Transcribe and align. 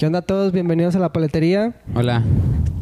¿Qué 0.00 0.06
onda 0.06 0.20
a 0.20 0.22
todos? 0.22 0.50
Bienvenidos 0.50 0.96
a 0.96 0.98
la 0.98 1.12
paletería. 1.12 1.74
Hola. 1.94 2.22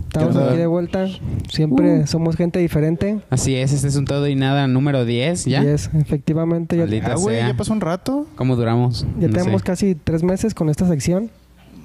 Estamos 0.07 0.37
aquí 0.37 0.57
de 0.57 0.69
vuelta. 0.69 1.07
Siempre 1.51 2.03
Uh. 2.03 2.07
somos 2.07 2.37
gente 2.37 2.61
diferente. 2.61 3.19
Así 3.29 3.57
es, 3.57 3.73
este 3.73 3.89
es 3.89 3.97
un 3.97 4.05
todo 4.05 4.29
y 4.29 4.37
nada 4.37 4.69
número 4.69 5.05
10, 5.05 5.47
¿ya? 5.47 5.65
Y 5.65 5.67
es, 5.67 5.91
efectivamente, 5.95 6.77
ya, 6.77 6.85
Ah, 7.11 7.15
güey, 7.17 7.39
ya 7.39 7.55
pasó 7.55 7.73
un 7.73 7.81
rato. 7.81 8.29
¿Cómo 8.37 8.55
duramos? 8.55 9.05
ya 9.19 9.27
No 9.27 9.33
tenemos 9.37 9.63
sé. 9.63 9.67
casi 9.67 9.95
tres 9.97 10.23
meses 10.23 10.55
con 10.55 10.69
esta 10.69 10.87
sección. 10.87 11.29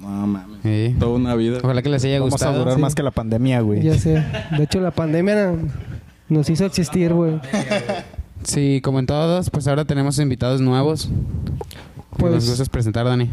No 0.00 0.08
mames. 0.28 0.58
Sí. 0.62 0.94
Toda 1.00 1.16
una 1.16 1.34
vida. 1.34 1.58
Ojalá 1.64 1.82
que 1.82 1.88
les 1.88 2.04
haya 2.04 2.20
Vamos 2.20 2.34
gustado. 2.34 2.54
a 2.54 2.58
durar 2.58 2.74
sí. 2.76 2.80
más 2.80 2.94
que 2.94 3.02
la 3.02 3.10
pandemia, 3.10 3.60
güey. 3.60 3.82
Ya 3.82 3.98
sé. 3.98 4.22
De 4.56 4.62
hecho, 4.62 4.78
la 4.80 4.92
pandemia 4.92 5.52
nos 6.28 6.48
hizo 6.48 6.64
existir, 6.64 7.12
güey. 7.12 7.40
Sí, 8.44 8.80
como 8.84 9.00
en 9.00 9.06
todos, 9.06 9.50
pues 9.50 9.66
ahora 9.66 9.84
tenemos 9.84 10.16
invitados 10.20 10.60
nuevos. 10.60 11.08
Pues... 12.18 12.34
Nos 12.34 12.48
gustas 12.48 12.68
presentar, 12.68 13.04
Dani. 13.06 13.30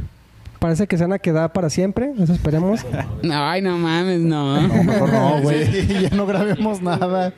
Parece 0.61 0.85
que 0.85 0.95
se 0.95 1.03
van 1.03 1.13
a 1.13 1.17
quedar 1.19 1.51
para 1.53 1.71
siempre. 1.71 2.13
Eso 2.19 2.33
esperemos. 2.33 2.81
Ay, 3.29 3.63
no 3.63 3.77
mames, 3.79 4.19
no. 4.19 4.61
No, 4.67 4.83
mejor 4.83 5.11
no, 5.11 5.41
güey. 5.41 5.87
ya 6.03 6.09
no 6.11 6.27
grabemos 6.27 6.81
nada. 6.83 7.33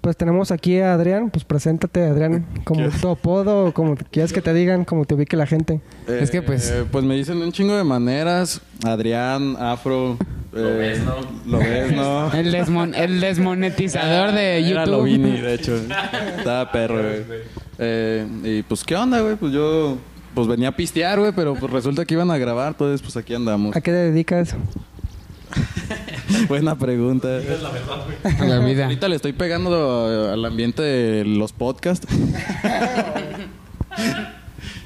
Pues 0.00 0.16
tenemos 0.16 0.50
aquí 0.52 0.80
a 0.80 0.94
Adrián. 0.94 1.28
Pues 1.30 1.44
preséntate, 1.44 2.02
Adrián. 2.04 2.46
Como 2.64 2.88
tu 2.88 3.08
apodo, 3.10 3.74
como 3.74 3.94
quieras 3.96 4.32
que 4.32 4.40
te 4.40 4.54
digan, 4.54 4.84
como 4.86 5.04
te 5.04 5.14
ubique 5.14 5.36
la 5.36 5.46
gente. 5.46 5.80
Es 6.08 6.30
que, 6.30 6.40
pues- 6.40 6.70
Eh, 6.70 6.84
pues 6.90 7.04
me 7.04 7.14
dicen 7.14 7.36
un 7.42 7.52
chingo 7.52 7.76
de 7.76 7.84
maneras. 7.84 8.62
Adrián, 8.84 9.56
Afro. 9.60 10.16
lo 10.52 10.62
ves, 10.78 11.00
¿no? 11.04 11.14
Lo 11.46 11.58
ves, 11.58 11.92
¿no? 11.92 12.32
El, 12.32 12.54
desmon- 12.54 12.94
el 12.96 13.20
desmonetizador 13.20 14.32
de 14.32 14.58
Era 14.60 14.84
YouTube. 14.84 14.90
lo 14.92 15.02
Vini, 15.02 15.40
de 15.40 15.54
hecho. 15.54 15.76
Estaba 16.38 16.72
perro, 16.72 17.02
güey. 17.02 17.22
Eh, 17.78 18.26
y 18.44 18.62
pues, 18.62 18.82
¿qué 18.82 18.96
onda, 18.96 19.20
güey? 19.20 19.36
Pues 19.36 19.52
yo... 19.52 19.98
Pues 20.36 20.48
venía 20.48 20.68
a 20.68 20.72
pistear, 20.72 21.18
güey, 21.18 21.32
pero 21.32 21.54
pues 21.54 21.72
resulta 21.72 22.04
que 22.04 22.12
iban 22.12 22.30
a 22.30 22.36
grabar, 22.36 22.68
entonces 22.68 23.00
pues 23.00 23.16
aquí 23.16 23.32
andamos. 23.32 23.74
¿A 23.74 23.80
qué 23.80 23.90
te 23.90 23.96
dedicas? 23.96 24.54
Buena 26.48 26.76
pregunta. 26.76 27.40
A 28.38 28.44
la 28.44 28.58
vida. 28.58 28.84
Ahorita 28.84 29.08
le 29.08 29.16
estoy 29.16 29.32
pegando 29.32 30.30
al 30.30 30.44
ambiente 30.44 30.82
de 30.82 31.24
los 31.24 31.54
podcasts. 31.54 32.06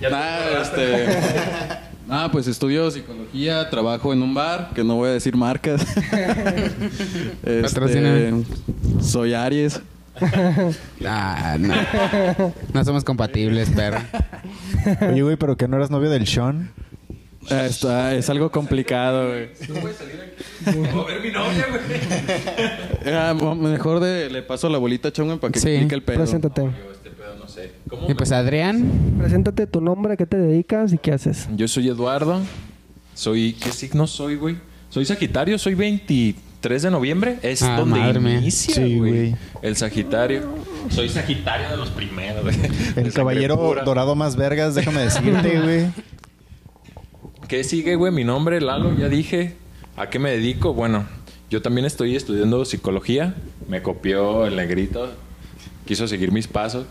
Nada, 0.00 0.62
este. 0.62 1.06
Ah, 2.08 2.28
pues 2.30 2.46
estudio 2.46 2.88
psicología, 2.92 3.68
trabajo 3.70 4.12
en 4.12 4.22
un 4.22 4.32
bar, 4.32 4.70
que 4.72 4.84
no 4.84 4.94
voy 4.94 5.08
a 5.08 5.12
decir 5.14 5.36
marcas. 5.36 5.84
Este, 7.42 8.44
soy 9.00 9.34
Aries. 9.34 9.80
Ah, 11.06 11.56
no. 11.58 11.74
No 12.74 12.84
somos 12.84 13.04
compatibles, 13.04 13.70
perro. 13.70 13.98
Oye, 15.10 15.22
güey, 15.22 15.36
pero 15.36 15.56
que 15.56 15.66
no 15.68 15.76
eras 15.76 15.90
novio 15.90 16.10
del 16.10 16.26
Sean. 16.26 16.70
Ah, 17.50 17.64
está- 17.66 18.14
es 18.14 18.28
algo 18.28 18.50
complicado, 18.50 19.28
güey. 19.28 19.48
Ah, 23.06 23.34
mo- 23.38 23.54
mejor 23.54 24.00
de, 24.00 24.28
le 24.30 24.42
paso 24.42 24.68
la 24.68 24.78
bolita 24.78 25.08
a 25.08 25.12
Chongo 25.12 25.38
para 25.38 25.52
que 25.52 25.60
Sí. 25.60 25.68
explique 25.70 25.94
el 25.94 26.02
pedo. 26.02 26.18
Preséntate. 26.18 26.68
Y 28.08 28.14
pues 28.14 28.32
Adrián, 28.32 28.90
Preséntate 29.18 29.66
tu 29.66 29.80
nombre, 29.80 30.14
a 30.14 30.16
qué 30.16 30.26
te 30.26 30.36
dedicas 30.38 30.92
y 30.92 30.98
qué 30.98 31.12
haces. 31.12 31.48
Yo 31.56 31.68
soy 31.68 31.88
Eduardo. 31.88 32.40
Soy. 33.14 33.52
¿Qué 33.54 33.70
signo 33.72 34.06
soy, 34.06 34.36
güey? 34.36 34.56
Soy 34.88 35.04
Sagitario, 35.04 35.58
soy 35.58 35.74
23 36.60 36.82
de 36.82 36.90
noviembre. 36.90 37.38
Es 37.42 37.62
Ah, 37.62 37.76
donde 37.78 37.98
madre 37.98 38.20
inicia, 38.20 38.74
Sí, 38.74 38.98
güey. 38.98 39.10
güey. 39.30 39.36
El 39.62 39.76
Sagitario. 39.76 40.42
Soy 40.90 41.08
Sagitario 41.08 41.70
de 41.70 41.76
los 41.78 41.88
primeros, 41.88 42.42
güey. 42.42 42.56
El 42.96 43.12
caballero 43.14 43.56
pura. 43.58 43.82
dorado 43.82 44.14
más 44.14 44.36
vergas, 44.36 44.74
déjame 44.74 45.00
decirte, 45.00 45.60
güey. 45.62 45.86
¿Qué 47.48 47.64
sigue, 47.64 47.94
güey? 47.96 48.12
Mi 48.12 48.24
nombre, 48.24 48.60
Lalo, 48.60 48.94
ya 48.96 49.08
dije. 49.08 49.56
¿A 49.96 50.08
qué 50.10 50.18
me 50.18 50.30
dedico? 50.30 50.74
Bueno, 50.74 51.06
yo 51.50 51.62
también 51.62 51.86
estoy 51.86 52.14
estudiando 52.14 52.64
psicología. 52.66 53.34
Me 53.66 53.82
copió 53.82 54.46
el 54.46 54.56
negrito. 54.56 55.10
Quiso 55.86 56.06
seguir 56.08 56.30
mis 56.30 56.46
pasos. 56.46 56.84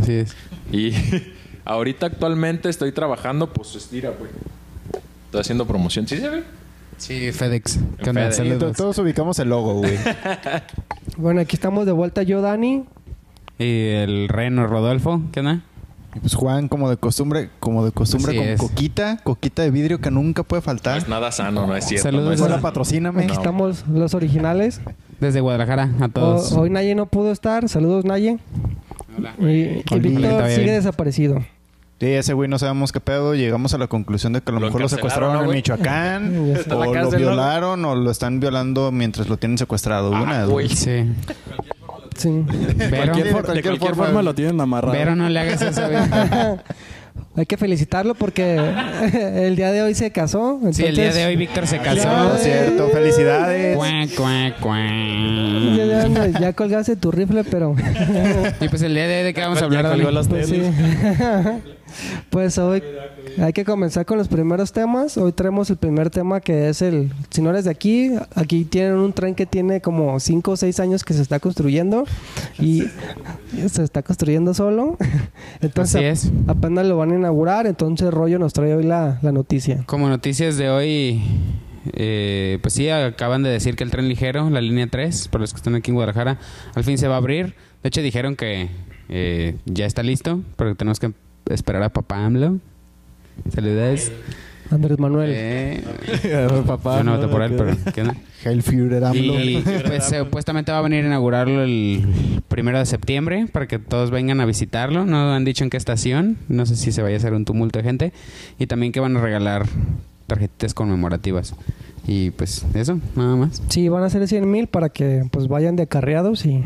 así 0.00 0.12
es. 0.12 0.36
Y 0.70 0.92
ahorita 1.64 2.06
actualmente 2.06 2.68
estoy 2.68 2.92
trabajando, 2.92 3.52
pues 3.52 3.74
estira, 3.74 4.10
güey. 4.10 4.30
Estoy 5.26 5.40
haciendo 5.40 5.66
promoción. 5.66 6.06
¿Sí 6.06 6.18
se 6.18 6.28
ve? 6.28 6.42
Sí, 7.00 7.32
FedEx. 7.32 7.78
¿Qué 8.02 8.10
onda? 8.10 8.22
FedEx. 8.30 8.36
Saludos. 8.36 8.76
todos 8.76 8.98
ubicamos 8.98 9.38
el 9.38 9.48
logo, 9.48 9.74
güey. 9.74 9.96
Bueno, 11.16 11.40
aquí 11.42 11.54
estamos 11.56 11.84
de 11.84 11.92
vuelta 11.92 12.22
yo, 12.22 12.40
Dani. 12.40 12.84
Y 13.58 13.88
el 13.88 14.28
reno 14.28 14.66
Rodolfo, 14.66 15.20
¿qué 15.32 15.40
onda? 15.40 15.60
Y 16.14 16.20
pues 16.20 16.34
Juan, 16.34 16.68
como 16.68 16.88
de 16.88 16.96
costumbre, 16.96 17.50
como 17.60 17.84
de 17.84 17.92
costumbre, 17.92 18.30
Así 18.30 18.38
con 18.38 18.48
es. 18.48 18.60
coquita, 18.60 19.18
coquita 19.22 19.62
de 19.62 19.70
vidrio 19.70 20.00
que 20.00 20.10
nunca 20.10 20.44
puede 20.44 20.60
No 20.60 20.64
faltar. 20.64 20.98
es 20.98 21.08
nada 21.08 21.30
sano, 21.30 21.66
no 21.66 21.76
es 21.76 21.84
cierto. 21.84 22.04
Saludos. 22.04 22.26
no 22.26 22.32
es 22.32 22.40
Hola, 22.40 22.50
sano. 22.52 22.62
patrocíname. 22.62 23.24
Aquí 23.24 23.32
estamos 23.32 23.84
los 23.86 24.14
originales. 24.14 24.80
Desde 25.20 25.40
Guadalajara, 25.40 25.90
a 26.00 26.08
todos. 26.08 26.52
O- 26.52 26.62
hoy 26.62 26.70
Naye 26.70 26.94
no 26.94 27.04
pudo 27.06 27.32
estar. 27.32 27.68
Saludos, 27.68 28.04
Naye. 28.06 28.38
Hola. 29.18 29.34
Y, 29.40 29.44
y 29.50 29.84
Oli. 29.92 30.08
Víctor 30.08 30.24
Está 30.30 30.46
bien. 30.46 30.58
sigue 30.60 30.72
desaparecido. 30.72 31.44
Sí, 32.00 32.06
ese 32.06 32.32
güey 32.32 32.48
no 32.48 32.58
sabemos 32.58 32.92
qué 32.92 33.00
pedo. 33.00 33.34
Llegamos 33.34 33.74
a 33.74 33.78
la 33.78 33.86
conclusión 33.86 34.32
de 34.32 34.40
que 34.40 34.50
a 34.50 34.54
lo, 34.54 34.60
Lo 34.60 34.66
mejor 34.66 34.80
lo 34.80 34.88
secuestraron 34.88 35.34
¿no, 35.34 35.44
en? 35.44 35.50
Michoacán. 35.50 36.54
Ya 36.66 36.74
o 36.74 36.84
lo 36.86 36.92
cárcel, 36.92 37.12
¿no? 37.20 37.26
violaron 37.28 37.84
o 37.84 37.94
lo 37.94 38.10
están 38.10 38.40
violando 38.40 38.90
mientras 38.90 39.28
lo 39.28 39.36
tienen 39.36 39.58
secuestrado. 39.58 40.14
Ah, 40.14 40.22
Una 40.22 40.34
de 40.38 40.42
dos. 40.44 40.50
güey. 40.50 40.68
Sí. 40.70 41.04
Sí. 42.16 42.44
Pero, 42.78 42.96
Cualquier, 43.12 43.16
de 43.16 43.22
de 43.24 43.30
cualquier 43.32 43.62
cualquier 43.64 43.78
forma- 43.90 44.04
forma 44.06 44.22
lo 44.22 44.34
tienen 44.34 44.58
amarrado. 44.60 44.92
pero 44.94 45.14
no 45.14 45.28
le 45.28 45.40
hagas 45.40 45.60
eso. 45.62 45.82
Hay 47.36 47.46
que 47.46 47.56
felicitarlo 47.56 48.14
porque 48.14 48.56
el 49.46 49.54
día 49.56 49.70
de 49.70 49.82
hoy 49.82 49.94
se 49.94 50.10
casó. 50.10 50.58
Sí, 50.72 50.84
el 50.84 50.94
día 50.96 51.04
entonces- 51.04 51.14
de 51.16 51.26
hoy 51.26 51.36
Víctor 51.36 51.66
se 51.66 51.76
No, 51.78 51.82
casó. 51.84 52.34
es 52.36 52.42
cierto. 52.42 52.88
Felicidades. 52.88 53.76
Cuac, 53.76 54.08
Ya, 54.08 54.56
cuac. 54.58 55.76
ya, 55.76 56.02
anda, 56.02 56.26
ya 56.40 56.52
colgaste 56.54 56.96
tu 56.96 57.10
rifle, 57.10 57.44
pero... 57.44 57.74
Y 58.60 58.68
pues 58.68 58.80
el 58.82 58.94
día 58.94 59.06
de 59.06 59.18
hoy, 59.18 59.24
¿de 59.24 59.34
qué 59.34 59.40
vamos 59.42 59.60
a 59.60 59.66
hablar, 59.66 59.84
Ya 59.84 59.90
colgó 59.90 60.10
las 60.10 60.28
Pues 60.28 60.48
sí. 60.48 60.62
Pues 62.30 62.58
hoy 62.58 62.82
hay 63.38 63.52
que 63.52 63.64
comenzar 63.64 64.06
con 64.06 64.18
los 64.18 64.28
primeros 64.28 64.72
temas. 64.72 65.16
Hoy 65.16 65.32
traemos 65.32 65.70
el 65.70 65.76
primer 65.76 66.10
tema 66.10 66.40
que 66.40 66.68
es 66.68 66.82
el... 66.82 67.10
Si 67.30 67.42
no 67.42 67.50
eres 67.50 67.64
de 67.64 67.70
aquí, 67.70 68.12
aquí 68.34 68.64
tienen 68.64 68.94
un 68.94 69.12
tren 69.12 69.34
que 69.34 69.46
tiene 69.46 69.80
como 69.80 70.18
5 70.18 70.50
o 70.50 70.56
6 70.56 70.80
años 70.80 71.04
que 71.04 71.14
se 71.14 71.22
está 71.22 71.40
construyendo 71.40 72.04
y 72.58 72.84
se 73.68 73.82
está 73.82 74.02
construyendo 74.02 74.54
solo. 74.54 74.96
Entonces 75.60 75.96
Así 75.96 76.28
es. 76.28 76.32
apenas 76.46 76.86
lo 76.86 76.96
van 76.96 77.12
a 77.12 77.16
inaugurar, 77.16 77.66
entonces 77.66 78.12
Rollo 78.12 78.38
nos 78.38 78.52
trae 78.52 78.74
hoy 78.74 78.84
la, 78.84 79.18
la 79.22 79.32
noticia. 79.32 79.84
Como 79.86 80.08
noticias 80.08 80.56
de 80.56 80.70
hoy, 80.70 81.22
eh, 81.94 82.58
pues 82.62 82.74
sí, 82.74 82.88
acaban 82.88 83.42
de 83.42 83.50
decir 83.50 83.76
que 83.76 83.84
el 83.84 83.90
tren 83.90 84.08
ligero, 84.08 84.48
la 84.50 84.60
línea 84.60 84.86
3, 84.86 85.28
para 85.28 85.42
los 85.42 85.52
que 85.52 85.58
están 85.58 85.74
aquí 85.74 85.90
en 85.90 85.94
Guadalajara, 85.96 86.38
al 86.74 86.84
fin 86.84 86.98
se 86.98 87.08
va 87.08 87.14
a 87.14 87.18
abrir. 87.18 87.54
De 87.82 87.88
hecho, 87.88 88.02
dijeron 88.02 88.36
que 88.36 88.68
eh, 89.08 89.56
ya 89.66 89.86
está 89.86 90.02
listo, 90.02 90.40
pero 90.56 90.74
tenemos 90.74 91.00
que 91.00 91.12
esperar 91.54 91.82
a 91.82 91.88
papá 91.90 92.24
AMLO. 92.24 92.58
Saludos. 93.52 94.10
Andrés 94.70 94.98
Manuel. 95.00 95.30
Eh, 95.34 95.82
Papá, 96.66 96.98
yo 96.98 97.04
no 97.04 97.16
voté 97.16 97.26
por 97.26 97.42
él, 97.42 97.54
pero 97.56 97.76
¿qué 97.92 98.02
onda? 98.02 98.14
Führer 98.62 99.04
AMLO. 99.04 99.40
Y 99.40 99.56
pues 99.86 100.04
supuestamente 100.04 100.70
va 100.70 100.78
a 100.78 100.82
venir 100.82 101.02
a 101.04 101.08
inaugurarlo 101.08 101.62
el 101.64 102.06
primero 102.46 102.78
de 102.78 102.86
septiembre 102.86 103.46
para 103.50 103.66
que 103.66 103.80
todos 103.80 104.12
vengan 104.12 104.40
a 104.40 104.46
visitarlo. 104.46 105.04
No 105.06 105.32
han 105.32 105.44
dicho 105.44 105.64
en 105.64 105.70
qué 105.70 105.76
estación. 105.76 106.36
No 106.48 106.66
sé 106.66 106.76
si 106.76 106.92
se 106.92 107.02
vaya 107.02 107.16
a 107.16 107.18
hacer 107.18 107.32
un 107.34 107.44
tumulto 107.44 107.80
de 107.80 107.84
gente. 107.84 108.12
Y 108.60 108.66
también 108.68 108.92
que 108.92 109.00
van 109.00 109.16
a 109.16 109.20
regalar 109.20 109.66
tarjetitas 110.28 110.72
conmemorativas. 110.72 111.54
Y 112.06 112.30
pues 112.30 112.64
eso, 112.74 113.00
nada 113.16 113.34
más. 113.34 113.60
Sí, 113.70 113.88
van 113.88 114.04
a 114.04 114.10
ser 114.10 114.26
100 114.28 114.48
mil 114.48 114.68
para 114.68 114.88
que 114.90 115.24
pues 115.32 115.48
vayan 115.48 115.74
de 115.74 115.82
acarreados 115.82 116.46
y 116.46 116.62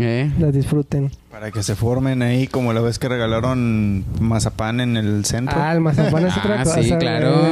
Eh, 0.00 0.30
las 0.38 0.52
disfruten. 0.54 1.10
Para 1.34 1.50
que 1.50 1.64
se 1.64 1.74
formen 1.74 2.22
ahí, 2.22 2.46
como 2.46 2.72
la 2.72 2.80
vez 2.80 3.00
que 3.00 3.08
regalaron 3.08 4.04
mazapán 4.20 4.78
en 4.78 4.96
el 4.96 5.24
centro. 5.24 5.60
Ah, 5.60 5.72
el 5.72 5.80
mazapán 5.80 6.26
es 6.28 6.36
otra 6.38 6.60
Ah, 6.60 6.62
cosa. 6.64 6.80
sí, 6.80 6.94
claro. 6.96 7.50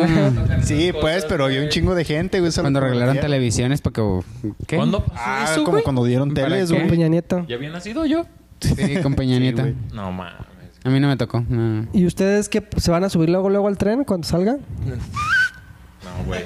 sí, 0.62 0.92
pues, 1.00 1.24
pero 1.24 1.46
había 1.46 1.60
un 1.62 1.68
chingo 1.68 1.96
de 1.96 2.04
gente, 2.04 2.38
güey. 2.38 2.52
Cuando 2.52 2.78
regalaron 2.78 3.18
televisiones 3.18 3.80
para 3.80 3.94
que... 3.94 4.20
¿Qué? 4.68 4.76
¿Cuándo 4.76 5.04
pasó 5.04 5.20
Ah, 5.20 5.44
eso, 5.50 5.60
como 5.64 5.72
güey? 5.72 5.82
cuando 5.82 6.04
dieron 6.04 6.32
¿Para 6.32 6.46
teles, 6.46 6.70
güey. 6.70 6.86
Peña 6.86 7.08
Nieto. 7.08 7.44
¿Ya 7.48 7.56
había 7.56 7.70
nacido 7.70 8.06
yo? 8.06 8.24
Sí, 8.60 8.76
con 9.02 9.14
Peña 9.16 9.40
Nieto. 9.40 9.62
güey. 9.62 9.74
No 9.92 10.12
mames. 10.12 10.34
a 10.84 10.88
mí 10.88 11.00
no 11.00 11.08
me 11.08 11.16
tocó. 11.16 11.44
no. 11.48 11.88
¿Y 11.92 12.06
ustedes 12.06 12.48
qué? 12.48 12.64
¿Se 12.76 12.92
van 12.92 13.02
a 13.02 13.08
subir 13.08 13.30
luego 13.30 13.50
luego 13.50 13.66
al 13.66 13.78
tren 13.78 14.04
cuando 14.04 14.28
salga? 14.28 14.58
No, 16.04 16.24
güey. 16.26 16.42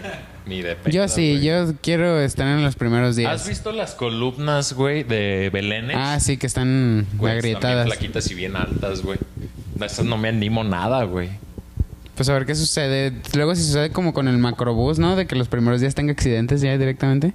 Ni 0.47 0.63
de 0.63 0.77
pedo, 0.77 0.93
Yo 0.93 1.09
sí, 1.09 1.33
güey. 1.33 1.43
yo 1.45 1.75
quiero 1.83 2.21
estar 2.21 2.47
en 2.47 2.63
los 2.63 2.77
primeros 2.77 3.11
¿Has 3.11 3.17
días. 3.17 3.49
visto 3.49 3.73
las 3.73 3.95
columnas, 3.95 4.75
güey, 4.75 5.03
de 5.03 5.51
Belénes? 5.53 5.97
Ah, 5.99 6.21
sí, 6.21 6.37
que 6.37 6.47
están 6.47 7.07
Güey, 7.19 7.37
están 7.37 7.43
bien 7.43 7.57
agrietadas. 7.57 7.87
flaquitas 7.87 8.31
y 8.31 8.35
bien 8.35 8.55
altas, 8.57 9.03
güey. 9.03 9.19
De 9.75 9.87
esas 9.87 10.05
no 10.07 10.17
me 10.17 10.29
animo 10.29 10.63
nada, 10.63 11.03
güey. 11.05 11.31
Pues 12.15 12.29
a 12.29 12.33
ver 12.35 12.47
qué 12.47 12.55
sucede. 12.55 13.13
Luego 13.35 13.55
si 13.57 13.63
sucede 13.65 13.91
como 13.91 14.15
con 14.15 14.29
el 14.29 14.39
macrobús, 14.39 14.99
¿no? 14.99 15.17
De 15.17 15.27
que 15.27 15.35
los 15.37 15.49
primeros 15.49 15.81
días 15.81 15.95
tenga 15.95 16.13
accidentes 16.13 16.61
ya 16.63 16.79
directamente. 16.79 17.35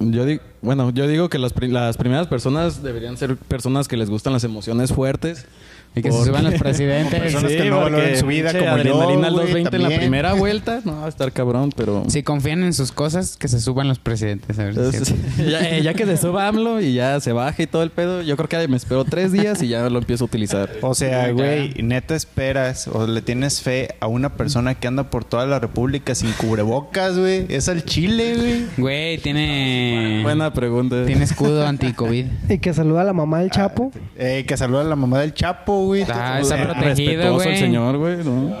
Yo 0.00 0.24
digo, 0.24 0.42
bueno, 0.62 0.90
yo 0.90 1.06
digo 1.06 1.28
que 1.28 1.38
las, 1.38 1.52
pri- 1.52 1.68
las 1.68 1.96
primeras 1.96 2.26
personas 2.26 2.82
deberían 2.82 3.16
ser 3.16 3.36
personas 3.36 3.86
que 3.86 3.96
les 3.96 4.10
gustan 4.10 4.32
las 4.32 4.42
emociones 4.42 4.92
fuertes. 4.92 5.44
Y 5.94 6.02
que 6.02 6.10
se 6.10 6.24
suban 6.24 6.44
los 6.44 6.54
presidentes. 6.58 7.20
Personas 7.20 7.52
que 7.52 7.64
no 7.70 7.80
valoran 7.80 8.16
su 8.16 8.26
vida 8.26 8.52
como 8.52 8.64
yo, 8.64 8.70
adrenalina 8.70 9.26
al 9.28 9.32
güey, 9.34 9.46
220 9.64 9.76
en 9.76 9.82
la 9.82 9.88
primera 9.88 10.32
vuelta. 10.34 10.80
No, 10.84 11.00
va 11.00 11.06
a 11.06 11.08
estar 11.08 11.32
cabrón, 11.32 11.70
pero... 11.76 12.04
Si 12.08 12.22
confían 12.22 12.62
en 12.62 12.72
sus 12.72 12.92
cosas, 12.92 13.36
que 13.36 13.48
se 13.48 13.60
suban 13.60 13.88
los 13.88 13.98
presidentes. 13.98 14.58
A 14.58 14.64
ver 14.64 14.74
si 14.74 14.80
Entonces, 14.80 15.14
ya, 15.50 15.68
eh, 15.68 15.82
ya 15.82 15.94
que 15.94 16.06
se 16.06 16.16
suba 16.16 16.48
AMLO 16.48 16.80
y 16.80 16.94
ya 16.94 17.20
se 17.20 17.32
baje 17.32 17.64
y 17.64 17.66
todo 17.66 17.82
el 17.82 17.90
pedo, 17.90 18.22
yo 18.22 18.36
creo 18.36 18.48
que 18.48 18.68
me 18.68 18.76
espero 18.76 19.04
tres 19.04 19.32
días 19.32 19.62
y 19.62 19.68
ya 19.68 19.88
lo 19.90 19.98
empiezo 19.98 20.24
a 20.24 20.26
utilizar. 20.26 20.70
O 20.80 20.94
sea, 20.94 21.30
güey, 21.32 21.74
neta 21.82 22.14
esperas 22.14 22.88
o 22.88 23.06
le 23.06 23.20
tienes 23.22 23.60
fe 23.60 23.96
a 24.00 24.06
una 24.06 24.34
persona 24.34 24.74
que 24.74 24.88
anda 24.88 25.10
por 25.10 25.24
toda 25.24 25.46
la 25.46 25.58
república 25.58 26.14
sin 26.14 26.32
cubrebocas, 26.32 27.18
güey. 27.18 27.46
Es 27.48 27.68
al 27.68 27.84
chile, 27.84 28.36
güey. 28.36 28.66
Güey, 28.78 29.18
tiene... 29.18 30.20
Buena 30.22 30.52
pregunta. 30.52 31.04
Tiene 31.04 31.24
escudo 31.24 31.66
anti-COVID. 31.66 32.26
Y 32.48 32.58
que 32.58 32.74
saluda 32.74 33.02
a 33.02 33.04
la 33.04 33.12
mamá 33.12 33.40
del 33.40 33.50
Chapo. 33.50 33.92
Eh, 34.16 34.44
que 34.46 34.56
saluda 34.56 34.82
a 34.82 34.84
la 34.84 34.96
mamá 34.96 35.20
del 35.20 35.32
Chapo, 35.32 35.81
güey. 35.86 36.02
Está, 36.02 36.36
O 36.38 36.42
está 36.42 36.56
sea, 36.56 36.72
protegido, 36.72 37.34
güey. 37.34 37.48
el 37.48 37.56
señor, 37.58 37.96
güey. 37.98 38.24
¿no? 38.24 38.54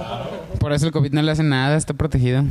Por 0.58 0.72
eso 0.72 0.86
el 0.86 0.92
COVID 0.92 1.12
no 1.12 1.22
le 1.22 1.30
hace 1.32 1.42
nada, 1.42 1.76
está 1.76 1.94
protegido. 1.94 2.42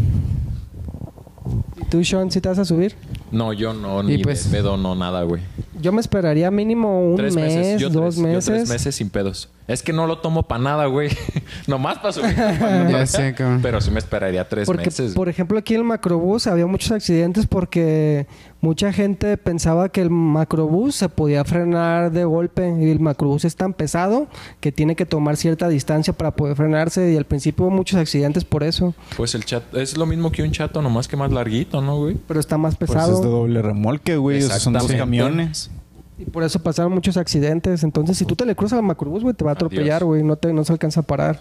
¿Y 1.82 1.86
tú, 1.86 2.04
Sean, 2.04 2.30
si 2.32 2.40
te 2.42 2.50
vas 2.50 2.60
a 2.60 2.66
subir? 2.66 2.96
No, 3.32 3.54
yo 3.54 3.74
no, 3.74 4.04
ni 4.04 4.18
pues- 4.20 4.50
de 4.52 4.58
pedo, 4.58 4.78
no 4.78 4.96
nada, 4.96 5.24
güey. 5.24 5.42
Yo 5.82 5.92
me 5.92 6.00
esperaría 6.00 6.52
mínimo 6.52 7.02
un 7.10 7.16
Tres 7.16 7.34
mes, 7.36 7.56
meses. 7.56 7.82
Yo 7.82 7.90
dos 7.90 8.14
tres, 8.14 8.18
yo 8.18 8.22
meses. 8.28 8.46
tres 8.46 8.70
meses 8.70 8.96
sin 8.96 9.10
pedos. 9.10 9.50
Es 9.68 9.82
que 9.82 9.92
no 9.94 10.06
lo 10.06 10.20
tomo 10.20 10.44
para 10.44 10.62
nada, 10.62 10.86
güey. 10.86 11.10
Nomás 11.68 11.98
para 11.98 12.12
subir. 12.14 12.36
Ya 12.90 13.06
sé, 13.08 13.34
cabrón. 13.34 13.62
Pero 13.64 13.82
sí 13.82 13.90
me 13.90 13.98
esperaría 13.98 14.48
tres 14.48 14.68
Porque, 14.68 14.86
meses. 14.86 15.14
por 15.16 15.28
ejemplo, 15.28 15.58
aquí 15.58 15.74
en 15.74 15.80
el 15.80 15.86
macrobús 15.88 16.46
había 16.46 16.68
muchos 16.68 16.92
accidentes 16.92 17.48
porque 17.48 18.28
mucha 18.62 18.94
gente 18.94 19.36
pensaba 19.38 19.90
que 19.90 20.02
el 20.02 20.10
macrobús 20.10 20.96
se 20.96 21.10
podía 21.10 21.44
frenar 21.44 22.12
de 22.12 22.24
golpe 22.24 22.74
y 22.80 22.90
el 22.90 23.00
macrobús 23.00 23.44
es 23.46 23.56
tan 23.56 23.74
pesado 23.74 24.28
que 24.60 24.72
tiene 24.72 24.96
que 24.96 25.06
tomar 25.06 25.36
cierta 25.38 25.68
distancia 25.68 26.14
para 26.14 26.32
poder 26.32 26.56
frenarse 26.56 27.12
y 27.12 27.18
al 27.18 27.26
principio 27.26 27.66
hubo 27.66 27.76
muchos 27.76 28.00
accidentes 28.00 28.46
por 28.46 28.64
eso, 28.64 28.94
Pues 29.18 29.36
el 29.36 29.46
chat 29.46 29.64
es 29.76 29.98
lo 29.98 30.06
mismo 30.06 30.32
que 30.32 30.44
un 30.44 30.52
chato, 30.52 30.82
nomás 30.82 31.08
que 31.08 31.18
más 31.18 31.32
larguito, 31.32 31.82
¿no, 31.82 31.98
güey? 31.98 32.18
pero 32.28 32.40
está 32.40 32.58
más 32.58 32.76
Pues 32.78 32.92
pesado 32.92 33.14
es 33.16 33.22
de 33.22 33.28
doble 33.30 33.62
remolque, 33.62 34.16
güey. 34.18 34.38
Esos 34.38 34.62
son 34.62 34.74
dos 34.74 34.92
camiones. 34.92 35.72
y 36.20 36.26
por 36.26 36.44
eso 36.44 36.60
pasaron 36.60 36.94
muchos 36.94 37.18
accidentes. 37.18 37.84
Entonces, 37.84 38.16
si 38.16 38.26
tú 38.26 38.36
te 38.36 38.46
le 38.46 38.56
cruzas 38.56 38.78
al 38.78 38.86
macrobús, 38.86 39.24
güey, 39.24 39.34
te 39.34 39.44
va 39.44 39.52
a 39.52 39.54
atropellar, 39.56 40.04
güey, 40.04 40.22
no 40.22 40.36
te 40.36 40.54
no 40.54 40.64
se 40.64 40.72
alcanza 40.72 41.00
a 41.00 41.04
parar. 41.04 41.40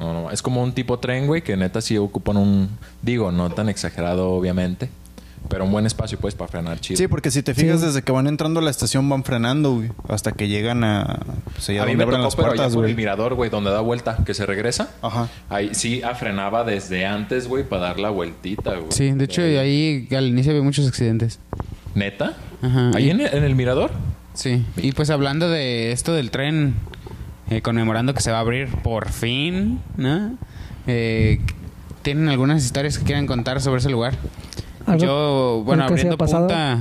No, 0.00 0.12
no, 0.14 0.30
es 0.30 0.40
como 0.40 0.62
un 0.62 0.72
tipo 0.72 0.98
tren, 0.98 1.26
güey, 1.26 1.42
que 1.42 1.54
neta 1.56 1.82
sí 1.82 1.98
ocupan 1.98 2.38
un... 2.38 2.68
Digo, 3.02 3.30
no 3.30 3.50
tan 3.50 3.68
exagerado, 3.68 4.30
obviamente. 4.30 4.88
Pero 5.48 5.64
un 5.64 5.72
buen 5.72 5.84
espacio, 5.84 6.18
pues, 6.18 6.34
para 6.34 6.48
frenar 6.50 6.80
chido. 6.80 6.96
Sí, 6.96 7.08
porque 7.08 7.30
si 7.30 7.42
te 7.42 7.52
fijas, 7.54 7.80
Sí. 7.80 7.86
desde 7.86 8.02
que 8.02 8.10
van 8.12 8.26
entrando 8.26 8.60
a 8.60 8.62
la 8.62 8.70
estación 8.70 9.08
van 9.08 9.22
frenando, 9.22 9.74
güey. 9.74 9.90
Hasta 10.08 10.32
que 10.32 10.48
llegan 10.48 10.82
a... 10.82 11.20
Pues 11.54 11.68
allá 11.68 11.82
a 11.82 11.86
mí 11.86 11.92
donde 11.92 11.96
me 11.96 12.02
abren 12.04 12.20
tocó, 12.20 12.24
las 12.24 12.36
pero 12.36 12.46
allá 12.48 12.56
puertas, 12.56 12.74
por 12.74 12.86
el 12.86 12.96
mirador, 12.96 13.34
güey, 13.34 13.50
donde 13.50 13.70
da 13.70 13.80
vuelta, 13.80 14.16
que 14.24 14.32
se 14.34 14.46
regresa. 14.46 14.90
Ajá. 15.02 15.28
Ahí 15.50 15.70
sí 15.74 16.00
frenaba 16.18 16.64
desde 16.64 17.04
antes, 17.04 17.48
güey, 17.48 17.64
para 17.68 17.82
dar 17.82 17.98
la 17.98 18.08
vueltita, 18.10 18.76
güey. 18.76 18.92
Sí, 18.92 19.10
de 19.10 19.24
hecho, 19.24 19.42
ahí 19.42 20.08
al 20.16 20.26
inicio 20.28 20.52
había 20.52 20.62
muchos 20.62 20.86
accidentes. 20.88 21.38
¿Neta? 21.94 22.34
Ajá. 22.62 22.90
¿Ahí 22.94 23.10
en 23.10 23.20
el, 23.20 23.34
en 23.34 23.44
el 23.44 23.54
mirador? 23.54 23.90
Sí. 24.34 24.64
Y 24.78 24.92
pues 24.92 25.10
hablando 25.10 25.50
de 25.50 25.92
esto 25.92 26.14
del 26.14 26.30
tren, 26.30 26.74
eh, 27.50 27.60
conmemorando 27.60 28.14
que 28.14 28.22
se 28.22 28.30
va 28.30 28.38
a 28.38 28.40
abrir 28.40 28.68
por 28.68 29.10
fin, 29.10 29.80
¿no? 29.98 30.38
Eh, 30.86 31.40
¿Tienen 32.00 32.28
algunas 32.30 32.64
historias 32.64 32.96
que 32.98 33.04
quieran 33.04 33.26
contar 33.26 33.60
sobre 33.60 33.80
ese 33.80 33.90
lugar? 33.90 34.14
¿Algo- 34.86 35.04
Yo, 35.04 35.62
bueno, 35.64 35.84
abriendo 35.84 36.16
punta, 36.18 36.78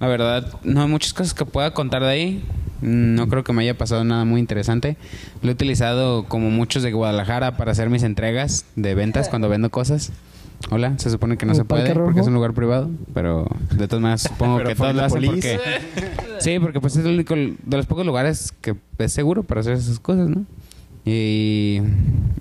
la 0.00 0.06
verdad, 0.08 0.46
no 0.64 0.82
hay 0.82 0.88
muchas 0.88 1.12
cosas 1.12 1.34
que 1.34 1.44
pueda 1.44 1.72
contar 1.72 2.02
de 2.02 2.08
ahí. 2.08 2.44
No 2.82 3.28
creo 3.28 3.44
que 3.44 3.52
me 3.52 3.62
haya 3.62 3.76
pasado 3.76 4.04
nada 4.04 4.24
muy 4.24 4.40
interesante. 4.40 4.96
Lo 5.42 5.50
he 5.50 5.52
utilizado 5.52 6.24
como 6.24 6.50
muchos 6.50 6.82
de 6.82 6.90
Guadalajara 6.92 7.58
para 7.58 7.72
hacer 7.72 7.90
mis 7.90 8.02
entregas 8.02 8.64
de 8.76 8.94
ventas 8.94 9.28
cuando 9.28 9.50
vendo 9.50 9.68
cosas. 9.70 10.12
Hola, 10.70 10.94
se 10.98 11.10
supone 11.10 11.36
que 11.36 11.44
no 11.46 11.52
¿El 11.52 11.56
se 11.58 11.64
puede 11.64 11.92
Rojo? 11.92 12.06
porque 12.06 12.20
es 12.20 12.26
un 12.26 12.34
lugar 12.34 12.52
privado, 12.54 12.88
pero 13.14 13.46
de 13.72 13.86
todas 13.88 14.00
maneras 14.02 14.22
supongo 14.22 14.58
que 14.62 14.74
todos 14.74 14.94
lo 14.94 15.02
hacen 15.04 15.24
porque 15.24 15.58
Sí, 16.38 16.58
porque 16.58 16.80
pues 16.80 16.96
es 16.96 17.04
el 17.04 17.14
único 17.14 17.34
de 17.34 17.76
los 17.76 17.86
pocos 17.86 18.04
lugares 18.06 18.52
que 18.60 18.74
es 18.98 19.12
seguro 19.12 19.42
para 19.42 19.60
hacer 19.62 19.74
esas 19.74 19.98
cosas, 20.00 20.28
¿no? 20.28 20.44
Y, 21.04 21.80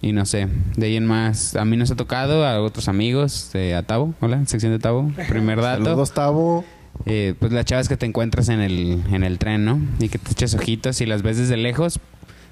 y 0.02 0.12
no 0.12 0.26
sé, 0.26 0.48
de 0.76 0.86
ahí 0.88 0.96
en 0.98 1.06
más, 1.06 1.56
a 1.56 1.66
mí 1.66 1.78
nos 1.78 1.92
ha 1.92 1.96
tocado, 1.96 2.46
a 2.46 2.62
otros 2.62 2.88
amigos, 2.88 3.52
eh, 3.54 3.74
a 3.74 3.84
Tavo, 3.84 4.14
hola, 4.20 4.46
sección 4.46 4.72
de 4.72 4.80
Tavo, 4.80 5.12
primer 5.30 5.62
dato. 5.62 5.86
Saludos, 5.86 6.14
Tavo. 6.14 6.66
Eh, 7.06 7.34
pues 7.40 7.54
las 7.54 7.64
chavas 7.64 7.88
que 7.88 7.96
te 7.96 8.06
encuentras 8.06 8.50
en 8.50 8.60
el, 8.60 9.02
en 9.12 9.24
el 9.24 9.40
tren, 9.40 9.64
¿no? 9.64 9.80
Y 10.00 10.10
que 10.10 10.18
te 10.18 10.32
echas 10.32 10.54
ojitos 10.54 11.00
y 11.00 11.06
las 11.06 11.22
ves 11.22 11.38
desde 11.38 11.56
lejos, 11.56 12.00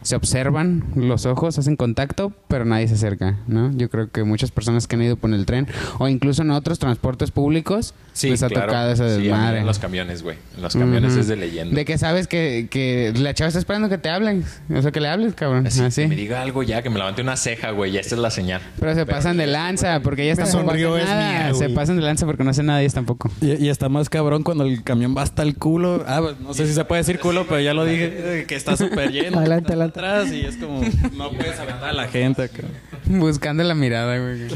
se 0.07 0.15
observan 0.15 0.83
los 0.95 1.25
ojos, 1.25 1.59
hacen 1.59 1.75
contacto, 1.75 2.31
pero 2.48 2.63
nadie 2.63 2.88
se 2.88 2.94
acerca, 2.94 3.38
¿no? 3.48 3.71
Yo 3.75 3.89
creo 3.89 4.09
que 4.09 4.24
muchas 4.24 4.51
personas 4.51 4.88
que 4.88 4.95
han 4.95 5.01
ido 5.01 5.18
por 5.18 5.33
el 5.33 5.45
tren 5.45 5.68
o 6.00 6.07
incluso 6.07 6.44
en 6.44 6.51
otros 6.51 6.80
transportes 6.80 7.31
públicos 7.31 7.94
Sí, 8.13 8.30
les 8.31 8.42
ha 8.42 8.48
claro. 8.48 8.68
tocado 8.68 8.92
ese 8.94 9.15
Sí, 9.18 9.21
desmadre. 9.24 9.59
en 9.59 9.65
los 9.68 9.77
camiones, 9.77 10.24
güey. 10.24 10.38
En 10.56 10.63
los 10.63 10.74
camiones 10.75 11.13
es 11.15 11.27
de 11.27 11.36
leyenda. 11.36 11.75
De 11.75 11.86
que 11.86 11.98
sabes 12.00 12.27
que, 12.27 12.68
que 12.71 13.13
la 13.15 13.36
chava 13.36 13.50
está 13.50 13.59
esperando 13.59 13.89
que 13.89 14.00
te 14.00 14.09
hablen. 14.09 14.44
O 14.75 14.81
sea, 14.81 14.92
que 14.92 15.00
le 15.00 15.07
hables, 15.07 15.36
cabrón. 15.36 15.68
Así, 15.68 15.81
Así. 15.83 16.01
Que 16.01 16.07
me 16.07 16.15
diga 16.15 16.42
algo 16.42 16.63
ya, 16.63 16.81
que 16.81 16.89
me 16.89 16.98
levante 16.98 17.21
una 17.21 17.38
ceja, 17.38 17.69
güey. 17.71 17.92
Ya 17.92 18.00
esta 18.00 18.15
es 18.15 18.21
la 18.21 18.31
señal. 18.31 18.62
Pero 18.80 18.95
se 18.95 19.06
pasan 19.06 19.38
de 19.38 19.45
lanza 19.45 20.00
porque 20.00 20.24
Me 20.24 20.36
tampoco 20.36 20.63
sonrió, 20.69 20.98
es 20.98 21.06
nada. 21.06 21.50
mía, 21.50 21.54
se 21.54 21.69
pasan 21.69 21.98
de 21.98 22.01
lanza 22.01 22.25
porque 22.25 22.44
no 22.44 22.50
hacen 22.50 22.65
nada 22.65 22.81
ellas 22.81 22.95
tampoco. 22.95 23.30
Y, 23.39 23.54
y 23.65 23.69
está 23.69 23.88
más 23.88 24.09
cabrón 24.09 24.42
cuando 24.42 24.63
el 24.63 24.81
camión 24.83 25.15
va 25.15 25.21
hasta 25.21 25.44
el 25.44 25.56
culo. 25.56 26.04
Ah, 26.07 26.19
pues, 26.24 26.39
no 26.39 26.56
sé 26.56 26.65
si 26.65 26.74
se 26.74 26.86
puede 26.86 27.01
decir 27.01 27.19
culo, 27.19 27.45
pero 27.48 27.59
ya 27.62 27.74
lo 27.75 27.86
dije. 27.86 28.45
Que 28.48 28.56
está 28.56 28.75
súper 28.77 29.12
lleno. 29.12 29.38
Adelante, 29.39 29.74
adelante. 29.74 29.96
Atrás 29.97 30.31
y 30.31 30.45
es 30.45 30.57
como... 30.57 30.81
No 31.15 31.31
puedes 31.31 31.59
hablar 31.59 31.83
a 31.83 31.94
la 31.94 32.07
gente 32.07 32.44
acá. 32.44 32.63
Buscando 33.05 33.63
la 33.63 33.73
mirada, 33.73 34.17
güey. 34.19 34.47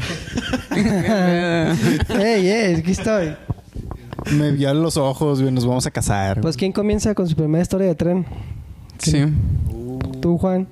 ¡Ey, 2.22 2.48
ey! 2.48 2.74
Aquí 2.76 2.92
estoy. 2.92 3.34
Me 4.30 4.52
vio 4.52 4.70
a 4.70 4.74
los 4.74 4.96
ojos, 4.96 5.40
güey. 5.40 5.52
Nos 5.52 5.66
vamos 5.66 5.84
a 5.86 5.90
casar. 5.90 6.40
Pues, 6.40 6.56
¿quién 6.56 6.70
comienza 6.72 7.14
con 7.14 7.28
su 7.28 7.34
primera 7.34 7.60
historia 7.60 7.88
de 7.88 7.94
tren? 7.94 8.26
sí. 8.98 9.24
Tú, 10.20 10.38
Juan. 10.38 10.68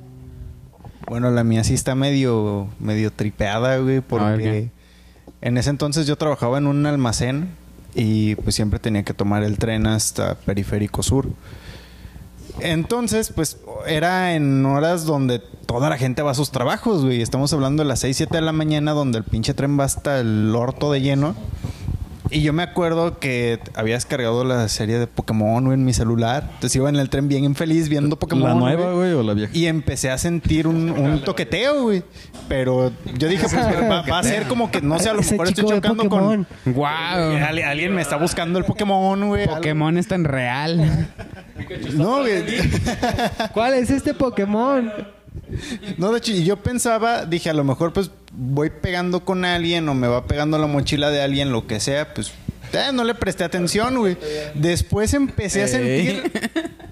Bueno, 1.08 1.32
la 1.32 1.42
mía 1.42 1.64
sí 1.64 1.74
está 1.74 1.96
medio, 1.96 2.68
medio 2.78 3.12
tripeada, 3.12 3.78
güey, 3.78 4.00
porque 4.00 4.70
en 5.40 5.58
ese 5.58 5.70
entonces 5.70 6.06
yo 6.06 6.14
trabajaba 6.14 6.58
en 6.58 6.68
un 6.68 6.86
almacén 6.86 7.48
y 7.96 8.36
pues 8.36 8.54
siempre 8.54 8.78
tenía 8.78 9.02
que 9.02 9.12
tomar 9.12 9.42
el 9.42 9.58
tren 9.58 9.88
hasta 9.88 10.36
Periférico 10.36 11.02
Sur. 11.02 11.28
Entonces, 12.62 13.32
pues 13.34 13.58
era 13.86 14.34
en 14.34 14.64
horas 14.66 15.04
donde 15.04 15.38
toda 15.66 15.88
la 15.88 15.96
gente 15.96 16.22
va 16.22 16.32
a 16.32 16.34
sus 16.34 16.50
trabajos, 16.50 17.04
güey. 17.04 17.22
Estamos 17.22 17.52
hablando 17.52 17.82
de 17.82 17.88
las 17.88 18.00
6, 18.00 18.16
7 18.16 18.36
de 18.36 18.42
la 18.42 18.52
mañana 18.52 18.92
donde 18.92 19.18
el 19.18 19.24
pinche 19.24 19.54
tren 19.54 19.78
va 19.78 19.84
hasta 19.84 20.20
el 20.20 20.54
orto 20.54 20.92
de 20.92 21.00
lleno. 21.00 21.34
Y 22.32 22.42
yo 22.42 22.52
me 22.52 22.62
acuerdo 22.62 23.18
que 23.18 23.58
había 23.74 23.94
descargado 23.94 24.44
la 24.44 24.68
serie 24.68 24.98
de 24.98 25.06
Pokémon 25.08 25.64
güey, 25.64 25.74
en 25.74 25.84
mi 25.84 25.92
celular. 25.92 26.44
Entonces 26.54 26.76
iba 26.76 26.88
en 26.88 26.96
el 26.96 27.10
tren 27.10 27.28
bien 27.28 27.54
feliz 27.56 27.88
viendo 27.88 28.16
Pokémon. 28.18 28.48
¿La 28.48 28.54
nueva, 28.54 28.92
güey. 28.92 28.94
güey, 28.94 29.12
o 29.14 29.22
la 29.22 29.34
vieja? 29.34 29.52
Y 29.56 29.66
empecé 29.66 30.10
a 30.10 30.18
sentir 30.18 30.66
un, 30.66 30.90
un 30.90 31.22
toqueteo, 31.24 31.82
güey. 31.82 32.04
Pero 32.48 32.92
yo 33.18 33.28
dije, 33.28 33.42
pues 33.50 33.54
va, 33.54 34.02
va 34.02 34.18
a 34.18 34.22
ser 34.22 34.46
como 34.46 34.70
que, 34.70 34.80
no 34.80 34.98
sé, 34.98 35.08
a 35.08 35.14
lo 35.14 35.20
Ese 35.20 35.32
mejor 35.32 35.48
estoy 35.48 35.64
chico 35.64 35.74
de 35.74 35.80
chocando 35.80 36.04
Pokémon. 36.04 36.46
con... 36.64 36.74
¡Wow! 36.74 36.84
Alguien, 36.86 37.66
alguien 37.68 37.94
me 37.94 38.02
está 38.02 38.16
buscando 38.16 38.58
el 38.58 38.64
Pokémon, 38.64 39.26
güey. 39.28 39.46
Pokémon 39.46 39.96
es 39.98 40.06
tan 40.06 40.24
real. 40.24 41.08
No, 41.94 42.20
güey. 42.20 42.44
¿Cuál 43.52 43.74
es 43.74 43.90
este 43.90 44.14
Pokémon? 44.14 44.90
No, 45.98 46.12
de 46.12 46.18
hecho, 46.18 46.32
y 46.32 46.44
yo 46.44 46.56
pensaba, 46.56 47.24
dije, 47.24 47.50
a 47.50 47.54
lo 47.54 47.64
mejor 47.64 47.92
pues 47.92 48.10
voy 48.32 48.70
pegando 48.70 49.24
con 49.24 49.44
alguien 49.44 49.88
o 49.88 49.94
me 49.94 50.06
va 50.06 50.26
pegando 50.26 50.58
la 50.58 50.66
mochila 50.66 51.10
de 51.10 51.22
alguien, 51.22 51.52
lo 51.52 51.66
que 51.66 51.80
sea, 51.80 52.14
pues 52.14 52.32
eh, 52.72 52.90
no 52.92 53.04
le 53.04 53.14
presté 53.14 53.44
atención, 53.44 53.98
güey. 53.98 54.16
Después 54.54 55.14
empecé 55.14 55.62
a 55.64 55.68
sentir... 55.68 56.30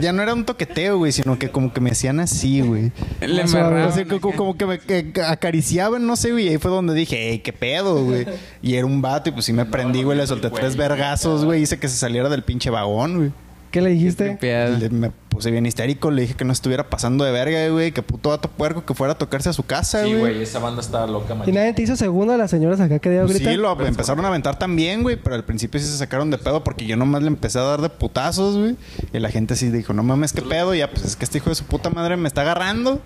Ya 0.00 0.12
no 0.12 0.22
era 0.22 0.34
un 0.34 0.44
toqueteo, 0.44 0.98
güey, 0.98 1.12
sino 1.12 1.38
que 1.38 1.50
como 1.50 1.72
que 1.72 1.80
me 1.80 1.90
hacían 1.90 2.18
así, 2.18 2.60
güey. 2.62 2.90
Le. 3.20 3.44
O 3.44 3.46
sea, 3.46 4.04
como, 4.08 4.34
como 4.34 4.56
que 4.56 4.66
me 4.66 4.78
que 4.78 5.12
acariciaban, 5.24 6.06
no 6.06 6.16
sé, 6.16 6.32
güey. 6.32 6.46
Y 6.46 6.48
ahí 6.48 6.58
fue 6.58 6.70
donde 6.70 6.94
dije, 6.94 7.30
ey, 7.30 7.38
qué 7.40 7.52
pedo, 7.52 8.02
güey. 8.02 8.26
Y 8.62 8.74
era 8.74 8.86
un 8.86 9.02
vato 9.02 9.28
y 9.28 9.32
pues 9.32 9.44
sí 9.44 9.52
me 9.52 9.66
prendí, 9.66 10.02
güey. 10.02 10.18
Le 10.18 10.26
solté 10.26 10.50
tres 10.50 10.76
vergazos, 10.76 11.44
güey. 11.44 11.62
Hice 11.62 11.78
que 11.78 11.88
se 11.88 11.96
saliera 11.96 12.28
del 12.28 12.42
pinche 12.42 12.70
vagón, 12.70 13.16
güey. 13.18 13.32
¿Qué 13.74 13.80
le 13.80 13.90
dijiste? 13.90 14.24
Tripeado. 14.28 14.78
Le- 14.78 14.88
me 14.88 15.10
puse 15.10 15.50
bien 15.50 15.66
histérico. 15.66 16.12
Le 16.12 16.22
dije 16.22 16.34
que 16.34 16.44
no 16.44 16.52
estuviera 16.52 16.88
pasando 16.88 17.24
de 17.24 17.32
verga, 17.32 17.66
güey. 17.70 17.90
Que 17.90 18.02
puto 18.02 18.28
vato 18.28 18.48
puerco 18.48 18.86
que 18.86 18.94
fuera 18.94 19.14
a 19.14 19.18
tocarse 19.18 19.48
a 19.48 19.52
su 19.52 19.64
casa, 19.64 20.04
Sí, 20.04 20.10
güey. 20.10 20.20
güey. 20.20 20.42
Esa 20.44 20.60
banda 20.60 20.80
está 20.80 21.04
loca, 21.08 21.34
¿Y 21.34 21.38
man. 21.38 21.54
nadie 21.54 21.72
te 21.72 21.82
hizo 21.82 21.96
segundo 21.96 22.34
a 22.34 22.36
las 22.36 22.52
señoras 22.52 22.78
acá 22.78 23.00
que 23.00 23.10
dio 23.10 23.26
Pues 23.26 23.38
sí, 23.38 23.56
lo 23.56 23.76
empezaron 23.84 24.24
a 24.24 24.28
aventar 24.28 24.60
también, 24.60 25.02
güey. 25.02 25.16
Pero 25.16 25.34
al 25.34 25.44
principio 25.44 25.80
sí 25.80 25.86
se 25.86 25.96
sacaron 25.98 26.30
de 26.30 26.38
pedo 26.38 26.62
porque 26.62 26.86
yo 26.86 26.96
nomás 26.96 27.22
le 27.22 27.28
empecé 27.28 27.58
a 27.58 27.62
dar 27.62 27.80
de 27.82 27.88
putazos, 27.88 28.56
güey. 28.56 28.76
Y 29.12 29.18
la 29.18 29.28
gente 29.30 29.56
sí 29.56 29.70
dijo, 29.70 29.92
no 29.92 30.04
mames, 30.04 30.32
qué 30.32 30.42
pedo. 30.42 30.72
Y 30.72 30.78
ya, 30.78 30.88
pues 30.88 31.04
es 31.04 31.16
que 31.16 31.24
este 31.24 31.38
hijo 31.38 31.50
de 31.50 31.56
su 31.56 31.64
puta 31.64 31.90
madre 31.90 32.16
me 32.16 32.28
está 32.28 32.42
agarrando. 32.42 33.00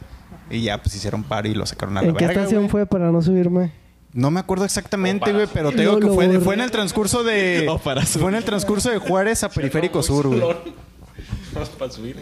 Y 0.51 0.63
ya, 0.65 0.83
pues 0.83 0.95
hicieron 0.97 1.25
paro 1.25 1.49
y 1.49 1.55
lo 1.55 1.65
sacaron 1.65 1.97
a 1.97 2.03
la 2.03 2.09
¿En 2.09 2.15
qué 2.15 2.27
estación 2.27 2.61
güey. 2.65 2.69
fue 2.71 2.87
para 2.87 3.11
no 3.11 3.23
subirme? 3.23 3.73
No 4.15 4.31
me 4.31 4.41
acuerdo 4.41 4.65
exactamente, 4.65 5.33
güey, 5.33 5.47
pero 5.53 5.71
te 5.71 5.83
digo 5.83 6.01
Lo- 6.01 6.09
que 6.09 6.41
fue, 6.41 6.55
en 6.55 6.61
el 6.61 6.71
transcurso 6.71 7.25
de. 7.25 7.67
O 7.69 7.79
para 7.79 8.05
subir. 8.07 8.23
fue 8.23 8.31
en 8.31 8.37
el 8.37 8.45
transcurso 8.45 8.91
de 8.91 8.99
Juárez 8.99 9.45
a 9.45 9.49
Periférico 9.51 10.03
Sur, 10.03 10.29
güey. 10.29 10.41
Para 11.79 11.91
subir. 11.91 12.17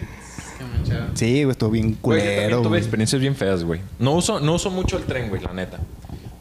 Sí, 1.14 1.42
güey, 1.44 1.52
estuvo 1.52 1.70
bien 1.70 1.96
Güey, 2.00 2.20
culero. 2.20 2.62
tuve 2.62 2.78
experiencias 2.78 3.20
bien 3.20 3.36
feas, 3.36 3.62
güey. 3.64 3.80
No 3.98 4.14
uso, 4.14 4.40
no 4.40 4.54
uso 4.54 4.70
mucho 4.70 4.96
el 4.96 5.04
tren, 5.04 5.28
güey, 5.28 5.42
la 5.42 5.52
neta. 5.52 5.78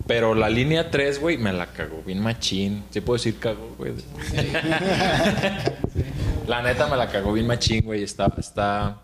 Pero 0.07 0.35
la 0.35 0.49
línea 0.49 0.91
3, 0.91 1.19
güey, 1.19 1.37
me 1.37 1.51
la 1.51 1.67
cagó 1.67 2.01
bien 2.05 2.21
machín. 2.21 2.83
¿Sí 2.91 3.01
puedo 3.01 3.17
decir 3.17 3.37
cagó, 3.39 3.73
güey? 3.77 3.93
la 6.47 6.61
neta 6.61 6.87
me 6.87 6.95
la 6.95 7.09
cagó 7.09 7.33
bien 7.33 7.47
machín, 7.47 7.83
güey. 7.83 8.03
Está, 8.03 8.31
está... 8.37 8.97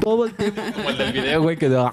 Todo 0.00 0.24
el 0.26 0.34
tiempo. 0.34 0.62
Como 0.74 0.90
el 0.90 0.98
del 0.98 1.12
video, 1.12 1.42
güey, 1.42 1.56
que... 1.56 1.68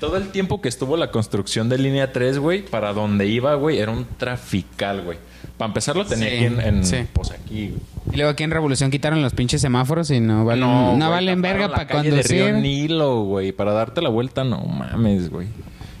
Todo 0.00 0.16
el 0.16 0.28
tiempo 0.30 0.60
que 0.60 0.68
estuvo 0.68 0.96
la 0.96 1.10
construcción 1.10 1.68
de 1.68 1.78
línea 1.78 2.12
3, 2.12 2.38
güey, 2.38 2.64
para 2.64 2.92
donde 2.92 3.26
iba, 3.26 3.54
güey, 3.54 3.78
era 3.78 3.92
un 3.92 4.04
trafical, 4.18 5.02
güey. 5.02 5.18
Para 5.56 5.68
empezar 5.68 5.94
lo 5.96 6.04
tenía 6.04 6.28
Sí, 6.28 6.34
aquí 6.34 6.44
en, 6.46 6.60
en- 6.60 6.84
sí. 6.84 7.06
pues 7.12 7.30
aquí, 7.30 7.68
güey. 7.68 7.80
Y 8.12 8.16
luego 8.16 8.32
aquí 8.32 8.42
en 8.42 8.50
Revolución 8.50 8.90
quitaron 8.90 9.22
los 9.22 9.32
pinches 9.34 9.60
semáforos 9.60 10.10
y 10.10 10.20
no 10.20 10.44
valen, 10.44 10.60
no, 10.60 10.96
güey, 10.96 11.08
valen 11.08 11.40
verga 11.42 11.68
para 11.70 11.86
calle 11.86 12.10
de 12.10 12.22
Río. 12.22 12.52
Nilo, 12.58 13.22
güey. 13.22 13.52
Para 13.52 13.72
darte 13.72 14.02
la 14.02 14.08
vuelta, 14.10 14.42
no 14.44 14.58
mames, 14.58 15.30
güey. 15.30 15.46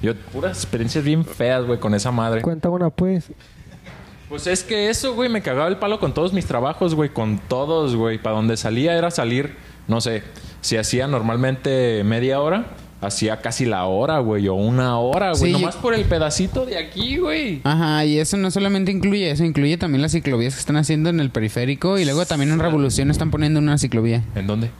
Yo, 0.02 0.14
puras 0.32 0.58
experiencias 0.58 1.02
bien 1.04 1.24
feas, 1.24 1.64
güey, 1.64 1.78
con 1.78 1.94
esa 1.94 2.10
madre. 2.10 2.42
Cuenta 2.42 2.68
una, 2.68 2.90
pues. 2.90 3.30
Pues 4.28 4.46
es 4.48 4.64
que 4.64 4.90
eso, 4.90 5.14
güey, 5.14 5.28
me 5.30 5.40
cagaba 5.40 5.68
el 5.68 5.76
palo 5.76 5.98
con 6.00 6.12
todos 6.12 6.32
mis 6.32 6.46
trabajos, 6.46 6.94
güey. 6.94 7.10
Con 7.10 7.38
todos, 7.38 7.94
güey. 7.94 8.18
Para 8.18 8.36
donde 8.36 8.56
salía 8.56 8.98
era 8.98 9.10
salir, 9.10 9.54
no 9.88 10.00
sé, 10.00 10.22
si 10.60 10.76
hacía 10.76 11.06
normalmente 11.06 12.02
media 12.04 12.40
hora, 12.40 12.66
hacía 13.00 13.40
casi 13.40 13.64
la 13.64 13.84
hora, 13.84 14.18
güey. 14.18 14.48
O 14.48 14.54
una 14.54 14.98
hora, 14.98 15.32
güey. 15.32 15.52
Sí. 15.52 15.52
Nomás 15.52 15.76
por 15.76 15.94
el 15.94 16.04
pedacito 16.04 16.66
de 16.66 16.78
aquí, 16.78 17.18
güey. 17.18 17.60
Ajá, 17.64 18.04
y 18.04 18.18
eso 18.18 18.36
no 18.36 18.50
solamente 18.50 18.90
incluye 18.90 19.30
eso, 19.30 19.44
incluye 19.44 19.76
también 19.76 20.02
las 20.02 20.12
ciclovías 20.12 20.54
que 20.54 20.60
están 20.60 20.76
haciendo 20.76 21.10
en 21.10 21.20
el 21.20 21.30
periférico 21.30 21.98
y 21.98 22.04
luego 22.04 22.24
también 22.26 22.50
en 22.52 22.58
Revolución 22.58 23.10
están 23.10 23.30
poniendo 23.30 23.60
una 23.60 23.78
ciclovía. 23.78 24.22
¿En 24.34 24.46
dónde? 24.46 24.70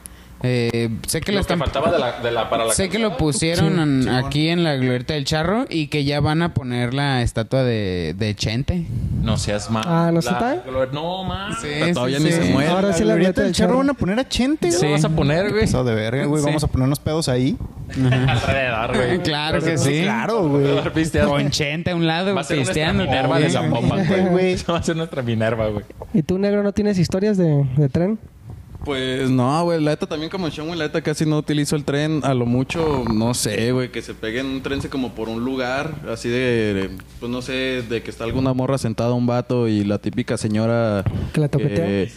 Eh, 0.47 0.91
sé 1.07 1.23
que 1.23 1.33
lo 1.33 1.39
Lo 1.39 1.41
que 1.47 1.55
están 1.55 1.59
faltaba 1.59 1.91
de 1.91 1.99
la, 1.99 2.21
de 2.21 2.31
la 2.31 2.51
para 2.51 2.67
la 2.67 2.75
Sé 2.75 2.91
que 2.91 2.99
lo 2.99 3.17
pusieron 3.17 3.81
en- 3.81 4.09
aquí 4.11 4.49
en 4.51 4.63
la 4.63 4.75
glorieta 4.77 5.15
del 5.15 5.25
charro 5.25 5.65
y 5.71 5.87
que 5.87 6.05
ya 6.05 6.21
van 6.21 6.43
a 6.43 6.53
poner 6.53 6.93
la 6.93 7.23
estatua 7.23 7.63
de, 7.65 8.15
de 8.19 8.35
Chente. 8.35 8.85
No 9.23 9.39
seas 9.39 9.71
mal. 9.71 9.85
Ah, 9.87 10.11
¿no 10.13 10.21
está? 10.21 10.63
No, 10.93 11.25
mames. 11.25 11.59
Sí, 11.61 11.93
todavía 11.95 12.19
sí, 12.19 12.25
ni 12.25 12.31
sí. 12.33 12.43
se 12.43 12.53
muere. 12.53 12.69
Ahora 12.71 12.93
sí 12.93 13.05
la 13.05 13.15
glorieta 13.15 13.15
glorieta 13.15 13.41
del 13.41 13.53
del 13.53 13.55
charro 13.57 13.79
van 13.79 13.91
a 13.91 13.95
poner 13.95 14.19
a 14.19 14.29
Chente, 14.29 14.69
¿Qué 14.69 14.77
güey. 14.77 14.87
le 14.89 14.93
vas 14.93 15.05
a 15.05 15.09
poner, 15.09 15.51
güey? 15.51 15.63
Pasado 15.63 15.85
de 15.85 15.95
verga, 15.95 16.25
güey. 16.27 16.43
Sí. 16.43 16.47
Vamos 16.47 16.65
a 16.65 16.67
poner 16.67 16.87
unos 16.87 16.99
pedos 17.01 17.29
ahí. 17.31 17.57
Alrededor, 18.29 18.97
güey. 18.97 19.19
Claro 19.23 19.61
que 19.63 19.79
sí. 19.79 20.03
Claro, 20.03 20.49
güey. 20.49 20.67
Con 21.27 21.51
Chente 21.51 21.91
a 21.93 21.97
un 21.97 22.07
lado, 22.07 22.35
Va 22.35 22.43
a 22.43 22.45
ser 22.45 22.59
nuestra. 22.59 22.93
Minerva 22.93 23.39
de. 23.41 23.49
Zapopan, 23.51 24.05
Güey. 24.31 24.57
Va 24.71 24.79
a 24.79 24.83
ser 24.83 24.97
nuestra 24.97 25.23
Minerva, 25.23 25.69
güey. 25.69 25.85
¿Y 26.13 26.23
tú, 26.23 26.39
negro, 26.39 26.63
no 26.63 26.73
tienes 26.73 26.99
historias 26.99 27.39
de, 27.39 27.65
de 27.77 27.89
tren? 27.89 28.19
Pues 28.85 29.31
no, 29.31 29.65
güey, 29.65 29.83
la 29.83 29.93
neta 29.93 30.07
también 30.07 30.31
como 30.31 30.51
Sean, 30.51 30.67
güey, 30.67 30.79
la 30.79 30.87
neta 30.87 31.01
casi 31.03 31.25
no 31.27 31.39
utilizo 31.39 31.77
el 31.77 31.85
tren. 31.85 32.21
A 32.25 32.35
lo 32.35 32.47
mucho, 32.47 33.05
no 33.13 33.33
sé, 33.35 33.73
güey, 33.73 33.91
que 33.91 34.03
se 34.03 34.15
pegue 34.15 34.41
en 34.41 34.47
un 34.47 34.63
tren 34.63 34.81
se 34.83 34.89
como 34.89 35.15
por 35.15 35.29
un 35.29 35.45
lugar, 35.45 35.95
así 36.13 36.29
de, 36.29 36.91
pues 37.21 37.31
no 37.33 37.41
sé, 37.43 37.83
de 37.89 38.03
que 38.03 38.11
está 38.11 38.25
alguna 38.25 38.53
morra 38.53 38.79
sentada 38.79 39.13
un 39.15 39.27
vato 39.27 39.69
y 39.69 39.85
la 39.85 39.99
típica 39.99 40.37
señora... 40.37 41.05
Que 41.33 41.41
la 41.41 41.49
toquetea. 41.49 41.87
que- 41.87 42.11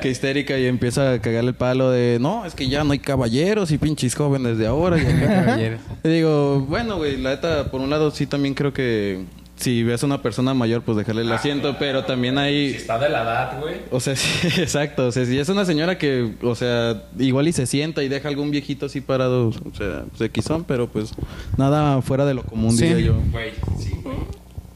que 0.00 0.10
histérica 0.10 0.58
y 0.58 0.66
empieza 0.66 1.12
a 1.12 1.20
cagarle 1.20 1.50
el 1.50 1.56
palo 1.56 1.90
de, 1.90 2.18
no, 2.20 2.44
es 2.46 2.54
que 2.54 2.68
ya 2.68 2.84
no 2.84 2.92
hay 2.92 2.98
caballeros 2.98 3.70
y 3.70 3.78
pinches 3.78 4.14
jóvenes 4.14 4.58
de 4.58 4.66
ahora. 4.66 4.96
Y 4.98 5.06
acá. 5.06 5.44
Caballeros. 5.44 5.80
Y 6.02 6.08
digo, 6.08 6.60
bueno, 6.68 6.96
güey, 6.96 7.16
la 7.16 7.30
neta, 7.30 7.70
por 7.70 7.80
un 7.80 7.90
lado 7.90 8.10
sí 8.10 8.26
también 8.26 8.54
creo 8.54 8.72
que 8.72 9.24
si 9.56 9.82
ves 9.84 10.02
a 10.02 10.06
una 10.06 10.20
persona 10.20 10.52
mayor, 10.54 10.82
pues 10.82 10.96
dejarle 10.96 11.22
el 11.22 11.32
asiento, 11.32 11.76
pero 11.78 12.04
también 12.04 12.38
hay... 12.38 12.70
Si 12.70 12.76
está 12.76 12.98
de 12.98 13.08
la 13.08 13.22
edad, 13.22 13.60
güey. 13.60 13.76
O 13.90 14.00
sea, 14.00 14.16
sí, 14.16 14.48
exacto. 14.60 15.06
O 15.06 15.12
sea, 15.12 15.24
si 15.24 15.38
es 15.38 15.48
una 15.48 15.64
señora 15.64 15.96
que, 15.96 16.34
o 16.42 16.54
sea, 16.54 17.04
igual 17.18 17.46
y 17.48 17.52
se 17.52 17.66
sienta 17.66 18.02
y 18.02 18.08
deja 18.08 18.28
algún 18.28 18.50
viejito 18.50 18.86
así 18.86 19.00
parado, 19.00 19.48
o 19.48 19.74
sea, 19.76 20.04
pues 20.16 20.30
Xón, 20.44 20.64
pero 20.64 20.88
pues 20.88 21.12
nada 21.56 22.02
fuera 22.02 22.24
de 22.26 22.34
lo 22.34 22.42
común, 22.42 22.72
Sí. 22.72 22.84
diría 22.86 23.06
yo. 23.06 23.14
Güey, 23.30 23.50
sí, 23.78 23.92
güey. 24.02 24.16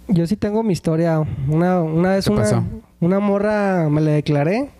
Yo 0.08 0.26
sí 0.26 0.36
tengo 0.36 0.62
mi 0.62 0.72
historia. 0.72 1.20
Una, 1.48 1.82
una 1.82 2.12
vez 2.12 2.24
¿Qué 2.24 2.30
una, 2.32 2.42
pasó? 2.42 2.64
una 3.00 3.18
morra 3.20 3.88
me 3.90 4.00
la 4.00 4.12
declaré. 4.12 4.70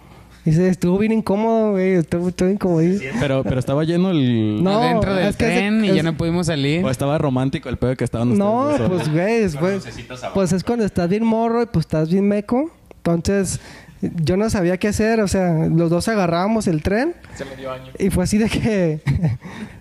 Y 0.44 0.52
se 0.52 0.68
estuvo 0.68 0.96
bien 0.98 1.12
incómodo, 1.12 1.72
güey. 1.72 1.92
Estuvo, 1.94 2.28
estuvo 2.28 2.48
incomodísimo. 2.48 3.12
Pero, 3.20 3.42
pero 3.42 3.58
estaba 3.58 3.84
lleno 3.84 4.10
el... 4.10 4.62
No, 4.62 4.80
Adentro 4.80 5.14
del 5.14 5.26
es 5.28 5.36
que 5.36 5.44
es- 5.46 5.52
tren 5.58 5.84
y 5.84 5.90
es- 5.90 5.96
ya 5.96 6.02
no 6.02 6.16
pudimos 6.16 6.46
salir. 6.46 6.84
O 6.84 6.90
estaba 6.90 7.18
romántico 7.18 7.68
el 7.68 7.76
pedo 7.76 7.94
que 7.96 8.04
estaban 8.04 8.28
ustedes 8.32 8.80
No, 8.80 8.88
pues, 8.88 9.12
güey, 9.12 9.40
después, 9.40 9.86
pues 10.32 10.52
es 10.52 10.64
cuando 10.64 10.84
estás 10.86 11.08
bien 11.08 11.24
morro 11.24 11.62
y 11.62 11.66
pues 11.66 11.84
estás 11.84 12.08
bien 12.10 12.26
meco. 12.26 12.70
Entonces, 13.04 13.60
yo 14.00 14.36
no 14.36 14.48
sabía 14.50 14.76
qué 14.76 14.88
hacer. 14.88 15.20
O 15.20 15.28
sea, 15.28 15.66
los 15.66 15.90
dos 15.90 16.08
agarrábamos 16.08 16.66
el 16.66 16.82
tren 16.82 17.14
Se 17.34 17.44
me 17.44 17.56
dio 17.56 17.72
año. 17.72 17.92
y 17.98 18.10
fue 18.10 18.24
así 18.24 18.38
de 18.38 18.48
que... 18.48 19.00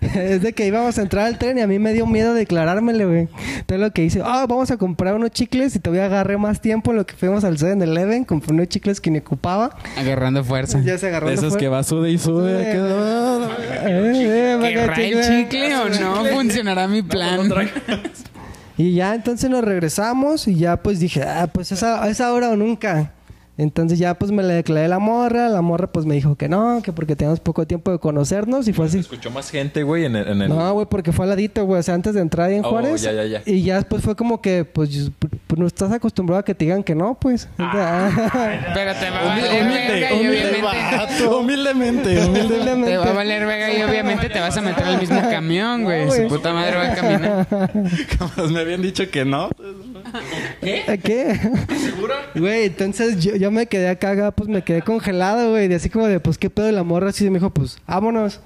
es 0.00 0.42
de 0.42 0.52
que 0.52 0.66
íbamos 0.66 0.98
a 0.98 1.02
entrar 1.02 1.26
al 1.26 1.38
tren 1.38 1.58
y 1.58 1.60
a 1.60 1.66
mí 1.66 1.78
me 1.78 1.92
dio 1.92 2.06
miedo 2.06 2.34
declarármele, 2.34 3.04
güey. 3.04 3.28
Entonces 3.58 3.80
lo 3.80 3.92
que 3.92 4.04
hice, 4.04 4.20
ah, 4.24 4.46
vamos 4.48 4.70
a 4.70 4.76
comprar 4.76 5.14
unos 5.14 5.30
chicles 5.30 5.74
y 5.76 5.78
todavía 5.78 6.06
agarré 6.06 6.36
más 6.36 6.60
tiempo 6.60 6.90
en 6.90 6.98
lo 6.98 7.06
que 7.06 7.14
fuimos 7.14 7.44
al 7.44 7.58
7-Eleven. 7.58 8.24
Compré 8.24 8.52
unos 8.52 8.68
chicles 8.68 9.00
que 9.00 9.10
ni 9.10 9.18
ocupaba. 9.18 9.76
Agarrando 9.96 10.42
fuerza. 10.44 10.80
Ya 10.80 10.98
se 10.98 11.08
agarró. 11.08 11.28
De 11.28 11.34
esos 11.34 11.56
que 11.56 11.68
va 11.68 11.82
sude 11.82 12.10
y 12.10 12.18
sube. 12.18 12.52
Eh, 12.52 12.72
eh, 13.84 14.58
¿Querrá 14.60 14.86
porque 14.86 15.08
el 15.08 15.22
chicle 15.22 15.76
o 15.76 15.88
no? 15.88 16.24
Funcionará 16.32 16.88
mi 16.88 17.02
plan. 17.02 17.48
Y 18.76 18.94
ya 18.94 19.14
entonces 19.14 19.50
nos 19.50 19.64
regresamos 19.64 20.46
y 20.46 20.54
ya 20.54 20.76
pues 20.76 21.00
dije, 21.00 21.24
ah, 21.24 21.48
pues 21.52 21.72
esa, 21.72 22.02
a 22.02 22.08
esa 22.08 22.32
hora 22.32 22.50
o 22.50 22.56
nunca. 22.56 23.12
Entonces 23.58 23.98
ya 23.98 24.14
pues 24.14 24.30
me 24.30 24.42
le 24.44 24.54
declaré 24.54 24.86
a 24.86 24.88
la 24.88 25.00
morra, 25.00 25.48
la 25.48 25.60
morra 25.62 25.88
pues 25.88 26.06
me 26.06 26.14
dijo 26.14 26.36
que 26.36 26.48
no, 26.48 26.80
que 26.82 26.92
porque 26.92 27.16
teníamos 27.16 27.40
poco 27.40 27.66
tiempo 27.66 27.90
de 27.90 27.98
conocernos 27.98 28.68
y 28.68 28.72
fue 28.72 28.86
así. 28.86 29.00
Escuchó 29.00 29.32
más 29.32 29.50
gente, 29.50 29.82
güey, 29.82 30.04
en 30.04 30.14
el... 30.14 30.28
En 30.28 30.42
el... 30.42 30.48
No, 30.48 30.72
güey, 30.74 30.86
porque 30.88 31.10
fue 31.10 31.24
al 31.24 31.30
ladito, 31.30 31.64
güey, 31.64 31.80
o 31.80 31.82
sea, 31.82 31.94
antes 31.94 32.14
de 32.14 32.20
entrar 32.20 32.48
ahí 32.50 32.54
en 32.56 32.64
Oh, 32.64 32.70
Juárez. 32.70 33.02
ya, 33.02 33.12
ya, 33.12 33.24
ya. 33.24 33.42
Y 33.44 33.62
ya 33.64 33.74
después 33.74 34.02
fue 34.02 34.14
como 34.14 34.40
que, 34.40 34.64
pues, 34.64 34.90
yo- 34.90 35.10
pues 35.18 35.58
no 35.58 35.66
estás 35.66 35.90
acostumbrado 35.90 36.38
a 36.38 36.44
que 36.44 36.54
te 36.54 36.66
digan 36.66 36.84
que 36.84 36.94
no, 36.94 37.18
pues. 37.20 37.48
Pero 37.56 37.72
te 38.94 39.10
va 39.10 39.20
a 39.20 39.24
valer 39.24 39.64
verga 39.64 40.12
y 40.12 40.26
obviamente... 40.28 41.26
Humildemente, 41.28 42.24
humildemente. 42.26 42.90
Te 42.92 42.96
va 42.98 43.06
a 43.10 43.12
valer 43.12 43.44
verga 43.46 43.72
y 43.76 43.82
obviamente 43.82 44.28
te 44.28 44.38
vas 44.40 44.56
a 44.56 44.60
meter 44.60 44.84
al 44.84 45.00
mismo 45.00 45.20
camión, 45.20 45.82
güey. 45.82 46.06
No, 46.06 46.12
Su 46.12 46.28
puta 46.28 46.52
madre 46.52 46.76
va 46.76 46.92
a 46.92 46.94
caminar. 46.94 47.70
Me 48.52 48.60
habían 48.60 48.82
dicho 48.82 49.10
que 49.10 49.24
no. 49.24 49.50
¿Qué? 50.60 51.38
¿Seguro? 51.80 52.14
Güey, 52.34 52.66
entonces 52.66 53.18
yo, 53.22 53.36
yo 53.36 53.47
me 53.50 53.66
quedé 53.66 53.88
acá, 53.88 54.30
pues 54.32 54.48
me 54.48 54.62
quedé 54.62 54.82
congelado, 54.82 55.50
güey. 55.50 55.68
De 55.68 55.76
así 55.76 55.90
como 55.90 56.06
de, 56.06 56.20
pues, 56.20 56.38
¿qué 56.38 56.50
pedo? 56.50 56.68
Y 56.68 56.72
la 56.72 56.82
morra 56.82 57.10
así 57.10 57.24
me 57.30 57.38
dijo, 57.38 57.50
pues, 57.50 57.78
vámonos. 57.86 58.40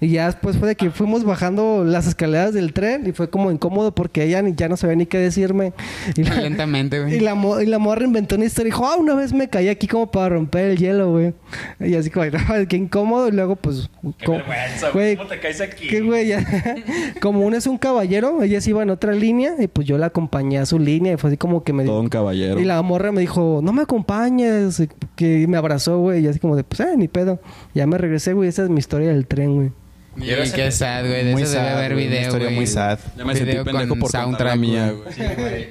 Y 0.00 0.10
ya 0.10 0.26
después 0.26 0.56
fue 0.56 0.68
de 0.68 0.76
que 0.76 0.90
fuimos 0.92 1.24
bajando 1.24 1.82
las 1.84 2.06
escaleras 2.06 2.54
del 2.54 2.72
tren 2.72 3.04
y 3.08 3.12
fue 3.12 3.30
como 3.30 3.50
incómodo 3.50 3.92
porque 3.92 4.22
ella 4.22 4.40
ni- 4.42 4.54
ya 4.54 4.68
no 4.68 4.76
sabía 4.76 4.94
ni 4.94 5.06
qué 5.06 5.18
decirme. 5.18 5.72
Y 6.16 6.22
la, 6.22 6.36
Lentamente, 6.40 6.98
y 6.98 7.00
güey. 7.00 7.20
la, 7.20 7.34
mo- 7.34 7.60
y 7.60 7.66
la 7.66 7.78
morra 7.80 8.04
inventó 8.04 8.36
una 8.36 8.44
historia 8.44 8.68
y 8.68 8.70
dijo, 8.72 8.86
ah, 8.86 8.96
una 8.96 9.14
vez 9.16 9.32
me 9.32 9.48
caí 9.48 9.68
aquí 9.68 9.88
como 9.88 10.08
para 10.10 10.28
romper 10.28 10.66
el 10.70 10.76
hielo, 10.78 11.10
güey. 11.10 11.34
Y 11.80 11.96
así 11.96 12.10
como, 12.10 12.26
no, 12.30 12.68
qué 12.68 12.76
incómodo. 12.76 13.26
Y 13.28 13.32
luego, 13.32 13.56
pues... 13.56 13.90
Qué 14.18 14.24
como- 14.26 14.38
vergüenza, 14.38 14.90
güey. 14.90 15.16
¿Cómo 15.16 15.28
te 15.28 15.40
caes 15.40 15.60
aquí? 15.60 15.88
que 15.88 16.00
güey, 16.00 16.28
ya- 16.28 16.46
como 17.20 17.40
uno 17.40 17.56
es 17.56 17.66
un 17.66 17.76
caballero, 17.78 18.42
ella 18.44 18.60
se 18.60 18.70
iba 18.70 18.82
en 18.84 18.90
otra 18.90 19.12
línea 19.12 19.54
y 19.58 19.66
pues 19.66 19.86
yo 19.88 19.98
la 19.98 20.06
acompañé 20.06 20.58
a 20.58 20.66
su 20.66 20.78
línea 20.78 21.14
y 21.14 21.16
fue 21.16 21.30
así 21.30 21.36
como 21.36 21.64
que 21.64 21.72
me 21.72 21.84
Todo 21.84 22.00
un 22.00 22.08
caballero. 22.08 22.60
y 22.60 22.64
la 22.64 22.80
morra 22.82 23.10
me 23.10 23.20
dijo, 23.20 23.60
no 23.64 23.72
me 23.72 23.82
acompañes, 23.82 24.78
y 24.80 24.88
que 25.16 25.46
me 25.48 25.56
abrazó, 25.56 25.98
güey, 25.98 26.24
y 26.24 26.28
así 26.28 26.38
como 26.38 26.54
de, 26.54 26.62
pues, 26.62 26.78
eh, 26.80 26.94
ni 26.96 27.08
pedo. 27.08 27.40
Ya 27.74 27.86
me 27.88 27.98
regresé, 27.98 28.32
güey, 28.32 28.48
esa 28.48 28.62
es 28.62 28.70
mi 28.70 28.78
historia 28.78 29.08
del 29.08 29.26
tren, 29.26 29.54
güey. 29.56 29.72
Y 30.20 30.50
qué 30.52 30.70
sad, 30.72 31.06
güey. 31.06 31.24
De 31.24 31.32
Muy 31.32 31.42
eso 31.42 31.52
debe 31.52 31.64
sad, 31.68 31.76
haber 31.78 31.92
güey, 31.94 32.06
una 32.06 32.14
video, 32.16 32.28
historia 32.28 32.50
muy 32.50 32.66
sad. 32.66 32.98
Ya 33.16 33.24
me 33.24 33.34
sentí 33.34 33.50
Video 33.50 33.64
pendejo 33.64 33.88
con 33.90 33.98
por 34.00 34.10
contar 34.10 34.20
la 34.20 34.24
soundtrack, 34.24 34.58
mía, 34.58 34.92
güey. 34.92 35.34
güey. 35.36 35.68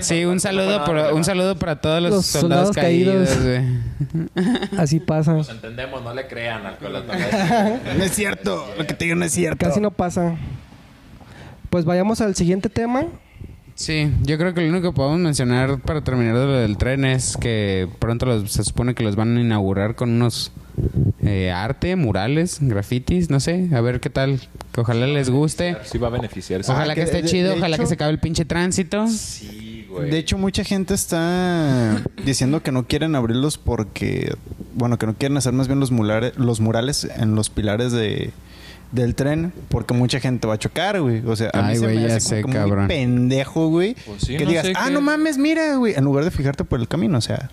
Sí, 0.00 0.24
un 0.24 0.40
saludo, 0.40 0.84
por, 0.84 0.96
un 1.14 1.24
saludo 1.24 1.56
para 1.58 1.80
todos 1.80 2.02
los, 2.02 2.10
Los 2.12 2.26
soldados, 2.26 2.74
soldados 2.74 2.76
caídos. 2.76 3.30
Así 4.78 5.00
pasa. 5.00 5.32
Nos 5.34 5.48
entendemos, 5.48 6.02
no 6.02 6.12
le 6.14 6.26
crean 6.26 6.66
al 6.66 6.76
No 7.98 8.04
es 8.04 8.12
cierto. 8.12 8.66
Lo 8.76 8.86
que 8.86 8.94
te 8.94 9.04
digo 9.04 9.16
no 9.16 9.24
es 9.24 9.32
cierto. 9.32 9.64
Casi 9.66 9.80
no 9.80 9.90
pasa. 9.90 10.36
Pues 11.70 11.84
vayamos 11.84 12.20
al 12.20 12.34
siguiente 12.34 12.68
tema. 12.68 13.04
Sí, 13.74 14.10
yo 14.22 14.36
creo 14.38 14.54
que 14.54 14.62
lo 14.62 14.68
único 14.70 14.90
que 14.90 14.96
podemos 14.96 15.20
mencionar 15.20 15.78
para 15.78 16.00
terminar 16.02 16.34
de 16.36 16.46
lo 16.46 16.52
del 16.54 16.76
tren 16.78 17.04
es 17.04 17.36
que 17.36 17.88
pronto 18.00 18.26
los- 18.26 18.50
se 18.50 18.64
supone 18.64 18.94
que 18.94 19.04
los 19.04 19.14
van 19.14 19.36
a 19.36 19.40
inaugurar 19.40 19.94
con 19.94 20.10
unos 20.10 20.50
eh, 21.24 21.50
arte, 21.50 21.96
murales, 21.96 22.58
grafitis, 22.60 23.30
no 23.30 23.40
sé, 23.40 23.68
a 23.72 23.80
ver 23.80 24.00
qué 24.00 24.10
tal. 24.10 24.40
Que 24.72 24.80
ojalá 24.80 25.06
les 25.06 25.30
guste. 25.30 25.76
Sí 25.84 25.98
va 25.98 26.08
a 26.08 26.10
beneficiarse. 26.10 26.70
Ojalá 26.70 26.92
Ah, 26.92 26.94
que 26.94 27.00
que 27.02 27.04
esté 27.06 27.22
de- 27.22 27.28
chido, 27.28 27.50
de 27.52 27.58
ojalá 27.58 27.76
hecho- 27.76 27.82
que 27.82 27.88
se 27.88 27.94
acabe 27.94 28.10
el 28.12 28.18
pinche 28.18 28.44
tránsito. 28.44 29.06
Sí, 29.08 29.86
güey. 29.90 30.10
De 30.10 30.18
hecho, 30.18 30.38
mucha 30.38 30.64
gente 30.64 30.94
está 30.94 32.02
diciendo 32.24 32.62
que 32.62 32.72
no 32.72 32.86
quieren 32.86 33.14
abrirlos 33.14 33.58
porque, 33.58 34.34
bueno, 34.74 34.98
que 34.98 35.06
no 35.06 35.14
quieren 35.14 35.36
hacer 35.36 35.52
más 35.52 35.66
bien 35.68 35.80
los, 35.80 35.90
mulares, 35.90 36.36
los 36.36 36.60
murales 36.60 37.08
en 37.16 37.34
los 37.34 37.50
pilares 37.50 37.92
de, 37.92 38.30
del 38.92 39.14
tren 39.14 39.52
porque 39.68 39.94
mucha 39.94 40.20
gente 40.20 40.46
va 40.46 40.54
a 40.54 40.58
chocar, 40.58 41.00
güey. 41.00 41.22
O 41.26 41.34
sea, 41.36 41.50
a 41.52 41.62
mí 41.62 41.68
Ay, 41.70 41.76
se 41.76 41.82
güey, 41.84 41.96
me 41.96 42.08
ya 42.08 42.16
hace 42.16 42.20
sé, 42.36 42.42
como 42.42 42.58
muy 42.66 42.86
pendejo, 42.86 43.68
güey. 43.68 43.96
Pues 44.06 44.22
sí, 44.22 44.36
que 44.36 44.44
no 44.44 44.50
digas, 44.50 44.66
ah, 44.76 44.90
no 44.90 45.00
mames, 45.00 45.38
mira, 45.38 45.74
güey. 45.76 45.94
En 45.96 46.04
lugar 46.04 46.24
de 46.24 46.30
fijarte 46.30 46.64
por 46.64 46.78
el 46.80 46.86
camino, 46.88 47.18
o 47.18 47.22
sea, 47.22 47.50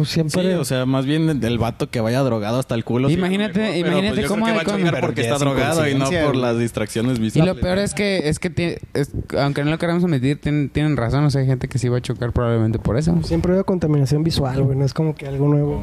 pues 0.00 0.10
siempre... 0.10 0.42
Sí, 0.42 0.48
o 0.58 0.64
sea, 0.64 0.86
más 0.86 1.06
bien 1.06 1.42
el 1.42 1.58
vato 1.58 1.90
que 1.90 2.00
vaya 2.00 2.20
drogado 2.20 2.58
hasta 2.58 2.74
el 2.74 2.84
culo. 2.84 3.08
Imagínate- 3.10 3.52
pero, 3.52 3.76
imagínate 3.76 4.08
pues, 4.14 4.22
yo 4.22 4.28
cómo 4.28 4.44
creo 4.44 4.46
que 4.46 4.50
hay 4.50 4.56
va 4.56 4.62
a 4.62 4.64
con- 4.64 4.76
chingar 4.76 5.00
porque 5.00 5.22
Pero 5.22 5.34
está 5.34 5.44
drogado 5.44 5.88
y 5.88 5.94
no 5.94 6.10
por 6.24 6.36
las 6.36 6.58
distracciones 6.58 7.18
Y 7.18 7.22
visuales. 7.22 7.54
lo 7.54 7.60
peor 7.60 7.78
es 7.78 7.94
que, 7.94 8.28
es 8.28 8.38
que 8.38 8.50
ti- 8.50 8.74
es- 8.94 9.10
aunque 9.38 9.64
no 9.64 9.70
lo 9.70 9.78
queramos 9.78 10.04
admitir, 10.04 10.40
tienen, 10.40 10.70
tienen 10.70 10.96
razón. 10.96 11.24
O 11.24 11.30
sea, 11.30 11.40
hay 11.40 11.46
gente 11.46 11.68
que 11.68 11.78
sí 11.78 11.88
va 11.88 11.98
a 11.98 12.00
chocar 12.02 12.32
probablemente 12.32 12.78
por 12.78 12.96
eso. 12.98 13.18
Siempre 13.24 13.52
veo 13.52 13.64
contaminación 13.64 14.22
visual, 14.24 14.62
güey. 14.62 14.76
No 14.78 14.84
es 14.84 14.94
como 14.94 15.14
que 15.14 15.26
algo 15.26 15.48
nuevo. 15.48 15.82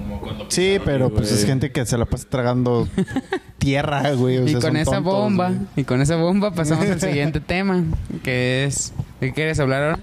Sí, 0.49 0.77
pero 0.83 1.09
pues 1.09 1.29
güey. 1.29 1.39
es 1.41 1.45
gente 1.45 1.71
que 1.71 1.85
se 1.85 1.97
la 1.97 2.05
pasa 2.05 2.27
tragando 2.29 2.87
tierra, 3.57 4.11
güey. 4.13 4.37
o 4.37 4.43
y 4.45 4.49
sea, 4.49 4.59
con 4.59 4.61
son 4.69 4.77
esa 4.77 4.91
tontos, 4.91 5.13
bomba, 5.13 5.47
güey. 5.49 5.59
y 5.77 5.83
con 5.83 6.01
esa 6.01 6.15
bomba 6.15 6.51
pasamos 6.51 6.85
al 6.89 6.99
siguiente 7.01 7.39
tema, 7.39 7.83
que 8.23 8.65
es... 8.65 8.93
¿De 9.19 9.27
qué 9.27 9.33
quieres 9.33 9.59
hablar 9.59 9.83
ahora? 9.83 9.99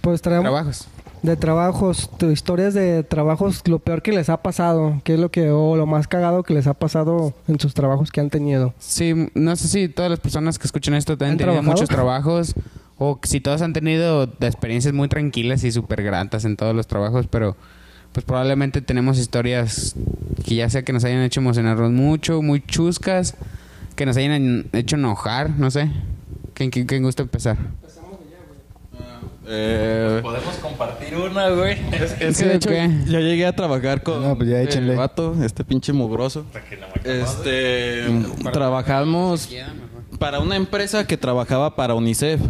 Pues 0.00 0.20
traemos 0.22 0.44
Trabajos. 0.50 0.88
De 1.22 1.36
trabajos, 1.36 2.10
tu- 2.18 2.30
historias 2.30 2.72
de 2.74 3.02
trabajos, 3.02 3.62
lo 3.66 3.78
peor 3.78 4.02
que 4.02 4.12
les 4.12 4.28
ha 4.30 4.38
pasado. 4.42 5.00
¿Qué 5.04 5.14
es 5.14 5.20
lo 5.20 5.30
que, 5.30 5.50
o 5.50 5.76
lo 5.76 5.86
más 5.86 6.08
cagado 6.08 6.42
que 6.42 6.54
les 6.54 6.66
ha 6.66 6.74
pasado 6.74 7.34
en 7.48 7.60
sus 7.60 7.74
trabajos 7.74 8.10
que 8.10 8.20
han 8.20 8.30
tenido? 8.30 8.72
Sí, 8.78 9.28
no 9.34 9.54
sé 9.56 9.68
si 9.68 9.88
todas 9.88 10.10
las 10.10 10.20
personas 10.20 10.58
que 10.58 10.66
escuchan 10.66 10.94
esto 10.94 11.12
han 11.12 11.22
¿Han 11.22 11.36
tenido 11.36 11.38
trabajado? 11.52 11.72
muchos 11.72 11.88
trabajos 11.88 12.54
o 12.98 13.18
si 13.22 13.40
todos 13.40 13.62
han 13.62 13.72
tenido 13.72 14.24
experiencias 14.40 14.92
muy 14.94 15.08
tranquilas 15.08 15.64
y 15.64 15.72
súper 15.72 16.02
gratas 16.02 16.44
en 16.44 16.56
todos 16.56 16.74
los 16.74 16.86
trabajos, 16.86 17.26
pero 17.30 17.56
pues 18.12 18.24
probablemente 18.26 18.80
tenemos 18.82 19.18
historias 19.18 19.94
que 20.44 20.56
ya 20.56 20.68
sea 20.68 20.82
que 20.82 20.92
nos 20.92 21.04
hayan 21.04 21.22
hecho 21.22 21.40
emocionarnos 21.40 21.92
mucho, 21.92 22.42
muy 22.42 22.60
chuscas, 22.60 23.36
que 23.94 24.04
nos 24.04 24.16
hayan 24.16 24.66
hecho 24.72 24.96
enojar, 24.96 25.50
no 25.50 25.70
sé. 25.70 25.90
¿Quién, 26.54 26.70
quién, 26.70 26.86
quién 26.86 27.02
gusta 27.02 27.22
empezar? 27.22 27.56
Eh, 29.46 30.20
Podemos 30.22 30.54
compartir 30.56 31.16
una, 31.16 31.48
güey. 31.50 31.76
es 32.20 32.36
que 32.38 32.44
de 32.46 32.54
hecho 32.56 32.68
¿qué? 32.68 32.90
yo 33.06 33.20
llegué 33.20 33.46
a 33.46 33.56
trabajar 33.56 34.02
con 34.02 34.22
No, 34.22 34.36
pues 34.36 34.48
ya 34.50 34.60
échenle. 34.60 34.92
el 34.92 34.98
vato, 34.98 35.34
este 35.42 35.64
pinche 35.64 35.92
mugroso. 35.92 36.44
Este, 37.04 38.04
trabajamos 38.52 39.48
para 40.18 40.40
una 40.40 40.56
empresa 40.56 41.06
que 41.06 41.16
trabajaba 41.16 41.74
para 41.76 41.94
UNICEF. 41.94 42.40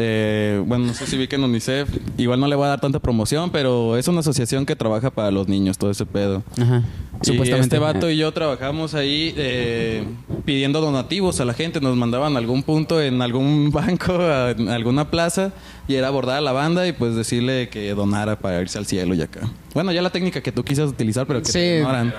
Eh, 0.00 0.62
bueno, 0.64 0.84
no 0.86 0.94
sé 0.94 1.06
si 1.06 1.16
vi 1.16 1.26
que 1.26 1.34
en 1.34 1.42
UNICEF, 1.42 1.88
igual 2.18 2.38
no 2.38 2.46
le 2.46 2.54
voy 2.54 2.66
a 2.66 2.68
dar 2.68 2.80
tanta 2.80 3.00
promoción, 3.00 3.50
pero 3.50 3.96
es 3.96 4.06
una 4.06 4.20
asociación 4.20 4.64
que 4.64 4.76
trabaja 4.76 5.10
para 5.10 5.32
los 5.32 5.48
niños, 5.48 5.76
todo 5.76 5.90
ese 5.90 6.06
pedo. 6.06 6.44
Ajá. 6.60 6.82
Y 7.24 7.50
este 7.50 7.80
vato 7.80 8.08
y 8.08 8.16
yo 8.16 8.30
trabajamos 8.30 8.94
ahí 8.94 9.34
eh, 9.36 10.04
pidiendo 10.44 10.80
donativos 10.80 11.40
a 11.40 11.44
la 11.44 11.52
gente. 11.52 11.80
Nos 11.80 11.96
mandaban 11.96 12.36
a 12.36 12.38
algún 12.38 12.62
punto 12.62 13.02
en 13.02 13.20
algún 13.22 13.70
banco, 13.72 14.12
a- 14.20 14.52
en 14.52 14.68
alguna 14.68 15.10
plaza, 15.10 15.50
y 15.88 15.94
era 15.96 16.08
abordar 16.08 16.36
a 16.36 16.40
la 16.40 16.52
banda 16.52 16.86
y 16.86 16.92
pues 16.92 17.16
decirle 17.16 17.68
que 17.68 17.92
donara 17.94 18.38
para 18.38 18.60
irse 18.60 18.78
al 18.78 18.86
cielo 18.86 19.14
y 19.14 19.22
acá. 19.22 19.40
Bueno, 19.74 19.90
ya 19.90 20.02
la 20.02 20.10
técnica 20.10 20.40
que 20.42 20.52
tú 20.52 20.62
quisas 20.62 20.90
utilizar, 20.90 21.26
pero 21.26 21.40
que 21.40 21.46
Sí, 21.46 21.52
te 21.54 21.78
ignoran. 21.78 22.14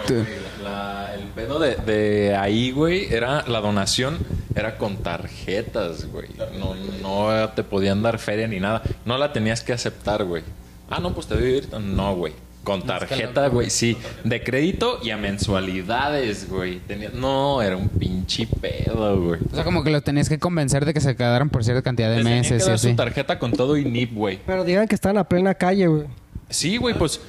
La- 0.64 1.14
el 1.16 1.24
pedo 1.36 1.60
de, 1.60 1.76
de 1.76 2.36
ahí, 2.36 2.72
güey, 2.72 3.06
era 3.14 3.44
la 3.48 3.62
donación 3.62 4.18
era 4.56 4.78
con 4.78 4.98
tarjetas, 4.98 6.06
güey. 6.12 6.28
No, 6.60 6.76
no 7.02 7.50
te 7.50 7.64
podían 7.64 8.02
dar 8.02 8.18
feria 8.20 8.48
ni 8.48 8.60
nada. 8.60 8.82
No 9.06 9.18
la 9.18 9.32
tenías 9.32 9.64
que 9.64 9.72
aceptar, 9.72 10.24
güey. 10.26 10.44
Ah, 10.90 11.00
no, 11.00 11.14
pues 11.14 11.28
te 11.28 11.36
doy 11.36 11.54
ahorita. 11.56 11.80
No, 11.80 12.16
güey. 12.16 12.34
Con 12.70 12.84
tarjeta, 12.84 13.48
güey, 13.48 13.70
sí. 13.70 13.98
De 14.24 14.44
crédito 14.44 15.00
y 15.02 15.10
a 15.10 15.18
mensualidades, 15.18 16.50
güey. 16.50 16.80
Tenía- 16.80 17.10
No, 17.14 17.62
era 17.62 17.76
un 17.76 17.90
pinche 17.90 18.48
pedo, 18.48 19.20
güey. 19.22 19.40
O 19.52 19.56
sea, 19.56 19.64
como 19.64 19.84
que 19.84 19.90
los 19.90 20.04
tenías 20.04 20.30
que 20.30 20.38
convencer 20.40 20.86
de 20.86 20.94
que 20.94 21.02
se 21.02 21.16
quedaran 21.16 21.50
por 21.50 21.64
cierta 21.64 21.82
cantidad 21.82 22.10
de 22.10 22.18
Les 22.18 22.24
tenían 22.26 22.44
que 22.44 22.50
meses 22.52 22.64
y 22.64 22.66
dar 22.68 22.76
así. 22.76 22.90
su 22.92 22.96
tarjeta 22.96 23.40
con 23.40 23.52
todo 23.54 23.76
y 23.78 23.86
NIP, 23.86 24.14
güey. 24.14 24.40
Pero 24.46 24.64
digan 24.64 24.88
que 24.88 24.96
están 24.96 25.18
a 25.18 25.24
plena 25.24 25.54
calle, 25.56 25.88
güey. 25.88 26.04
Sí, 26.50 26.78
güey, 26.78 26.96
pues. 26.98 27.20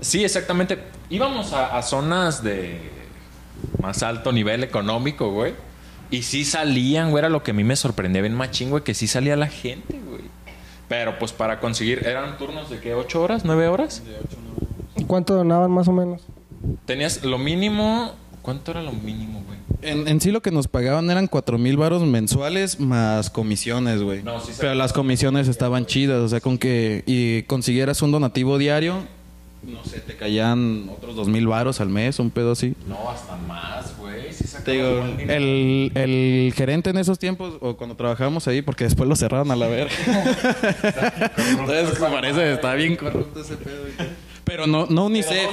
Sí, 0.00 0.24
exactamente. 0.24 0.78
Íbamos 1.10 1.52
a, 1.52 1.76
a 1.76 1.82
zonas 1.82 2.42
de 2.42 2.78
más 3.80 4.02
alto 4.02 4.32
nivel 4.32 4.62
económico, 4.64 5.30
güey. 5.32 5.54
Y 6.10 6.22
sí 6.22 6.44
salían, 6.44 7.10
güey, 7.10 7.20
era 7.20 7.28
lo 7.28 7.42
que 7.42 7.50
a 7.50 7.54
mí 7.54 7.64
me 7.64 7.74
sorprendía 7.76 8.22
bien 8.22 8.34
machín, 8.34 8.70
güey, 8.70 8.84
que 8.84 8.94
sí 8.94 9.06
salía 9.08 9.36
la 9.36 9.48
gente, 9.48 9.98
güey. 10.06 10.22
Pero 10.88 11.18
pues 11.18 11.32
para 11.32 11.60
conseguir, 11.60 12.06
eran 12.06 12.36
turnos 12.36 12.68
de 12.70 12.78
qué, 12.78 12.94
ocho 12.94 13.22
horas, 13.22 13.44
nueve 13.44 13.66
horas. 13.68 14.02
¿Cuánto 15.14 15.36
donaban 15.36 15.70
más 15.70 15.86
o 15.86 15.92
menos? 15.92 16.22
Tenías 16.86 17.22
lo 17.22 17.38
mínimo. 17.38 18.10
¿Cuánto 18.42 18.72
era 18.72 18.82
lo 18.82 18.90
mínimo, 18.90 19.44
güey? 19.46 19.58
En, 19.80 20.08
en 20.08 20.20
sí 20.20 20.32
lo 20.32 20.42
que 20.42 20.50
nos 20.50 20.66
pagaban 20.66 21.08
eran 21.08 21.28
cuatro 21.28 21.56
mil 21.56 21.76
varos 21.76 22.02
mensuales 22.02 22.80
más 22.80 23.30
comisiones, 23.30 24.02
güey. 24.02 24.24
No, 24.24 24.40
sí 24.40 24.50
Pero 24.58 24.74
las 24.74 24.92
comisiones 24.92 25.46
estaban 25.46 25.86
chidas, 25.86 26.18
o 26.18 26.28
sea, 26.28 26.40
con 26.40 26.58
que 26.58 27.04
y 27.06 27.44
consiguieras 27.44 28.02
un 28.02 28.10
donativo 28.10 28.58
diario, 28.58 29.04
no 29.62 29.84
sé, 29.84 30.00
te 30.00 30.16
caían 30.16 30.90
otros 30.92 31.14
dos 31.14 31.28
mil 31.28 31.46
varos 31.46 31.80
al 31.80 31.90
mes, 31.90 32.18
un 32.18 32.32
pedo 32.32 32.50
así. 32.50 32.74
No, 32.88 33.08
hasta 33.08 33.36
más, 33.36 33.96
güey. 33.96 34.32
Sí 34.32 34.46
Te 34.64 34.72
digo, 34.72 35.00
el, 35.28 35.92
el 35.94 36.52
gerente 36.56 36.90
en 36.90 36.98
esos 36.98 37.20
tiempos, 37.20 37.54
o 37.60 37.76
cuando 37.76 37.94
trabajábamos 37.94 38.48
ahí, 38.48 38.62
porque 38.62 38.82
después 38.82 39.08
lo 39.08 39.14
cerraron 39.14 39.52
a 39.52 39.54
la 39.54 39.68
verga. 39.68 39.92
Entonces, 41.36 42.00
parece, 42.00 42.54
está 42.54 42.74
bien 42.74 42.96
corrupto 42.96 43.42
ese 43.42 43.56
pedo. 43.56 43.82
güey. 43.96 44.23
Pero 44.56 44.68
no, 44.68 44.86
no 44.88 45.06
UNICEF, 45.06 45.50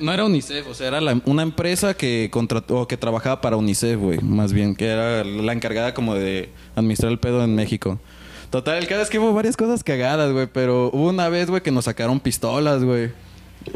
no 0.00 0.12
era 0.12 0.22
UNICEF, 0.26 0.66
o 0.68 0.74
sea, 0.74 0.88
era 0.88 1.00
la- 1.00 1.18
una 1.24 1.42
empresa 1.42 1.94
que 1.94 2.28
contrató, 2.30 2.86
que 2.86 2.98
trabajaba 2.98 3.40
para 3.40 3.56
UNICEF, 3.56 3.98
güey, 3.98 4.18
más 4.20 4.52
bien, 4.52 4.74
que 4.76 4.86
era 4.86 5.24
la 5.24 5.54
encargada 5.54 5.94
como 5.94 6.14
de 6.14 6.50
administrar 6.76 7.10
el 7.10 7.18
pedo 7.18 7.42
en 7.42 7.54
México. 7.54 7.98
Total, 8.50 8.76
el 8.76 8.86
caso 8.86 9.00
es 9.00 9.08
que 9.08 9.18
hubo 9.18 9.32
varias 9.32 9.56
cosas 9.56 9.82
cagadas, 9.82 10.30
güey, 10.30 10.46
pero 10.46 10.90
hubo 10.92 11.08
una 11.08 11.30
vez, 11.30 11.48
güey, 11.48 11.62
que 11.62 11.70
nos 11.70 11.86
sacaron 11.86 12.20
pistolas, 12.20 12.84
güey. 12.84 13.12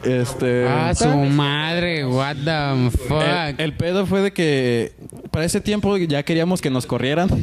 Este... 0.04 0.66
Ah, 0.68 0.94
su 0.94 1.08
madre, 1.08 2.06
what 2.06 2.36
the 2.44 2.90
fuck. 2.96 3.22
El, 3.22 3.60
el 3.60 3.72
pedo 3.72 4.06
fue 4.06 4.20
de 4.20 4.32
que 4.32 4.92
para 5.30 5.44
ese 5.44 5.60
tiempo 5.60 5.96
ya 5.96 6.22
queríamos 6.22 6.60
que 6.60 6.70
nos 6.70 6.86
corrieran. 6.86 7.28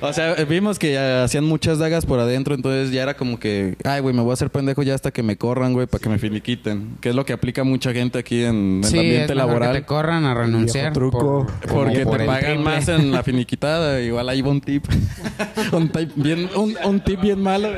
o 0.00 0.12
sea, 0.12 0.34
vimos 0.44 0.78
que 0.78 0.92
ya 0.92 1.24
hacían 1.24 1.44
muchas 1.44 1.78
dagas 1.78 2.06
por 2.06 2.20
adentro, 2.20 2.54
entonces 2.54 2.90
ya 2.92 3.02
era 3.02 3.14
como 3.14 3.38
que, 3.38 3.76
ay, 3.84 4.00
güey, 4.00 4.14
me 4.14 4.22
voy 4.22 4.30
a 4.30 4.34
hacer 4.34 4.50
pendejo 4.50 4.82
ya 4.82 4.94
hasta 4.94 5.10
que 5.10 5.22
me 5.22 5.36
corran, 5.36 5.72
güey, 5.72 5.86
para 5.86 6.02
que 6.02 6.08
me 6.08 6.18
finiquiten. 6.18 6.96
Que 7.00 7.10
es 7.10 7.14
lo 7.14 7.24
que 7.24 7.32
aplica 7.32 7.64
mucha 7.64 7.92
gente 7.92 8.18
aquí 8.18 8.42
en, 8.44 8.80
en 8.82 8.84
sí, 8.84 8.98
el 8.98 9.04
es 9.04 9.10
ambiente 9.10 9.34
mejor 9.34 9.48
laboral. 9.48 9.72
que 9.74 9.80
te 9.80 9.86
corran 9.86 10.24
a 10.24 10.34
renunciar. 10.34 10.92
Truco. 10.92 11.46
por- 11.46 11.68
Porque 11.84 12.04
por 12.04 12.18
te 12.18 12.26
pagan 12.26 12.40
triple. 12.44 12.64
más 12.64 12.88
en 12.88 13.10
la 13.12 13.22
finiquitada. 13.22 14.00
Igual 14.00 14.28
ahí 14.28 14.42
va 14.42 14.50
un 14.50 14.60
tip. 14.60 14.84
un, 15.72 15.88
tip 15.88 16.10
bien, 16.16 16.48
un, 16.56 16.76
un 16.84 17.00
tip 17.00 17.20
bien 17.20 17.40
malo. 17.40 17.70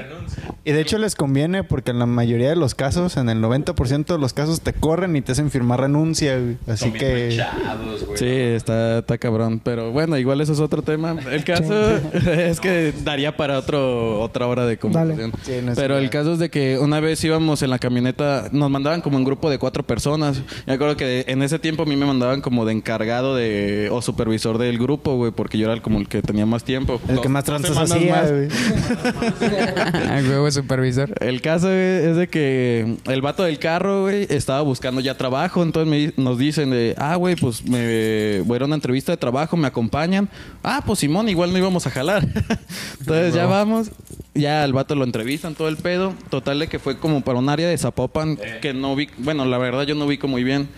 Y 0.65 0.73
de 0.73 0.81
hecho 0.81 0.99
les 0.99 1.15
conviene 1.15 1.63
porque 1.63 1.93
en 1.93 1.99
la 2.01 2.06
mayoría 2.07 2.49
de 2.51 2.57
los 2.57 2.75
casos, 2.75 3.17
en 3.17 3.29
el 3.29 3.39
90% 3.43 4.07
de 4.07 4.19
los 4.19 4.33
casos, 4.33 4.61
te 4.61 4.73
corren 4.73 5.17
y 5.17 5.23
te 5.23 5.33
hacen 5.33 5.51
firmar 5.51 5.81
renuncia, 5.81 6.39
güey. 6.39 6.57
Así 6.67 6.91
que... 6.93 7.37
manchados, 7.37 8.05
güey. 8.07 8.19
Sí, 8.19 8.27
está, 8.29 8.99
está 8.99 9.19
cabrón. 9.19 9.61
Pero 9.63 9.93
bueno, 9.93 10.17
igual 10.19 10.41
eso 10.41 10.53
es 10.53 10.61
otro 10.61 10.83
tema. 10.83 11.17
El 11.31 11.45
caso 11.45 11.97
es 12.31 12.61
que 12.61 12.93
daría 13.05 13.37
para 13.37 13.59
otro 13.59 14.21
otra 14.21 14.47
hora 14.47 14.67
de 14.67 14.79
conversación. 14.79 15.33
Sí, 15.43 15.53
no 15.65 15.73
es 15.73 15.79
Pero 15.79 15.99
el 15.99 16.11
caso 16.11 16.33
es 16.35 16.39
de 16.39 16.51
que 16.51 16.79
una 16.79 17.01
vez 17.01 17.23
íbamos 17.25 17.63
en 17.63 17.71
la 17.71 17.79
camioneta, 17.79 18.49
nos 18.53 18.71
mandaban 18.71 19.01
como 19.01 19.19
en 19.19 19.25
grupo 19.25 19.51
de 19.51 19.59
cuatro 19.59 19.83
personas. 19.85 20.43
Me 20.67 20.73
acuerdo 20.75 20.97
que 20.97 21.25
en 21.29 21.43
ese 21.43 21.59
tiempo 21.59 21.83
a 21.83 21.87
mí 21.87 21.97
me 21.97 22.07
mandaban 22.07 22.41
como 22.41 22.65
de 22.65 22.73
encargado 22.73 23.35
de 23.37 23.89
o 23.93 24.03
supervisor 24.03 24.59
del 24.59 24.79
grupo, 24.79 25.17
güey, 25.17 25.33
porque 25.33 25.59
yo 25.59 25.71
era 25.71 25.81
como 25.83 25.99
el 25.99 26.09
que 26.09 26.23
tenía 26.23 26.47
más 26.47 26.65
tiempo. 26.65 27.01
El 27.09 27.17
Dos- 27.17 27.23
que 27.23 27.29
más 27.29 27.45
tranzas 27.45 27.77
hacía, 27.77 28.15
más. 28.15 28.31
güey. 28.33 28.49
Huevo 30.29 30.51
supervisor. 30.51 31.13
El 31.21 31.41
caso 31.41 31.67
güey, 31.69 31.96
es 31.97 32.17
de 32.17 32.29
que 32.29 32.97
el 33.07 33.23
vato 33.23 33.43
del 33.43 33.59
carro, 33.59 34.03
güey, 34.03 34.27
estaba 34.31 34.61
buscando 34.63 35.01
ya 35.01 35.17
trabajo. 35.17 35.63
Entonces 35.63 35.89
me 36.17 36.23
nos 36.23 36.39
dicen 36.39 36.71
de, 36.71 36.95
ah, 36.99 37.17
güey, 37.17 37.37
pues 37.37 37.65
me 37.65 38.41
voy 38.41 38.55
a 38.55 38.57
ir 38.57 38.63
a 38.63 38.65
una 38.67 38.75
entrevista 38.75 39.13
de 39.13 39.17
trabajo, 39.17 39.57
me 39.57 39.67
acompañan. 39.67 40.29
Ah, 40.63 40.83
pues 40.85 41.01
Simón, 41.01 41.29
igual 41.29 41.53
no 41.53 41.59
íbamos 41.59 41.87
a 41.87 41.91
jalar. 41.91 42.27
Entonces 43.01 43.35
ya 43.35 43.47
vamos. 43.47 43.91
Ya 44.35 44.65
el 44.65 44.73
vato 44.73 44.95
lo 44.95 45.05
entrevistan, 45.05 45.55
todo 45.55 45.69
el 45.69 45.77
pedo. 45.77 46.15
Total 46.31 46.59
de 46.59 46.69
que 46.69 46.79
fue 46.79 46.99
como 46.99 47.23
para 47.23 47.39
un 47.39 47.49
área 47.49 47.69
de 47.69 47.79
Zapopan 47.79 48.39
que 48.61 48.75
no 48.75 48.95
vi, 48.95 49.09
bueno, 49.19 49.45
la 49.45 49.59
verdad 49.59 49.85
yo 49.85 49.95
no 49.95 50.07
vi 50.07 50.19
muy 50.27 50.45
bien. 50.45 50.69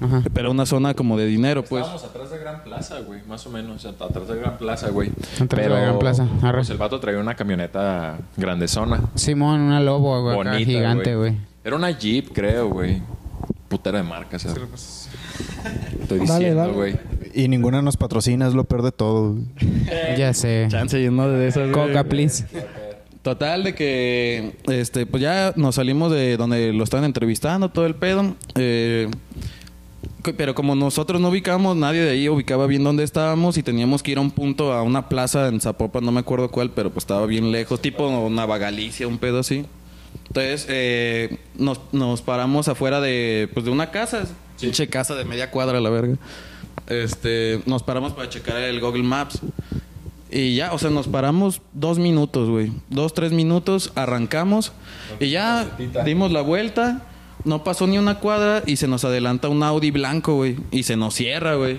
Ajá. 0.00 0.22
Pero 0.32 0.50
una 0.50 0.66
zona 0.66 0.94
como 0.94 1.16
de 1.16 1.26
dinero, 1.26 1.64
pues. 1.64 1.84
Estábamos 1.84 2.08
atrás 2.08 2.30
de 2.30 2.38
Gran 2.38 2.62
Plaza, 2.64 3.00
güey. 3.00 3.20
Más 3.26 3.46
o 3.46 3.50
menos. 3.50 3.84
atrás 3.86 4.28
de 4.28 4.36
Gran 4.36 4.58
Plaza, 4.58 4.90
güey. 4.90 5.10
Atrás 5.40 5.64
de 5.64 5.68
la 5.70 5.80
Gran 5.80 5.98
Plaza, 5.98 6.28
arre. 6.42 6.58
Pues 6.58 6.70
el 6.70 6.78
vato 6.78 7.00
traía 7.00 7.18
una 7.18 7.34
camioneta 7.34 8.18
grandezona. 8.36 9.00
Simón, 9.14 9.60
una 9.60 9.80
lobo, 9.80 10.22
güey, 10.22 10.38
acá, 10.38 10.50
Bonita, 10.50 10.70
gigante, 10.70 11.16
güey. 11.16 11.36
Era 11.64 11.76
una 11.76 11.90
Jeep, 11.90 12.32
creo, 12.32 12.68
güey. 12.68 13.02
Putera 13.68 13.98
de 13.98 14.04
marca, 14.04 14.38
¿sabes? 14.38 15.08
Estoy 16.00 16.20
diciendo, 16.20 16.72
güey. 16.72 16.98
Y 17.34 17.48
ninguna 17.48 17.82
nos 17.82 17.96
patrocina, 17.96 18.46
es 18.46 18.54
lo 18.54 18.64
peor 18.64 18.82
de 18.82 18.92
todo. 18.92 19.32
güey. 19.32 19.44
Ya 20.16 20.32
sé. 20.32 20.66
Chance 20.70 21.08
uno 21.08 21.28
de 21.28 21.48
esas. 21.48 21.70
Coca, 21.70 22.04
please. 22.04 22.44
Total 23.22 23.64
de 23.64 23.74
que 23.74 24.56
este 24.68 25.04
pues 25.04 25.20
ya 25.20 25.52
nos 25.56 25.74
salimos 25.74 26.12
de 26.12 26.36
donde 26.36 26.72
lo 26.72 26.84
estaban 26.84 27.04
entrevistando 27.04 27.70
todo 27.70 27.84
el 27.84 27.96
pedo 27.96 28.36
eh, 28.54 29.08
pero 30.32 30.54
como 30.54 30.74
nosotros 30.74 31.20
no 31.20 31.28
ubicábamos 31.28 31.76
nadie 31.76 32.00
de 32.00 32.10
ahí 32.10 32.28
ubicaba 32.28 32.66
bien 32.66 32.84
dónde 32.84 33.04
estábamos 33.04 33.56
y 33.58 33.62
teníamos 33.62 34.02
que 34.02 34.12
ir 34.12 34.18
a 34.18 34.20
un 34.20 34.30
punto 34.30 34.72
a 34.72 34.82
una 34.82 35.08
plaza 35.08 35.48
en 35.48 35.60
Zapopan 35.60 36.04
no 36.04 36.12
me 36.12 36.20
acuerdo 36.20 36.50
cuál 36.50 36.70
pero 36.70 36.90
pues 36.90 37.04
estaba 37.04 37.26
bien 37.26 37.52
lejos 37.52 37.80
tipo 37.80 38.28
Nava 38.30 38.58
Galicia 38.58 39.06
un 39.08 39.18
pedo 39.18 39.40
así 39.40 39.64
Entonces, 40.28 40.66
eh, 40.68 41.38
nos, 41.56 41.80
nos 41.92 42.22
paramos 42.22 42.68
afuera 42.68 43.00
de, 43.00 43.48
pues, 43.52 43.64
de 43.64 43.70
una 43.70 43.90
casa. 43.90 44.24
Pinche 44.60 44.88
casa 44.88 45.14
de 45.14 45.24
media 45.24 45.50
cuadra, 45.50 45.80
la 45.80 45.90
verga. 45.90 46.16
Este, 46.88 47.60
nos 47.66 47.82
paramos 47.82 48.12
para 48.12 48.28
checar 48.28 48.56
el 48.56 48.80
Google 48.80 49.02
Maps. 49.02 49.40
Y 50.30 50.56
ya, 50.56 50.72
o 50.72 50.78
sea, 50.78 50.90
nos 50.90 51.06
paramos 51.06 51.62
dos 51.72 51.98
minutos, 51.98 52.48
güey. 52.48 52.72
Dos, 52.90 53.14
tres 53.14 53.32
minutos, 53.32 53.92
arrancamos. 53.94 54.72
Y 55.20 55.30
ya 55.30 55.76
dimos 56.04 56.32
la 56.32 56.40
vuelta. 56.40 57.02
No 57.46 57.62
pasó 57.62 57.86
ni 57.86 57.96
una 57.96 58.18
cuadra 58.18 58.64
y 58.66 58.74
se 58.74 58.88
nos 58.88 59.04
adelanta 59.04 59.48
un 59.48 59.62
Audi 59.62 59.92
blanco, 59.92 60.34
güey. 60.34 60.56
Y 60.72 60.82
se 60.82 60.96
nos 60.96 61.14
cierra, 61.14 61.54
güey. 61.54 61.78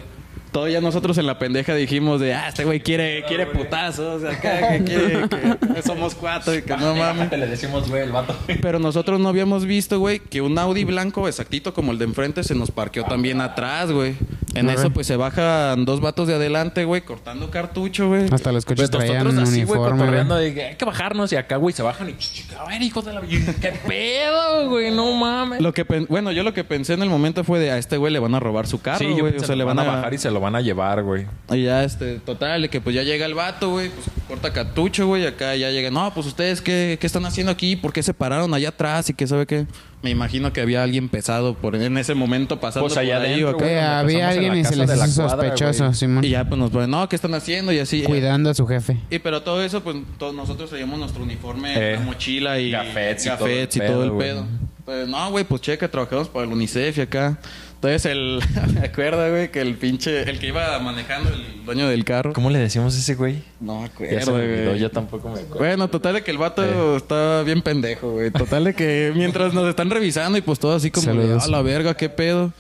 Todavía 0.53 0.79
nosotros 0.79 1.17
en 1.17 1.27
la 1.27 1.37
pendeja 1.39 1.75
dijimos 1.75 2.21
de, 2.21 2.33
ah, 2.33 2.47
este 2.47 2.63
güey 2.63 2.79
quiere, 2.79 3.25
quiere 3.27 3.47
putazos, 3.47 4.23
acá, 4.23 4.69
que 4.69 4.83
quiere, 4.85 5.27
que 5.75 5.81
somos 5.81 6.15
cuatro 6.15 6.55
y 6.55 6.61
que 6.61 6.77
no 6.77 6.95
mames. 6.95 7.29
Le 7.31 7.47
decimos, 7.47 7.89
güey, 7.89 8.03
el 8.03 8.13
vato. 8.13 8.33
Pero 8.61 8.79
nosotros 8.79 9.19
no 9.19 9.27
habíamos 9.27 9.65
visto, 9.65 9.99
güey, 9.99 10.19
que 10.19 10.41
un 10.41 10.57
Audi 10.57 10.85
blanco 10.85 11.27
exactito 11.27 11.73
como 11.73 11.91
el 11.91 11.97
de 11.97 12.05
enfrente 12.05 12.45
se 12.45 12.55
nos 12.55 12.71
parqueó 12.71 13.03
también 13.03 13.41
atrás, 13.41 13.91
güey. 13.91 14.15
En 14.59 14.69
eso, 14.69 14.89
pues 14.91 15.07
se 15.07 15.15
bajan 15.15 15.85
dos 15.85 16.01
vatos 16.01 16.27
de 16.27 16.35
adelante, 16.35 16.85
güey, 16.85 17.01
cortando 17.01 17.49
cartucho, 17.51 18.07
güey. 18.09 18.25
Hasta 18.31 18.51
los 18.51 18.65
coches 18.65 18.89
Pues 18.89 19.05
traían 19.05 19.23
nosotros 19.25 19.49
así, 19.49 19.63
güey, 19.63 19.79
cotorreando 19.79 20.35
de 20.35 20.53
que 20.53 20.63
hay 20.63 20.75
que 20.75 20.85
bajarnos 20.85 21.31
y 21.31 21.35
acá, 21.35 21.57
güey, 21.57 21.73
se 21.73 21.83
bajan 21.83 22.09
y... 22.09 22.15
A 22.57 22.65
ver, 22.65 22.81
hijos 22.81 23.05
de 23.05 23.13
la... 23.13 23.21
¿Qué 23.21 23.73
pedo, 23.87 24.69
güey? 24.69 24.91
No 24.91 25.13
mames. 25.15 25.61
Lo 25.61 25.73
que 25.73 25.85
pen- 25.85 26.07
bueno, 26.09 26.31
yo 26.31 26.43
lo 26.43 26.53
que 26.53 26.63
pensé 26.63 26.93
en 26.93 27.01
el 27.01 27.09
momento 27.09 27.43
fue 27.43 27.59
de 27.59 27.71
a 27.71 27.77
este 27.77 27.97
güey 27.97 28.11
le 28.13 28.19
van 28.19 28.35
a 28.35 28.39
robar 28.39 28.67
su 28.67 28.81
carro, 28.81 28.99
Sí, 28.99 29.09
yo 29.15 29.23
güey. 29.25 29.37
O 29.37 29.43
sea, 29.43 29.55
le 29.55 29.63
van 29.63 29.79
a 29.79 29.83
bajar 29.83 30.13
y 30.13 30.17
se 30.17 30.31
lo 30.31 30.39
van 30.39 30.55
a 30.55 30.61
llevar, 30.61 31.03
güey. 31.03 31.25
Y 31.51 31.63
ya, 31.63 31.83
este, 31.83 32.19
total, 32.19 32.61
de 32.63 32.69
que 32.69 32.81
pues 32.81 32.95
ya 32.95 33.03
llega 33.03 33.25
el 33.25 33.33
vato, 33.33 33.69
güey, 33.71 33.89
pues 33.89 34.05
corta 34.27 34.51
cartucho, 34.53 35.07
güey, 35.07 35.25
acá 35.25 35.55
ya 35.55 35.69
llega, 35.71 35.89
no, 35.91 36.13
pues 36.13 36.27
ustedes, 36.27 36.61
¿qué, 36.61 36.97
qué 36.99 37.07
están 37.07 37.25
haciendo 37.25 37.51
aquí? 37.51 37.75
¿Por 37.75 37.93
qué 37.93 38.03
se 38.03 38.13
pararon 38.13 38.53
allá 38.53 38.69
atrás? 38.69 39.09
Y 39.09 39.13
que 39.13 39.27
sabe 39.27 39.45
qué. 39.45 39.65
Me 40.07 40.11
imagino 40.11 40.53
que 40.53 40.61
había 40.61 40.83
alguien 40.83 41.09
pesado 41.09 41.53
por 41.55 41.75
en 41.75 41.97
ese 41.97 42.13
momento 42.15 42.61
pasando 42.61 42.87
Pues 42.87 42.97
allá 42.97 43.15
por 43.17 43.25
ahí, 43.25 43.31
adentro, 43.33 43.49
acá. 43.49 43.57
güey. 43.57 43.71
Eh, 43.71 43.75
Cuando 43.75 43.99
había 43.99 44.29
alguien 44.29 44.55
y 44.55 44.63
se 44.63 44.75
les 44.77 44.89
hizo 44.89 45.23
cuadra, 45.23 45.49
sospechoso, 45.49 45.83
güey. 45.83 45.95
Simón. 45.95 46.23
Y 46.23 46.29
ya 46.29 46.45
pues 46.47 46.57
nos 46.57 46.71
ponen, 46.71 46.89
no, 46.91 47.09
¿qué 47.09 47.17
están 47.17 47.33
haciendo? 47.33 47.73
Y 47.73 47.79
así. 47.79 48.03
Cuidando 48.03 48.49
a 48.49 48.53
su 48.53 48.65
jefe. 48.65 48.97
Y 49.09 49.19
pero 49.19 49.41
todo 49.41 49.61
eso, 49.61 49.83
pues 49.83 49.97
todos 50.17 50.33
nosotros 50.33 50.69
traíamos 50.69 50.97
nuestro 50.97 51.23
uniforme, 51.23 51.73
Eh, 51.75 51.95
la 51.97 51.99
mochila 52.05 52.57
y 52.57 52.71
gafetes 52.71 53.25
y 53.25 53.29
todo 53.31 53.37
gafetes 53.39 53.75
el 53.75 53.83
y 53.83 53.87
todo 53.87 54.03
el 54.05 54.11
pedo. 54.13 54.45
Entonces, 54.79 55.09
no, 55.09 55.29
güey, 55.31 55.43
pues 55.43 55.61
checa, 55.61 55.91
trabajamos 55.91 56.29
para 56.29 56.45
el 56.45 56.53
UNICEF 56.53 56.97
y 56.99 57.01
acá. 57.01 57.37
Entonces, 57.77 58.05
el, 58.05 58.39
me 58.73 58.87
acuerdo, 58.87 59.29
güey, 59.29 59.51
que 59.51 59.61
el 59.61 59.75
pinche, 59.75 60.27
el 60.29 60.39
que 60.39 60.47
iba 60.47 60.77
manejando, 60.79 61.29
el 61.29 61.63
dueño 61.63 61.87
del 61.87 62.03
carro. 62.05 62.33
¿Cómo 62.33 62.49
le 62.49 62.57
decimos 62.59 62.95
a 62.95 62.97
ese 62.97 63.13
güey? 63.15 63.43
No 63.59 63.81
me 63.81 63.87
Ya 63.87 63.89
se 63.89 64.29
acuerdo, 64.29 64.33
me 64.33 64.43
olvidó, 64.43 64.69
güey. 64.69 64.79
yo 64.81 64.89
tampoco 64.91 65.29
me 65.29 65.35
acuerdo. 65.39 65.57
Bueno, 65.59 65.87
total 65.87 66.15
de 66.15 66.23
que 66.23 66.31
el 66.31 66.37
vato 66.39 66.63
Eh. 66.63 66.97
está 66.97 67.43
bien 67.43 67.61
pendejo, 67.61 68.11
güey. 68.13 68.31
Total 68.31 68.63
de 68.63 68.73
que 68.73 69.11
mientras 69.15 69.53
nos 69.53 69.69
están 69.69 69.89
revisando 69.91 70.37
y 70.37 70.41
pues 70.41 70.57
todo 70.59 70.75
así 70.75 70.89
como, 70.89 71.13
de, 71.13 71.39
a 71.39 71.47
la 71.47 71.61
verga, 71.61 71.95
qué 71.95 72.09
pedo. 72.09 72.51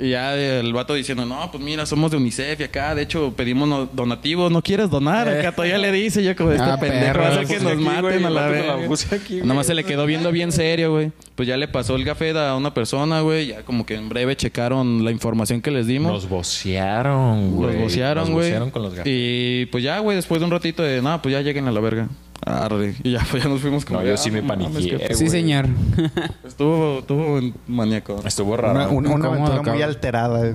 Y 0.00 0.10
ya 0.10 0.36
el 0.36 0.72
vato 0.72 0.94
diciendo, 0.94 1.24
no, 1.26 1.50
pues 1.50 1.64
mira, 1.64 1.84
somos 1.84 2.12
de 2.12 2.18
UNICEF 2.18 2.60
y 2.60 2.62
acá, 2.62 2.94
de 2.94 3.02
hecho, 3.02 3.32
pedimos 3.34 3.88
donativos, 3.92 4.52
¿no 4.52 4.62
quieres 4.62 4.90
donar? 4.90 5.28
Acá 5.28 5.50
todavía 5.50 5.76
le 5.76 5.90
dice, 5.90 6.22
yo 6.22 6.36
como, 6.36 6.52
este 6.52 6.62
Ah, 6.62 6.78
pendejo 6.78 7.18
hacer 7.20 7.46
que 7.48 7.54
Puse 7.54 7.64
nos 7.64 7.72
aquí, 7.72 7.82
maten 7.82 8.24
a 8.26 8.30
la 8.30 8.76
güey. 8.76 9.42
Nomás 9.42 9.66
se 9.66 9.74
le 9.74 9.82
quedó 9.82 10.06
viendo 10.06 10.30
bien 10.30 10.52
serio, 10.52 10.92
güey. 10.92 11.10
Pues 11.38 11.46
ya 11.46 11.56
le 11.56 11.68
pasó 11.68 11.94
el 11.94 12.04
gafet 12.04 12.36
a 12.36 12.56
una 12.56 12.74
persona, 12.74 13.20
güey. 13.20 13.46
Ya 13.46 13.62
como 13.62 13.86
que 13.86 13.94
en 13.94 14.08
breve 14.08 14.34
checaron 14.36 15.04
la 15.04 15.12
información 15.12 15.60
que 15.62 15.70
les 15.70 15.86
dimos. 15.86 16.10
Nos 16.12 16.28
bocearon, 16.28 17.52
güey. 17.54 17.74
Los 17.74 17.82
bocearon, 17.84 18.24
Nos 18.24 18.30
güey. 18.32 18.46
bocearon 18.48 18.70
con 18.72 18.82
los 18.82 18.92
gatos. 18.94 19.06
Y 19.10 19.66
pues 19.66 19.84
ya, 19.84 20.00
güey, 20.00 20.16
después 20.16 20.40
de 20.40 20.46
un 20.46 20.50
ratito 20.50 20.82
de, 20.82 21.00
no, 21.00 21.22
pues 21.22 21.32
ya 21.32 21.40
lleguen 21.40 21.68
a 21.68 21.70
la 21.72 21.78
verga. 21.78 22.08
Arre. 22.44 22.94
Y 23.04 23.12
ya, 23.12 23.24
pues 23.30 23.42
ya 23.44 23.48
nos 23.48 23.60
fuimos 23.60 23.84
como. 23.84 24.00
No, 24.00 24.06
yo 24.06 24.16
sí 24.16 24.30
me 24.32 24.42
paniqué, 24.42 24.96
qué- 24.98 25.14
Sí, 25.14 25.26
güey. 25.26 25.30
señor. 25.30 25.66
Estuvo, 26.44 26.98
estuvo 26.98 27.40
maníaco. 27.68 28.20
Estuvo 28.26 28.54
Una, 28.54 28.62
raro. 28.62 28.74
una- 28.80 28.88
una 28.88 29.08
Incómodo, 29.10 29.28
aventura 29.28 29.56
muy 29.58 29.64
cabrón. 29.64 29.82
alterada. 29.84 30.38
güey. 30.40 30.54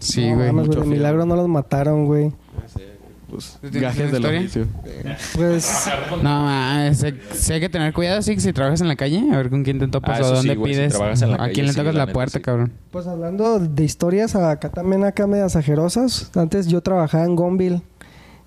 Sí, 0.00 0.22
güey. 0.32 0.52
mames, 0.52 0.66
de 0.68 0.72
fierro. 0.74 0.86
milagro 0.86 1.26
no 1.26 1.36
los 1.36 1.48
mataron, 1.48 2.06
güey. 2.06 2.32
Pues, 3.36 3.58
¿Tú 3.60 3.70
tienes 3.70 3.82
gajes 3.82 4.12
del 4.12 4.24
oficio. 4.26 4.66
Pues, 5.34 5.88
No, 6.22 6.94
sé, 6.94 7.14
sé 7.34 7.54
hay 7.54 7.60
que 7.60 7.68
tener 7.68 7.92
cuidado, 7.92 8.22
sí, 8.22 8.34
que 8.34 8.40
si 8.40 8.52
trabajas 8.52 8.80
en 8.80 8.88
la 8.88 8.96
calle, 8.96 9.22
a 9.32 9.36
ver 9.36 9.50
con 9.50 9.62
quién 9.62 9.78
te 9.78 9.88
topas 9.88 10.20
Ah, 10.20 10.22
o 10.22 10.28
sí, 10.28 10.34
dónde 10.48 10.54
si 10.54 10.60
pides. 10.72 10.92
trabajas 10.94 11.22
en 11.22 11.30
la 11.30 11.34
a 11.36 11.38
calle, 11.38 11.52
quién 11.52 11.66
le 11.66 11.72
sí, 11.72 11.78
tocas 11.78 11.94
la 11.94 11.98
la 12.00 12.06
neta, 12.06 12.14
puerta, 12.14 12.38
sí. 12.38 12.42
cabrón. 12.42 12.72
pues 12.90 13.06
hablando 13.06 13.58
de 13.58 13.84
historias, 13.84 14.34
acá 14.36 14.70
también 14.70 15.04
acá 15.04 15.26
medias 15.26 15.56
ajerosas. 15.56 16.30
Antes 16.34 16.66
yo 16.68 16.80
trabajaba 16.80 17.24
en 17.24 17.36
Gonville 17.36 17.82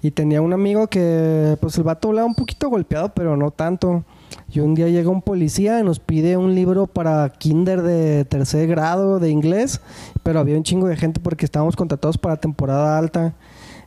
y 0.01 0.11
tenía 0.11 0.41
un 0.41 0.53
amigo 0.53 0.87
que, 0.87 1.57
pues 1.61 1.77
el 1.77 1.83
vato 1.83 2.07
hablaba 2.09 2.25
un 2.27 2.35
poquito 2.35 2.69
golpeado, 2.69 3.13
pero 3.13 3.35
no 3.37 3.51
tanto. 3.51 4.03
Y 4.51 4.59
un 4.59 4.75
día 4.75 4.87
llega 4.87 5.09
un 5.09 5.21
policía 5.21 5.79
y 5.79 5.83
nos 5.83 5.99
pide 5.99 6.37
un 6.37 6.53
libro 6.55 6.87
para 6.87 7.29
kinder 7.29 7.81
de 7.81 8.25
tercer 8.25 8.67
grado 8.67 9.19
de 9.19 9.29
inglés, 9.29 9.81
pero 10.23 10.39
había 10.39 10.55
un 10.55 10.63
chingo 10.63 10.87
de 10.87 10.95
gente 10.97 11.19
porque 11.19 11.45
estábamos 11.45 11.75
contratados 11.75 12.17
para 12.17 12.37
temporada 12.37 12.97
alta. 12.97 13.33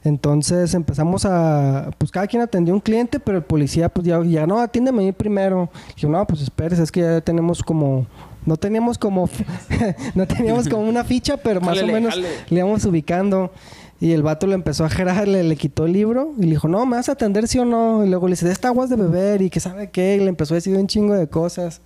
Entonces 0.04 0.74
empezamos 0.74 1.24
a, 1.24 1.90
pues 1.98 2.10
cada 2.10 2.26
quien 2.26 2.42
atendió 2.42 2.74
un 2.74 2.80
cliente, 2.80 3.20
pero 3.20 3.38
el 3.38 3.44
policía 3.44 3.88
pues 3.88 4.06
ya, 4.06 4.22
ya 4.24 4.46
no, 4.46 4.58
atiéndeme 4.60 5.02
a 5.02 5.06
mí 5.06 5.12
primero. 5.12 5.70
Yo, 5.96 6.08
no, 6.08 6.26
pues 6.26 6.42
espérese, 6.42 6.82
es 6.82 6.90
que 6.90 7.00
ya 7.00 7.20
tenemos 7.20 7.62
como, 7.62 8.06
no 8.44 8.56
teníamos 8.56 8.98
como, 8.98 9.28
no 10.14 10.26
teníamos 10.26 10.68
como 10.68 10.88
una 10.88 11.04
ficha, 11.04 11.36
pero 11.36 11.60
más 11.60 11.80
o 11.80 11.86
menos 11.86 12.16
le 12.16 12.58
íbamos 12.58 12.84
ubicando. 12.84 13.52
Y 14.00 14.10
el 14.10 14.24
vato 14.24 14.48
le 14.48 14.54
empezó 14.54 14.84
a 14.84 14.90
gerar, 14.90 15.28
le, 15.28 15.44
le 15.44 15.54
quitó 15.54 15.86
el 15.86 15.92
libro 15.92 16.32
y 16.36 16.42
le 16.42 16.50
dijo, 16.50 16.66
no, 16.66 16.84
¿me 16.86 16.96
vas 16.96 17.08
a 17.08 17.12
atender 17.12 17.46
sí 17.46 17.60
o 17.60 17.64
no? 17.64 18.04
Y 18.04 18.08
luego 18.08 18.26
le 18.26 18.32
dice, 18.32 18.50
esta 18.50 18.66
aguas 18.66 18.90
de 18.90 18.96
beber 18.96 19.42
y 19.42 19.48
que 19.48 19.60
sabe 19.60 19.90
qué. 19.90 20.16
Y 20.16 20.18
le 20.18 20.28
empezó 20.28 20.54
a 20.54 20.56
decir 20.56 20.76
un 20.76 20.88
chingo 20.88 21.14
de 21.14 21.28
cosas. 21.28 21.82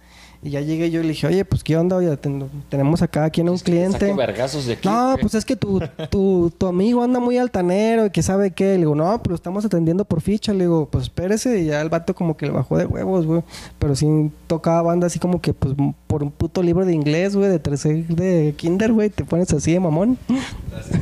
Y 0.46 0.50
ya 0.50 0.60
llegué 0.60 0.92
yo 0.92 1.00
y 1.00 1.02
le 1.02 1.08
dije, 1.08 1.26
oye, 1.26 1.44
pues 1.44 1.64
qué 1.64 1.76
onda, 1.76 1.96
oye, 1.96 2.16
ten- 2.18 2.48
tenemos 2.68 3.02
acá 3.02 3.24
a 3.24 3.30
quien 3.30 3.48
un 3.48 3.58
cliente. 3.58 3.98
Saque 3.98 4.12
vergazos 4.14 4.64
de 4.66 4.74
aquí. 4.74 4.86
No, 4.88 5.16
pues 5.20 5.34
es 5.34 5.44
que 5.44 5.56
tu, 5.56 5.80
tu, 6.08 6.52
tu 6.56 6.66
amigo 6.68 7.02
anda 7.02 7.18
muy 7.18 7.36
altanero 7.36 8.06
y 8.06 8.10
que 8.10 8.22
sabe 8.22 8.52
qué. 8.52 8.74
Le 8.74 8.76
digo, 8.78 8.94
no, 8.94 9.20
pero 9.24 9.34
estamos 9.34 9.64
atendiendo 9.64 10.04
por 10.04 10.20
ficha. 10.20 10.52
Le 10.52 10.60
digo, 10.60 10.88
pues 10.88 11.04
espérese. 11.04 11.58
Y 11.62 11.66
ya 11.66 11.80
el 11.80 11.88
vato 11.88 12.14
como 12.14 12.36
que 12.36 12.46
le 12.46 12.52
bajó 12.52 12.78
de 12.78 12.86
huevos, 12.86 13.26
güey. 13.26 13.42
Pero 13.80 13.96
sí 13.96 14.06
tocaba 14.46 14.82
banda 14.82 15.08
así 15.08 15.18
como 15.18 15.40
que, 15.40 15.52
pues, 15.52 15.74
por 16.06 16.22
un 16.22 16.30
puto 16.30 16.62
libro 16.62 16.84
de 16.86 16.92
inglés, 16.94 17.34
güey, 17.34 17.50
de 17.50 17.58
tercer, 17.58 18.06
de 18.06 18.54
kinder, 18.56 18.92
güey, 18.92 19.10
te 19.10 19.24
pones 19.24 19.52
así 19.52 19.72
de 19.72 19.80
mamón. 19.80 20.16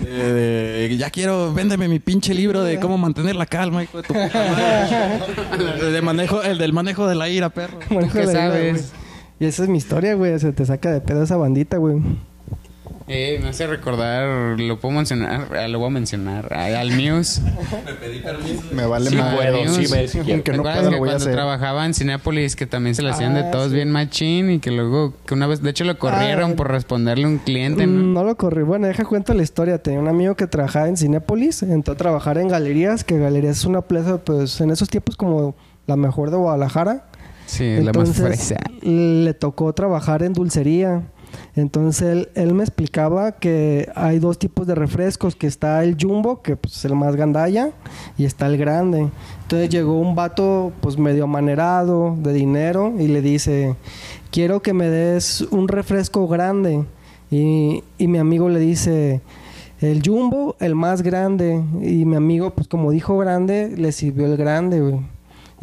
De- 0.04 0.33
de- 0.88 0.96
ya 0.96 1.11
quiero, 1.11 1.52
véndeme 1.52 1.87
mi 1.88 1.98
pinche 1.98 2.33
libro 2.33 2.62
de 2.62 2.80
cómo 2.80 2.96
mantener 2.96 3.37
la 3.37 3.44
calma, 3.44 3.83
hijo 3.83 3.98
de 4.00 4.04
tu 4.09 4.14
puta 4.14 4.28
madre. 4.33 5.90
de 5.92 6.00
manejo, 6.00 6.42
el 6.42 6.57
del 6.57 6.72
manejo 6.72 7.07
de 7.07 7.14
la 7.14 7.28
ira, 7.28 7.50
perro. 7.50 7.78
Manejo 7.90 8.12
qué 8.14 8.26
de 8.26 8.33
la 8.33 8.48
vida, 8.48 8.52
sabes? 8.78 8.92
Y 9.40 9.47
esa 9.47 9.64
es 9.64 9.68
mi 9.68 9.79
historia, 9.79 10.14
güey. 10.14 10.38
Se 10.38 10.53
te 10.53 10.64
saca 10.64 10.92
de 10.92 11.01
pedo 11.01 11.23
esa 11.23 11.37
bandita, 11.37 11.77
güey. 11.79 11.97
Eh, 13.07 13.38
me 13.42 13.51
hace 13.51 13.66
recordar, 13.66 14.59
lo 14.59 14.81
puedo 14.81 14.94
mencionar, 14.94 15.49
ah, 15.55 15.68
lo 15.68 15.79
voy 15.79 15.88
a 15.88 15.90
mencionar, 15.90 16.51
al 16.55 16.90
Muse. 16.90 17.42
Me 18.73 18.87
vale 18.87 19.11
Sí 19.11 19.16
madre. 19.16 19.37
puedo, 19.53 19.68
sí 19.75 19.87
me 19.92 20.09
si 20.09 20.20
¿Te 20.23 20.53
no 20.57 20.62
puedo, 20.62 20.75
que 20.75 20.83
lo 20.85 20.88
voy 20.90 20.94
a 20.94 20.99
cuando 20.99 21.16
hacer. 21.16 21.33
trabajaba 21.35 21.85
en 21.85 21.92
Cinépolis 21.92 22.57
que 22.57 22.66
también 22.66 22.94
se 22.94 23.03
le 23.03 23.11
hacían 23.11 23.35
de 23.35 23.40
Ah, 23.40 23.51
todos 23.51 23.68
sí. 23.68 23.75
bien 23.75 23.90
machín 23.90 24.51
y 24.51 24.59
que 24.59 24.70
luego, 24.70 25.12
que 25.27 25.35
una 25.35 25.47
vez, 25.47 25.61
de 25.62 25.68
hecho 25.68 25.85
lo 25.85 25.99
corrieron 25.99 26.53
Ah. 26.53 26.57
por 26.57 26.70
responderle 26.70 27.25
a 27.25 27.29
un 27.29 27.38
cliente, 27.38 27.87
¿no? 27.87 28.03
No 28.03 28.25
lo 28.25 28.37
corrí. 28.37 28.62
Bueno, 28.62 28.87
deja 28.87 29.05
cuento 29.05 29.35
la 29.35 29.42
historia. 29.42 29.77
Tenía 29.79 30.01
un 30.01 30.09
amigo 30.09 30.35
que 30.35 30.47
trabajaba 30.47 30.88
en 30.88 30.97
Cinépolis, 30.97 31.62
entró 31.62 31.92
a 31.92 31.97
trabajar 31.99 32.38
en 32.38 32.49
galerías, 32.49 33.05
que 33.05 33.18
galerías 33.18 33.59
es 33.59 33.64
una 33.66 33.83
plaza, 33.83 34.16
pues 34.18 34.59
en 34.62 34.70
esos 34.70 34.88
tiempos 34.88 35.16
como 35.16 35.55
la 35.87 35.97
mejor 35.97 36.31
de 36.31 36.38
Guadalajara. 36.38 37.05
Sí, 37.46 37.76
la 37.76 37.92
más 37.92 38.09
Entonces, 38.09 38.16
fresa. 38.24 38.57
le 38.83 39.35
tocó 39.35 39.72
trabajar 39.72 40.22
en 40.22 40.33
dulcería. 40.33 41.02
Entonces 41.57 42.02
él, 42.09 42.28
él 42.35 42.54
me 42.54 42.62
explicaba 42.62 43.33
que 43.33 43.88
hay 43.94 44.18
dos 44.18 44.38
tipos 44.38 44.66
de 44.66 44.74
refrescos, 44.74 45.35
que 45.37 45.46
está 45.46 45.83
el 45.83 45.96
jumbo, 46.00 46.42
que 46.42 46.57
pues, 46.57 46.76
es 46.76 46.85
el 46.85 46.94
más 46.94 47.16
gandalla, 47.16 47.70
y 48.16 48.24
está 48.24 48.46
el 48.46 48.57
grande. 48.57 49.09
Entonces 49.42 49.68
llegó 49.68 49.98
un 49.98 50.14
vato 50.14 50.72
pues 50.80 50.96
medio 50.98 51.26
manerado 51.26 52.16
de 52.18 52.33
dinero 52.33 52.92
y 52.98 53.09
le 53.09 53.20
dice, 53.20 53.74
quiero 54.30 54.62
que 54.62 54.72
me 54.72 54.88
des 54.88 55.42
un 55.50 55.68
refresco 55.68 56.26
grande. 56.28 56.85
Y, 57.30 57.83
y 57.98 58.07
mi 58.07 58.18
amigo 58.18 58.48
le 58.48 58.61
dice, 58.61 59.20
el 59.80 60.02
jumbo, 60.04 60.57
el 60.61 60.74
más 60.74 61.02
grande. 61.02 61.62
Y 61.83 62.04
mi 62.04 62.16
amigo 62.16 62.50
pues 62.50 62.68
como 62.68 62.90
dijo 62.90 63.18
grande, 63.18 63.74
le 63.76 63.92
sirvió 63.92 64.26
el 64.26 64.37
grande, 64.37 64.80
güey. 64.80 65.13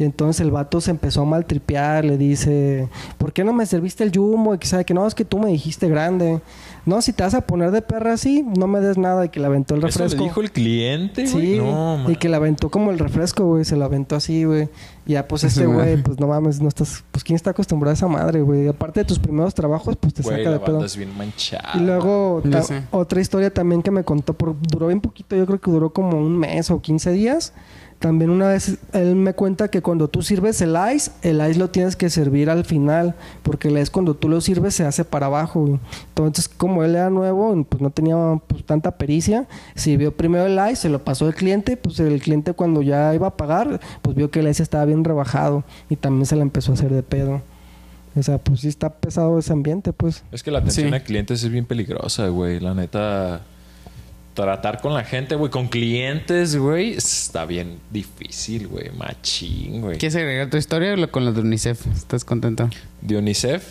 Y 0.02 0.04
entonces 0.04 0.40
el 0.40 0.50
vato 0.50 0.80
se 0.80 0.90
empezó 0.90 1.22
a 1.22 1.24
maltripear, 1.24 2.04
le 2.04 2.18
dice, 2.18 2.88
¿por 3.18 3.32
qué 3.32 3.44
no 3.44 3.52
me 3.52 3.64
serviste 3.66 4.02
el 4.02 4.10
jumbo? 4.12 4.54
Y 4.54 4.58
que 4.58 4.66
sabe 4.66 4.84
que 4.84 4.94
no, 4.94 5.06
es 5.06 5.14
que 5.14 5.24
tú 5.24 5.38
me 5.38 5.48
dijiste 5.50 5.88
grande. 5.88 6.40
no, 6.84 7.00
si 7.00 7.12
te 7.12 7.22
vas 7.22 7.34
a 7.34 7.42
poner 7.42 7.70
de 7.70 7.82
perra 7.82 8.14
así, 8.14 8.42
no 8.56 8.66
me 8.66 8.80
des 8.80 8.98
nada 8.98 9.24
y 9.24 9.28
que 9.28 9.38
le 9.38 9.46
aventó 9.46 9.74
el 9.74 9.80
¿Eso 9.84 9.86
refresco. 10.00 10.18
le 10.18 10.24
dijo 10.28 10.40
el 10.40 10.50
cliente, 10.50 11.26
güey? 11.30 11.52
Sí, 11.52 11.56
No, 11.58 12.10
y 12.10 12.16
que 12.16 12.28
le 12.28 12.34
aventó 12.34 12.68
como 12.68 12.90
el 12.90 12.98
refresco, 12.98 13.44
güey, 13.46 13.64
se 13.64 13.76
lo 13.76 13.84
aventó 13.84 14.16
así, 14.16 14.42
güey. 14.44 14.68
Y 15.06 15.12
ya, 15.12 15.28
pues 15.28 15.44
este 15.44 15.66
güey, 15.66 16.02
pues 16.02 16.18
no 16.18 16.26
mames, 16.26 16.60
no 16.60 16.66
estás, 16.68 17.04
pues 17.12 17.22
quién 17.22 17.36
está 17.36 17.50
acostumbrado 17.50 17.92
a 17.92 17.94
esa 17.94 18.08
madre, 18.08 18.42
güey. 18.42 18.66
Aparte 18.66 19.00
de 19.00 19.04
tus 19.04 19.20
primeros 19.20 19.54
trabajos, 19.54 19.94
pues 19.96 20.14
te 20.14 20.22
Güey, 20.22 20.38
saca 20.38 20.50
la 20.50 20.58
de 20.58 20.64
pedo. 20.64 20.84
es 20.84 20.96
bien 20.96 21.16
manchada. 21.16 21.70
Y 21.74 21.80
luego, 21.80 22.42
otra 22.90 23.20
historia 23.20 23.52
también 23.54 23.82
que 23.82 23.92
me 23.92 24.02
contó, 24.02 24.34
por, 24.34 24.56
duró 24.60 24.88
bien 24.88 25.00
poquito, 25.00 25.36
yo 25.36 25.46
creo 25.46 25.60
que 25.60 25.70
duró 25.70 25.92
como 25.92 26.18
un 26.18 26.36
mes 26.36 26.70
o 26.72 26.80
15 26.82 27.12
días. 27.12 27.52
También 28.02 28.30
una 28.30 28.48
vez 28.48 28.78
él 28.94 29.14
me 29.14 29.32
cuenta 29.32 29.68
que 29.68 29.80
cuando 29.80 30.08
tú 30.08 30.22
sirves 30.22 30.60
el 30.60 30.76
ice, 30.92 31.12
el 31.22 31.36
ice 31.48 31.56
lo 31.60 31.70
tienes 31.70 31.94
que 31.94 32.10
servir 32.10 32.50
al 32.50 32.64
final, 32.64 33.14
porque 33.44 33.68
el 33.68 33.78
ice 33.78 33.92
cuando 33.92 34.14
tú 34.14 34.28
lo 34.28 34.40
sirves 34.40 34.74
se 34.74 34.84
hace 34.84 35.04
para 35.04 35.26
abajo. 35.26 35.60
güey. 35.60 35.78
Entonces, 36.08 36.48
como 36.48 36.82
él 36.82 36.96
era 36.96 37.10
nuevo, 37.10 37.64
pues 37.68 37.80
no 37.80 37.90
tenía 37.90 38.16
pues, 38.48 38.64
tanta 38.66 38.90
pericia, 38.98 39.46
sirvió 39.76 40.16
primero 40.16 40.46
el 40.46 40.58
ice, 40.72 40.82
se 40.82 40.88
lo 40.88 41.04
pasó 41.04 41.26
al 41.26 41.36
cliente, 41.36 41.76
pues 41.76 42.00
el 42.00 42.20
cliente 42.20 42.54
cuando 42.54 42.82
ya 42.82 43.14
iba 43.14 43.28
a 43.28 43.36
pagar, 43.36 43.80
pues 44.02 44.16
vio 44.16 44.32
que 44.32 44.40
el 44.40 44.48
ice 44.48 44.64
estaba 44.64 44.84
bien 44.84 45.04
rebajado 45.04 45.62
y 45.88 45.94
también 45.94 46.26
se 46.26 46.34
le 46.34 46.42
empezó 46.42 46.72
a 46.72 46.74
hacer 46.74 46.90
de 46.92 47.04
pedo. 47.04 47.40
O 48.16 48.22
sea, 48.24 48.38
pues 48.38 48.60
sí 48.60 48.68
está 48.68 48.90
pesado 48.90 49.38
ese 49.38 49.52
ambiente, 49.52 49.92
pues. 49.92 50.24
Es 50.32 50.42
que 50.42 50.50
la 50.50 50.58
atención 50.58 50.88
Sí. 50.88 50.94
a 50.96 51.04
clientes 51.04 51.42
es 51.44 51.48
bien 51.50 51.66
peligrosa, 51.66 52.26
güey. 52.28 52.58
La 52.58 52.74
neta, 52.74 53.42
tratar 54.34 54.80
con 54.80 54.94
la 54.94 55.04
gente, 55.04 55.34
güey, 55.34 55.50
con 55.50 55.68
clientes, 55.68 56.56
güey, 56.56 56.94
está 56.94 57.44
bien 57.44 57.78
difícil, 57.90 58.68
güey. 58.68 58.90
Machín, 58.96 59.80
güey. 59.82 59.98
¿Quieres 59.98 60.16
agregar 60.16 60.48
tu 60.50 60.56
historia 60.56 60.94
o 60.94 60.96
lo- 60.96 61.10
con 61.10 61.24
la 61.24 61.32
de 61.32 61.40
UNICEF? 61.40 61.86
¿Estás 61.88 62.24
contento? 62.24 62.68
De 63.00 63.16
UNICEF, 63.18 63.64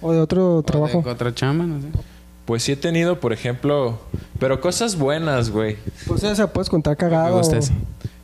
O 0.00 0.12
de 0.12 0.20
otro 0.20 0.56
¿O 0.56 0.62
trabajo. 0.62 1.02
de 1.02 1.10
otra 1.10 1.34
chamba? 1.34 1.64
No 1.66 1.80
sé. 1.80 1.88
pues 2.46 2.62
sí 2.62 2.72
he 2.72 2.76
tenido, 2.76 3.18
por 3.20 3.32
ejemplo, 3.32 3.98
pero 4.38 4.60
cosas 4.60 4.96
buenas, 4.96 5.50
güey. 5.50 5.76
Pues 6.06 6.22
o 6.24 6.34
sea, 6.34 6.46
puedes 6.52 6.68
contar 6.70 6.92
Me 6.92 6.96
cagado. 6.98 7.38
gusta 7.38 7.58
eso. 7.58 7.72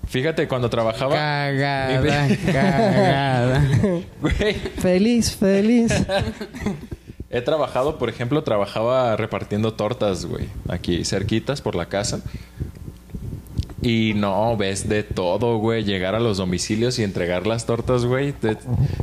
Fíjate, 0.08 0.46
cuando 0.46 0.68
trabajaba... 0.70 1.14
Cagada, 1.14 2.28
cagada. 2.52 3.64
Güey, 4.20 4.54
Feliz, 4.78 5.34
feliz. 5.34 5.92
he 7.32 7.40
trabajado, 7.40 7.98
por 7.98 8.08
ejemplo, 8.08 8.42
trabajaba 8.44 9.16
repartiendo 9.16 9.72
tortas, 9.72 10.26
güey. 10.26 10.48
Aquí 10.68 11.04
cerquitas 11.04 11.60
por 11.62 11.74
la 11.74 11.86
casa. 11.86 12.20
Y 13.80 14.12
no, 14.14 14.56
ves 14.56 14.88
de 14.88 15.02
todo, 15.02 15.58
güey. 15.58 15.82
Llegar 15.82 16.14
a 16.14 16.20
los 16.20 16.36
domicilios 16.36 16.98
y 16.98 17.02
entregar 17.02 17.46
las 17.46 17.66
tortas, 17.66 18.04
güey. 18.04 18.32
Te- 18.32 18.58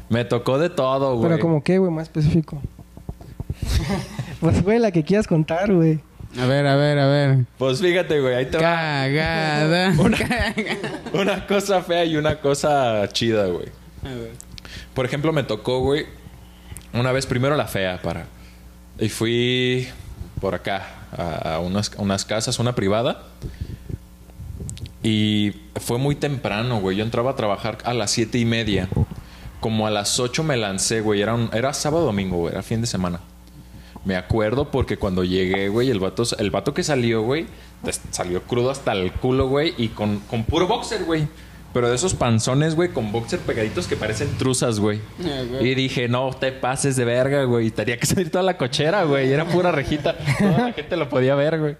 Me 0.09 0.23
tocó 0.23 0.57
de 0.59 0.69
todo, 0.69 1.17
güey. 1.17 1.29
Pero 1.29 1.41
como 1.41 1.63
que, 1.63 1.79
güey, 1.79 1.91
más 1.91 2.03
específico. 2.03 2.61
pues, 4.39 4.63
güey, 4.63 4.79
la 4.79 4.91
que 4.91 5.03
quieras 5.03 5.27
contar, 5.27 5.73
güey. 5.73 5.99
A 6.39 6.45
ver, 6.45 6.67
a 6.67 6.75
ver, 6.75 6.99
a 6.99 7.07
ver. 7.07 7.45
Pues 7.57 7.81
fíjate, 7.81 8.21
güey. 8.21 8.35
Ahí 8.35 8.45
te 8.45 8.57
va 8.57 8.61
Cagada. 8.63 9.93
Cagada. 10.17 10.53
una 11.13 11.47
cosa 11.47 11.81
fea 11.81 12.05
y 12.05 12.15
una 12.15 12.39
cosa 12.39 13.07
chida, 13.09 13.47
güey. 13.47 13.65
A 14.03 14.09
ver. 14.13 14.31
Por 14.93 15.05
ejemplo, 15.05 15.33
me 15.33 15.43
tocó, 15.43 15.79
güey, 15.81 16.05
una 16.93 17.11
vez 17.11 17.25
primero 17.25 17.55
la 17.55 17.67
fea 17.67 18.01
para. 18.01 18.27
Y 18.99 19.09
fui 19.09 19.87
por 20.41 20.55
acá 20.55 20.85
a, 21.17 21.59
unas, 21.59 21.91
unas 21.97 22.25
casas, 22.25 22.59
una 22.59 22.75
privada. 22.75 23.23
Y 25.01 25.53
fue 25.79 25.97
muy 25.97 26.15
temprano, 26.15 26.79
güey. 26.79 26.97
Yo 26.97 27.03
entraba 27.03 27.31
a 27.31 27.35
trabajar 27.35 27.77
a 27.85 27.93
las 27.93 28.11
siete 28.11 28.37
y 28.37 28.45
media. 28.45 28.89
Como 29.59 29.87
a 29.87 29.91
las 29.91 30.19
8 30.19 30.43
me 30.43 30.57
lancé, 30.57 31.01
güey. 31.01 31.21
Era, 31.21 31.37
era 31.53 31.73
sábado 31.73 32.05
domingo, 32.05 32.37
güey. 32.37 32.53
Era 32.53 32.63
fin 32.63 32.81
de 32.81 32.87
semana. 32.87 33.19
Me 34.05 34.15
acuerdo 34.15 34.71
porque 34.71 34.97
cuando 34.97 35.23
llegué, 35.23 35.69
güey, 35.69 35.89
el 35.89 35.99
vato, 35.99 36.23
el 36.37 36.51
vato 36.51 36.73
que 36.73 36.83
salió, 36.83 37.21
güey, 37.21 37.47
salió 38.11 38.41
crudo 38.43 38.71
hasta 38.71 38.93
el 38.93 39.11
culo, 39.11 39.47
güey, 39.49 39.73
y 39.77 39.89
con, 39.89 40.19
con 40.21 40.45
puro 40.45 40.67
boxer, 40.67 41.03
güey. 41.03 41.27
Pero 41.73 41.89
de 41.89 41.95
esos 41.95 42.15
panzones, 42.15 42.75
güey, 42.75 42.89
con 42.89 43.11
boxer 43.11 43.39
pegaditos 43.39 43.87
que 43.87 43.95
parecen 43.95 44.29
truzas, 44.37 44.79
güey. 44.79 45.01
Ah, 45.23 45.43
güey. 45.47 45.69
Y 45.69 45.75
dije, 45.75 46.07
no 46.07 46.31
te 46.31 46.51
pases 46.51 46.95
de 46.95 47.05
verga, 47.05 47.43
güey. 47.43 47.69
Tenía 47.69 47.97
que 47.97 48.07
salir 48.07 48.31
toda 48.31 48.43
la 48.43 48.57
cochera, 48.57 49.03
güey. 49.03 49.31
Era 49.31 49.45
pura 49.45 49.71
rejita. 49.71 50.17
Toda 50.39 50.67
la 50.67 50.73
gente 50.73 50.97
lo 50.97 51.07
podía 51.09 51.35
ver, 51.35 51.59
güey. 51.59 51.77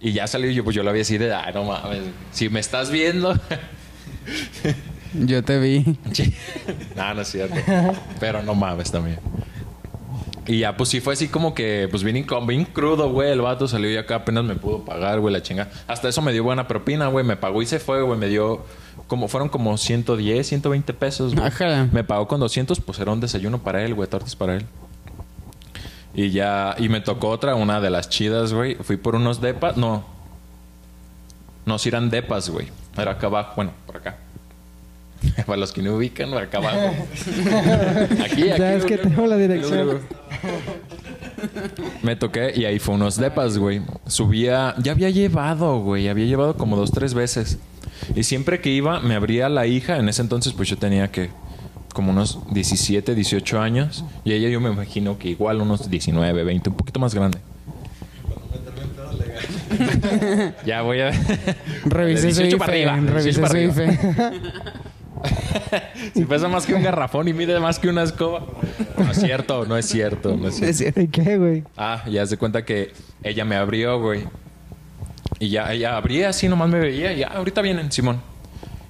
Y 0.00 0.12
ya 0.12 0.26
salió 0.26 0.50
yo, 0.50 0.62
pues 0.62 0.76
yo 0.76 0.82
lo 0.82 0.90
había 0.90 1.02
así 1.02 1.16
de, 1.16 1.32
ay, 1.34 1.54
no 1.54 1.64
mames. 1.64 2.02
Si 2.32 2.48
me 2.50 2.60
estás 2.60 2.90
viendo. 2.90 3.34
Yo 5.14 5.42
te 5.42 5.58
vi. 5.58 5.84
no, 6.96 7.14
no 7.14 7.22
es 7.22 7.28
cierto. 7.28 7.56
Pero 8.20 8.42
no 8.42 8.54
mames 8.54 8.90
también. 8.90 9.18
Y 10.48 10.60
ya, 10.60 10.76
pues 10.76 10.90
sí 10.90 11.00
fue 11.00 11.14
así 11.14 11.28
como 11.28 11.54
que, 11.54 11.88
pues 11.90 12.04
bien, 12.04 12.24
bien 12.46 12.64
crudo, 12.64 13.10
güey. 13.10 13.32
El 13.32 13.40
vato 13.40 13.66
salió 13.66 13.90
y 13.90 13.96
acá 13.96 14.16
apenas 14.16 14.44
me 14.44 14.54
pudo 14.54 14.84
pagar, 14.84 15.18
güey, 15.18 15.32
la 15.32 15.42
chinga. 15.42 15.68
Hasta 15.88 16.08
eso 16.08 16.22
me 16.22 16.32
dio 16.32 16.44
buena 16.44 16.68
propina, 16.68 17.08
güey. 17.08 17.24
Me 17.24 17.36
pagó 17.36 17.62
y 17.62 17.66
se 17.66 17.80
fue, 17.80 18.02
güey. 18.02 18.18
Me 18.18 18.28
dio, 18.28 18.64
como 19.08 19.26
fueron 19.28 19.48
como 19.48 19.76
110, 19.76 20.46
120 20.46 20.94
pesos, 20.94 21.34
güey. 21.34 21.46
Ajá. 21.46 21.88
Me 21.92 22.04
pagó 22.04 22.28
con 22.28 22.38
200, 22.38 22.80
pues 22.80 22.98
era 23.00 23.10
un 23.10 23.20
desayuno 23.20 23.58
para 23.58 23.84
él, 23.84 23.94
güey, 23.94 24.08
tortas 24.08 24.36
para 24.36 24.56
él. 24.56 24.66
Y 26.14 26.30
ya, 26.30 26.76
y 26.78 26.88
me 26.88 27.00
tocó 27.00 27.28
otra, 27.28 27.56
una 27.56 27.80
de 27.80 27.90
las 27.90 28.08
chidas, 28.08 28.52
güey. 28.52 28.76
Fui 28.76 28.96
por 28.96 29.16
unos 29.16 29.40
depas, 29.40 29.76
no. 29.76 30.04
No, 31.64 31.78
si 31.78 31.88
eran 31.88 32.08
depas, 32.08 32.48
güey. 32.48 32.68
Era 32.96 33.12
acá 33.12 33.26
abajo, 33.26 33.52
bueno, 33.56 33.72
por 33.84 33.96
acá. 33.96 34.18
Para 35.46 35.58
los 35.58 35.72
que 35.72 35.82
no 35.82 35.94
ubican, 35.94 36.32
acá 36.34 36.58
abajo. 36.58 36.94
aquí, 38.24 38.42
aquí. 38.50 38.58
Ya 38.58 38.74
es 38.74 38.84
que 38.84 38.98
tengo 38.98 39.26
la 39.26 39.36
dirección. 39.36 40.00
Me 42.02 42.16
toqué 42.16 42.52
y 42.54 42.64
ahí 42.64 42.78
fue 42.78 42.94
unos 42.94 43.16
depas, 43.16 43.58
güey. 43.58 43.82
Subía, 44.06 44.74
ya 44.78 44.92
había 44.92 45.10
llevado, 45.10 45.80
güey. 45.80 46.08
Había 46.08 46.26
llevado 46.26 46.56
como 46.56 46.76
dos, 46.76 46.90
tres 46.92 47.14
veces. 47.14 47.58
Y 48.14 48.22
siempre 48.22 48.60
que 48.60 48.70
iba, 48.70 49.00
me 49.00 49.14
abría 49.14 49.48
la 49.48 49.66
hija. 49.66 49.96
En 49.98 50.08
ese 50.08 50.22
entonces, 50.22 50.52
pues 50.52 50.68
yo 50.68 50.76
tenía 50.76 51.10
que 51.10 51.30
como 51.92 52.12
unos 52.12 52.38
17, 52.52 53.14
18 53.14 53.60
años. 53.60 54.04
Y 54.24 54.32
ella 54.32 54.48
yo 54.48 54.60
me 54.60 54.70
imagino 54.70 55.18
que 55.18 55.28
igual 55.30 55.60
unos 55.60 55.90
19, 55.90 56.44
20, 56.44 56.70
un 56.70 56.76
poquito 56.76 57.00
más 57.00 57.14
grande. 57.14 57.38
ya 60.66 60.82
voy 60.82 61.00
a... 61.00 61.10
Revisé 61.84 62.32
su 62.32 62.42
18 62.42 62.58
para 62.58 62.72
arriba, 62.72 62.96
Revisé 62.96 63.40
18 63.40 63.40
para 63.40 64.32
su. 64.32 64.85
si 66.14 66.24
pesa 66.24 66.48
más 66.48 66.66
que 66.66 66.74
un 66.74 66.82
garrafón 66.82 67.28
y 67.28 67.32
mide 67.32 67.58
más 67.60 67.78
que 67.78 67.88
una 67.88 68.02
escoba. 68.02 68.42
No 68.96 69.10
es 69.10 69.18
cierto, 69.18 69.66
no 69.66 69.76
es 69.76 69.86
cierto, 69.86 70.36
no 70.36 70.48
es 70.48 70.56
cierto. 70.76 71.00
¿Y 71.00 71.08
qué, 71.08 71.36
güey? 71.36 71.64
Ah, 71.76 72.04
ya 72.08 72.26
se 72.26 72.36
cuenta 72.36 72.64
que 72.64 72.92
ella 73.22 73.44
me 73.44 73.56
abrió, 73.56 74.00
güey. 74.00 74.24
Y 75.38 75.50
ya 75.50 75.72
ella 75.72 75.96
abría 75.96 76.30
así, 76.30 76.48
nomás 76.48 76.68
me 76.68 76.78
veía. 76.78 77.12
Y 77.12 77.18
ya, 77.18 77.28
ahorita 77.28 77.60
vienen, 77.62 77.92
Simón. 77.92 78.20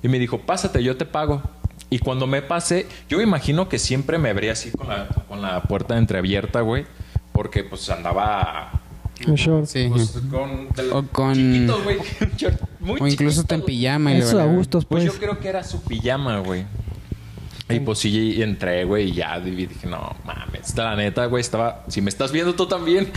Y 0.03 0.09
me 0.09 0.19
dijo, 0.19 0.41
pásate, 0.41 0.83
yo 0.83 0.97
te 0.97 1.05
pago. 1.05 1.43
Y 1.91 1.99
cuando 1.99 2.27
me 2.27 2.43
pasé, 2.43 2.87
yo 3.09 3.19
me 3.19 3.25
imagino 3.25 3.69
que 3.69 3.79
siempre 3.79 4.19
me 4.19 4.31
abría 4.31 4.53
así 4.53 4.71
con 4.71 4.89
la, 4.89 5.07
con 5.29 5.41
la 5.43 5.63
puerta 5.63 5.97
entreabierta, 5.97 6.61
güey. 6.61 6.85
Porque 7.33 7.65
pues 7.65 7.89
andaba 7.91 8.81
Un 9.27 9.35
short. 9.35 9.67
Sí. 9.67 9.87
pues, 9.91 10.11
con, 10.31 10.69
O 10.93 11.03
con- 11.11 11.35
chiquito, 11.35 11.83
güey. 11.83 11.97
Un 12.21 12.37
short 12.37 12.61
muy 12.81 13.01
O 13.01 13.07
incluso 13.07 13.43
chiquito, 13.43 13.47
te 13.49 13.55
en 13.57 13.63
pijama. 13.65 14.13
y 14.13 14.19
Eso 14.19 14.41
a 14.41 14.45
gustos, 14.47 14.85
Pues 14.85 15.05
pues. 15.05 15.15
yo 15.15 15.21
creo 15.21 15.39
que 15.41 15.49
era 15.49 15.65
su 15.65 15.83
pijama, 15.83 16.39
güey. 16.41 16.65
Y 17.69 17.81
pues 17.81 17.99
sí, 17.99 18.41
entré, 18.41 18.85
güey, 18.85 19.09
y 19.11 19.15
ya 19.15 19.39
y 19.45 19.51
dije, 19.51 19.89
no 19.89 20.15
mames, 20.25 20.69
esta 20.69 20.85
la 20.85 20.95
neta, 20.95 21.27
güey, 21.27 21.41
estaba. 21.41 21.85
Si 21.89 22.01
me 22.01 22.11
estás 22.11 22.31
viendo 22.31 22.55
tú 22.55 22.67
también. 22.69 23.11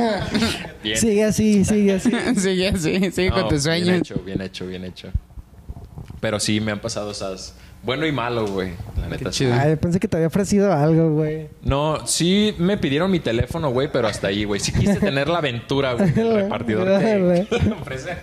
bien. 0.82 0.96
Sigue 0.96 1.24
así, 1.24 1.62
sigue 1.64 1.94
así. 1.94 2.10
Sigue 2.36 2.68
así, 2.68 3.10
sigue 3.10 3.28
No, 3.28 3.34
con 3.36 3.48
tus 3.50 3.64
Bien 3.66 3.84
sueños. 3.84 4.00
hecho, 4.10 4.22
bien 4.24 4.40
hecho, 4.40 4.66
bien 4.66 4.84
hecho. 4.84 5.08
Pero 6.20 6.40
sí 6.40 6.58
me 6.60 6.72
han 6.72 6.80
pasado 6.80 7.10
esas. 7.10 7.54
Bueno 7.82 8.06
y 8.06 8.12
malo, 8.12 8.46
güey. 8.46 8.72
La 9.00 9.08
neta. 9.08 9.32
sí. 9.32 9.38
chido. 9.38 9.54
Ay, 9.54 9.76
pensé 9.76 9.98
que 9.98 10.06
te 10.06 10.16
había 10.16 10.28
ofrecido 10.28 10.72
algo, 10.72 11.10
güey. 11.10 11.48
No, 11.62 12.06
sí 12.06 12.54
me 12.58 12.78
pidieron 12.78 13.10
mi 13.10 13.18
teléfono, 13.18 13.70
güey, 13.70 13.90
pero 13.90 14.06
hasta 14.08 14.28
ahí, 14.28 14.44
güey. 14.44 14.60
Sí 14.60 14.72
quise 14.72 14.96
tener 15.00 15.28
la 15.28 15.38
aventura, 15.38 15.94
güey, 15.94 16.10
del 16.12 16.34
repartidor 16.42 16.86
que, 16.86 17.46
que 17.48 17.58
le 17.64 17.72
ofrece. 17.80 18.16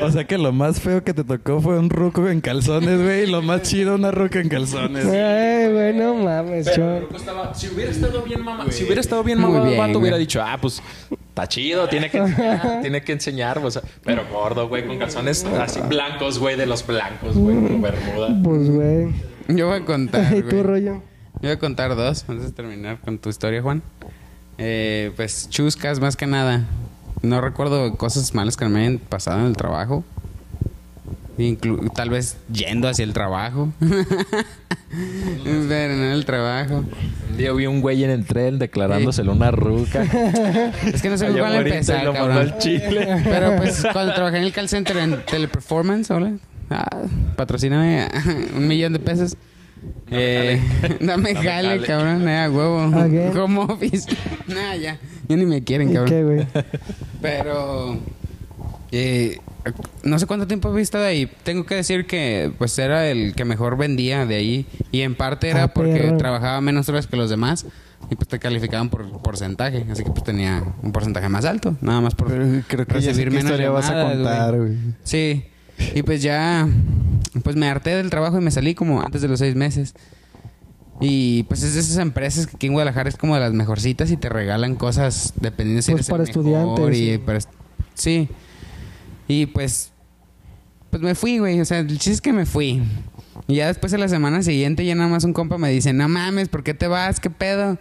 O 0.00 0.10
sea 0.10 0.24
que 0.26 0.38
lo 0.38 0.52
más 0.52 0.80
feo 0.80 1.02
que 1.04 1.14
te 1.14 1.24
tocó 1.24 1.60
fue 1.60 1.78
un 1.78 1.90
ruco 1.90 2.28
en 2.28 2.40
calzones, 2.40 3.02
güey. 3.02 3.24
Y 3.24 3.26
lo 3.26 3.42
más 3.42 3.62
chido, 3.62 3.94
una 3.94 4.10
ruca 4.10 4.40
en 4.40 4.48
calzones. 4.48 5.04
Ay, 5.06 5.72
güey, 5.72 5.94
no 5.94 6.14
mames, 6.14 6.68
Pero 6.68 7.00
ruco 7.00 7.16
estaba, 7.16 7.54
si 7.54 7.68
hubiera 7.68 7.90
estado 7.90 8.22
bien 8.22 8.42
mamá, 8.42 8.66
si 8.70 8.84
hubiera 8.84 9.00
estado 9.00 9.22
bien 9.24 9.40
mamá, 9.40 9.68
el 9.68 9.76
vato 9.76 9.98
hubiera 9.98 10.16
dicho, 10.16 10.40
ah, 10.42 10.58
pues 10.60 10.82
está 11.28 11.46
chido, 11.46 11.88
tiene 11.88 12.10
que 12.10 12.18
enseñar, 12.18 12.80
tiene 12.82 13.02
que 13.02 13.12
enseñar, 13.12 13.58
o 13.58 13.70
sea, 13.70 13.82
pero 14.04 14.22
gordo, 14.30 14.68
güey, 14.68 14.86
con 14.86 14.98
calzones 14.98 15.44
así 15.44 15.80
blancos, 15.88 16.38
güey, 16.38 16.56
de 16.56 16.66
los 16.66 16.86
blancos, 16.86 17.36
güey, 17.36 17.56
con 17.56 17.82
bermuda. 17.82 18.28
Pues, 18.42 18.70
güey. 18.70 19.08
Yo 19.48 19.68
voy 19.68 19.76
a 19.76 19.84
contar, 19.84 20.34
¿Y 20.36 20.42
tu 20.42 20.50
güey. 20.50 20.62
rollo? 20.62 20.94
Yo 21.34 21.42
voy 21.42 21.50
a 21.50 21.58
contar 21.58 21.94
dos 21.94 22.24
antes 22.28 22.46
de 22.46 22.52
terminar 22.52 22.98
con 23.00 23.18
tu 23.18 23.28
historia, 23.28 23.62
Juan. 23.62 23.82
Eh, 24.58 25.12
pues 25.14 25.48
chuscas, 25.48 26.00
más 26.00 26.16
que 26.16 26.26
nada. 26.26 26.64
No 27.22 27.40
recuerdo 27.40 27.94
cosas 27.96 28.34
malas 28.34 28.56
que 28.56 28.64
me 28.66 28.80
hayan 28.80 28.98
pasado 28.98 29.40
en 29.40 29.46
el 29.46 29.56
trabajo. 29.56 30.04
Inclu- 31.38 31.92
tal 31.94 32.10
vez 32.10 32.36
yendo 32.52 32.88
hacia 32.88 33.04
el 33.04 33.12
trabajo. 33.12 33.72
Pero 35.68 35.94
no 35.96 36.12
el 36.12 36.24
trabajo. 36.24 36.84
Un 37.30 37.36
día 37.36 37.52
vi 37.52 37.66
un 37.66 37.80
güey 37.80 38.02
en 38.02 38.10
el 38.10 38.24
tren 38.24 38.58
declarándoselo 38.58 39.32
una 39.32 39.50
ruca. 39.50 40.02
Es 40.84 41.00
que 41.02 41.10
no 41.10 41.16
sé 41.18 41.26
Allá 41.26 41.38
cuál 41.40 41.54
empezar, 41.66 42.04
lo 42.04 42.12
mandó 42.12 42.28
cabrón. 42.28 42.52
al 42.52 42.58
Chile. 42.58 43.22
Pero 43.24 43.56
pues 43.56 43.84
cuando 43.92 44.14
trabajé 44.14 44.38
en 44.38 44.44
el 44.44 44.52
call 44.52 44.68
center 44.68 44.96
en 44.96 45.24
Teleperformance, 45.26 46.10
hola. 46.12 46.32
Ah, 46.70 46.88
patrocíname 47.36 48.08
un 48.56 48.66
millón 48.66 48.92
de 48.92 48.98
pesos. 48.98 49.36
Eh, 50.10 50.60
dame 51.00 51.34
Dame 51.34 51.34
jale, 51.34 51.68
jale. 51.68 51.86
cabrón. 51.86 52.28
Eh, 52.28 52.38
a 52.38 52.50
huevo. 52.50 52.80
Again. 52.98 53.36
Home 53.36 53.58
office. 53.60 54.06
nah, 54.48 54.74
ya. 54.74 54.98
Ya 55.28 55.36
ni 55.36 55.44
me 55.46 55.62
quieren, 55.62 55.90
¿Y 55.90 55.94
cabrón. 55.94 56.10
qué, 56.10 56.24
güey? 56.24 56.46
Pero 57.20 57.98
eh, 58.92 59.38
no 60.02 60.18
sé 60.18 60.26
cuánto 60.26 60.46
tiempo 60.46 60.76
he 60.76 60.80
estado 60.80 61.04
ahí. 61.04 61.30
Tengo 61.42 61.66
que 61.66 61.74
decir 61.74 62.06
que 62.06 62.50
pues 62.58 62.78
era 62.78 63.08
el 63.08 63.34
que 63.34 63.44
mejor 63.44 63.76
vendía 63.76 64.24
de 64.26 64.36
ahí. 64.36 64.66
Y 64.90 65.02
en 65.02 65.14
parte 65.14 65.50
era 65.50 65.64
Ah, 65.64 65.68
porque 65.74 65.92
perro. 65.98 66.16
trabajaba 66.16 66.60
menos 66.60 66.88
horas 66.88 67.06
que 67.06 67.16
los 67.16 67.28
demás. 67.30 67.66
Y 68.10 68.14
pues 68.14 68.28
te 68.28 68.38
calificaban 68.38 68.88
por 68.88 69.06
porcentaje. 69.20 69.84
Así 69.90 70.02
que 70.04 70.10
pues 70.10 70.24
tenía 70.24 70.64
un 70.82 70.92
porcentaje 70.92 71.28
más 71.28 71.44
alto. 71.44 71.76
Nada 71.82 72.00
más 72.00 72.14
por 72.14 72.28
Pero 72.28 72.62
creo 72.66 72.86
que 72.86 72.94
ya 72.94 73.00
sé 73.02 73.08
recibir 73.08 73.28
qué 73.28 73.34
menos 73.34 73.44
historia 73.50 73.70
vas 73.70 73.90
a 73.90 73.94
llamadas, 73.94 74.16
contar, 74.16 74.56
güey. 74.56 74.72
Sí. 75.02 75.44
Y 75.94 76.02
pues 76.02 76.22
ya, 76.22 76.68
pues 77.44 77.56
me 77.56 77.68
harté 77.68 77.90
del 77.90 78.10
trabajo 78.10 78.38
y 78.38 78.40
me 78.44 78.50
salí 78.50 78.74
como 78.74 79.00
antes 79.02 79.22
de 79.22 79.28
los 79.28 79.38
seis 79.38 79.54
meses. 79.54 79.94
Y 81.00 81.44
pues 81.44 81.62
es 81.62 81.74
de 81.74 81.80
esas 81.80 81.98
empresas 81.98 82.46
que 82.48 82.56
aquí 82.56 82.66
en 82.66 82.72
Guadalajara 82.72 83.08
es 83.08 83.16
como 83.16 83.34
de 83.34 83.40
las 83.40 83.52
mejorcitas 83.52 84.10
y 84.10 84.16
te 84.16 84.28
regalan 84.28 84.74
cosas 84.74 85.32
dependiendo 85.40 85.82
si 85.82 85.92
Pues 85.92 86.08
eres 86.08 86.08
el 86.08 86.12
para 86.12 86.24
mejor 86.24 86.92
estudiantes, 86.92 86.98
Y 86.98 87.12
sí. 87.12 87.18
para 87.18 87.38
est- 87.38 87.50
sí. 87.94 88.28
Y 89.28 89.46
pues, 89.46 89.92
pues 90.90 91.02
me 91.02 91.14
fui, 91.14 91.38
güey. 91.38 91.60
O 91.60 91.64
sea, 91.64 91.78
el 91.80 91.86
chiste 91.88 92.10
es 92.12 92.20
que 92.20 92.32
me 92.32 92.46
fui. 92.46 92.82
Y 93.46 93.54
ya 93.56 93.68
después 93.68 93.92
de 93.92 93.98
la 93.98 94.08
semana 94.08 94.42
siguiente 94.42 94.84
ya 94.84 94.94
nada 94.96 95.08
más 95.08 95.22
un 95.24 95.32
compa 95.32 95.56
me 95.58 95.70
dice, 95.70 95.92
no 95.92 96.08
mames, 96.08 96.48
¿por 96.48 96.64
qué 96.64 96.74
te 96.74 96.88
vas? 96.88 97.20
¿Qué 97.20 97.30
pedo? 97.30 97.78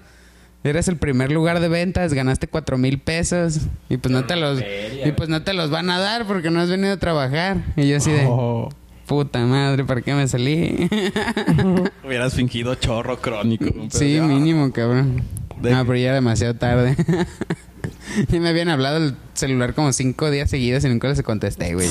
Eres 0.68 0.88
el 0.88 0.98
primer 0.98 1.32
lugar 1.32 1.60
de 1.60 1.68
ventas, 1.70 2.14
ganaste 2.14 2.48
cuatro 2.48 2.78
mil 2.78 3.00
pesos 3.00 3.62
y 3.90 3.98
pues 3.98 4.12
no 4.12 4.26
te 4.26 4.36
los 4.36 4.60
y 4.62 5.12
pues 5.14 5.30
no 5.30 5.42
te 5.44 5.54
los 5.54 5.70
van 5.70 5.90
a 5.90 6.00
dar 6.00 6.26
porque 6.28 6.50
no 6.52 6.60
has 6.60 6.70
venido 6.70 6.94
a 6.94 6.98
trabajar. 6.98 7.58
Y 7.76 7.88
yo 7.90 7.98
así 7.98 8.12
de 8.12 8.26
Oh, 8.28 8.70
puta 9.08 9.40
madre, 9.46 9.84
¿para 9.86 10.02
qué 10.02 10.14
me 10.14 10.28
salí? 10.28 10.90
hubieras 12.06 12.34
fingido 12.34 12.76
chorro 12.76 13.20
crónico. 13.22 13.66
sí, 13.90 14.20
mínimo, 14.22 14.72
cabrón. 14.72 15.24
De- 15.62 15.72
No, 15.72 15.86
pero 15.86 15.98
ya 15.98 16.06
era 16.08 16.16
demasiado 16.16 16.54
tarde. 16.56 16.96
y 18.32 18.40
me 18.40 18.50
habían 18.50 18.70
hablado 18.70 18.98
el 18.98 19.16
celular 19.34 19.74
como 19.74 19.92
cinco 19.94 20.30
días 20.30 20.50
seguidos 20.50 20.84
y 20.86 20.90
nunca 20.90 21.08
les 21.08 21.22
contesté, 21.24 21.74
güey. 21.74 21.88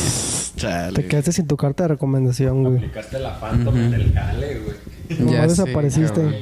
Chale. 0.57 0.93
Te 0.95 1.07
quedaste 1.09 1.33
sin 1.33 1.47
tu 1.47 1.57
carta 1.57 1.85
de 1.85 1.89
recomendación, 1.89 2.63
güey. 2.63 2.77
Aplicaste 2.77 3.19
la 3.19 3.39
Phantom 3.41 3.77
en 3.77 3.95
el 3.95 4.13
jale, 4.13 4.61
güey. 4.61 4.77
No, 5.21 5.33
Ya 5.33 5.47
desapareciste. 5.47 6.13
cabrón. 6.21 6.35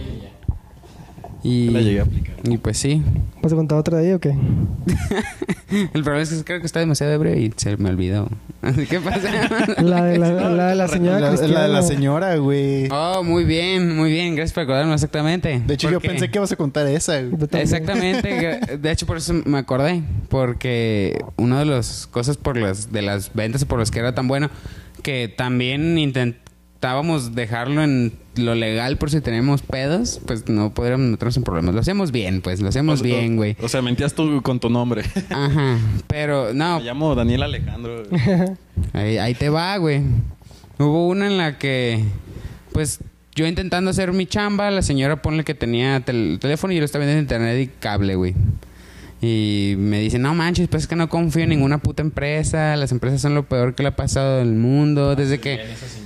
Y, 1.45 1.69
La 1.69 1.83
llegué 1.83 2.01
a 2.01 2.05
aplicar. 2.05 2.37
y 2.43 2.57
pues 2.57 2.79
sí. 2.79 3.03
¿Vas 3.43 3.53
a 3.53 3.57
contar 3.57 3.77
otra 3.77 3.99
de 3.99 4.07
ahí 4.07 4.13
o 4.15 4.19
qué? 4.19 4.31
El 5.93 6.03
problema 6.03 6.23
es 6.23 6.31
que 6.31 6.43
creo 6.43 6.61
que 6.61 6.65
está 6.65 6.81
demasiado 6.81 7.13
ebrio 7.13 7.35
y 7.35 7.53
se 7.55 7.77
me 7.77 7.91
olvidó. 7.91 8.29
¿Qué 8.89 8.99
pasa? 8.99 9.29
La 9.83 10.05
de 10.05 10.17
la, 10.17 10.31
la, 10.49 10.69
de 10.69 10.75
la 10.75 10.89
señora 10.89 11.21
La, 11.21 11.63
de 11.63 11.69
la 11.69 11.83
señora, 11.83 12.37
güey. 12.37 12.89
Oh, 12.91 13.23
muy 13.23 13.45
bien, 13.45 13.95
muy 13.95 14.11
bien. 14.11 14.37
Gracias 14.37 14.55
por 14.55 14.63
acordarme 14.63 14.95
exactamente. 14.95 15.61
De 15.67 15.75
hecho, 15.75 15.91
yo 15.91 16.01
pensé 16.01 16.31
que 16.31 16.39
ibas 16.39 16.51
a 16.51 16.57
contar 16.57 16.87
esa. 16.87 17.21
Exactamente. 17.21 18.79
De 18.79 18.91
hecho, 18.91 19.05
por 19.05 19.19
eso 19.19 19.35
me 19.45 19.59
acordé. 19.59 20.03
Porque 20.31 21.23
una 21.37 21.59
de 21.59 21.67
las 21.67 22.07
cosas 22.07 22.39
por 22.39 22.57
las, 22.57 22.91
de 22.91 23.03
las 23.03 23.35
ventas 23.35 23.67
por 23.67 23.79
las 23.79 23.91
que 23.91 23.99
era 23.99 24.15
tan 24.15 24.29
bueno, 24.29 24.49
que 25.03 25.29
también 25.29 25.99
intentábamos 25.99 27.35
dejarlo 27.35 27.83
en 27.83 28.24
lo 28.37 28.55
legal 28.55 28.97
por 28.99 29.11
si 29.11 29.21
tenemos 29.21 29.63
pedos, 29.63 30.21
pues 30.27 30.49
no 30.49 30.73
podríamos 30.75 31.07
meternos 31.09 31.37
en 31.37 31.43
problemas. 31.45 31.75
Lo 31.75 31.81
hacemos 31.81 32.11
bien, 32.13 32.41
pues, 32.43 32.61
lo 32.61 32.69
hacemos 32.69 33.01
O 33.01 33.05
bien, 33.05 33.37
güey. 33.37 33.57
O 33.63 33.69
sea, 33.69 33.83
mentías 33.83 34.15
tú 34.15 34.43
con 34.43 34.61
tu 34.61 34.71
nombre. 34.71 35.03
Ajá. 35.31 35.79
Pero 36.07 36.53
no, 36.55 36.79
Me 36.79 36.85
llamo 36.85 37.15
Daniel 37.15 37.43
Alejandro. 37.45 38.03
Ahí, 38.93 39.19
ahí 39.19 39.35
te 39.35 39.49
va, 39.49 39.77
güey. 39.77 40.03
Hubo 40.79 41.09
una 41.09 41.27
en 41.27 41.39
la 41.39 41.59
que, 41.59 42.03
pues, 42.73 43.01
yo 43.35 43.47
intentando 43.47 43.91
hacer 43.91 44.13
mi 44.13 44.27
chamba, 44.27 44.71
la 44.71 44.83
señora 44.83 45.23
ponle 45.23 45.45
que 45.45 45.55
tenía 45.55 46.01
tel- 46.01 46.39
teléfono 46.41 46.73
y 46.73 46.77
yo 46.77 46.81
lo 46.81 46.85
estaba 46.87 47.05
viendo 47.05 47.19
en 47.19 47.25
internet 47.25 47.61
y 47.61 47.67
cable, 47.81 48.15
güey. 48.17 48.35
Y 49.23 49.75
me 49.79 50.01
dice, 50.01 50.19
no 50.19 50.35
manches, 50.35 50.69
pues 50.69 50.83
es 50.83 50.87
que 50.89 50.97
no 50.97 51.09
confío 51.09 51.45
en 51.45 51.49
ninguna 51.49 51.79
puta 51.79 52.03
empresa. 52.03 52.77
Las 52.77 52.93
empresas 52.93 53.23
son 53.23 53.35
lo 53.35 53.45
peor 53.49 53.75
que 53.75 53.83
le 53.83 53.89
ha 53.89 53.97
pasado 53.97 54.39
del 54.39 54.53
mundo. 54.53 55.17
Desde 55.17 55.41
que, 55.41 55.61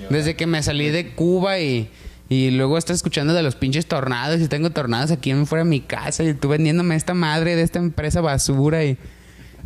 desde 0.08 0.36
que 0.36 0.46
me 0.46 0.62
salí 0.62 0.88
de 0.90 1.14
Cuba 1.14 1.58
y, 1.58 1.90
y 2.28 2.50
luego 2.50 2.76
estás 2.76 2.96
escuchando 2.96 3.32
de 3.32 3.42
los 3.42 3.56
pinches 3.56 3.86
tornados 3.86 4.40
y 4.40 4.48
tengo 4.48 4.70
tornados 4.70 5.10
aquí 5.10 5.30
en 5.30 5.46
fuera 5.46 5.64
de 5.64 5.70
mi 5.70 5.80
casa 5.80 6.24
y 6.24 6.34
tú 6.34 6.48
vendiéndome 6.48 6.94
esta 6.94 7.14
madre 7.14 7.56
de 7.56 7.62
esta 7.62 7.78
empresa 7.78 8.20
basura 8.20 8.84
y... 8.84 8.98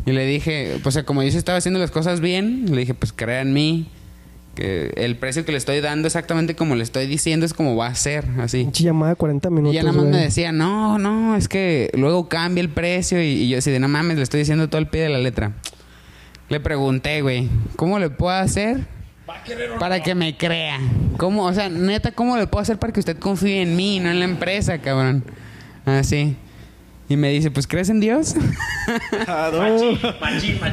Y 0.06 0.12
le 0.12 0.24
dije, 0.24 0.78
pues 0.82 1.00
como 1.04 1.22
yo 1.22 1.30
sí 1.30 1.36
estaba 1.36 1.58
haciendo 1.58 1.78
las 1.78 1.90
cosas 1.90 2.20
bien, 2.20 2.66
le 2.70 2.78
dije, 2.78 2.94
pues 2.94 3.12
crea 3.12 3.42
en 3.42 3.52
mí. 3.52 3.88
Que 4.54 4.92
el 4.96 5.16
precio 5.16 5.46
que 5.46 5.52
le 5.52 5.58
estoy 5.58 5.80
dando 5.80 6.08
exactamente 6.08 6.54
como 6.54 6.74
le 6.74 6.82
estoy 6.82 7.06
diciendo 7.06 7.46
es 7.46 7.54
como 7.54 7.74
va 7.74 7.86
a 7.86 7.94
ser, 7.94 8.26
así. 8.38 8.64
Pinche 8.64 8.84
llamada 8.84 9.12
de 9.12 9.16
40 9.16 9.48
minutos. 9.50 9.72
Y 9.72 9.76
ya 9.76 9.82
nada 9.82 9.92
más 9.94 10.04
güey. 10.04 10.14
me 10.14 10.22
decía, 10.22 10.52
no, 10.52 10.98
no, 10.98 11.36
es 11.36 11.48
que 11.48 11.90
luego 11.94 12.28
cambia 12.28 12.60
el 12.60 12.68
precio. 12.68 13.22
Y, 13.22 13.28
y 13.28 13.48
yo 13.48 13.58
así 13.58 13.70
de, 13.70 13.80
no 13.80 13.88
mames, 13.88 14.16
le 14.16 14.22
estoy 14.22 14.40
diciendo 14.40 14.68
todo 14.68 14.78
el 14.78 14.88
pie 14.88 15.02
de 15.02 15.08
la 15.08 15.18
letra. 15.18 15.52
Le 16.50 16.60
pregunté, 16.60 17.22
güey, 17.22 17.48
¿cómo 17.76 17.98
le 17.98 18.10
puedo 18.10 18.32
hacer 18.32 18.86
para 19.78 20.02
que 20.02 20.14
me 20.14 20.36
crea? 20.36 20.78
¿Cómo, 21.16 21.44
o 21.44 21.52
sea, 21.52 21.68
neta, 21.68 22.12
¿cómo 22.12 22.36
le 22.36 22.46
puedo 22.46 22.62
hacer 22.62 22.78
para 22.78 22.92
que 22.92 23.00
usted 23.00 23.18
confíe 23.18 23.62
en 23.62 23.76
mí, 23.76 24.00
no 24.00 24.10
en 24.10 24.18
la 24.18 24.24
empresa, 24.24 24.78
cabrón? 24.78 25.24
Así. 25.84 26.36
Y 27.08 27.16
me 27.16 27.30
dice, 27.30 27.50
pues, 27.50 27.66
¿crees 27.66 27.88
en 27.90 28.00
Dios? 28.00 28.34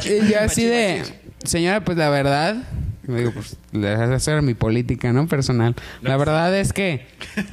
Y 0.06 0.32
yo 0.32 0.40
así 0.40 0.66
de, 0.66 1.04
señora, 1.44 1.84
pues 1.84 1.98
la 1.98 2.10
verdad, 2.10 2.56
me 3.04 3.20
digo, 3.20 3.32
pues 3.32 3.58
le 3.72 3.96
voy 3.96 4.06
a 4.06 4.16
hacer 4.16 4.42
mi 4.42 4.54
política, 4.54 5.12
¿no? 5.14 5.28
Personal. 5.28 5.76
La 6.02 6.18
verdad 6.18 6.56
es 6.56 6.74
que, 6.74 7.06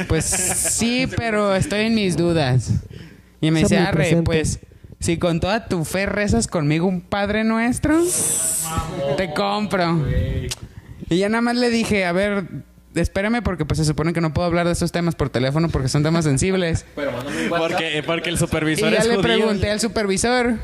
pues 0.09 0.25
sí, 0.25 1.07
pero 1.16 1.55
estoy 1.55 1.87
en 1.87 1.95
mis 1.95 2.16
dudas. 2.16 2.73
Y 3.40 3.51
me 3.51 3.61
Esa 3.61 3.69
dice, 3.69 3.79
arre, 3.79 4.23
pues, 4.23 4.61
si 5.01 5.19
con 5.19 5.40
toda 5.40 5.69
tu 5.69 5.85
fe 5.85 6.07
rezas 6.07 6.47
conmigo 6.47 6.87
un 6.87 7.01
Padre 7.01 7.45
Nuestro, 7.45 8.03
te 9.16 9.33
compro. 9.35 10.05
Y 11.09 11.19
ya 11.19 11.29
nada 11.29 11.40
más 11.42 11.57
le 11.57 11.71
dije, 11.71 12.05
a 12.05 12.12
ver, 12.12 12.47
espérame 12.95 13.42
porque 13.42 13.64
pues 13.64 13.79
se 13.79 13.85
supone 13.85 14.12
que 14.12 14.21
no 14.21 14.33
puedo 14.33 14.47
hablar 14.47 14.66
de 14.66 14.73
estos 14.73 14.92
temas 14.92 15.14
por 15.14 15.29
teléfono 15.31 15.69
porque 15.69 15.88
son 15.88 16.03
temas 16.03 16.25
sensibles. 16.25 16.85
Porque, 17.49 18.03
porque 18.05 18.29
el 18.31 18.35
Y 18.35 18.38
supervisor 18.38 18.90
ya 18.90 18.99
es 18.99 19.07
le 19.07 19.16
judío. 19.16 19.23
pregunté 19.23 19.71
al 19.71 19.81
supervisor, 19.81 20.57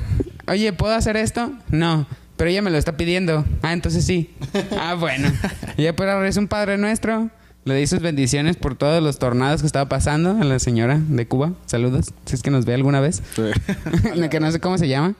oye, 0.48 0.72
¿puedo 0.72 0.94
hacer 0.94 1.16
esto? 1.16 1.52
No, 1.70 2.06
pero 2.36 2.50
ella 2.50 2.62
me 2.62 2.70
lo 2.70 2.78
está 2.78 2.96
pidiendo. 2.96 3.44
Ah, 3.62 3.72
entonces 3.72 4.04
sí. 4.04 4.30
Ah, 4.78 4.94
bueno. 4.94 5.30
Y 5.76 5.84
ya 5.84 5.94
pero 5.94 6.24
es 6.24 6.36
un 6.36 6.48
Padre 6.48 6.78
Nuestro. 6.78 7.30
Le 7.64 7.76
di 7.76 7.86
sus 7.86 8.00
bendiciones 8.00 8.56
por 8.56 8.74
todos 8.74 9.00
los 9.00 9.20
tornados 9.20 9.60
que 9.60 9.66
estaba 9.68 9.88
pasando 9.88 10.36
a 10.40 10.44
la 10.44 10.58
señora 10.58 10.98
de 11.00 11.28
Cuba. 11.28 11.52
Saludos, 11.66 12.12
si 12.26 12.34
es 12.34 12.42
que 12.42 12.50
nos 12.50 12.64
ve 12.64 12.74
alguna 12.74 13.00
vez. 13.00 13.22
que 14.30 14.40
no 14.40 14.50
sé 14.50 14.58
cómo 14.58 14.78
se 14.78 14.88
llama. 14.88 15.14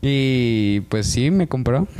Y 0.00 0.80
pues 0.88 1.06
sí, 1.06 1.30
me 1.30 1.48
compró. 1.48 1.86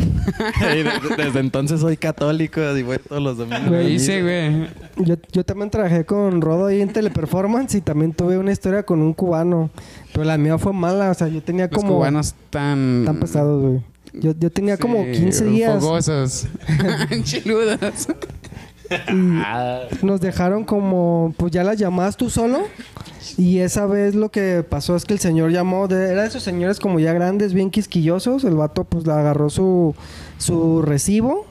Y 0.73 0.83
de- 0.83 1.25
desde 1.25 1.41
entonces 1.41 1.81
soy 1.81 1.97
católico 1.97 2.61
y 2.77 2.83
voy 2.83 2.99
todos 2.99 3.23
los 3.23 3.39
domingos. 3.39 3.83
Hice, 3.85 4.23
misa. 4.23 4.23
güey. 4.23 5.07
Yo, 5.07 5.17
yo 5.33 5.45
también 5.45 5.71
trabajé 5.71 6.05
con 6.05 6.41
Rodo 6.41 6.67
ahí 6.67 6.81
en 6.81 6.93
Teleperformance 6.93 7.75
y 7.77 7.81
también 7.81 8.13
tuve 8.13 8.39
una 8.39 8.53
historia 8.53 8.83
con 8.85 9.01
un 9.01 9.15
cubano. 9.15 9.71
Pero 10.13 10.25
la 10.25 10.39
mía 10.39 10.59
fue 10.59 10.73
mala. 10.73 11.11
O 11.11 11.15
sea, 11.15 11.29
yo 11.29 11.43
tenía 11.43 11.67
Los 11.67 11.75
como... 11.83 11.97
cubanos 11.97 12.35
tan... 12.51 13.05
Tan 13.05 13.19
pesados, 13.19 13.63
güey. 13.63 13.83
Yo, 14.13 14.33
yo 14.39 14.51
tenía 14.51 14.77
como 14.77 15.05
sí, 15.05 15.13
15 15.13 15.45
días. 15.47 15.81
Fogosos. 15.83 16.47
Chiludos. 17.25 18.09
Nos 20.03 20.21
dejaron 20.21 20.65
como, 20.65 21.35
pues 21.37 21.53
ya 21.53 21.65
las 21.65 21.77
llamadas 21.79 22.17
tú 22.17 22.31
solo. 22.31 22.61
Y 23.37 23.59
esa 23.59 23.87
vez 23.87 24.15
lo 24.15 24.31
que 24.31 24.65
pasó 24.69 24.97
es 24.97 25.05
que 25.05 25.13
el 25.15 25.21
señor 25.21 25.51
llamó, 25.53 25.87
de, 25.89 26.11
era 26.13 26.23
de 26.23 26.29
esos 26.29 26.43
señores 26.43 26.81
como 26.81 26.99
ya 26.99 27.13
grandes, 27.13 27.53
bien 27.55 27.71
quisquillosos. 27.71 28.45
El 28.45 28.55
vato 28.57 28.85
pues 28.85 29.07
le 29.07 29.13
agarró 29.13 29.51
su, 29.51 29.95
su 30.39 30.83
recibo. 30.83 31.47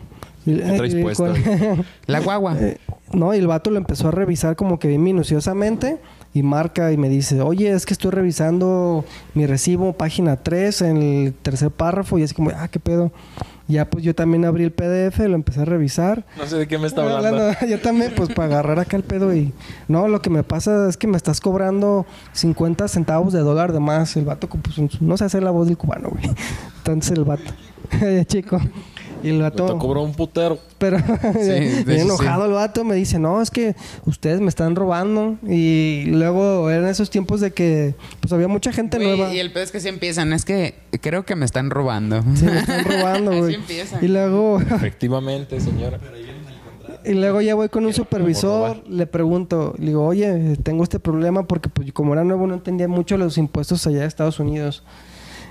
Y- 0.46 0.52
y-? 0.54 1.06
La 2.08 2.20
guagua. 2.20 2.58
eh, 2.60 2.78
no, 3.14 3.34
y 3.34 3.38
el 3.38 3.48
vato 3.48 3.70
lo 3.70 3.78
empezó 3.78 4.08
a 4.10 4.12
revisar 4.12 4.56
como 4.56 4.80
que 4.80 4.88
bien 4.88 5.04
minuciosamente 5.04 5.98
y 6.38 6.44
marca 6.44 6.92
y 6.92 6.98
me 6.98 7.10
dice, 7.10 7.42
oye, 7.42 7.72
es 7.72 7.86
que 7.86 7.94
estoy 7.94 8.12
revisando 8.12 9.04
mi 9.34 9.46
recibo, 9.46 9.94
página 9.94 10.38
3, 10.38 10.82
en 10.84 10.98
el 10.98 11.34
tercer 11.34 11.72
párrafo, 11.72 12.20
y 12.20 12.24
así 12.24 12.36
como, 12.36 12.52
ah, 12.52 12.68
qué 12.68 12.80
pedo. 12.80 13.12
Ya 13.68 13.90
pues 13.90 14.04
yo 14.04 14.16
también 14.16 14.46
abrí 14.46 14.64
el 14.64 14.72
PDF, 14.72 15.20
lo 15.20 15.36
empecé 15.36 15.62
a 15.62 15.66
revisar. 15.66 16.26
No 16.38 16.46
sé 16.46 16.56
de 16.56 16.68
qué 16.68 16.78
me 16.78 16.88
está 16.88 17.02
hablando. 17.04 17.52
Yo 17.68 17.82
también, 17.82 18.14
pues 18.16 18.30
para 18.30 18.46
agarrar 18.46 18.80
acá 18.80 18.96
el 18.96 19.04
pedo 19.04 19.36
y... 19.36 19.52
No, 19.90 20.08
lo 20.08 20.22
que 20.22 20.30
me 20.30 20.44
pasa 20.44 20.88
es 20.88 20.96
que 20.96 21.06
me 21.06 21.18
estás 21.18 21.42
cobrando 21.42 22.06
50 22.32 22.88
centavos 22.88 23.34
de 23.34 23.40
dólar 23.40 23.74
de 23.74 23.82
más. 23.82 24.16
El 24.16 24.24
vato, 24.24 24.48
pues, 24.48 25.02
no 25.02 25.18
sé 25.18 25.26
hacer 25.26 25.44
la 25.44 25.52
voz 25.52 25.68
del 25.68 25.76
cubano, 25.76 26.12
güey. 26.12 26.24
Entonces 26.78 27.12
el 27.12 27.26
vato, 27.26 27.52
chico. 28.28 28.58
Y 29.24 29.30
el 29.30 29.38
Te 29.38 29.42
vato... 29.44 29.78
cobró 29.80 30.04
un 30.04 30.14
putero. 30.14 30.60
Pero 30.78 30.98
hecho, 30.98 31.10
enojado 31.92 32.46
el 32.46 32.52
vato 32.52 32.84
me 32.84 32.96
dice, 32.96 33.18
no, 33.20 33.42
es 33.42 33.50
que 33.52 33.76
ustedes 34.06 34.40
me 34.42 34.50
están 34.50 34.76
robando. 34.76 35.38
Y 35.48 36.06
luego 36.08 36.70
eran 36.70 36.88
esos 36.88 37.10
tiempos 37.10 37.42
de 37.42 37.52
que 37.52 37.96
pues 38.20 38.32
había 38.34 38.48
mucha 38.48 38.72
gente 38.72 38.98
Güey, 38.98 39.18
nueva. 39.18 39.34
y 39.34 39.40
el 39.40 39.52
pedo 39.52 39.64
es 39.64 39.72
que 39.72 39.80
sí 39.80 39.88
empiezan. 39.88 40.34
Es 40.34 40.46
que 40.46 40.76
creo 41.02 41.26
que 41.26 41.36
me 41.36 41.46
están 41.46 41.70
robando. 41.70 42.22
Sí, 42.36 42.46
me 42.46 42.60
están 42.60 42.86
robando, 42.86 43.36
güey. 43.38 43.56
empiezan. 43.56 44.04
Y 44.04 44.08
luego, 44.08 44.60
Efectivamente, 44.62 45.60
señora. 45.60 46.00
y 47.06 47.14
luego 47.14 47.42
ya 47.42 47.56
voy 47.56 47.70
con 47.70 47.86
un 47.86 47.94
supervisor, 47.94 48.84
le 48.88 49.08
pregunto, 49.08 49.74
le 49.80 49.88
digo, 49.88 50.06
oye, 50.06 50.58
tengo 50.64 50.84
este 50.84 51.00
problema 51.00 51.48
porque 51.48 51.70
pues 51.70 51.92
como 51.94 52.14
era 52.14 52.24
nuevo 52.24 52.46
no 52.48 52.54
entendía 52.56 52.88
mucho 52.88 53.18
los 53.18 53.38
impuestos 53.38 53.86
allá 53.88 54.02
de 54.02 54.06
Estados 54.08 54.40
Unidos. 54.40 54.84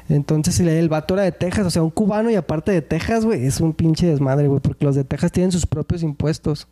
Entonces 0.08 0.58
el 0.60 0.68
el 0.68 0.88
vato 0.88 1.14
era 1.14 1.22
de 1.24 1.32
Texas, 1.32 1.66
o 1.66 1.70
sea, 1.70 1.82
un 1.82 1.90
cubano 1.90 2.30
y 2.30 2.34
aparte 2.36 2.70
de 2.72 2.82
Texas, 2.82 3.24
güey, 3.24 3.44
es 3.46 3.60
un 3.60 3.72
pinche 3.72 4.06
desmadre, 4.06 4.46
güey, 4.46 4.60
porque 4.60 4.84
los 4.84 4.94
de 4.94 5.04
Texas 5.04 5.32
tienen 5.32 5.52
sus 5.52 5.66
propios 5.66 6.02
impuestos. 6.02 6.68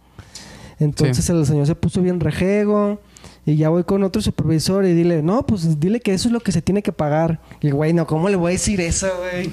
Entonces 0.80 1.24
Sí. 1.24 1.32
el 1.32 1.46
señor 1.46 1.66
se 1.66 1.74
puso 1.74 2.02
bien 2.02 2.18
rejego 2.20 3.00
y 3.46 3.56
ya 3.56 3.68
voy 3.68 3.84
con 3.84 4.02
otro 4.02 4.20
supervisor 4.22 4.84
y 4.86 4.92
dile, 4.92 5.22
no, 5.22 5.46
pues 5.46 5.78
dile 5.78 6.00
que 6.00 6.12
eso 6.14 6.28
es 6.28 6.32
lo 6.32 6.40
que 6.40 6.50
se 6.50 6.62
tiene 6.62 6.82
que 6.82 6.92
pagar. 6.92 7.40
Y 7.60 7.70
güey, 7.70 7.92
no, 7.92 8.06
¿cómo 8.06 8.28
le 8.28 8.36
voy 8.36 8.50
a 8.50 8.52
decir 8.52 8.80
eso, 8.80 9.06
güey? 9.20 9.50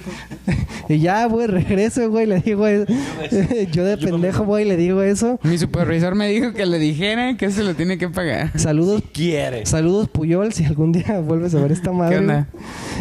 y 0.89 0.99
ya, 0.99 1.25
güey, 1.27 1.45
regreso, 1.47 2.09
güey, 2.09 2.25
le 2.25 2.39
digo, 2.39 2.65
eso. 2.67 2.85
yo 3.71 3.83
de 3.85 3.97
pendejo, 3.97 4.45
güey, 4.45 4.65
le 4.65 4.77
digo 4.77 5.01
eso. 5.03 5.39
Mi 5.43 5.57
supervisor 5.57 6.15
me 6.15 6.27
dijo 6.27 6.53
que 6.53 6.65
le 6.65 6.79
dijera 6.79 7.37
que 7.37 7.51
se 7.51 7.63
lo 7.63 7.75
tiene 7.75 7.97
que 7.99 8.09
pagar. 8.09 8.57
Saludos, 8.59 9.03
Quiere. 9.13 9.65
saludos 9.65 10.09
Puyol, 10.09 10.53
si 10.53 10.65
algún 10.65 10.91
día 10.91 11.19
vuelves 11.23 11.53
a 11.53 11.59
ver 11.61 11.71
esta 11.71 11.91
madre. 11.91 12.15
¿Qué 12.15 12.19
onda? 12.21 12.47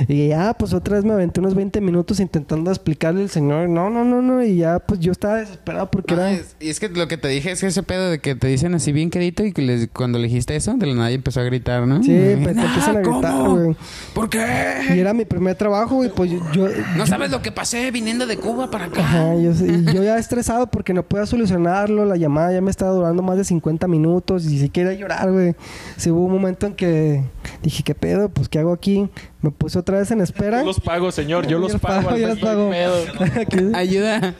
Y 0.08 0.28
ya, 0.28 0.54
pues 0.54 0.72
otra 0.72 0.96
vez 0.96 1.04
me 1.04 1.12
aventé 1.12 1.40
unos 1.40 1.54
20 1.54 1.80
minutos 1.80 2.20
intentando 2.20 2.70
explicarle 2.70 3.22
al 3.22 3.30
señor, 3.30 3.68
no, 3.68 3.90
no, 3.90 4.04
no, 4.04 4.22
no, 4.22 4.42
y 4.44 4.56
ya, 4.56 4.78
pues 4.78 5.00
yo 5.00 5.12
estaba 5.12 5.36
desesperado 5.36 5.90
porque 5.90 6.14
Ah, 6.14 6.16
era... 6.16 6.32
es- 6.32 6.56
y 6.60 6.68
es 6.70 6.80
que 6.80 6.88
lo 6.88 7.06
que 7.08 7.16
te 7.16 7.28
dije 7.28 7.50
es 7.52 7.60
que 7.60 7.66
ese 7.66 7.82
pedo 7.82 8.10
de 8.10 8.18
que 8.18 8.34
te 8.34 8.46
dicen 8.48 8.74
así 8.74 8.92
bien 8.92 9.10
quedito 9.10 9.44
y 9.44 9.52
que 9.52 9.62
les- 9.62 9.88
cuando 9.88 10.18
le 10.18 10.24
dijiste 10.28 10.56
eso, 10.56 10.74
de 10.74 10.86
la 10.86 10.94
nada 10.94 11.10
empezó 11.10 11.40
a 11.40 11.44
gritar, 11.44 11.86
¿no? 11.86 12.02
Sí, 12.02 12.12
Ay, 12.12 12.40
pues 12.42 12.54
te 12.56 12.60
"Ah, 12.60 12.64
empiezan 12.66 12.96
a 12.96 13.00
gritar, 13.00 13.48
güey. 13.48 13.76
¿Por 14.14 14.28
qué? 14.30 14.46
Y 14.94 14.98
era 14.98 15.12
mi 15.12 15.24
primer 15.24 15.54
trabajo, 15.56 16.04
y 16.04 16.08
pues 16.08 16.30
yo... 16.30 16.38
yo- 16.52 16.68
No 16.96 17.06
sabes 17.06 17.30
lo 17.30 17.42
que 17.42 17.52
pasé 17.52 17.90
viniendo 17.90 18.26
de 18.26 18.36
Cuba 18.36 18.70
para 18.70 18.86
acá. 18.86 19.00
Ajá, 19.00 19.34
yo, 19.36 19.50
y 19.50 19.84
yo 19.94 20.02
ya 20.02 20.18
estresado 20.18 20.66
porque 20.68 20.94
no 20.94 21.02
podía 21.02 21.26
solucionarlo, 21.26 22.04
la 22.04 22.16
llamada 22.16 22.52
ya 22.52 22.60
me 22.60 22.70
estaba 22.70 22.92
durando 22.92 23.22
más 23.22 23.36
de 23.36 23.44
50 23.44 23.86
minutos 23.88 24.44
y 24.46 24.58
si 24.58 24.68
quería 24.68 24.92
llorar, 24.94 25.30
güey. 25.30 25.54
Sí 25.96 26.10
hubo 26.10 26.24
un 26.24 26.32
momento 26.32 26.66
en 26.66 26.74
que 26.74 27.22
dije, 27.62 27.82
¿qué 27.82 27.94
pedo? 27.94 28.28
Pues, 28.28 28.48
¿qué 28.48 28.58
hago 28.58 28.72
aquí? 28.72 29.08
Me 29.42 29.50
puse 29.50 29.78
otra 29.78 29.98
vez 29.98 30.10
en 30.10 30.20
espera. 30.20 30.60
Yo 30.60 30.66
los 30.66 30.80
pago, 30.80 31.10
señor. 31.10 31.46
Yo 31.46 31.58
los 31.58 31.74
pago. 31.76 32.10
yo 32.16 32.26
al 32.26 32.30
los 32.32 32.38
pago. 32.40 32.70
Ayuda. 33.74 34.34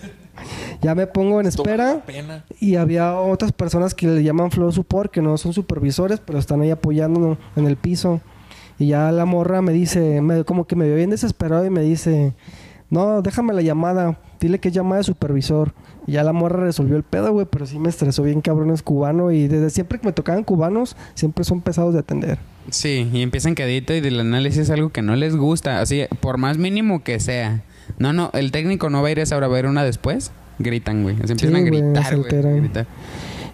ya 0.83 0.95
me 0.95 1.07
pongo 1.07 1.41
en 1.41 1.47
espera. 1.47 2.03
Pena. 2.07 2.45
Y 2.61 2.77
había 2.77 3.15
otras 3.19 3.53
personas 3.53 3.95
que 3.95 4.07
le 4.07 4.23
llaman 4.23 4.51
flow 4.51 4.71
support, 4.73 5.11
que 5.11 5.23
no 5.23 5.37
son 5.39 5.53
supervisores, 5.53 6.21
pero 6.21 6.39
están 6.39 6.61
ahí 6.63 6.71
apoyándonos 6.71 7.39
en 7.57 7.67
el 7.67 7.77
piso. 7.77 8.21
Y 8.79 8.89
ya 8.89 9.11
la 9.13 9.25
morra 9.27 9.61
me 9.63 9.73
dice, 9.73 10.21
me- 10.23 10.45
como 10.45 10.67
que 10.67 10.77
me 10.77 10.87
vio 10.87 10.97
bien 10.97 11.11
desesperado 11.11 11.65
y 11.67 11.71
me 11.71 11.83
dice, 11.83 12.35
no, 12.89 13.21
déjame 13.23 13.53
la 13.53 13.61
llamada, 13.63 14.19
dile 14.41 14.59
que 14.59 14.69
es 14.69 14.75
llamada 14.75 14.99
de 14.99 15.05
supervisor. 15.05 15.75
Ya 16.07 16.25
la 16.25 16.33
morra 16.33 16.65
resolvió 16.65 16.97
el 16.97 17.03
pedo, 17.03 17.33
güey, 17.33 17.47
pero 17.51 17.67
sí 17.67 17.79
me 17.79 17.89
estresó 17.89 18.23
bien 18.23 18.41
cabrón, 18.41 18.71
es 18.71 18.83
cubano. 18.83 19.31
Y 19.31 19.49
desde 19.49 19.71
siempre 19.71 19.99
que 19.99 20.07
me 20.07 20.13
tocaban 20.13 20.45
cubanos, 20.45 20.97
siempre 21.15 21.45
son 21.45 21.61
pesados 21.61 21.95
de 21.95 22.01
atender. 22.01 22.39
Sí, 22.71 23.09
y 23.13 23.23
empiezan 23.23 23.55
quedito 23.55 23.95
y 23.95 24.01
del 24.01 24.21
análisis 24.21 24.63
es 24.63 24.71
algo 24.71 24.91
que 24.91 25.03
no 25.03 25.17
les 25.17 25.37
gusta. 25.37 25.81
Así, 25.81 26.05
por 26.21 26.39
más 26.39 26.59
mínimo 26.59 27.03
que 27.03 27.21
sea. 27.21 27.63
No, 27.99 28.13
no, 28.13 28.31
el 28.35 28.53
técnico 28.53 28.91
no 28.91 29.03
va 29.03 29.09
a 29.09 29.11
ir 29.11 29.21
a 29.21 29.23
esa 29.23 29.37
hora, 29.37 29.49
va 29.49 29.57
a 29.57 29.61
ir 29.61 29.67
una 29.67 29.85
después. 29.85 30.33
Gritan, 30.59 31.03
güey. 31.03 31.17
Se 31.25 31.33
empiezan 31.33 31.57
Sí, 31.57 31.57
a 31.57 31.65
gritar, 31.65 32.17
güey. 32.17 32.71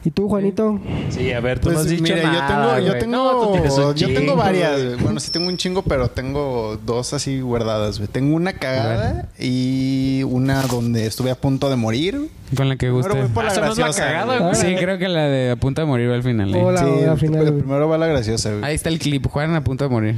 A. 0.07 0.09
¿Y 0.09 0.11
tú, 0.13 0.29
Juanito? 0.29 0.79
Sí, 1.11 1.33
a 1.33 1.41
ver, 1.41 1.59
tú 1.59 1.65
Pues 1.65 1.75
no 1.75 1.81
has 1.81 1.89
dicho 1.89 2.03
mira, 2.03 2.23
nada, 2.23 2.79
yo 2.81 2.93
tengo, 2.93 2.93
yo 2.93 2.99
tengo, 2.99 3.17
No, 3.17 3.41
tú 3.47 3.53
tienes 3.53 3.73
un 3.73 3.83
yo 3.85 3.93
chingo, 3.95 4.21
tengo 4.21 4.37
varias. 4.37 5.03
Bueno, 5.03 5.19
sí 5.21 5.31
tengo 5.31 5.49
un 5.49 5.57
chingo, 5.57 5.83
pero 5.83 6.09
tengo 6.09 6.79
dos 6.85 7.13
así 7.13 7.41
guardadas. 7.41 8.01
Tengo 8.13 8.37
una 8.37 8.53
cagada 8.55 9.29
y 9.39 10.23
una 10.25 10.63
donde 10.63 11.07
estuve 11.07 11.31
a 11.31 11.35
punto 11.35 11.69
de 11.71 11.77
morir. 11.77 12.29
Con 12.57 12.69
la 12.69 12.77
que 12.77 12.91
guste. 12.91 13.13
por 13.35 13.45
la 13.45 13.51
Ah, 13.51 13.55
la 13.55 13.61
graciosa. 13.61 14.05
cagada, 14.05 14.39
güey. 14.39 14.55
Sí, 14.55 14.77
creo 14.77 14.99
que 14.99 15.09
la 15.09 15.25
de 15.25 15.51
a 15.51 15.57
punto 15.57 15.81
de 15.81 15.87
morir 15.89 16.09
va 16.09 16.15
al 16.15 16.23
final. 16.23 16.55
¿eh? 16.55 16.63
Hola, 16.63 16.81
Sí, 16.85 17.05
al 17.05 17.19
final, 17.19 17.43
pero 17.45 17.59
primero 17.59 17.89
va 17.89 17.99
la 17.99 18.07
graciosa. 18.07 18.51
güey. 18.53 18.63
Ahí 18.65 18.77
está 18.77 18.89
el 18.89 19.01
clip. 19.01 19.27
Juegan 19.27 19.57
a 19.57 19.65
punto 19.65 19.83
de 19.83 19.91
morir. 19.91 20.15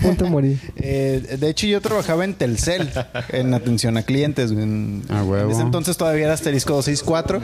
Punto 0.00 0.24
de 0.24 0.30
morir. 0.30 0.58
Eh, 0.86 1.38
de 1.40 1.48
hecho, 1.48 1.66
yo 1.66 1.80
trabajaba 1.80 2.24
en 2.24 2.34
Telcel, 2.34 2.90
en 3.30 3.54
atención 3.54 3.96
a 3.96 4.02
clientes. 4.02 4.52
güey. 4.52 4.62
En, 4.64 5.02
Ah, 5.08 5.24
huevo. 5.24 5.46
en 5.46 5.50
ese 5.50 5.62
entonces 5.62 5.96
todavía 5.96 6.26
era 6.26 6.34
asterisco 6.34 6.74
264. 6.74 7.40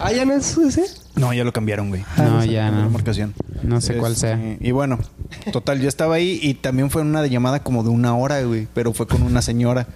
Ah, 0.00 0.12
¿ya 0.12 0.24
no 0.26 0.34
es 0.34 0.58
ese? 0.58 0.84
No, 1.16 1.32
ya 1.32 1.44
lo 1.44 1.52
cambiaron, 1.52 1.88
güey. 1.88 2.04
No, 2.16 2.44
ya 2.44 2.70
no. 2.70 2.88
marcación. 2.90 3.34
No 3.62 3.80
sé 3.80 3.94
cuál 3.96 4.12
Este, 4.12 4.28
sea. 4.28 4.56
Y 4.60 4.70
bueno, 4.70 4.98
total, 5.52 5.80
yo 5.80 5.88
estaba 5.88 6.14
ahí 6.14 6.38
y 6.42 6.54
también 6.54 6.90
fue 6.90 7.02
una 7.02 7.26
llamada 7.26 7.62
como 7.62 7.82
de 7.82 7.90
una 7.90 8.14
hora, 8.16 8.40
güey, 8.42 8.68
pero 8.74 8.92
fue 8.92 9.06
con 9.06 9.22
una 9.22 9.42
señora. 9.42 9.88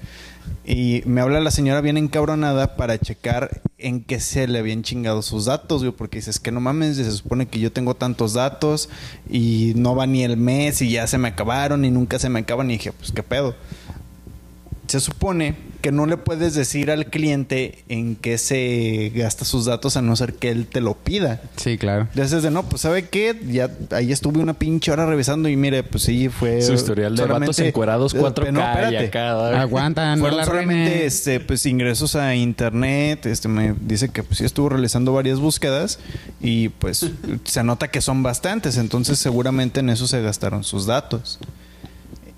Y 0.65 1.03
me 1.07 1.21
habla 1.21 1.41
la 1.41 1.51
señora 1.51 1.81
bien 1.81 1.97
encabronada 1.97 2.77
para 2.77 2.99
checar 2.99 3.63
en 3.79 4.03
qué 4.03 4.21
se 4.21 4.47
le 4.47 4.59
habían 4.61 4.83
chingado 4.83 5.23
sus 5.23 5.47
datos, 5.47 5.83
güey, 5.83 5.93
porque 5.93 6.19
dices 6.19 6.39
que 6.39 6.53
no 6.53 6.61
mames, 6.61 6.97
se 6.97 7.11
supone 7.11 7.47
que 7.47 7.59
yo 7.59 7.73
tengo 7.73 7.95
tantos 7.95 8.35
datos 8.35 8.89
y 9.29 9.73
no 9.77 9.95
va 9.97 10.07
ni 10.07 10.23
el 10.23 10.37
mes 10.37 10.81
y 10.83 10.91
ya 10.91 11.07
se 11.07 11.19
me 11.19 11.29
acabaron 11.29 11.85
y 11.85 11.91
nunca 11.91 12.19
se 12.19 12.29
me 12.29 12.41
acaban 12.41 12.71
y 12.71 12.75
dije, 12.75 12.93
pues 12.93 13.13
qué 13.13 13.23
pedo. 13.23 13.55
Se 14.93 15.01
supone 15.01 15.55
que 15.81 15.91
no 15.91 16.05
le 16.05 16.19
puedes 16.19 16.53
decir 16.53 16.91
al 16.91 17.07
cliente 17.07 17.83
en 17.89 18.15
qué 18.15 18.37
se 18.37 19.11
gasta 19.15 19.47
sus 19.47 19.65
datos 19.65 19.97
a 19.97 20.03
no 20.03 20.15
ser 20.17 20.35
que 20.35 20.51
él 20.51 20.67
te 20.67 20.83
lo 20.83 20.93
pida. 20.93 21.41
Sí, 21.57 21.79
claro. 21.79 22.09
Entonces 22.11 22.43
de 22.43 22.51
no, 22.51 22.65
pues 22.69 22.83
¿sabe 22.83 23.09
qué? 23.09 23.41
Ya 23.49 23.71
ahí 23.93 24.13
estuve 24.13 24.41
una 24.41 24.53
pinche 24.53 24.93
hora 24.93 25.07
revisando 25.07 25.49
y 25.49 25.57
mire, 25.57 25.83
pues 25.83 26.03
sí, 26.03 26.29
fue... 26.29 26.61
Su 26.61 26.75
historial 26.75 27.17
de 27.17 27.25
vatos 27.25 27.59
encuerados 27.61 28.13
Eh, 28.13 28.19
4K 28.19 28.53
no, 28.53 28.61
y 28.61 28.65
espérate. 28.65 29.07
acá. 29.07 29.35
güey. 29.35 29.55
Aguanta, 29.55 30.15
no 30.15 30.21
Fueron 30.21 30.37
la 30.37 30.45
solamente 30.45 31.07
este, 31.07 31.41
pues, 31.41 31.65
ingresos 31.65 32.15
a 32.15 32.35
internet. 32.35 33.25
Este 33.25 33.49
me 33.49 33.75
dice 33.81 34.11
que 34.11 34.23
pues, 34.23 34.41
sí 34.41 34.45
estuvo 34.45 34.69
realizando 34.69 35.15
varias 35.15 35.41
búsquedas 35.41 36.01
y 36.39 36.69
pues 36.69 37.11
se 37.45 37.65
nota 37.65 37.89
que 37.89 38.03
son 38.03 38.23
bastantes. 38.23 38.77
Entonces 38.77 39.19
seguramente 39.19 39.81
en 39.81 39.89
eso 39.89 40.07
se 40.07 40.21
gastaron 40.21 40.65
sus 40.65 40.85
datos. 40.85 41.39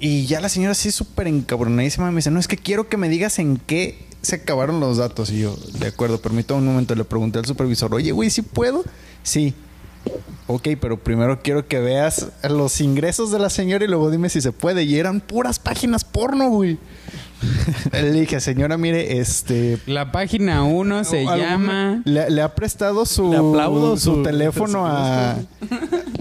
Y 0.04 0.26
ya 0.26 0.38
la 0.42 0.50
señora 0.50 0.72
así 0.72 0.92
súper 0.92 1.28
encabronadísima 1.28 2.10
me 2.10 2.16
dice, 2.16 2.30
no, 2.30 2.38
es 2.38 2.46
que 2.46 2.58
quiero 2.58 2.90
que 2.90 2.98
me 2.98 3.08
digas 3.08 3.38
en 3.38 3.56
qué 3.56 4.04
se 4.20 4.36
acabaron 4.36 4.78
los 4.78 4.98
datos. 4.98 5.30
Y 5.30 5.38
yo, 5.38 5.56
de 5.78 5.86
acuerdo, 5.86 6.20
permítame 6.20 6.60
un 6.60 6.66
momento, 6.66 6.94
le 6.94 7.04
pregunté 7.04 7.38
al 7.38 7.46
supervisor, 7.46 7.94
oye, 7.94 8.12
güey, 8.12 8.28
¿sí 8.28 8.42
puedo? 8.42 8.84
Sí. 9.22 9.54
Ok, 10.46 10.68
pero 10.78 11.02
primero 11.02 11.40
quiero 11.40 11.66
que 11.66 11.78
veas 11.78 12.26
los 12.50 12.82
ingresos 12.82 13.32
de 13.32 13.38
la 13.38 13.48
señora 13.48 13.82
y 13.82 13.88
luego 13.88 14.10
dime 14.10 14.28
si 14.28 14.42
se 14.42 14.52
puede. 14.52 14.82
Y 14.82 14.98
eran 14.98 15.22
puras 15.22 15.58
páginas 15.58 16.04
porno, 16.04 16.50
güey. 16.50 16.78
Le 17.92 18.10
dije, 18.12 18.40
señora, 18.40 18.76
mire, 18.78 19.18
este... 19.18 19.78
La 19.86 20.10
página 20.12 20.62
1 20.62 21.04
se 21.04 21.18
alguna- 21.20 21.36
llama... 21.36 22.02
Le, 22.04 22.30
le 22.30 22.42
ha 22.42 22.54
prestado 22.54 23.04
su, 23.06 23.30
Le 23.30 23.36
aplaudo 23.36 23.96
su 23.96 24.16
su- 24.16 24.22
teléfono 24.22 24.86
a, 24.86 25.36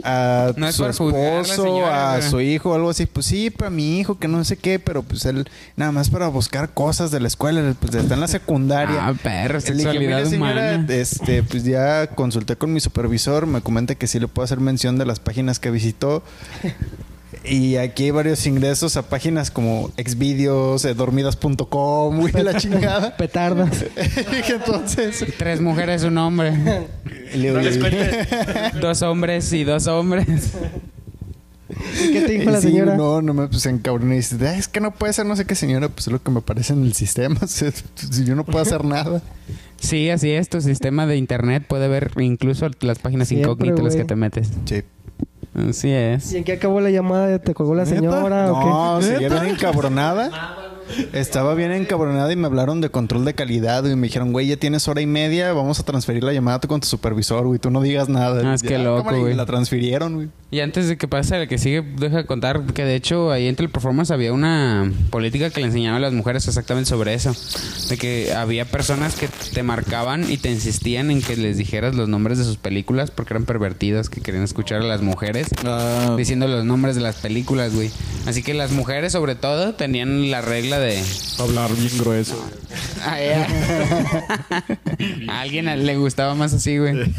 a 0.04 0.52
No 0.58 0.68
es 0.68 0.76
su 0.76 0.86
esposo, 0.86 1.64
señora, 1.64 2.14
a 2.14 2.16
pero- 2.18 2.30
su 2.30 2.42
hijo, 2.42 2.74
algo 2.76 2.90
así. 2.90 3.06
Pues 3.06 3.26
sí, 3.26 3.50
para 3.50 3.70
mi 3.70 4.00
hijo, 4.00 4.18
que 4.20 4.28
no 4.28 4.44
sé 4.44 4.58
qué, 4.58 4.80
pero 4.80 5.04
pues 5.04 5.26
él 5.26 5.48
nada 5.78 5.92
más 5.92 6.10
para 6.10 6.28
buscar 6.28 6.74
cosas 6.74 7.12
de 7.12 7.20
la 7.20 7.28
escuela, 7.28 7.74
pues 7.80 7.96
está 7.96 8.14
en 8.16 8.20
la 8.20 8.28
secundaria. 8.28 9.08
Ah, 9.08 9.14
perro, 9.14 9.60
Le 9.60 9.66
dije, 9.66 9.74
sexualidad 9.84 10.18
"Mire, 10.18 10.30
señora, 10.30 10.52
humana. 10.76 10.86
este, 10.94 11.44
pues 11.44 11.64
ya 11.64 12.08
consulté 12.08 12.56
con 12.58 12.74
mi 12.74 12.80
supervisor, 12.80 13.46
me 13.48 13.62
comenta 13.62 13.96
que 13.96 14.08
sí 14.08 14.20
le 14.20 14.28
puedo 14.28 14.44
hacer 14.44 14.60
mención 14.60 14.98
de 14.98 15.06
las 15.06 15.20
páginas 15.20 15.60
que 15.60 15.72
visitó. 15.72 16.24
Y 17.46 17.76
aquí 17.76 18.06
hay 18.06 18.12
varios 18.12 18.46
ingresos 18.48 18.96
a 18.96 19.02
páginas 19.04 19.52
como 19.52 19.92
exvideos, 19.98 20.86
eh, 20.86 20.94
dormidas.com, 20.94 22.20
güey, 22.20 22.32
la 22.42 22.56
chingada. 22.58 23.18
Petardas. 23.18 23.84
Dije, 24.32 24.54
entonces, 24.56 25.26
Tres 25.38 25.60
mujeres, 25.60 26.04
un 26.04 26.18
hombre. 26.18 26.54
y 27.34 27.38
le 27.40 27.52
digo, 27.52 27.88
dos 28.80 29.02
hombres 29.02 29.52
y 29.52 29.64
dos 29.66 29.88
hombres. 29.88 30.54
¿Qué 32.12 32.22
te 32.22 32.34
dijo 32.34 32.52
la 32.52 32.62
Sí, 32.62 32.68
señora? 32.70 32.96
No, 32.96 33.22
no 33.22 33.34
me 33.34 33.48
pues 33.48 33.66
encabroné 33.66 34.16
y 34.16 34.18
dice, 34.20 34.38
"Ah, 34.48 34.56
es 34.56 34.68
que 34.68 34.80
no 34.80 34.92
puede 34.94 35.12
ser 35.12 35.26
no 35.26 35.36
sé 35.36 35.46
qué 35.46 35.56
señora, 35.56 35.90
pues 35.90 36.08
es 36.08 36.14
lo 36.14 36.22
que 36.22 36.30
me 36.32 36.40
aparece 36.40 36.74
en 36.74 36.84
el 36.84 36.94
sistema. 36.94 37.38
o 37.42 37.48
sea, 37.48 37.72
si 37.96 38.24
yo 38.26 38.36
no 38.36 38.46
puedo 38.46 38.60
hacer 38.62 38.86
nada. 38.86 39.22
Sí, 39.80 40.10
así 40.10 40.30
es. 40.32 40.50
Tu 40.50 40.62
sistema 40.62 41.08
de 41.08 41.18
internet 41.18 41.66
puede 41.68 41.88
ver 41.88 42.12
incluso 42.20 42.70
las 42.82 43.00
páginas 43.00 43.28
Siempre, 43.28 43.50
incógnitas 43.52 43.84
las 43.84 43.94
güey. 43.96 44.04
que 44.04 44.08
te 44.08 44.16
metes. 44.16 44.50
Sí. 44.66 44.84
Así 45.56 45.92
es. 45.92 46.34
¿Y 46.34 46.38
en 46.38 46.44
qué 46.44 46.54
acabó 46.54 46.82
la 46.82 46.90
llamada? 46.90 47.38
¿Te 47.40 47.54
colgó 47.54 47.76
la 47.76 47.86
señora 47.86 48.52
o 48.52 48.96
No, 48.96 49.00
qué? 49.00 49.06
seguía 49.06 49.30
bien 49.30 49.46
encabronada. 49.54 50.30
Estaba 51.14 51.54
bien 51.56 51.72
encabronada 51.72 52.32
y 52.32 52.36
me 52.36 52.48
hablaron 52.48 52.82
de 52.82 52.90
control 52.90 53.26
de 53.26 53.34
calidad 53.34 53.86
y 53.86 53.96
me 53.96 54.08
dijeron, 54.08 54.32
güey, 54.32 54.48
ya 54.48 54.58
tienes 54.58 54.88
hora 54.88 55.02
y 55.02 55.06
media, 55.06 55.54
vamos 55.54 55.80
a 55.80 55.84
transferir 55.84 56.24
la 56.24 56.34
llamada 56.34 56.60
con 56.60 56.80
tu 56.82 56.88
supervisor, 56.88 57.46
güey, 57.48 57.60
tú 57.60 57.70
no 57.72 57.82
digas 57.82 58.10
nada. 58.10 58.42
Ah, 58.52 58.54
es 58.56 58.62
Ya, 58.62 58.70
que 58.70 58.78
loco, 58.78 59.16
güey. 59.18 59.34
La 59.34 59.46
transfirieron, 59.46 60.16
güey. 60.16 60.30
Y 60.52 60.60
antes 60.60 60.88
de 60.88 60.98
que 60.98 61.08
pase 61.08 61.42
el 61.42 61.48
que 61.48 61.58
sigue, 61.58 61.82
deja 61.82 62.26
contar 62.26 62.62
que 62.74 62.86
de 62.86 62.96
hecho 62.96 63.32
ahí 63.32 63.48
entre 63.48 63.66
el 63.66 63.72
performance 63.72 64.12
había 64.12 64.34
una 64.34 64.92
política 65.10 65.50
que 65.50 65.62
le 65.62 65.68
enseñaba 65.68 65.98
a 65.98 66.00
las 66.00 66.14
mujeres 66.14 66.48
exactamente 66.48 66.90
sobre 66.90 67.16
eso. 67.16 67.36
De 67.90 67.98
que 67.98 68.34
había 68.34 68.66
personas 68.66 69.16
que 69.16 69.28
te 69.54 69.64
marcaban 69.64 70.32
y 70.32 70.38
te 70.38 70.52
insistían 70.52 71.10
en 71.10 71.24
que 71.24 71.38
les 71.38 71.58
dijeras 71.58 71.96
los 71.96 72.08
nombres 72.08 72.38
de 72.38 72.44
sus 72.44 72.58
películas 72.58 73.10
porque 73.10 73.34
eran 73.34 73.46
pervertidas, 73.46 74.10
que 74.10 74.22
querían 74.22 74.44
escuchar 74.44 74.82
a 74.82 74.86
las 74.86 75.02
mujeres 75.02 75.48
Ah, 75.66 76.14
diciendo 76.18 76.48
los 76.48 76.66
nombres 76.66 76.96
de 76.96 77.02
las 77.02 77.16
películas, 77.16 77.74
güey. 77.74 77.90
Así 78.28 78.44
que 78.44 78.54
las 78.54 78.72
mujeres 78.72 79.12
sobre 79.14 79.34
todo 79.34 79.74
tenían 79.74 80.30
la 80.30 80.42
regla 80.42 80.80
de... 80.80 80.83
hablar 81.40 81.74
bien 81.76 81.98
grueso. 81.98 82.36
a, 83.02 83.16
a 85.30 85.42
alguien 85.42 85.86
le 85.86 85.98
gustaba 85.98 86.36
más 86.36 86.54
así, 86.54 86.78
güey. 86.78 87.14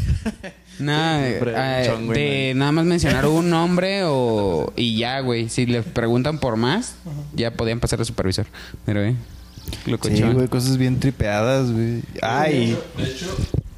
No, 0.79 1.19
eh, 1.19 1.83
chongo 1.85 2.13
y 2.13 2.17
de 2.17 2.53
nada 2.55 2.71
más 2.71 2.85
mencionar 2.85 3.25
un 3.27 3.49
nombre 3.49 4.01
o 4.03 4.73
y 4.75 4.97
ya, 4.97 5.19
güey. 5.21 5.49
Si 5.49 5.65
le 5.65 5.83
preguntan 5.83 6.39
por 6.39 6.57
más, 6.57 6.95
ya 7.33 7.51
podían 7.51 7.79
pasar 7.79 7.99
al 7.99 8.05
supervisor. 8.05 8.45
Pero, 8.85 9.03
eh, 9.03 9.15
Sí, 10.03 10.21
güey, 10.21 10.47
cosas 10.47 10.77
bien 10.77 10.99
tripeadas, 10.99 11.71
güey. 11.71 12.01
Ay, 12.21 12.77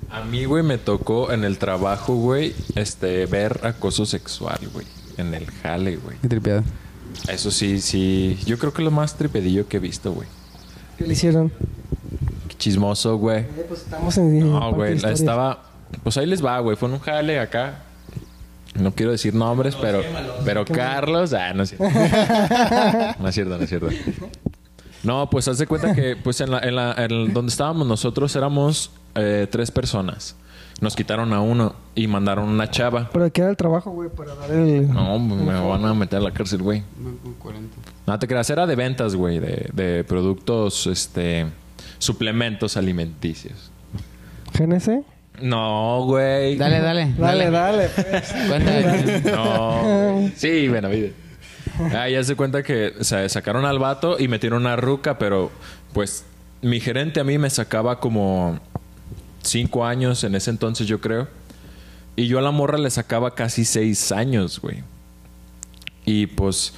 A 0.10 0.24
mí, 0.24 0.46
güey, 0.46 0.64
me 0.64 0.78
tocó 0.78 1.32
en 1.32 1.44
el 1.44 1.58
trabajo, 1.58 2.16
güey, 2.16 2.54
este, 2.76 3.26
ver 3.26 3.62
acoso 3.64 4.06
sexual, 4.06 4.60
güey. 4.74 4.86
En 5.18 5.34
el 5.34 5.46
jale, 5.46 5.98
güey. 5.98 6.18
Qué 6.22 6.28
tripeado. 6.28 6.64
Eso 7.28 7.52
sí, 7.52 7.82
sí. 7.82 8.38
Yo 8.46 8.58
creo 8.58 8.74
que 8.74 8.82
es 8.82 8.86
lo 8.86 8.92
más 8.92 9.16
tripedillo 9.16 9.68
que 9.68 9.78
he 9.78 9.80
visto, 9.80 10.14
güey. 10.14 10.28
¿Qué 10.98 11.06
le 11.06 11.14
hicieron? 11.14 11.52
Qué 12.48 12.56
chismoso, 12.58 13.18
güey. 13.18 13.40
Eh, 13.40 13.66
pues 13.68 13.82
estamos 13.82 14.18
en. 14.18 14.40
No, 14.40 14.74
güey, 14.74 14.98
estaba... 14.98 15.64
Pues 16.04 16.18
ahí 16.18 16.26
les 16.26 16.44
va, 16.44 16.60
güey. 16.60 16.76
Fue 16.76 16.88
en 16.90 16.96
un 16.96 17.00
jale 17.00 17.40
acá. 17.40 17.84
No 18.76 18.94
quiero 18.94 19.12
decir 19.12 19.34
nombres, 19.34 19.76
pero... 19.76 20.02
Pero 20.46 20.66
Carlos... 20.66 21.34
Ah, 21.34 21.54
no 21.54 21.64
es 21.64 21.70
cierto. 21.70 21.86
No 23.20 23.28
es 23.28 23.36
cierto, 23.36 23.58
no 23.58 23.64
es 23.64 23.70
cierto. 23.70 23.90
No, 25.04 25.30
pues 25.30 25.48
haz 25.48 25.58
de 25.58 25.68
cuenta 25.68 25.94
que... 25.96 26.16
Pues 26.16 26.42
en 26.42 26.52
la... 26.52 26.60
En 26.60 26.76
la 26.76 26.94
en 26.98 27.34
donde 27.34 27.50
estábamos 27.50 27.88
nosotros 27.88 28.36
éramos 28.36 28.92
eh, 29.16 29.48
tres 29.50 29.72
personas. 29.72 30.36
Nos 30.80 30.96
quitaron 30.96 31.34
a 31.34 31.42
uno 31.42 31.76
y 31.96 32.06
mandaron 32.08 32.50
una 32.50 32.70
chava. 32.70 33.10
Pero 33.12 33.32
¿qué 33.32 33.42
era 33.42 33.50
el 33.50 33.58
trabajo, 33.58 33.92
güey? 33.92 34.10
Para 34.10 34.36
dar 34.36 34.52
el. 34.52 34.88
No, 34.88 35.18
me 35.18 35.60
van 35.60 35.86
a 35.86 35.94
meter 35.94 36.20
a 36.20 36.22
la 36.22 36.32
cárcel, 36.32 36.62
güey. 36.62 36.84
No 38.06 38.20
te 38.20 38.28
creas, 38.28 38.50
era 38.50 38.68
de 38.68 38.76
ventas, 38.76 39.16
güey, 39.16 39.40
de, 39.40 39.70
de 39.74 40.04
productos, 40.04 40.86
este, 40.88 41.48
suplementos 41.98 42.78
alimenticios. 42.78 43.72
¿GNC? 44.58 45.04
No, 45.42 46.04
güey. 46.06 46.58
Dale, 46.58 46.80
dale. 46.80 47.14
Dale, 47.18 47.50
dale. 47.50 47.90
pues. 47.90 48.34
Cuenta. 48.48 49.32
No. 49.36 50.32
Sí, 50.36 50.68
bueno, 50.68 50.90
vida. 50.90 51.10
Ah, 51.94 52.10
ya 52.10 52.24
se 52.24 52.36
cuenta 52.36 52.64
que 52.64 52.94
o 53.00 53.04
sea, 53.04 53.28
sacaron 53.30 53.66
al 53.66 53.78
vato 53.80 54.18
y 54.20 54.28
metieron 54.28 54.62
una 54.62 54.76
ruca, 54.76 55.18
pero 55.18 55.52
pues 55.94 56.26
mi 56.62 56.80
gerente 56.80 57.20
a 57.20 57.24
mí 57.24 57.38
me 57.38 57.50
sacaba 57.50 58.00
como 58.00 58.60
cinco 59.50 59.86
años 59.86 60.24
en 60.24 60.36
ese 60.36 60.50
entonces, 60.50 60.88
yo 60.88 61.02
creo. 61.02 61.28
Y 62.16 62.28
yo 62.28 62.40
a 62.40 62.42
la 62.42 62.52
morra 62.52 62.78
le 62.78 62.90
sacaba 62.90 63.36
casi 63.36 63.64
seis 63.64 64.12
años, 64.12 64.60
güey. 64.60 64.84
Y 66.06 66.28
pues 66.28 66.74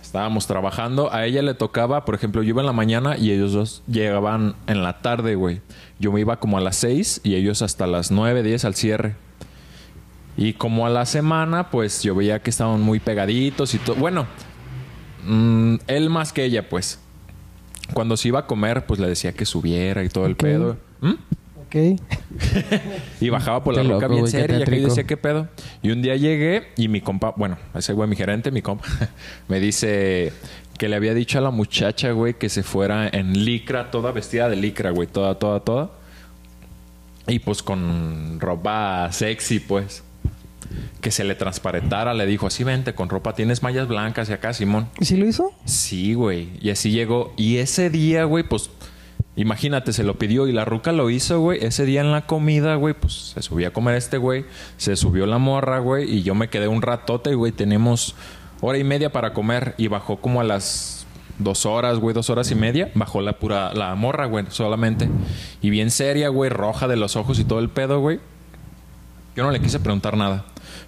estábamos 0.00 0.46
trabajando. 0.46 1.12
A 1.12 1.26
ella 1.26 1.42
le 1.42 1.54
tocaba, 1.54 2.04
por 2.04 2.14
ejemplo, 2.14 2.42
yo 2.42 2.50
iba 2.50 2.62
en 2.62 2.66
la 2.66 2.72
mañana 2.72 3.16
y 3.18 3.32
ellos 3.32 3.52
dos 3.52 3.82
llegaban 3.86 4.54
en 4.66 4.82
la 4.82 5.02
tarde, 5.02 5.34
güey. 5.34 5.60
Yo 5.98 6.12
me 6.12 6.20
iba 6.20 6.38
como 6.38 6.56
a 6.56 6.60
las 6.60 6.76
seis 6.76 7.20
y 7.24 7.34
ellos 7.34 7.62
hasta 7.62 7.86
las 7.86 8.10
nueve, 8.10 8.42
diez 8.42 8.64
al 8.64 8.74
cierre. 8.74 9.16
Y 10.36 10.54
como 10.54 10.86
a 10.86 10.90
la 10.90 11.04
semana, 11.04 11.70
pues 11.70 12.02
yo 12.02 12.14
veía 12.14 12.40
que 12.40 12.50
estaban 12.50 12.80
muy 12.80 13.00
pegaditos 13.00 13.74
y 13.74 13.78
todo. 13.78 13.96
Bueno, 13.96 14.26
mm, 15.26 15.76
él 15.88 16.10
más 16.10 16.32
que 16.32 16.44
ella, 16.44 16.68
pues. 16.68 17.00
Cuando 17.92 18.16
se 18.16 18.28
iba 18.28 18.38
a 18.38 18.46
comer, 18.46 18.86
pues 18.86 19.00
le 19.00 19.08
decía 19.08 19.32
que 19.32 19.44
subiera 19.44 20.02
y 20.04 20.08
todo 20.08 20.26
el 20.26 20.36
pedo. 20.36 20.76
¿Mm? 21.00 21.14
Ok. 21.74 22.00
Y 23.20 23.30
bajaba 23.30 23.64
por 23.64 23.74
la 23.74 23.82
Qué 23.82 23.88
roca 23.88 24.06
loco, 24.06 24.14
bien 24.14 24.28
seria. 24.28 24.58
Y 24.58 24.80
yo 24.80 24.88
decía, 24.88 25.04
¿qué 25.04 25.16
pedo? 25.16 25.48
Y 25.82 25.90
un 25.90 26.02
día 26.02 26.14
llegué 26.16 26.68
y 26.76 26.88
mi 26.88 27.00
compa, 27.00 27.34
bueno, 27.36 27.58
ese 27.74 27.92
güey, 27.92 28.08
mi 28.08 28.16
gerente, 28.16 28.50
mi 28.50 28.62
compa, 28.62 28.84
me 29.48 29.58
dice 29.60 30.32
que 30.78 30.88
le 30.88 30.96
había 30.96 31.14
dicho 31.14 31.38
a 31.38 31.40
la 31.40 31.50
muchacha, 31.50 32.12
güey, 32.12 32.34
que 32.34 32.48
se 32.48 32.62
fuera 32.62 33.08
en 33.08 33.44
licra, 33.44 33.90
toda 33.90 34.12
vestida 34.12 34.48
de 34.48 34.56
licra, 34.56 34.90
güey, 34.90 35.08
toda, 35.08 35.38
toda, 35.38 35.60
toda. 35.60 35.90
Y 37.26 37.38
pues 37.38 37.62
con 37.62 38.38
ropa 38.40 39.10
sexy, 39.10 39.60
pues. 39.60 40.04
Que 41.00 41.10
se 41.10 41.24
le 41.24 41.34
transparentara, 41.34 42.14
le 42.14 42.26
dijo, 42.26 42.46
así 42.46 42.64
vente 42.64 42.94
con 42.94 43.08
ropa, 43.08 43.34
tienes 43.34 43.62
mallas 43.62 43.88
blancas 43.88 44.28
y 44.30 44.32
acá, 44.32 44.52
Simón. 44.52 44.88
¿Y 44.98 45.04
si 45.04 45.16
lo 45.16 45.26
hizo? 45.26 45.52
Sí, 45.64 46.14
güey. 46.14 46.50
Y 46.60 46.70
así 46.70 46.90
llegó. 46.90 47.34
Y 47.36 47.56
ese 47.56 47.90
día, 47.90 48.24
güey, 48.24 48.44
pues... 48.44 48.70
Imagínate, 49.36 49.92
se 49.92 50.04
lo 50.04 50.14
pidió 50.14 50.46
y 50.46 50.52
la 50.52 50.64
ruca 50.64 50.92
lo 50.92 51.10
hizo, 51.10 51.40
güey. 51.40 51.64
Ese 51.64 51.84
día 51.84 52.00
en 52.00 52.12
la 52.12 52.26
comida, 52.26 52.76
güey, 52.76 52.94
pues 52.94 53.32
se 53.34 53.42
subía 53.42 53.68
a 53.68 53.70
comer 53.72 53.96
este 53.96 54.16
güey. 54.16 54.44
Se 54.76 54.94
subió 54.94 55.26
la 55.26 55.38
morra, 55.38 55.80
güey. 55.80 56.08
Y 56.08 56.22
yo 56.22 56.36
me 56.36 56.48
quedé 56.48 56.68
un 56.68 56.82
ratote, 56.82 57.34
güey. 57.34 57.50
Tenemos 57.50 58.14
hora 58.60 58.78
y 58.78 58.84
media 58.84 59.10
para 59.10 59.32
comer. 59.32 59.74
Y 59.76 59.88
bajó 59.88 60.18
como 60.18 60.40
a 60.40 60.44
las 60.44 61.04
dos 61.40 61.66
horas, 61.66 61.98
güey, 61.98 62.14
dos 62.14 62.30
horas 62.30 62.50
y 62.52 62.54
media. 62.54 62.92
Bajó 62.94 63.20
la 63.22 63.32
pura... 63.32 63.74
La 63.74 63.94
morra, 63.96 64.26
güey, 64.26 64.44
solamente. 64.50 65.08
Y 65.60 65.70
bien 65.70 65.90
seria, 65.90 66.28
güey. 66.28 66.48
Roja 66.48 66.86
de 66.86 66.96
los 66.96 67.16
ojos 67.16 67.40
y 67.40 67.44
todo 67.44 67.58
el 67.58 67.70
pedo, 67.70 67.98
güey. 67.98 68.20
Yo 69.34 69.42
no 69.42 69.50
le 69.50 69.60
quise 69.60 69.80
preguntar 69.80 70.16
nada. 70.16 70.44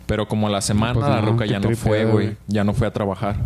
Pero 0.07 0.28
como 0.28 0.47
a 0.47 0.51
la 0.51 0.61
semana 0.61 0.94
Pues 0.94 1.09
la 1.09 1.20
no, 1.20 1.32
ruca 1.32 1.47
ya 1.47 1.59
no 1.59 1.74
fue, 1.74 2.05
güey. 2.05 2.36
Ya 2.47 2.62
no 2.62 2.74
fue 2.74 2.86
a 2.86 2.92
trabajar. 2.92 3.36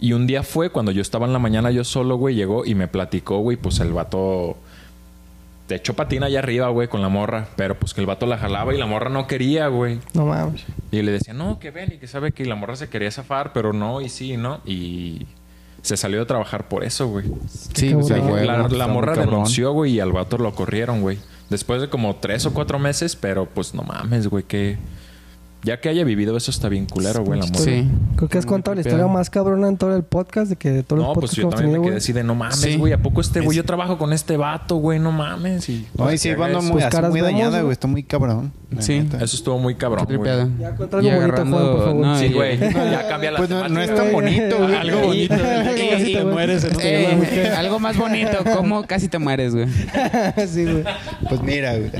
Y 0.00 0.14
un 0.14 0.26
día 0.26 0.42
fue 0.42 0.70
cuando 0.70 0.92
yo 0.92 1.02
estaba 1.02 1.26
en 1.26 1.32
la 1.32 1.38
mañana 1.38 1.70
yo 1.70 1.84
solo, 1.84 2.16
güey, 2.16 2.34
llegó 2.34 2.64
y 2.64 2.74
me 2.74 2.88
platicó, 2.88 3.38
güey, 3.38 3.56
pues 3.58 3.80
el 3.80 3.92
vato 3.92 4.56
te 5.66 5.74
echó 5.76 5.94
patina 5.94 6.26
allá 6.26 6.38
arriba, 6.40 6.68
güey, 6.70 6.88
con 6.88 7.00
la 7.02 7.08
morra, 7.08 7.48
pero 7.56 7.78
pues 7.78 7.94
que 7.94 8.00
el 8.00 8.06
vato 8.06 8.26
la 8.26 8.38
jalaba 8.38 8.74
y 8.74 8.78
la 8.78 8.86
morra 8.86 9.08
no 9.10 9.26
quería, 9.26 9.68
güey. 9.68 10.00
No 10.14 10.26
mames. 10.26 10.64
Y 10.90 11.02
le 11.02 11.12
decía, 11.12 11.32
"No, 11.34 11.58
que 11.60 11.70
ven 11.70 11.92
y 11.94 11.98
que 11.98 12.06
sabe 12.08 12.32
que 12.32 12.44
la 12.44 12.56
morra 12.56 12.74
se 12.76 12.88
quería 12.88 13.10
zafar, 13.10 13.52
pero 13.52 13.72
no 13.72 14.00
y 14.00 14.08
sí, 14.08 14.36
¿no?" 14.36 14.60
Y 14.64 15.26
se 15.82 15.96
salió 15.96 16.22
a 16.22 16.26
trabajar 16.26 16.66
por 16.68 16.82
eso, 16.82 17.06
güey. 17.08 17.26
Sí, 17.74 17.94
o 17.94 18.02
sea, 18.02 18.20
fue- 18.22 18.44
La, 18.46 18.66
la 18.68 18.86
morra 18.88 19.14
cabrón. 19.14 19.30
denunció, 19.30 19.72
güey, 19.72 19.92
y 19.92 20.00
al 20.00 20.12
vato 20.12 20.38
lo 20.38 20.52
corrieron, 20.54 21.02
güey. 21.02 21.18
Después 21.50 21.80
de 21.80 21.88
como 21.88 22.16
tres 22.16 22.46
o 22.46 22.52
cuatro 22.52 22.78
meses, 22.78 23.14
pero 23.16 23.46
pues 23.46 23.74
no 23.74 23.82
mames, 23.82 24.26
güey, 24.28 24.44
que... 24.44 24.78
Ya 25.62 25.78
que 25.80 25.88
haya 25.90 26.04
vivido 26.04 26.36
eso 26.36 26.50
está 26.50 26.68
bien 26.68 26.86
culero, 26.86 27.22
güey, 27.22 27.38
la 27.38 27.46
morra. 27.46 27.58
Sí. 27.58 27.86
Creo 28.16 28.28
que 28.30 28.38
has 28.38 28.46
contado 28.46 28.74
la 28.74 28.80
historia 28.80 29.06
más 29.06 29.28
cabrona 29.28 29.68
en 29.68 29.76
todo 29.76 29.94
el 29.94 30.02
podcast 30.04 30.48
de 30.50 30.56
que 30.56 30.70
de 30.70 30.82
todos 30.82 31.02
No, 31.02 31.08
los 31.08 31.14
pues 31.14 31.30
podcasts 31.32 31.36
yo 31.42 31.48
que 31.50 31.54
también 31.56 31.68
me 31.68 31.72
tenido, 31.74 31.82
quedé 31.82 31.90
güey. 31.92 31.98
así 31.98 32.12
de 32.14 32.24
no 32.24 32.34
mames, 32.34 32.56
Sí. 32.60 32.76
güey. 32.76 32.92
¿A 32.94 32.98
poco 32.98 33.20
este 33.20 33.40
güey? 33.40 33.56
Yo 33.56 33.64
trabajo 33.64 33.98
con 33.98 34.12
este 34.14 34.36
vato, 34.38 34.76
güey, 34.76 34.98
no 34.98 35.12
mames. 35.12 35.68
Y, 35.68 35.86
no, 35.98 36.10
y 36.12 36.16
sí, 36.18 36.34
cuando 36.34 36.62
muy, 36.62 36.80
caras 36.84 37.10
muy 37.10 37.20
dañada, 37.20 37.60
güey. 37.60 37.72
Está 37.72 37.86
muy 37.88 38.02
cabrón. 38.04 38.52
Sí. 38.78 39.00
neta. 39.00 39.16
Eso 39.22 39.36
estuvo 39.36 39.58
muy 39.58 39.74
cabrón, 39.74 40.06
güey. 40.06 40.30
Ya, 40.58 40.74
cuenta 40.76 40.98
algo 40.98 41.10
bonito, 41.10 41.36
Juan, 41.36 41.50
por 41.50 41.84
favor. 41.84 42.06
no, 42.06 42.18
Sí, 42.18 42.32
güey. 42.32 42.58
Ya 42.90 43.08
cambia 43.08 43.30
la 43.32 43.38
Pues 43.38 43.50
no, 43.50 43.68
no 43.68 43.80
es 43.82 43.94
tan 43.94 44.12
bonito, 44.12 44.56
güey. 44.58 44.74
Algo 44.76 45.00
bonito. 45.08 45.34
Casi 45.90 46.12
te 46.14 46.24
mueres 46.24 46.66
algo 47.56 47.78
más 47.78 47.96
bonito, 47.98 48.38
¿cómo 48.56 48.86
casi 48.86 49.08
te 49.08 49.18
mueres, 49.18 49.54
güey? 49.54 49.66
sí, 50.48 50.64
güey. 50.64 50.84
Pues 51.28 51.42
mira, 51.42 51.76
güey. 51.76 51.90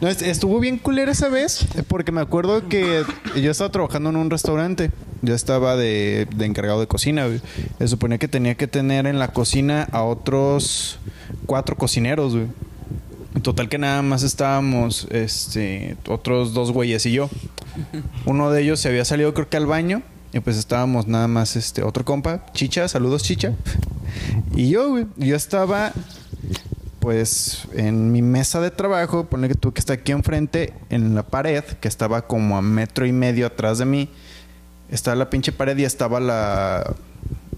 No, 0.00 0.08
es- 0.08 0.22
estuvo 0.22 0.58
bien 0.60 0.78
culera 0.78 1.12
esa 1.12 1.28
vez 1.28 1.66
porque 1.88 2.12
me 2.12 2.20
acuerdo 2.20 2.68
que 2.68 3.04
yo 3.40 3.50
estaba 3.50 3.70
trabajando 3.70 4.10
en 4.10 4.16
un 4.16 4.30
restaurante. 4.30 4.90
Yo 5.22 5.34
estaba 5.34 5.76
de, 5.76 6.28
de 6.36 6.44
encargado 6.44 6.80
de 6.80 6.86
cocina, 6.86 7.26
güey. 7.26 7.40
Se 7.78 7.88
suponía 7.88 8.18
que 8.18 8.28
tenía 8.28 8.54
que 8.56 8.66
tener 8.66 9.06
en 9.06 9.18
la 9.18 9.28
cocina 9.28 9.88
a 9.92 10.02
otros 10.02 10.98
cuatro 11.46 11.76
cocineros, 11.76 12.34
güey. 12.34 12.46
Total 13.42 13.68
que 13.68 13.78
nada 13.78 14.02
más 14.02 14.22
estábamos, 14.22 15.08
este, 15.10 15.96
otros 16.08 16.54
dos 16.54 16.72
güeyes 16.72 17.04
y 17.06 17.12
yo. 17.12 17.30
Uno 18.26 18.50
de 18.50 18.62
ellos 18.62 18.80
se 18.80 18.88
había 18.88 19.04
salido 19.04 19.34
creo 19.34 19.48
que 19.48 19.56
al 19.56 19.66
baño 19.66 20.02
y 20.32 20.40
pues 20.40 20.56
estábamos 20.56 21.06
nada 21.08 21.26
más, 21.28 21.56
este, 21.56 21.82
otro 21.82 22.04
compa, 22.04 22.44
Chicha, 22.52 22.86
saludos 22.88 23.22
Chicha. 23.22 23.52
Y 24.54 24.68
yo, 24.68 24.90
güey, 24.90 25.06
yo 25.16 25.34
estaba 25.36 25.92
pues 27.04 27.68
en 27.74 28.12
mi 28.12 28.22
mesa 28.22 28.62
de 28.62 28.70
trabajo, 28.70 29.26
ponle 29.26 29.48
que 29.48 29.54
tú 29.54 29.74
que 29.74 29.78
está 29.78 29.92
aquí 29.92 30.12
enfrente, 30.12 30.72
en 30.88 31.14
la 31.14 31.22
pared, 31.22 31.62
que 31.62 31.86
estaba 31.86 32.26
como 32.26 32.56
a 32.56 32.62
metro 32.62 33.04
y 33.04 33.12
medio 33.12 33.46
atrás 33.46 33.76
de 33.76 33.84
mí, 33.84 34.08
estaba 34.88 35.14
la 35.14 35.28
pinche 35.28 35.52
pared 35.52 35.76
y 35.76 35.84
estaba 35.84 36.18
la, 36.18 36.94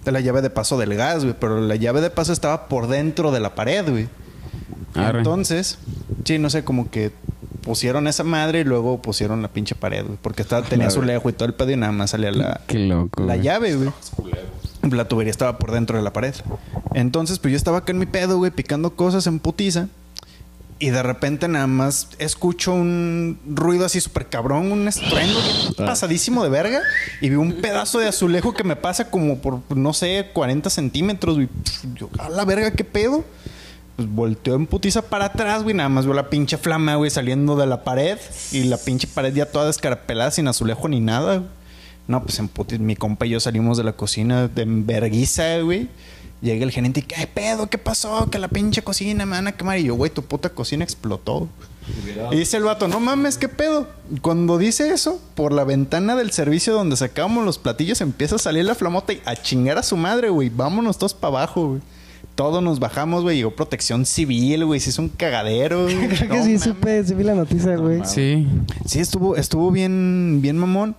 la 0.04 0.18
llave 0.18 0.42
de 0.42 0.50
paso 0.50 0.78
del 0.78 0.96
gas, 0.96 1.22
güey, 1.22 1.36
pero 1.38 1.60
la 1.60 1.76
llave 1.76 2.00
de 2.00 2.10
paso 2.10 2.32
estaba 2.32 2.66
por 2.66 2.88
dentro 2.88 3.30
de 3.30 3.38
la 3.38 3.54
pared, 3.54 3.88
güey. 3.88 4.08
Entonces, 4.96 5.78
sí, 6.24 6.40
no 6.40 6.50
sé, 6.50 6.64
como 6.64 6.90
que 6.90 7.12
pusieron 7.66 8.06
esa 8.06 8.22
madre 8.22 8.60
y 8.60 8.64
luego 8.64 9.02
pusieron 9.02 9.42
la 9.42 9.48
pinche 9.48 9.74
pared, 9.74 10.04
güey, 10.06 10.16
porque 10.22 10.42
estaba, 10.42 10.64
tenía 10.64 10.88
su 10.88 11.02
lejo 11.02 11.28
y 11.28 11.32
todo 11.32 11.46
el 11.46 11.54
pedo 11.54 11.72
y 11.72 11.76
nada 11.76 11.90
más 11.92 12.10
salía 12.10 12.30
la, 12.30 12.60
Qué 12.68 12.78
loco. 12.78 13.20
la 13.20 13.34
güey. 13.34 13.42
llave, 13.44 13.74
güey. 13.74 13.90
La 14.88 15.08
tubería 15.08 15.32
estaba 15.32 15.58
por 15.58 15.72
dentro 15.72 15.98
de 15.98 16.04
la 16.04 16.12
pared. 16.12 16.32
Entonces, 16.94 17.40
pues 17.40 17.50
yo 17.50 17.56
estaba 17.56 17.78
acá 17.78 17.90
en 17.90 17.98
mi 17.98 18.06
pedo, 18.06 18.38
güey, 18.38 18.52
picando 18.52 18.94
cosas 18.94 19.26
en 19.26 19.40
putiza. 19.40 19.88
Y 20.78 20.90
de 20.90 21.02
repente 21.02 21.48
nada 21.48 21.66
más 21.66 22.10
escucho 22.18 22.72
un 22.72 23.38
ruido 23.46 23.84
así 23.86 24.00
súper 24.00 24.26
cabrón, 24.28 24.70
un 24.70 24.86
estruendo 24.86 25.40
bien 25.40 25.74
pasadísimo 25.88 26.44
de 26.44 26.50
verga. 26.50 26.82
Y 27.20 27.30
vi 27.30 27.34
un 27.34 27.54
pedazo 27.54 27.98
de 27.98 28.06
azulejo 28.08 28.54
que 28.54 28.62
me 28.62 28.76
pasa 28.76 29.10
como 29.10 29.38
por, 29.38 29.60
no 29.76 29.92
sé, 29.92 30.28
40 30.34 30.70
centímetros, 30.70 31.34
güey. 31.36 31.48
Pf, 31.48 31.86
Yo, 31.94 32.10
a 32.18 32.28
la 32.28 32.44
verga, 32.44 32.70
¿qué 32.70 32.84
pedo? 32.84 33.24
Pues 33.96 34.08
volteó 34.08 34.54
en 34.54 34.66
putiza 34.66 35.02
para 35.02 35.26
atrás, 35.26 35.62
güey. 35.62 35.74
Nada 35.74 35.88
más 35.88 36.04
veo 36.04 36.14
la 36.14 36.28
pinche 36.28 36.58
flama, 36.58 36.96
güey, 36.96 37.10
saliendo 37.10 37.56
de 37.56 37.66
la 37.66 37.82
pared. 37.82 38.18
Y 38.52 38.64
la 38.64 38.76
pinche 38.76 39.06
pared 39.06 39.34
ya 39.34 39.46
toda 39.46 39.66
descarapelada, 39.66 40.30
sin 40.30 40.46
azulejo 40.48 40.88
ni 40.88 41.00
nada, 41.00 41.38
güey. 41.38 41.48
No, 42.06 42.22
pues 42.22 42.38
en 42.38 42.48
putiza, 42.48 42.80
mi 42.82 42.94
compa 42.94 43.26
y 43.26 43.30
yo 43.30 43.40
salimos 43.40 43.78
de 43.78 43.84
la 43.84 43.94
cocina 43.94 44.48
de 44.48 44.62
enverguiza, 44.62 45.58
güey. 45.60 45.88
Llega 46.42 46.64
el 46.64 46.70
gerente 46.70 47.00
y, 47.00 47.02
¿qué 47.02 47.26
pedo? 47.26 47.68
¿Qué 47.68 47.78
pasó? 47.78 48.28
Que 48.30 48.38
la 48.38 48.48
pinche 48.48 48.82
cocina 48.82 49.24
me 49.24 49.32
van 49.32 49.46
a 49.46 49.52
quemar. 49.52 49.78
Y 49.78 49.84
yo, 49.84 49.94
güey, 49.94 50.10
tu 50.12 50.22
puta 50.22 50.50
cocina 50.50 50.84
explotó. 50.84 51.48
Y 52.30 52.36
dice 52.36 52.58
el 52.58 52.64
vato, 52.64 52.88
no 52.88 53.00
mames, 53.00 53.38
¿qué 53.38 53.48
pedo? 53.48 53.88
Cuando 54.20 54.58
dice 54.58 54.90
eso, 54.90 55.20
por 55.34 55.52
la 55.52 55.64
ventana 55.64 56.16
del 56.16 56.32
servicio 56.32 56.74
donde 56.74 56.96
sacábamos 56.96 57.44
los 57.44 57.58
platillos 57.58 58.00
empieza 58.00 58.36
a 58.36 58.38
salir 58.38 58.64
la 58.64 58.74
flamota 58.74 59.12
y 59.12 59.22
a 59.24 59.36
chingar 59.36 59.78
a 59.78 59.82
su 59.82 59.96
madre, 59.96 60.28
güey. 60.28 60.50
Vámonos 60.50 60.98
todos 60.98 61.14
para 61.14 61.38
abajo, 61.38 61.68
güey. 61.68 61.80
Todos 62.36 62.62
nos 62.62 62.78
bajamos, 62.78 63.22
güey. 63.22 63.38
Llegó 63.38 63.50
protección 63.52 64.04
civil, 64.04 64.66
güey. 64.66 64.78
Se 64.78 64.90
hizo 64.90 65.00
un 65.02 65.08
cagadero, 65.08 65.84
güey. 65.84 65.96
Creo 66.08 66.30
que 66.30 66.38
No 66.38 66.44
sí 66.44 66.58
supe, 66.58 67.02
sí 67.02 67.14
vi 67.14 67.24
la 67.24 67.34
noticia, 67.34 67.76
güey. 67.76 68.02
Sí. 68.04 68.46
Sí, 68.84 69.00
estuvo, 69.00 69.36
estuvo 69.36 69.70
bien, 69.70 70.40
bien 70.42 70.58
mamón. 70.58 70.94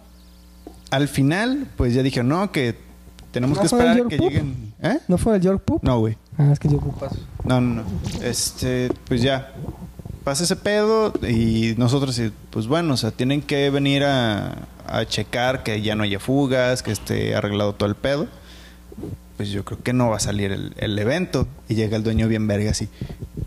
Al 0.90 1.08
final, 1.08 1.68
pues 1.78 1.94
ya 1.94 2.02
dije, 2.02 2.24
no, 2.24 2.52
que 2.52 2.76
tenemos 3.32 3.58
¿No 3.58 3.62
que 3.64 3.70
fue 3.70 3.80
el 3.80 3.88
esperar 4.00 4.08
que 4.08 4.18
lleguen. 4.18 4.74
¿Eh? 4.82 4.98
¿No 5.08 5.20
fue 5.20 5.36
el 5.36 5.42
York 5.42 5.62
Poop? 5.64 5.84
No, 5.84 6.00
güey. 6.00 6.18
Ah, 6.40 6.50
es 6.52 6.60
que 6.60 6.70
York 6.70 6.84
Poop 6.84 7.00
paso. 7.00 7.18
No, 7.44 7.62
no, 7.62 7.84
no. 7.84 7.84
Este, 8.24 8.90
pues 9.08 9.22
ya. 9.22 9.54
Pasa 10.24 10.44
ese 10.44 10.56
pedo 10.58 11.14
y 11.22 11.76
nosotros, 11.78 12.16
sí, 12.16 12.32
pues 12.50 12.68
bueno, 12.68 12.96
o 12.96 12.98
sea, 12.98 13.12
tienen 13.12 13.42
que 13.42 13.70
venir 13.70 14.04
a, 14.04 14.68
a 14.86 15.06
checar 15.06 15.64
que 15.64 15.82
ya 15.82 15.96
no 15.96 16.04
haya 16.04 16.20
fugas, 16.20 16.84
que 16.84 16.92
esté 16.92 17.34
arreglado 17.36 17.76
todo 17.76 17.88
el 17.88 17.96
pedo. 17.96 18.28
Pues 19.38 19.50
yo 19.50 19.64
creo 19.64 19.82
que 19.82 19.94
no 19.94 20.10
va 20.10 20.18
a 20.18 20.20
salir 20.20 20.52
el, 20.52 20.74
el 20.78 21.00
evento. 21.00 21.48
Y 21.70 21.76
llega 21.76 21.96
el 21.96 22.04
dueño 22.04 22.28
bien 22.28 22.48
verga 22.48 22.72
así. 22.72 22.90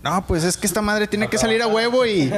No, 0.03 0.27
pues 0.27 0.45
es 0.45 0.57
que 0.57 0.67
esta 0.67 0.81
madre 0.81 1.07
tiene 1.07 1.29
que 1.29 1.37
salir 1.37 1.61
a 1.61 1.67
huevo 1.67 2.07
y... 2.07 2.33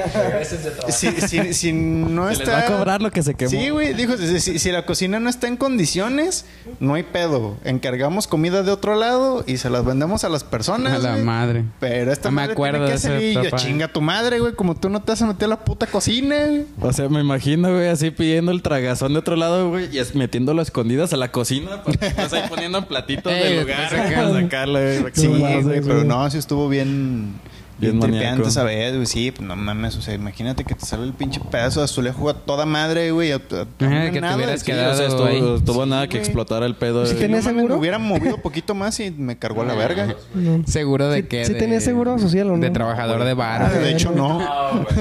si, 0.88 1.12
si- 1.20 1.54
si 1.54 1.72
no 1.72 2.24
Se 2.24 2.30
les 2.30 2.40
está... 2.40 2.52
va 2.52 2.58
a 2.58 2.66
cobrar 2.66 3.02
lo 3.02 3.12
que 3.12 3.22
se 3.22 3.34
quemó. 3.34 3.50
Sí, 3.50 3.70
güey. 3.70 3.94
Dijo, 3.94 4.14
si, 4.16 4.72
la 4.72 4.84
cocina 4.84 5.20
no 5.20 5.30
está 5.30 5.46
en 5.46 5.56
condiciones, 5.56 6.44
no 6.80 6.94
hay 6.94 7.04
pedo. 7.04 7.56
Encargamos 7.64 8.26
comida 8.26 8.64
de 8.64 8.72
otro 8.72 8.96
lado 8.96 9.44
y 9.46 9.58
se 9.58 9.70
las 9.70 9.84
vendemos 9.84 10.24
a 10.24 10.28
las 10.28 10.42
personas. 10.42 10.92
A 10.94 10.98
la 10.98 11.16
madre. 11.18 11.64
Pero 11.78 12.10
esta 12.12 12.30
No 12.30 12.34
me 12.36 12.42
madre 12.42 12.52
acuerdo 12.54 12.78
tiene 12.86 12.88
que 12.88 12.92
de 12.94 12.98
salir. 12.98 13.38
Y 13.46 13.50
yo, 13.50 13.56
chinga 13.56 13.86
tu 13.88 14.00
madre, 14.00 14.40
güey. 14.40 14.54
Como 14.54 14.74
tú 14.74 14.88
no 14.88 15.00
te 15.00 15.12
vas 15.12 15.22
a 15.22 15.26
meter 15.26 15.46
a 15.46 15.50
la 15.50 15.60
puta 15.64 15.86
cocina, 15.86 16.34
güey. 16.46 16.64
O 16.80 16.92
sea, 16.92 17.08
me 17.08 17.20
imagino, 17.20 17.72
güey, 17.72 17.86
así 17.88 18.10
pidiendo 18.10 18.50
el 18.50 18.62
tragazón 18.62 19.12
de 19.12 19.20
otro 19.20 19.36
lado, 19.36 19.70
güey, 19.70 19.88
y 19.94 19.98
es 20.00 20.16
metiéndolo 20.16 20.58
a 20.60 20.62
escondidas 20.64 21.12
a 21.12 21.16
la 21.16 21.30
cocina. 21.30 21.82
Porque 21.84 22.06
estás 22.08 22.32
ahí 22.32 22.42
poniendo 22.48 22.84
platitos 22.88 23.32
Eh, 23.32 23.36
del 23.36 23.60
lugar 23.60 23.88
para 23.88 24.66
güey. 24.66 25.12
Sí, 25.12 25.26
güey. 25.28 25.62
Pero 25.80 26.02
no, 26.02 26.28
sí 26.28 26.38
estuvo 26.38 26.68
bien... 26.68 27.34
Bien 27.78 27.98
tripeante 27.98 28.46
esa 28.48 28.62
vez, 28.62 28.94
güey. 28.94 29.06
Sí, 29.06 29.32
pues 29.32 29.46
no 29.46 29.56
mames. 29.56 29.96
O 29.96 30.02
sea, 30.02 30.14
imagínate 30.14 30.62
que 30.62 30.74
te 30.76 30.86
sale 30.86 31.02
el 31.04 31.12
pinche 31.14 31.40
pedazo 31.50 31.80
de 31.80 31.84
azulejo 31.86 32.28
a 32.30 32.34
toda 32.34 32.64
madre, 32.64 33.10
güey. 33.10 33.32
a- 33.32 33.36
a- 33.36 33.40
que 33.40 34.10
te 34.12 34.20
nada, 34.20 34.36
hubieras 34.36 34.60
sí, 34.60 34.66
quedado 34.66 34.92
o 34.92 34.96
sea, 34.96 35.06
Estuvo, 35.08 35.24
ahí. 35.26 35.54
estuvo 35.56 35.86
nada 35.86 36.06
que 36.06 36.18
güey. 36.18 36.24
explotara 36.24 36.64
el 36.66 36.76
pedo. 36.76 37.04
Sí 37.06 37.14
tenía 37.16 37.38
no 37.38 37.42
seguro? 37.42 37.74
Me 37.74 37.80
hubiera 37.80 37.98
movido 37.98 38.36
poquito 38.38 38.74
más 38.76 39.00
y 39.00 39.10
me 39.10 39.36
cargó 39.36 39.64
la 39.64 39.74
verga. 39.74 40.14
No. 40.34 40.62
¿Seguro 40.66 41.08
de 41.08 41.22
Sí- 41.22 41.28
qué? 41.28 41.44
sí 41.44 41.54
De- 41.54 41.58
tenía 41.58 41.80
seguro 41.80 42.18
social, 42.20 42.50
¿o 42.50 42.56
no? 42.56 42.62
De 42.62 42.70
trabajador 42.70 43.24
de 43.24 43.34
bar. 43.34 43.62
Ah, 43.62 43.68
de 43.70 43.80
güey. 43.80 43.92
hecho, 43.94 44.12
no. 44.12 44.38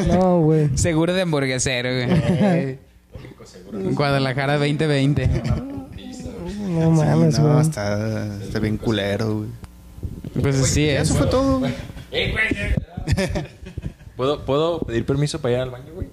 No, 0.08 0.40
güey. 0.42 0.70
Seguro 0.76 1.14
de 1.14 1.22
hamburguesero, 1.22 1.90
güey. 1.94 2.80
Guadalajara 3.94 4.58
2020. 4.58 5.30
No 6.68 6.92
mames, 6.92 7.38
no, 7.40 7.54
güey. 7.54 7.62
está, 7.62 8.38
está 8.42 8.60
bien 8.60 8.78
culero, 8.78 9.36
güey. 9.40 9.50
Pues 10.42 10.62
así 10.62 10.88
es. 10.88 11.02
Eso 11.04 11.16
fue 11.16 11.28
todo, 11.28 11.60
güey. 11.60 11.74
¿Puedo, 14.16 14.46
¿Puedo 14.46 14.80
pedir 14.82 15.06
permiso 15.06 15.42
para 15.42 15.56
ir 15.56 15.60
al 15.62 15.72
baño, 15.72 15.94
güey? 15.94 16.08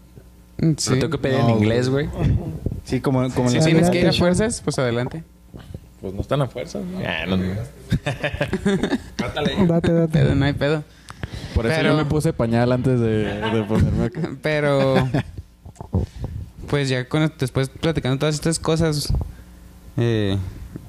Sí. 0.77 0.91
Lo 0.91 0.97
tengo 0.99 1.11
que 1.11 1.19
pedir 1.19 1.39
No, 1.39 1.49
en 1.51 1.57
inglés, 1.57 1.89
güey. 1.89 2.09
Sí, 2.85 3.01
como, 3.01 3.29
como 3.31 3.49
en 3.49 3.53
Si 3.53 3.59
la- 3.59 3.65
tienes 3.65 3.91
que 3.91 4.01
ir 4.01 4.09
a 4.09 4.13
fuerzas, 4.13 4.61
pues 4.65 4.79
adelante. 4.79 5.23
Pues 6.01 6.15
no 6.15 6.21
están 6.21 6.43
a 6.43 6.47
fuerza. 6.47 6.79
güey. 6.81 7.05
Ah, 7.05 7.27
no. 7.27 7.39
Cátale. 9.17 9.55
Date, 9.67 9.93
date. 9.93 10.35
No 10.35 10.45
hay 10.45 10.53
pedo. 10.53 10.85
Por 11.55 11.67
eso 11.67 11.75
Pero- 11.77 11.91
yo 11.91 11.97
me 11.97 12.05
puse 12.05 12.33
pañal 12.33 12.73
antes 12.73 13.01
de, 13.01 13.25
de 13.25 13.63
ponerme 13.65 14.05
acá. 14.07 14.31
Pero. 14.43 15.09
Pues 16.69 16.89
ya 16.89 17.09
con, 17.09 17.33
después 17.39 17.69
platicando 17.69 18.19
todas 18.19 18.35
estas 18.35 18.59
cosas. 18.59 19.13
eh, 19.97 20.37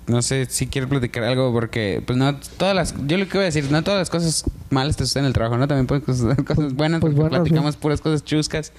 no 0.10 0.22
sé 0.22 0.48
si 0.50 0.68
quiero 0.68 0.90
platicar 0.90 1.24
algo 1.24 1.54
porque, 1.54 2.02
pues 2.06 2.18
no, 2.18 2.36
todas 2.58 2.76
las. 2.76 2.96
Yo 3.06 3.18
lo 3.18 3.28
que 3.28 3.38
voy 3.38 3.44
a 3.44 3.46
decir, 3.46 3.72
no 3.72 3.84
todas 3.84 4.00
las 4.00 4.10
cosas 4.10 4.44
malas 4.70 4.98
te 4.98 5.06
suceden 5.06 5.26
en 5.26 5.28
el 5.28 5.34
trabajo, 5.34 5.58
¿no? 5.58 5.68
También 5.68 5.88
pueden 5.88 6.06
suceder 6.06 6.44
cosas 6.46 6.74
buenas 6.74 7.00
Pues 7.00 7.14
porque 7.14 7.22
buenas, 7.22 7.40
platicamos 7.42 7.76
puras 7.78 8.02
cosas 8.02 8.24
chuscas, 8.24 8.74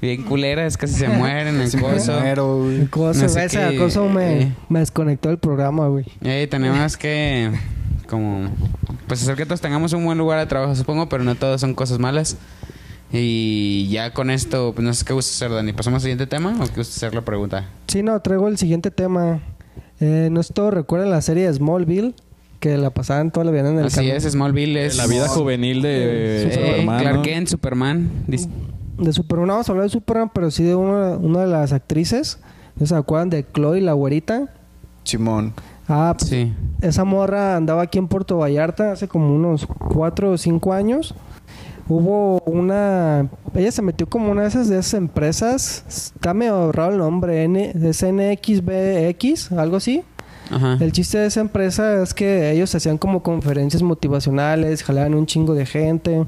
bien 0.00 0.22
culeras, 0.22 0.76
casi 0.76 0.94
se 0.94 1.08
mueren 1.08 1.58
me 1.58 1.64
coso. 1.70 2.18
El 2.22 2.88
coso, 2.88 3.22
No 3.22 3.28
sé 3.28 3.44
ese 3.44 3.58
qué, 3.58 3.76
acoso 3.76 4.08
me, 4.08 4.42
eh. 4.42 4.52
me 4.68 4.78
desconectó 4.78 5.28
del 5.28 5.38
programa, 5.38 5.88
güey. 5.88 6.06
Eh, 6.22 6.46
tenemos 6.48 6.96
que, 6.96 7.50
como, 8.08 8.48
pues 9.08 9.22
hacer 9.22 9.36
que 9.36 9.44
todos 9.44 9.60
tengamos 9.60 9.92
un 9.92 10.04
buen 10.04 10.18
lugar 10.18 10.38
de 10.38 10.46
trabajo, 10.46 10.74
supongo, 10.76 11.08
pero 11.08 11.24
no 11.24 11.34
todos 11.34 11.60
son 11.60 11.74
cosas 11.74 11.98
malas. 11.98 12.36
Y 13.12 13.88
ya 13.88 14.12
con 14.12 14.30
esto, 14.30 14.72
pues 14.74 14.84
no 14.84 14.92
sé 14.92 15.04
qué 15.04 15.12
gusta 15.12 15.32
hacer, 15.32 15.54
Dani. 15.54 15.72
¿Pasamos 15.72 15.98
al 15.98 16.02
siguiente 16.02 16.26
tema 16.26 16.54
o 16.60 16.66
qué 16.66 16.76
gusta 16.76 16.96
hacer 16.96 17.14
la 17.14 17.22
pregunta? 17.22 17.70
Sí, 17.86 18.02
no, 18.02 18.20
traigo 18.20 18.48
el 18.48 18.58
siguiente 18.58 18.90
tema. 18.90 19.40
Eh, 20.00 20.28
no 20.30 20.42
todos 20.42 20.72
recuerdan 20.74 21.10
la 21.10 21.20
serie 21.22 21.46
de 21.46 21.54
Smallville, 21.54 22.14
que 22.60 22.76
la 22.76 22.90
pasaban 22.90 23.30
toda 23.30 23.44
la 23.44 23.50
vida 23.52 23.68
en 23.70 23.78
el 23.78 23.86
Así 23.86 23.96
canal 23.96 24.10
es, 24.16 24.24
Smallville 24.24 24.86
es... 24.86 24.96
La 24.96 25.06
vida 25.06 25.28
juvenil 25.28 25.82
de 25.82 26.46
Eh, 26.48 26.52
Superman. 26.52 27.00
Clark 27.00 27.16
¿no? 27.16 27.22
Kent, 27.22 27.48
Superman. 27.48 28.10
Dis- 28.28 28.48
De 28.98 29.12
Superman, 29.12 29.46
no 29.48 29.52
vamos 29.54 29.68
a 29.68 29.72
hablar 29.72 29.84
de 29.86 29.90
Superman, 29.90 30.30
pero 30.34 30.50
sí 30.50 30.64
de 30.64 30.74
una, 30.74 31.16
una 31.16 31.40
de 31.40 31.46
las 31.48 31.72
actrices. 31.72 32.38
¿No 32.76 32.86
se 32.86 32.94
acuerdan 32.94 33.30
de 33.30 33.44
Chloe, 33.54 33.80
la 33.80 33.92
güerita? 33.94 34.48
Simón. 35.04 35.52
Ah, 35.88 36.14
pues 36.18 36.28
Sí. 36.30 36.52
esa 36.82 37.04
morra 37.04 37.56
andaba 37.56 37.82
aquí 37.82 37.98
en 37.98 38.08
Puerto 38.08 38.38
Vallarta 38.38 38.92
hace 38.92 39.06
como 39.08 39.34
unos 39.34 39.66
cuatro 39.66 40.32
o 40.32 40.38
cinco 40.38 40.72
años. 40.72 41.14
Hubo 41.88 42.40
una... 42.40 43.28
Ella 43.54 43.70
se 43.70 43.82
metió 43.82 44.08
como 44.08 44.30
una 44.30 44.42
de 44.42 44.48
esas, 44.48 44.68
de 44.68 44.78
esas 44.78 44.94
empresas. 44.94 45.84
Está 45.88 46.34
medio 46.34 46.72
raro 46.72 46.92
el 46.92 46.98
nombre. 46.98 47.44
N, 47.44 47.72
es 47.74 48.04
NXBX, 48.04 49.52
algo 49.52 49.76
así. 49.76 50.02
Ajá. 50.50 50.78
El 50.80 50.92
chiste 50.92 51.18
de 51.18 51.26
esa 51.26 51.40
empresa 51.40 52.02
es 52.02 52.12
que 52.12 52.50
ellos 52.50 52.74
hacían 52.74 52.98
como 52.98 53.22
conferencias 53.22 53.82
motivacionales, 53.82 54.82
jalaban 54.82 55.14
un 55.14 55.26
chingo 55.26 55.54
de 55.54 55.66
gente. 55.66 56.26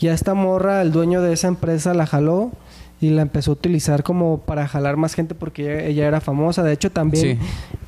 Y 0.00 0.08
a 0.08 0.14
esta 0.14 0.34
morra, 0.34 0.82
el 0.82 0.92
dueño 0.92 1.22
de 1.22 1.32
esa 1.32 1.48
empresa 1.48 1.94
la 1.94 2.06
jaló 2.06 2.52
y 3.00 3.10
la 3.10 3.22
empezó 3.22 3.50
a 3.50 3.54
utilizar 3.54 4.02
como 4.02 4.38
para 4.38 4.66
jalar 4.68 4.96
más 4.96 5.14
gente 5.14 5.34
porque 5.34 5.88
ella, 5.88 6.06
era 6.06 6.20
famosa. 6.20 6.62
De 6.62 6.72
hecho, 6.72 6.90
también 6.90 7.38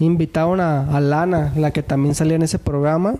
invitaron 0.00 0.60
a, 0.60 0.82
a 0.96 1.00
Lana, 1.00 1.52
la 1.56 1.70
que 1.70 1.82
también 1.82 2.14
salía 2.14 2.36
en 2.36 2.42
ese 2.42 2.58
programa. 2.58 3.16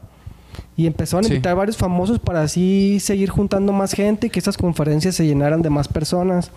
Y 0.76 0.86
empezaron 0.86 1.24
a 1.24 1.28
Sí. 1.28 1.34
invitar 1.34 1.56
varios 1.56 1.76
famosos 1.76 2.18
para 2.18 2.42
así 2.42 2.98
seguir 3.00 3.30
juntando 3.30 3.72
más 3.72 3.92
gente 3.92 4.26
y 4.26 4.30
que 4.30 4.38
estas 4.38 4.56
conferencias 4.58 5.14
se 5.14 5.26
llenaran 5.26 5.62
de 5.62 5.70
más 5.70 5.88
personas. 5.88 6.50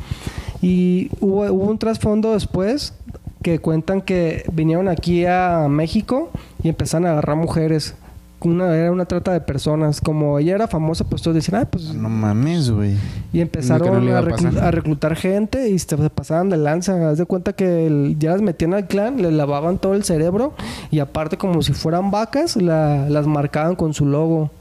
Y 0.62 1.10
hubo, 1.22 1.46
hubo 1.52 1.70
un 1.70 1.78
trasfondo 1.78 2.34
después 2.34 2.94
que 3.42 3.60
cuentan 3.60 4.02
que 4.02 4.44
vinieron 4.52 4.90
aquí 4.90 5.26
a 5.26 5.68
México 5.70 6.30
y 6.62 6.68
empezaron 6.68 7.08
a 7.08 7.12
agarrar 7.12 7.38
mujeres. 7.38 7.96
Una, 8.42 8.74
era 8.74 8.92
una 8.92 9.06
trata 9.06 9.34
de 9.34 9.42
personas. 9.42 10.00
Como 10.00 10.40
ella 10.40 10.56
era 10.56 10.68
famosa, 10.68 11.04
pues 11.04 11.22
todos 11.22 11.36
decían, 11.36 11.62
ah, 11.62 11.68
pues... 11.70 11.94
No 11.94 12.08
mames, 12.10 12.72
güey. 12.72 12.96
Y 13.34 13.42
empezaron 13.42 13.94
No, 13.94 14.00
le 14.00 14.14
a, 14.14 14.20
a 14.20 14.22
reclu- 14.22 14.46
pasar. 14.54 14.64
a 14.64 14.72
reclutar 14.72 15.16
gente 15.18 15.70
y 15.70 15.78
se, 15.78 15.98
pasaban 16.10 16.50
de 16.50 16.56
lanza. 16.58 17.10
Haz 17.10 17.18
de 17.18 17.26
cuenta 17.26 17.52
que 17.54 17.86
el- 17.88 18.16
ya 18.18 18.32
las 18.32 18.42
metían 18.42 18.74
al 18.74 18.88
clan, 18.88 19.22
les 19.22 19.34
lavaban 19.34 19.78
todo 19.78 19.94
el 19.94 20.04
cerebro 20.06 20.54
y 20.90 21.00
aparte 21.00 21.36
como 21.38 21.62
si 21.62 21.74
fueran 21.74 22.12
vacas, 22.12 22.56
la- 22.56 23.10
las 23.10 23.28
marcaban 23.28 23.76
con 23.76 23.94
su 23.94 24.06
logo. 24.06 24.52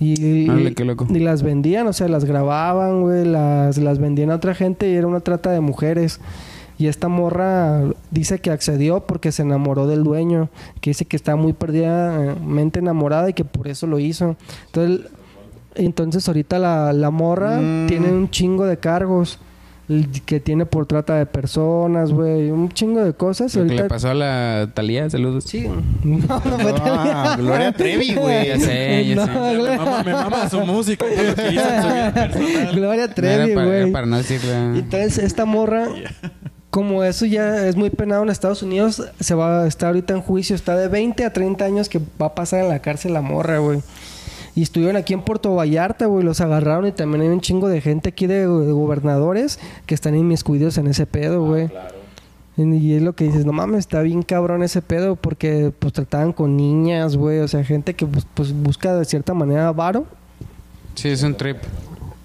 Y, 0.00 0.74
qué 0.74 0.84
loco. 0.84 1.06
y 1.08 1.18
las 1.20 1.42
vendían, 1.42 1.86
o 1.86 1.92
sea, 1.92 2.08
las 2.08 2.24
grababan, 2.24 3.02
güey, 3.02 3.24
las, 3.24 3.78
las 3.78 3.98
vendían 3.98 4.30
a 4.32 4.34
otra 4.36 4.54
gente 4.54 4.90
y 4.90 4.94
era 4.94 5.06
una 5.06 5.20
trata 5.20 5.50
de 5.52 5.60
mujeres. 5.60 6.20
Y 6.76 6.88
esta 6.88 7.08
morra 7.08 7.82
dice 8.10 8.40
que 8.40 8.50
accedió 8.50 9.00
porque 9.06 9.30
se 9.32 9.42
enamoró 9.42 9.86
del 9.86 10.02
dueño, 10.02 10.48
que 10.80 10.90
dice 10.90 11.04
que 11.04 11.16
está 11.16 11.36
muy 11.36 11.52
perdidamente 11.52 12.80
enamorada 12.80 13.30
y 13.30 13.32
que 13.32 13.44
por 13.44 13.68
eso 13.68 13.86
lo 13.86 13.98
hizo. 14.00 14.36
Entonces, 14.66 15.06
entonces 15.76 16.26
ahorita 16.28 16.58
la, 16.58 16.92
la 16.92 17.10
morra 17.10 17.60
Mm. 17.60 17.86
tiene 17.86 18.10
un 18.12 18.28
chingo 18.30 18.64
de 18.66 18.76
cargos. 18.78 19.38
que 20.24 20.40
tiene 20.40 20.64
por 20.64 20.86
trata 20.86 21.14
de 21.16 21.26
personas, 21.26 22.10
güey, 22.10 22.50
un 22.50 22.70
chingo 22.70 23.04
de 23.04 23.12
cosas. 23.12 23.54
Lo 23.54 23.64
que 23.64 23.68
le 23.68 23.74
ahorita- 23.80 23.88
pasó 23.94 24.08
a 24.08 24.14
la 24.14 24.70
Talía, 24.72 25.10
saludos. 25.10 25.44
Sí. 25.44 25.68
No, 26.02 26.26
no 26.26 26.58
fue 26.58 26.74
Ah, 26.80 27.36
Gloria 27.38 27.70
Trevi, 27.70 28.14
güey. 28.14 28.48
Ya 28.48 28.58
sé, 28.60 29.06
ya 29.08 29.14
No, 29.16 29.26
sé. 29.26 29.32
Me 29.62 29.76
mama, 29.76 30.02
me 30.02 30.12
mama 30.14 30.48
su 30.48 30.60
música. 30.60 31.04
Gloria 31.04 32.72
No 32.74 32.92
era 32.94 33.08
Trevi, 33.14 33.54
para, 33.54 33.66
güey. 33.66 33.92
para 33.92 34.06
no 34.06 34.16
decirle. 34.16 34.54
Entonces, 34.78 35.18
esta 35.18 35.44
morra, 35.44 35.88
como 36.74 37.04
eso 37.04 37.24
ya 37.24 37.68
es 37.68 37.76
muy 37.76 37.88
penado 37.88 38.24
en 38.24 38.30
Estados 38.30 38.64
Unidos, 38.64 39.00
se 39.20 39.34
va 39.36 39.62
a 39.62 39.66
estar 39.68 39.90
ahorita 39.90 40.12
en 40.12 40.20
juicio. 40.20 40.56
Está 40.56 40.74
de 40.76 40.88
20 40.88 41.24
a 41.24 41.32
30 41.32 41.64
años 41.64 41.88
que 41.88 42.00
va 42.20 42.26
a 42.26 42.34
pasar 42.34 42.64
en 42.64 42.68
la 42.68 42.80
cárcel 42.80 43.12
la 43.12 43.20
morra, 43.20 43.58
güey. 43.58 43.80
Y 44.56 44.62
estuvieron 44.62 44.96
aquí 44.96 45.14
en 45.14 45.22
Puerto 45.22 45.54
Vallarta, 45.54 46.06
güey. 46.06 46.24
Los 46.24 46.40
agarraron 46.40 46.88
y 46.88 46.90
también 46.90 47.22
hay 47.22 47.28
un 47.28 47.40
chingo 47.40 47.68
de 47.68 47.80
gente 47.80 48.08
aquí 48.08 48.26
de, 48.26 48.40
de 48.40 48.72
gobernadores 48.72 49.60
que 49.86 49.94
están 49.94 50.16
inmiscuidos 50.16 50.76
en 50.76 50.88
ese 50.88 51.06
pedo, 51.06 51.44
güey. 51.44 51.70
Y 52.56 52.94
es 52.94 53.02
lo 53.02 53.12
que 53.12 53.22
dices, 53.22 53.46
no 53.46 53.52
mames, 53.52 53.78
está 53.78 54.02
bien 54.02 54.24
cabrón 54.24 54.64
ese 54.64 54.82
pedo 54.82 55.14
porque 55.14 55.72
pues 55.78 55.92
trataban 55.92 56.32
con 56.32 56.56
niñas, 56.56 57.16
güey. 57.16 57.38
O 57.38 57.46
sea, 57.46 57.62
gente 57.62 57.94
que 57.94 58.04
pues, 58.04 58.26
pues, 58.34 58.52
busca 58.52 58.96
de 58.96 59.04
cierta 59.04 59.32
manera 59.32 59.70
varo. 59.70 60.06
Sí, 60.96 61.10
es 61.10 61.22
un 61.22 61.36
trip. 61.36 61.58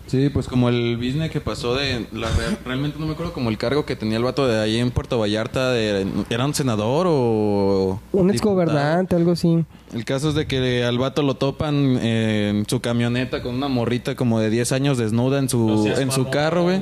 Sí, 0.09 0.29
pues 0.29 0.47
como 0.47 0.69
el 0.69 0.97
business 0.97 1.29
que 1.29 1.39
pasó 1.39 1.75
de... 1.75 2.07
La, 2.11 2.29
real- 2.31 2.57
realmente 2.65 2.97
no 2.99 3.05
me 3.05 3.13
acuerdo 3.13 3.31
como 3.31 3.49
el 3.49 3.57
cargo 3.59 3.85
que 3.85 3.95
tenía 3.95 4.17
el 4.17 4.23
vato 4.23 4.47
de 4.47 4.59
ahí 4.59 4.77
en 4.77 4.89
Puerto 4.91 5.19
Vallarta. 5.19 5.71
De, 5.71 6.05
¿Era 6.31 6.45
un 6.45 6.53
senador 6.55 7.05
o...? 7.07 7.99
Un 8.11 8.29
exgobernante, 8.31 9.15
algo 9.15 9.33
así. 9.33 9.63
El 9.93 10.05
caso 10.05 10.29
es 10.29 10.35
de 10.35 10.47
que 10.47 10.83
al 10.83 10.97
vato 10.97 11.21
lo 11.21 11.35
topan 11.35 11.97
eh, 12.01 12.49
en 12.49 12.65
su 12.67 12.79
camioneta 12.79 13.41
con 13.41 13.55
una 13.55 13.67
morrita 13.67 14.15
como 14.15 14.39
de 14.39 14.49
10 14.49 14.71
años 14.71 14.97
desnuda 14.97 15.39
en 15.39 15.49
su, 15.49 15.87
en 15.97 16.11
su 16.11 16.29
carro, 16.29 16.63
güey. 16.63 16.81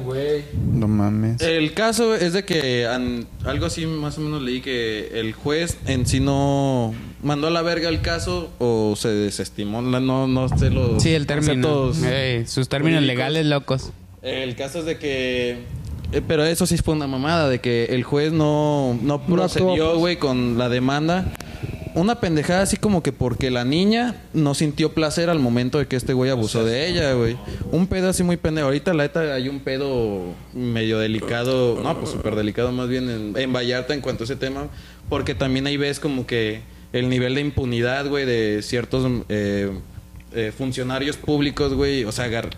No 0.74 0.88
mames. 0.88 1.42
El 1.42 1.74
caso 1.74 2.16
es 2.16 2.34
de 2.34 2.44
que 2.46 2.86
an- 2.88 3.28
algo 3.46 3.66
así 3.66 3.86
más 3.86 4.18
o 4.18 4.22
menos 4.22 4.42
leí 4.42 4.62
que 4.62 5.20
el 5.20 5.34
juez 5.34 5.78
en 5.86 6.06
sí 6.06 6.20
no 6.20 6.94
mandó 7.24 7.48
a 7.48 7.50
la 7.52 7.62
verga 7.62 7.90
el 7.90 8.02
caso 8.02 8.50
o 8.60 8.96
se 8.98 9.10
desestimó, 9.10 9.82
no, 9.82 10.28
no 10.28 10.50
sé 10.58 10.70
los 10.70 11.02
Sí, 11.02 11.14
el 11.14 11.26
término. 11.28 11.94
sus 11.94 12.70
términos 12.70 13.00
jurídicos. 13.00 13.02
legales 13.08 13.46
locos. 13.46 13.92
El 14.22 14.56
caso 14.56 14.80
es 14.80 14.86
de 14.86 14.98
que 14.98 15.58
eh, 16.12 16.22
pero 16.26 16.46
eso 16.46 16.66
sí 16.66 16.78
fue 16.78 16.94
una 16.94 17.08
mamada 17.08 17.50
de 17.50 17.60
que 17.60 17.86
el 17.86 18.04
juez 18.04 18.32
no, 18.32 18.98
no 19.02 19.22
procedió, 19.26 19.98
güey, 19.98 20.18
con 20.18 20.58
la 20.58 20.70
demanda. 20.70 21.34
Una 21.96 22.20
pendejada 22.20 22.62
así 22.62 22.78
como 22.78 23.02
que 23.02 23.12
porque 23.12 23.50
la 23.50 23.66
niña 23.66 24.16
no 24.32 24.54
sintió 24.54 24.94
placer 24.94 25.30
al 25.32 25.40
momento 25.40 25.80
de 25.80 25.88
que 25.88 25.96
este 25.96 26.14
güey 26.14 26.30
abusó 26.30 26.64
de 26.64 26.88
ella, 26.88 27.14
güey. 27.14 27.36
Un 27.72 27.88
pedo 27.88 28.10
así 28.10 28.22
muy 28.22 28.38
pendejo. 28.38 28.68
Ahorita 28.68 28.94
la 28.94 29.04
neta 29.04 29.34
hay 29.34 29.50
un 29.50 29.62
pedo 29.62 30.22
medio 30.54 31.00
delicado, 31.00 31.80
no, 31.82 31.98
pues 31.98 32.12
súper 32.12 32.36
delicado 32.36 32.72
más 32.72 32.88
bien 32.88 33.10
en, 33.10 33.34
en 33.36 33.52
Vallarta 33.52 33.96
en 33.96 34.02
cuanto 34.02 34.24
a 34.24 34.26
ese 34.26 34.36
tema. 34.36 34.68
Porque 35.10 35.34
también 35.34 35.66
ahí 35.66 35.76
ves 35.76 36.00
como 36.00 36.28
que 36.28 36.62
el 36.94 37.10
nivel 37.10 37.36
de 37.36 37.42
impunidad, 37.42 38.08
güey, 38.08 38.26
de 38.26 38.62
ciertos 38.64 39.06
eh, 39.30 39.72
eh, 40.34 40.52
funcionarios 40.58 41.18
públicos, 41.18 41.74
güey. 41.74 42.04
O 42.06 42.12
sea, 42.12 42.26
agar- 42.26 42.50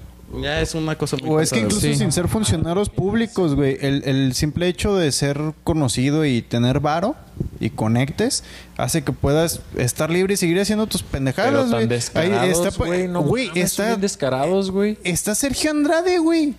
ya 0.41 0.61
es 0.61 0.75
una 0.75 0.95
cosa 0.95 1.17
muy 1.17 1.29
O 1.29 1.39
es 1.39 1.49
que 1.49 1.57
incluso 1.59 1.81
sin 1.81 2.11
ser 2.11 2.27
funcionarios 2.27 2.89
públicos, 2.89 3.55
güey, 3.55 3.77
el, 3.81 4.03
el 4.05 4.33
simple 4.35 4.67
hecho 4.67 4.95
de 4.95 5.11
ser 5.11 5.39
conocido 5.63 6.23
y 6.23 6.43
tener 6.43 6.79
varo 6.79 7.15
y 7.59 7.71
conectes 7.71 8.43
hace 8.77 9.03
que 9.03 9.11
puedas 9.11 9.61
estar 9.75 10.11
libre 10.11 10.35
y 10.35 10.37
seguir 10.37 10.59
haciendo 10.59 10.85
tus 10.85 11.01
pendejadas, 11.01 11.71
güey. 11.71 11.81
Ahí 11.81 11.87
descarados, 11.87 12.67
está, 12.67 12.85
güey. 12.85 13.07
No 13.07 13.23
güey, 13.23 13.49
está, 13.55 13.95
descarados, 13.95 14.69
güey. 14.69 14.99
está 15.03 15.33
Sergio 15.33 15.71
Andrade, 15.71 16.19
güey. 16.19 16.53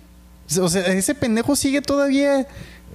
O 0.59 0.67
sea, 0.67 0.85
ese 0.87 1.15
pendejo 1.15 1.55
sigue 1.55 1.81
todavía 1.81 2.45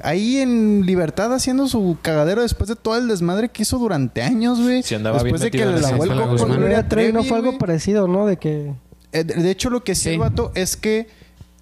ahí 0.02 0.38
en 0.38 0.84
libertad 0.86 1.32
haciendo 1.34 1.68
su 1.68 1.96
cagadero 2.02 2.42
después 2.42 2.68
de 2.68 2.76
todo 2.76 2.96
el 2.96 3.08
desmadre 3.08 3.48
que 3.48 3.62
hizo 3.62 3.78
durante 3.78 4.22
años, 4.22 4.60
güey. 4.60 4.82
Sí, 4.82 4.94
andaba 4.94 5.22
después 5.22 5.40
bien 5.42 5.52
de 5.52 5.58
que 5.58 5.66
le 5.66 5.80
lavó 5.80 6.04
el 6.04 6.10
coco 6.10 6.22
con 6.22 6.30
Guzmán. 6.38 6.58
Gloria 6.58 6.88
Trevi 6.88 7.12
no 7.12 7.24
fue 7.24 7.36
algo 7.38 7.58
parecido, 7.58 8.08
¿no? 8.08 8.26
De 8.26 8.36
que... 8.36 8.72
Eh, 9.12 9.24
De 9.24 9.34
de 9.34 9.50
hecho, 9.50 9.70
lo 9.70 9.82
que 9.84 9.94
sí, 9.94 10.02
Sí. 10.04 10.08
el 10.10 10.18
vato 10.18 10.52
es 10.54 10.76
que 10.76 11.06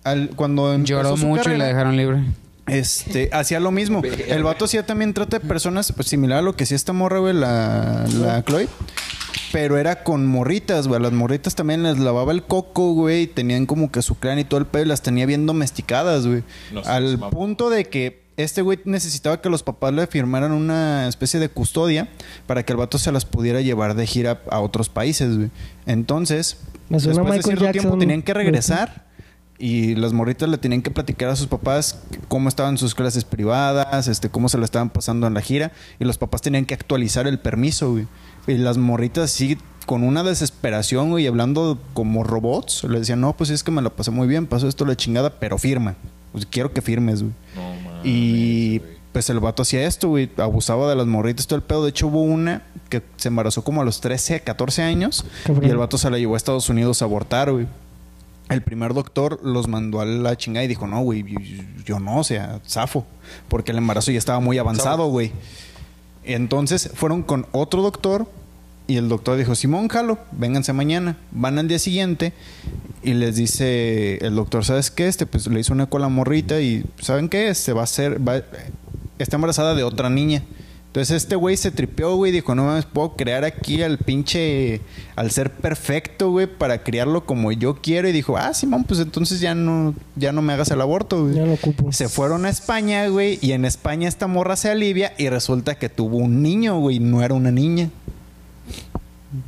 al, 0.02 0.30
cuando 0.36 0.76
Lloró 0.78 1.16
su 1.16 1.26
mucho 1.26 1.52
y 1.52 1.56
la 1.56 1.66
dejaron 1.66 1.96
libre. 1.96 2.22
Este, 2.66 3.28
hacía 3.32 3.60
lo 3.60 3.70
mismo. 3.70 4.02
El 4.26 4.42
vato 4.42 4.64
hacía 4.64 4.86
también 4.86 5.12
trata 5.12 5.38
de 5.38 5.46
personas 5.46 5.92
pues, 5.92 6.08
similar 6.08 6.38
a 6.38 6.42
lo 6.42 6.56
que 6.56 6.64
hacía 6.64 6.76
esta 6.76 6.92
morra, 6.94 7.18
güey, 7.18 7.34
la, 7.34 8.06
la 8.20 8.42
Chloe. 8.44 8.68
Pero 9.52 9.78
era 9.78 10.02
con 10.02 10.26
morritas, 10.26 10.88
güey. 10.88 10.98
A 10.98 11.02
Las 11.02 11.12
morritas 11.12 11.54
también 11.54 11.82
les 11.84 11.98
lavaba 11.98 12.32
el 12.32 12.42
coco, 12.42 12.92
güey. 12.94 13.22
y 13.22 13.26
Tenían 13.28 13.66
como 13.66 13.92
que 13.92 14.02
su 14.02 14.16
clan 14.16 14.38
y 14.38 14.44
todo 14.44 14.58
el 14.58 14.66
pedo 14.66 14.82
y 14.84 14.86
las 14.86 15.02
tenía 15.02 15.26
bien 15.26 15.46
domesticadas, 15.46 16.26
güey. 16.26 16.42
No 16.72 16.82
sé, 16.82 16.90
Al 16.90 17.18
punto 17.30 17.70
de 17.70 17.84
que 17.84 18.23
este 18.36 18.62
güey 18.62 18.80
necesitaba 18.84 19.40
que 19.40 19.48
los 19.48 19.62
papás 19.62 19.92
le 19.92 20.06
firmaran 20.06 20.52
una 20.52 21.06
especie 21.08 21.38
de 21.40 21.48
custodia 21.48 22.08
para 22.46 22.64
que 22.64 22.72
el 22.72 22.78
vato 22.78 22.98
se 22.98 23.12
las 23.12 23.24
pudiera 23.24 23.60
llevar 23.60 23.94
de 23.94 24.06
gira 24.06 24.42
a 24.50 24.60
otros 24.60 24.88
países, 24.88 25.36
güey. 25.36 25.50
Entonces, 25.86 26.58
después 26.88 27.36
de 27.36 27.42
cierto 27.42 27.70
tiempo 27.70 27.98
tenían 27.98 28.22
que 28.22 28.34
regresar 28.34 29.04
y 29.58 29.94
las 29.94 30.12
morritas 30.12 30.48
le 30.48 30.58
tenían 30.58 30.82
que 30.82 30.90
platicar 30.90 31.28
a 31.30 31.36
sus 31.36 31.46
papás 31.46 32.00
cómo 32.28 32.48
estaban 32.48 32.76
sus 32.76 32.94
clases 32.94 33.24
privadas, 33.24 34.08
este, 34.08 34.28
cómo 34.28 34.48
se 34.48 34.58
lo 34.58 34.64
estaban 34.64 34.90
pasando 34.90 35.26
en 35.26 35.34
la 35.34 35.40
gira 35.40 35.70
y 36.00 36.04
los 36.04 36.18
papás 36.18 36.42
tenían 36.42 36.64
que 36.64 36.74
actualizar 36.74 37.26
el 37.26 37.38
permiso, 37.38 37.92
güey. 37.92 38.06
Y 38.46 38.54
las 38.54 38.78
morritas 38.78 39.30
sí 39.30 39.56
con 39.86 40.02
una 40.02 40.22
desesperación, 40.22 41.10
güey, 41.10 41.26
hablando 41.26 41.78
como 41.92 42.24
robots, 42.24 42.84
le 42.84 42.98
decían, 42.98 43.20
"No, 43.20 43.36
pues 43.36 43.50
es 43.50 43.62
que 43.62 43.70
me 43.70 43.82
la 43.82 43.90
pasé 43.90 44.10
muy 44.10 44.26
bien, 44.26 44.46
pasó 44.46 44.66
esto 44.66 44.84
la 44.84 44.96
chingada, 44.96 45.38
pero 45.38 45.56
firma. 45.58 45.94
Pues 46.32 46.46
quiero 46.46 46.72
que 46.72 46.82
firmes, 46.82 47.22
güey." 47.22 47.32
No. 47.54 47.63
Y 48.04 48.80
pues 49.12 49.30
el 49.30 49.40
vato 49.40 49.62
hacía 49.62 49.86
esto, 49.86 50.08
güey. 50.08 50.30
Abusaba 50.36 50.88
de 50.88 50.96
las 50.96 51.06
morritas, 51.06 51.46
todo 51.46 51.56
el 51.56 51.62
pedo. 51.62 51.84
De 51.84 51.90
hecho, 51.90 52.08
hubo 52.08 52.22
una 52.22 52.62
que 52.88 53.02
se 53.16 53.28
embarazó 53.28 53.64
como 53.64 53.80
a 53.80 53.84
los 53.84 54.00
13, 54.00 54.40
14 54.40 54.82
años. 54.82 55.24
Cabrón. 55.44 55.66
Y 55.66 55.70
el 55.70 55.76
vato 55.76 55.98
se 55.98 56.10
la 56.10 56.18
llevó 56.18 56.34
a 56.34 56.36
Estados 56.36 56.68
Unidos 56.68 57.00
a 57.00 57.06
abortar, 57.06 57.50
güey. 57.50 57.66
El 58.50 58.62
primer 58.62 58.92
doctor 58.92 59.40
los 59.42 59.68
mandó 59.68 60.00
a 60.00 60.04
la 60.04 60.36
chingada 60.36 60.64
y 60.64 60.68
dijo, 60.68 60.86
no, 60.86 61.00
güey, 61.00 61.22
yo, 61.22 61.38
yo 61.84 61.98
no, 61.98 62.18
o 62.18 62.24
sea, 62.24 62.60
zafo. 62.68 63.06
Porque 63.48 63.72
el 63.72 63.78
embarazo 63.78 64.10
ya 64.10 64.18
estaba 64.18 64.40
muy 64.40 64.58
avanzado, 64.58 65.06
güey. 65.06 65.32
Entonces 66.24 66.90
fueron 66.94 67.22
con 67.22 67.46
otro 67.52 67.82
doctor 67.82 68.26
y 68.86 68.96
el 68.96 69.08
doctor 69.08 69.38
dijo, 69.38 69.54
Simón, 69.54 69.88
jalo, 69.88 70.18
vénganse 70.32 70.72
mañana. 70.72 71.16
Van 71.30 71.58
al 71.58 71.68
día 71.68 71.78
siguiente 71.78 72.32
y 73.02 73.14
les 73.14 73.36
dice 73.36 74.18
el 74.18 74.34
doctor, 74.34 74.64
¿sabes 74.64 74.90
qué? 74.90 75.08
Este, 75.08 75.26
pues 75.26 75.46
le 75.46 75.60
hizo 75.60 75.72
una 75.72 75.86
cola 75.86 76.08
morrita 76.08 76.60
y 76.60 76.84
¿saben 77.00 77.28
qué? 77.28 77.48
Este 77.48 77.72
va 77.72 77.82
a 77.82 77.86
ser, 77.86 78.26
va, 78.26 78.42
está 79.18 79.36
embarazada 79.36 79.74
de 79.74 79.84
otra 79.84 80.10
niña. 80.10 80.42
Entonces 80.94 81.24
este 81.24 81.34
güey 81.34 81.56
se 81.56 81.72
tripeó, 81.72 82.14
güey, 82.14 82.30
dijo, 82.30 82.54
no 82.54 82.66
mames, 82.66 82.84
puedo 82.84 83.16
crear 83.16 83.42
aquí 83.42 83.82
al 83.82 83.98
pinche, 83.98 84.80
al 85.16 85.32
ser 85.32 85.50
perfecto, 85.50 86.30
güey, 86.30 86.46
para 86.46 86.84
criarlo 86.84 87.26
como 87.26 87.50
yo 87.50 87.80
quiero. 87.82 88.08
Y 88.08 88.12
dijo, 88.12 88.36
ah, 88.36 88.54
Simón, 88.54 88.84
pues 88.84 89.00
entonces 89.00 89.40
ya 89.40 89.56
no, 89.56 89.92
ya 90.14 90.30
no 90.30 90.40
me 90.40 90.52
hagas 90.52 90.70
el 90.70 90.80
aborto, 90.80 91.24
güey. 91.24 91.34
Ya 91.34 91.46
lo 91.46 91.54
ocupo. 91.54 91.90
Se 91.90 92.08
fueron 92.08 92.44
a 92.46 92.48
España, 92.48 93.08
güey, 93.08 93.40
y 93.42 93.52
en 93.52 93.64
España 93.64 94.06
esta 94.06 94.28
morra 94.28 94.54
se 94.54 94.70
alivia 94.70 95.14
y 95.18 95.30
resulta 95.30 95.74
que 95.74 95.88
tuvo 95.88 96.18
un 96.18 96.42
niño, 96.42 96.78
güey, 96.78 97.00
no 97.00 97.24
era 97.24 97.34
una 97.34 97.50
niña. 97.50 97.90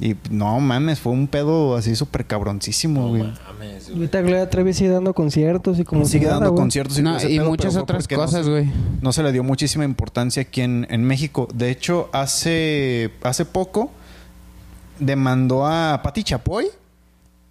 Y 0.00 0.16
no 0.30 0.58
mames, 0.60 0.98
fue 1.00 1.12
un 1.12 1.26
pedo 1.28 1.76
así 1.76 1.94
súper 1.96 2.26
cabroncísimo, 2.26 3.08
güey. 3.08 3.22
Mames, 3.22 3.84
güey. 3.86 3.96
Ahorita 3.98 4.20
Gloria 4.22 4.50
Trevi 4.50 4.72
sigue 4.72 4.90
dando 4.90 5.14
conciertos 5.14 5.78
y 5.78 5.84
como 5.84 6.04
si 6.04 6.12
Sigue 6.12 6.26
nada, 6.26 6.36
dando 6.38 6.52
güey. 6.52 6.62
conciertos 6.62 6.98
y, 6.98 7.02
No, 7.02 7.18
pedo, 7.18 7.38
muchas 7.44 7.76
otras 7.76 8.10
no 8.10 8.16
cosas, 8.16 8.44
se- 8.44 8.50
güey. 8.50 8.70
No 9.00 9.12
se 9.12 9.22
le 9.22 9.32
dio 9.32 9.44
muchísima 9.44 9.84
importancia 9.84 10.42
aquí 10.42 10.60
en, 10.62 10.86
en 10.90 11.04
México. 11.04 11.46
De 11.54 11.70
hecho, 11.70 12.08
hace, 12.12 13.12
hace 13.22 13.44
poco 13.44 13.90
demandó 14.98 15.66
a 15.66 16.00
Pati 16.02 16.24
Chapoy 16.24 16.66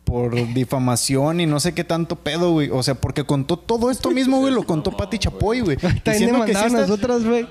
por 0.05 0.33
difamación 0.53 1.39
y 1.41 1.45
no 1.47 1.59
sé 1.59 1.73
qué 1.73 1.83
tanto 1.83 2.15
pedo, 2.15 2.51
güey. 2.51 2.69
O 2.71 2.83
sea, 2.83 2.95
porque 2.95 3.23
contó 3.25 3.57
todo 3.57 3.89
esto 3.91 4.11
mismo, 4.11 4.39
güey, 4.39 4.53
lo 4.53 4.63
contó 4.63 4.91
Pati 4.95 5.17
Chapoy, 5.17 5.59
güey. 5.61 5.77
Diciendo 6.05 6.45
que 6.45 6.53
sí 6.53 6.59
a 6.63 6.67
está- 6.67 6.81
nosotras, 6.81 7.23
güey. 7.25 7.47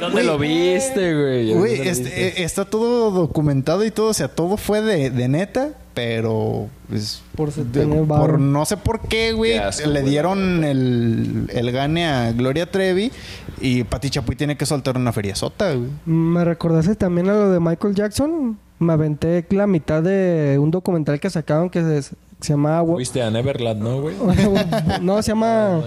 ¿Dónde 0.00 0.24
lo 0.24 0.38
viste, 0.38 1.14
güey? 1.14 1.50
¿Dónde 1.52 1.54
Güey, 1.76 1.88
este, 1.88 2.28
eh, 2.40 2.44
está 2.44 2.64
todo 2.64 3.10
documentado 3.10 3.84
y 3.84 3.90
todo, 3.90 4.08
o 4.08 4.14
sea, 4.14 4.28
todo 4.28 4.56
fue 4.56 4.80
de, 4.80 5.10
de 5.10 5.28
neta, 5.28 5.70
pero 5.94 6.68
pues, 6.88 7.22
Por 7.36 7.52
se- 7.52 7.64
de- 7.64 7.86
por 7.86 8.40
no 8.40 8.64
sé 8.64 8.76
por 8.78 9.00
qué, 9.02 9.32
güey, 9.32 9.58
asco, 9.58 9.88
le 9.88 10.00
güey, 10.00 10.10
dieron 10.10 10.64
el, 10.64 11.50
el 11.52 11.70
gane 11.72 12.06
a 12.06 12.32
Gloria 12.32 12.70
Trevi 12.70 13.12
y 13.60 13.84
Pati 13.84 14.08
Chapoy 14.08 14.36
tiene 14.36 14.56
que 14.56 14.64
soltar 14.64 14.96
una 14.96 15.12
feria 15.12 15.34
sota, 15.36 15.74
güey. 15.74 15.90
Me 16.06 16.44
recordaste 16.44 16.94
también 16.94 17.28
a 17.28 17.34
lo 17.34 17.50
de 17.50 17.60
Michael 17.60 17.94
Jackson. 17.94 18.58
Me 18.80 18.92
aventé 18.94 19.46
la 19.50 19.66
mitad 19.68 20.02
de 20.02 20.58
un 20.58 20.70
documental 20.72 21.20
que 21.20 21.30
sacaron 21.30 21.70
que 21.70 21.98
es- 21.98 22.10
Se 22.40 22.54
llama... 22.54 22.82
Fuiste 22.82 23.20
a 23.22 23.30
Neverland, 23.30 23.82
¿no, 23.82 24.00
güey? 24.00 24.16
no, 25.02 25.20
se 25.20 25.28
llama... 25.32 25.82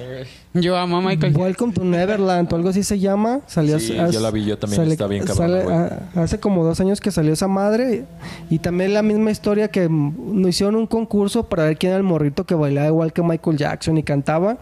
Yo 0.54 0.78
amo 0.78 0.98
a 0.98 1.02
Michael. 1.02 1.36
Welcome 1.36 1.74
to 1.74 1.84
Neverland 1.84 2.54
o 2.54 2.56
algo 2.56 2.70
así 2.70 2.84
se 2.84 3.00
llama. 3.00 3.40
Salió 3.48 3.80
Sí, 3.80 3.98
hace- 3.98 4.14
yo 4.14 4.20
la 4.20 4.30
vi, 4.30 4.46
yo 4.46 4.60
también, 4.60 4.84
sale- 4.84 4.92
está 4.92 5.08
bien 5.08 5.24
a- 5.72 6.22
Hace 6.22 6.40
como 6.40 6.64
dos 6.64 6.80
años 6.80 7.02
que 7.02 7.10
salió 7.10 7.34
esa 7.34 7.48
madre. 7.48 8.06
Y 8.52 8.60
también 8.60 8.94
la 8.94 9.02
misma 9.02 9.32
historia 9.32 9.70
que 9.70 9.90
nos 9.90 10.48
hicieron 10.50 10.76
un 10.76 10.86
concurso 10.86 11.50
para 11.50 11.64
ver 11.64 11.78
quién 11.80 11.90
era 11.94 11.98
el 11.98 12.04
morrito 12.04 12.44
que 12.46 12.54
bailaba 12.54 12.88
igual 12.88 13.12
que 13.14 13.24
Michael 13.24 13.58
Jackson 13.58 13.98
y 13.98 14.04
cantaba. 14.04 14.58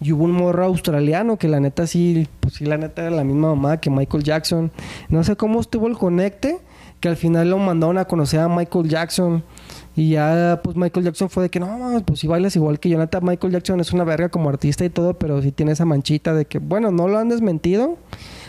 Y 0.00 0.12
hubo 0.12 0.24
un 0.24 0.32
morro 0.32 0.64
australiano 0.64 1.36
que 1.36 1.48
la 1.48 1.60
neta 1.60 1.86
sí, 1.86 2.26
pues 2.40 2.54
sí, 2.54 2.64
la 2.64 2.78
neta 2.78 3.02
era 3.02 3.10
la 3.10 3.22
misma 3.24 3.48
mamá 3.54 3.76
que 3.82 3.90
Michael 3.90 4.24
Jackson. 4.24 4.72
No 5.10 5.22
sé 5.24 5.36
cómo 5.36 5.60
estuvo 5.60 5.88
el 5.88 5.98
conecte, 5.98 6.56
que 7.04 7.08
al 7.10 7.16
final 7.18 7.50
lo 7.50 7.58
mandaron 7.58 7.98
a 7.98 8.06
conocer 8.06 8.40
a 8.40 8.48
Michael 8.48 8.88
Jackson. 8.88 9.42
Y 9.94 10.12
ya, 10.12 10.62
pues 10.64 10.74
Michael 10.74 11.04
Jackson 11.04 11.28
fue 11.28 11.42
de 11.42 11.50
que 11.50 11.60
no, 11.60 11.68
pues 12.06 12.20
si 12.20 12.26
bailas 12.26 12.56
igual 12.56 12.80
que 12.80 12.88
yo. 12.88 12.96
Neta, 12.96 13.20
Michael 13.20 13.52
Jackson 13.52 13.78
es 13.78 13.92
una 13.92 14.04
verga 14.04 14.30
como 14.30 14.48
artista 14.48 14.86
y 14.86 14.88
todo, 14.88 15.12
pero 15.12 15.42
sí 15.42 15.52
tiene 15.52 15.72
esa 15.72 15.84
manchita 15.84 16.32
de 16.32 16.46
que, 16.46 16.60
bueno, 16.60 16.90
no 16.90 17.06
lo 17.06 17.18
han 17.18 17.28
desmentido. 17.28 17.98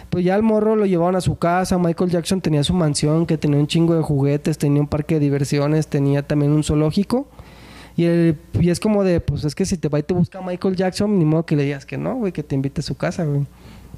Pues 0.10 0.24
ya 0.24 0.38
el 0.38 0.42
morro 0.42 0.78
lo 0.78 0.86
llevaban 0.86 1.18
a 1.18 1.22
su 1.22 1.36
casa. 1.38 1.78
Michael 1.78 2.10
Jackson 2.12 2.40
tenía 2.40 2.64
su 2.64 2.74
mansión, 2.74 3.26
que 3.26 3.38
tenía 3.38 3.60
un 3.60 3.68
chingo 3.68 3.94
de 3.94 4.02
juguetes, 4.04 4.58
tenía 4.58 4.82
un 4.82 4.88
parque 4.88 5.16
de 5.16 5.20
diversiones, 5.20 5.88
tenía 5.88 6.26
también 6.26 6.54
un 6.54 6.64
zoológico. 6.64 7.28
Y, 7.98 8.06
el- 8.06 8.38
y 8.54 8.70
es 8.70 8.80
como 8.80 9.04
de, 9.04 9.20
pues 9.20 9.44
es 9.44 9.54
que 9.54 9.66
si 9.66 9.76
te 9.78 9.90
va 9.90 10.00
y 10.00 10.04
te 10.04 10.14
busca 10.14 10.40
Michael 10.42 10.78
Jackson, 10.78 11.20
ni 11.20 11.26
modo 11.26 11.46
que 11.46 11.58
le 11.58 11.64
digas 11.64 11.86
que 11.86 11.98
no, 11.98 12.16
güey, 12.16 12.32
que 12.32 12.42
te 12.44 12.56
invite 12.56 12.80
a 12.80 12.84
su 12.84 12.96
casa, 12.96 13.26
güey. 13.26 13.46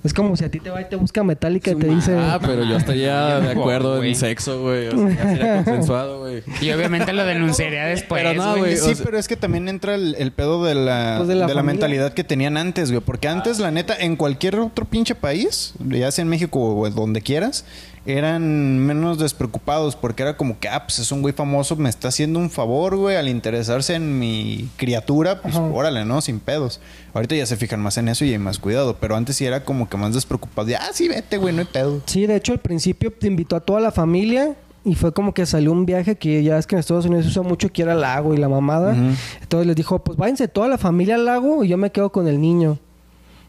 Es 0.03 0.13
como 0.13 0.35
si 0.37 0.45
a 0.45 0.51
ti 0.51 0.59
te 0.59 0.69
va 0.69 0.81
y 0.81 0.85
te 0.85 0.95
busca 0.95 1.23
Metallica 1.23 1.71
y 1.71 1.75
te 1.75 1.87
dice... 1.87 2.15
Ah, 2.17 2.37
pero 2.41 2.63
yo 2.63 2.77
estaría 2.77 3.39
de 3.39 3.51
acuerdo 3.51 4.03
en 4.03 4.15
sexo, 4.15 4.61
güey. 4.61 4.87
O 4.87 4.91
sea, 5.09 5.29
sería 5.29 5.55
consensuado, 5.63 6.19
güey. 6.19 6.43
Y 6.61 6.71
obviamente 6.71 7.13
lo 7.13 7.25
denunciaría 7.25 7.85
después. 7.85 8.21
Pero 8.23 8.33
no, 8.41 8.57
güey. 8.57 8.77
Sí, 8.77 8.91
o 8.91 8.95
sea- 8.95 9.05
pero 9.05 9.17
es 9.17 9.27
que 9.27 9.35
también 9.35 9.67
entra 9.69 9.95
el, 9.95 10.15
el 10.19 10.31
pedo 10.31 10.63
de 10.63 10.75
la, 10.75 11.15
Pues 11.17 11.27
de 11.27 11.33
de 11.33 11.39
la 11.39 11.47
la, 11.47 11.53
familia. 11.53 11.63
mentalidad 11.73 12.13
que 12.13 12.23
tenían 12.23 12.57
antes, 12.57 12.91
güey. 12.91 13.01
Porque 13.01 13.27
antes, 13.27 13.59
la 13.59 13.71
neta, 13.71 13.95
en 13.97 14.15
cualquier 14.15 14.55
otro 14.59 14.85
pinche 14.85 15.15
país, 15.15 15.73
ya 15.87 16.11
sea 16.11 16.21
en 16.23 16.29
México 16.29 16.59
o 16.61 16.89
donde 16.89 17.21
quieras, 17.21 17.65
eran 18.05 18.79
menos 18.79 19.19
despreocupados 19.19 19.97
porque 19.97 20.23
era 20.23 20.37
como 20.37 20.59
que, 20.59 20.69
ah, 20.69 20.85
pues 20.85 20.99
es 20.99 21.11
un 21.11 21.21
güey 21.21 21.33
famoso, 21.33 21.75
me 21.75 21.89
está 21.89 22.07
haciendo 22.07 22.39
un 22.39 22.49
favor, 22.49 22.95
güey, 22.95 23.17
al 23.17 23.27
interesarse 23.27 23.95
en 23.95 24.17
mi 24.17 24.69
criatura, 24.77 25.41
pues 25.41 25.55
Ajá. 25.55 25.65
órale, 25.65 26.05
¿no? 26.05 26.21
Sin 26.21 26.39
pedos. 26.39 26.79
Ahorita 27.13 27.35
ya 27.35 27.45
se 27.45 27.57
fijan 27.57 27.81
más 27.81 27.97
en 27.97 28.07
eso 28.07 28.23
y 28.23 28.31
hay 28.31 28.37
más 28.37 28.59
cuidado, 28.59 28.95
pero 29.01 29.17
antes 29.17 29.35
sí 29.35 29.45
era 29.45 29.65
como 29.65 29.86
que 29.87 29.97
más 29.97 30.13
despreocupado. 30.13 30.67
De, 30.67 30.75
ah, 30.75 30.89
sí, 30.93 31.07
vete, 31.07 31.37
güey, 31.37 31.53
no 31.53 31.61
hay 31.61 31.67
pedo. 31.67 32.01
Sí, 32.05 32.25
de 32.25 32.35
hecho 32.35 32.53
al 32.53 32.59
principio 32.59 33.11
te 33.11 33.27
invitó 33.27 33.55
a 33.55 33.59
toda 33.59 33.79
la 33.79 33.91
familia 33.91 34.55
y 34.83 34.95
fue 34.95 35.11
como 35.11 35.33
que 35.33 35.45
salió 35.45 35.71
un 35.71 35.85
viaje 35.85 36.15
que 36.15 36.43
ya 36.43 36.57
es 36.57 36.65
que 36.65 36.75
en 36.75 36.79
Estados 36.79 37.05
Unidos 37.05 37.25
se 37.25 37.31
usa 37.31 37.43
mucho 37.43 37.69
que 37.69 37.81
era 37.81 37.91
al 37.91 38.01
lago 38.01 38.33
y 38.33 38.37
la 38.37 38.47
mamada. 38.47 38.95
Entonces 39.41 39.67
les 39.67 39.75
dijo, 39.75 39.99
pues 39.99 40.17
váyanse 40.17 40.47
toda 40.47 40.67
la 40.67 40.77
familia 40.77 41.15
al 41.15 41.25
lago 41.25 41.63
y 41.63 41.67
yo 41.67 41.77
me 41.77 41.91
quedo 41.91 42.11
con 42.11 42.27
el 42.27 42.39
niño. 42.39 42.79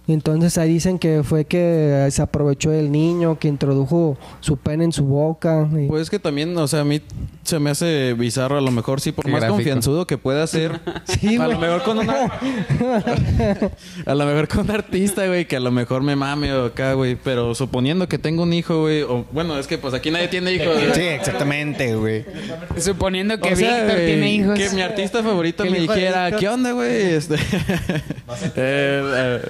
Y 0.08 0.14
entonces 0.14 0.56
ahí 0.56 0.70
dicen 0.72 0.98
que 0.98 1.22
fue 1.22 1.44
que 1.44 2.08
se 2.10 2.22
aprovechó 2.22 2.70
del 2.70 2.90
niño, 2.90 3.38
que 3.38 3.46
introdujo 3.46 4.16
su 4.40 4.56
pene 4.56 4.84
en 4.84 4.92
su 4.92 5.04
boca. 5.04 5.68
y- 5.78 5.86
Pues 5.86 6.02
es 6.02 6.10
que 6.10 6.18
también, 6.18 6.56
o 6.56 6.66
sea, 6.66 6.80
a 6.80 6.84
mí 6.84 7.02
se 7.42 7.58
me 7.58 7.68
hace 7.70 8.14
bizarro, 8.14 8.56
a 8.56 8.62
lo 8.62 8.70
mejor 8.70 9.02
sí, 9.02 9.12
por 9.12 9.26
Qué 9.26 9.30
más 9.30 9.40
gráfico. 9.40 9.56
confianzudo 9.56 10.06
que 10.06 10.16
pueda 10.16 10.46
ser. 10.46 10.80
Sí, 11.04 11.36
a 11.36 11.46
lo 11.46 11.58
mejor 11.58 11.82
con 11.82 11.98
una. 11.98 12.14
a 14.06 14.14
lo 14.14 14.24
mejor 14.26 14.48
con 14.48 14.60
un 14.60 14.70
artista, 14.70 15.26
güey, 15.26 15.46
que 15.46 15.56
a 15.56 15.60
lo 15.60 15.70
mejor 15.70 16.02
me 16.02 16.16
mame 16.16 16.52
o 16.54 16.66
acá, 16.66 16.94
güey. 16.94 17.16
Pero 17.16 17.54
suponiendo 17.54 18.08
que 18.08 18.18
tengo 18.18 18.42
un 18.44 18.52
hijo, 18.54 18.80
güey. 18.82 19.02
O 19.02 19.24
bueno, 19.32 19.58
es 19.58 19.66
que 19.66 19.76
pues 19.78 19.92
aquí 19.94 20.10
nadie 20.10 20.28
tiene 20.28 20.52
hijos. 20.52 20.74
Sí, 20.94 21.02
exactamente, 21.02 21.94
güey. 21.96 22.24
Suponiendo 22.78 23.38
que 23.38 23.52
O 23.52 23.56
sea, 23.56 23.76
Víctor 23.78 23.94
güey, 23.96 24.06
tiene 24.06 24.32
hijos. 24.32 24.58
Que 24.58 24.70
mi 24.70 24.80
artista 24.80 25.22
favorito 25.22 25.64
me 25.66 25.80
dijera, 25.80 26.32
¿qué 26.32 26.48
onda, 26.48 26.72
güey? 26.72 26.88
Este... 27.18 27.34
Eh, 27.34 27.40
eh, 28.56 29.40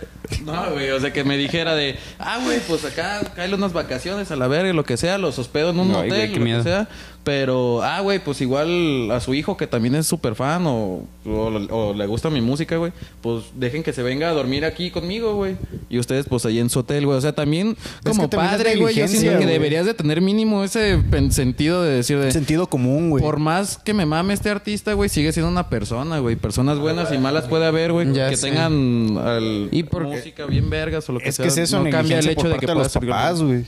no, 0.44 0.72
güey, 0.72 0.90
o 0.90 1.00
sea, 1.00 1.12
que 1.12 1.24
me 1.24 1.36
dijera 1.36 1.74
de, 1.74 1.98
ah, 2.18 2.38
güey, 2.42 2.60
pues 2.60 2.84
acá 2.84 3.20
cae 3.34 3.52
unas 3.54 3.72
vacaciones 3.72 4.30
a 4.30 4.36
la 4.36 4.48
verga, 4.48 4.72
lo 4.72 4.84
que 4.84 4.96
sea, 4.96 5.18
los 5.18 5.38
hospedo 5.38 5.70
en 5.70 5.80
un 5.80 5.92
güey, 5.92 6.10
hotel, 6.10 6.32
lo 6.32 6.44
que 6.44 6.62
sea. 6.62 6.88
Pero, 7.28 7.82
ah, 7.82 8.00
güey, 8.00 8.20
pues 8.24 8.40
igual 8.40 9.10
a 9.10 9.20
su 9.20 9.34
hijo 9.34 9.58
que 9.58 9.66
también 9.66 9.94
es 9.96 10.06
súper 10.06 10.34
fan 10.34 10.66
o, 10.66 11.02
o, 11.26 11.30
o 11.70 11.92
le 11.92 12.06
gusta 12.06 12.30
mi 12.30 12.40
música, 12.40 12.78
güey, 12.78 12.90
pues 13.20 13.44
dejen 13.54 13.82
que 13.82 13.92
se 13.92 14.02
venga 14.02 14.30
a 14.30 14.32
dormir 14.32 14.64
aquí 14.64 14.90
conmigo, 14.90 15.34
güey. 15.34 15.56
Y 15.90 15.98
ustedes, 15.98 16.24
pues 16.26 16.46
ahí 16.46 16.58
en 16.58 16.70
su 16.70 16.78
hotel, 16.78 17.04
güey. 17.04 17.18
O 17.18 17.20
sea, 17.20 17.34
también 17.34 17.76
como 18.02 18.30
también 18.30 18.52
es 18.54 18.56
padre, 18.56 18.76
güey, 18.76 18.94
yo 18.94 19.06
siento 19.08 19.38
que 19.38 19.44
deberías 19.44 19.84
de 19.84 19.92
tener 19.92 20.22
mínimo 20.22 20.64
ese 20.64 21.02
sentido 21.28 21.82
de 21.82 21.96
decir 21.96 22.18
de... 22.18 22.32
Sentido 22.32 22.66
común, 22.66 23.10
güey. 23.10 23.22
Por 23.22 23.38
más 23.40 23.76
que 23.76 23.92
me 23.92 24.06
mame 24.06 24.32
este 24.32 24.48
artista, 24.48 24.94
güey, 24.94 25.10
sigue 25.10 25.30
siendo 25.30 25.50
una 25.52 25.68
persona, 25.68 26.20
güey. 26.20 26.36
Personas 26.36 26.78
buenas 26.78 27.12
y 27.12 27.18
malas 27.18 27.46
puede 27.46 27.66
haber, 27.66 27.92
güey. 27.92 28.10
Que 28.10 28.38
sé. 28.38 28.48
tengan 28.48 29.18
al- 29.18 29.68
¿Y 29.70 29.82
por 29.82 30.04
qué? 30.08 30.16
música 30.16 30.46
bien 30.46 30.70
vergas 30.70 31.06
o 31.10 31.12
lo 31.12 31.18
que 31.20 31.28
Es 31.28 31.34
sea. 31.34 31.42
que 31.42 31.48
es 31.50 31.58
eso, 31.58 31.84
no 31.84 31.90
cambia 31.90 32.20
el 32.20 32.28
hecho 32.30 32.40
por 32.40 32.52
de 32.54 32.58
que 32.58 32.66
de 32.66 32.74
los 32.74 32.88
papás, 32.90 33.42
güey. 33.42 33.66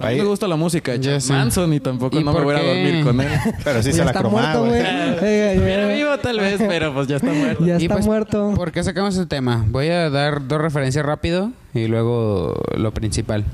A 0.00 0.10
mí 0.10 0.16
me 0.16 0.24
gusta 0.24 0.48
la 0.48 0.56
música 0.56 0.92
de. 0.98 1.20
Manson 1.28 1.72
y 1.72 1.80
tampoco 1.80 2.18
¿Y 2.18 2.24
no 2.24 2.32
me 2.32 2.40
voy 2.42 2.54
a 2.56 2.62
dormir 2.62 3.04
con 3.04 3.20
él. 3.20 3.28
Pero 3.64 3.82
sí 3.82 3.90
Pues 3.90 3.96
se 3.96 3.98
ya 3.98 4.04
la 4.04 4.10
está 4.10 4.20
cromaba, 4.20 4.58
muerto, 4.58 4.64
güey. 4.66 4.82
Eh. 4.82 5.94
vivo 5.96 6.18
tal 6.18 6.40
vez, 6.40 6.60
pero 6.66 6.92
pues 6.92 7.06
ya 7.06 7.16
está 7.16 7.32
muerto. 7.32 7.64
Ya 7.64 7.76
está 7.76 7.94
pues, 7.94 8.06
muerto. 8.06 8.52
¿Por 8.56 8.72
qué 8.72 8.82
sacamos 8.82 9.14
ese 9.14 9.26
tema? 9.26 9.64
Voy 9.68 9.88
a 9.88 10.10
dar 10.10 10.46
dos 10.48 10.60
referencias 10.60 11.04
rápido 11.06 11.52
y 11.74 11.86
luego 11.86 12.60
lo 12.76 12.92
principal. 12.92 13.44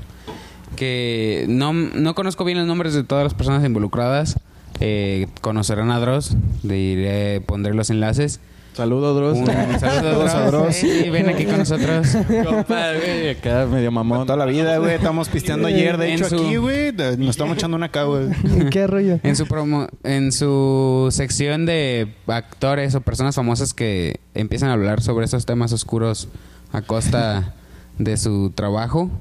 Que 0.75 1.45
no, 1.47 1.73
no 1.73 2.15
conozco 2.15 2.43
bien 2.43 2.57
los 2.57 2.67
nombres 2.67 2.93
de 2.93 3.03
todas 3.03 3.23
las 3.23 3.33
personas 3.33 3.63
involucradas. 3.63 4.39
Eh, 4.79 5.27
conocerán 5.41 5.91
a 5.91 5.99
Dross. 5.99 6.35
Diré, 6.63 7.41
pondré 7.41 7.73
los 7.73 7.89
enlaces. 7.91 8.39
Saludos, 8.73 9.15
Dross. 9.17 9.37
Un 9.37 9.45
saludo 9.47 9.79
Saludos 9.79 10.33
a 10.33 10.45
Dross. 10.47 10.75
Sí, 10.75 11.09
ven 11.09 11.27
aquí 11.29 11.45
con 11.45 11.57
nosotros. 11.57 12.07
Compa, 12.45 12.93
güey, 12.93 13.29
acá 13.31 13.65
medio 13.69 13.91
mamón. 13.91 14.25
Toda 14.25 14.37
la 14.37 14.45
vida, 14.45 14.77
güey. 14.77 14.95
Estamos 14.95 15.27
pisteando 15.27 15.67
ayer, 15.67 15.97
de 15.97 16.07
En 16.07 16.13
hecho, 16.15 16.29
su- 16.29 16.35
aquí, 16.45 16.55
güey. 16.55 16.93
Nos 16.93 17.29
estamos 17.31 17.57
echando 17.57 17.75
una 17.75 17.87
acá, 17.87 18.03
güey. 18.03 18.27
¿Qué 18.71 18.87
rollo? 18.87 19.19
En 19.23 19.35
su 19.35 19.45
promo, 19.45 19.87
en 20.03 20.31
su 20.31 21.09
sección 21.11 21.65
de 21.65 22.13
actores 22.27 22.95
o 22.95 23.01
personas 23.01 23.35
famosas 23.35 23.73
que 23.73 24.21
empiezan 24.33 24.69
a 24.69 24.73
hablar 24.73 25.01
sobre 25.01 25.25
esos 25.25 25.45
temas 25.45 25.73
oscuros 25.73 26.29
a 26.71 26.81
costa 26.81 27.53
de 27.97 28.15
su 28.15 28.51
trabajo, 28.55 29.11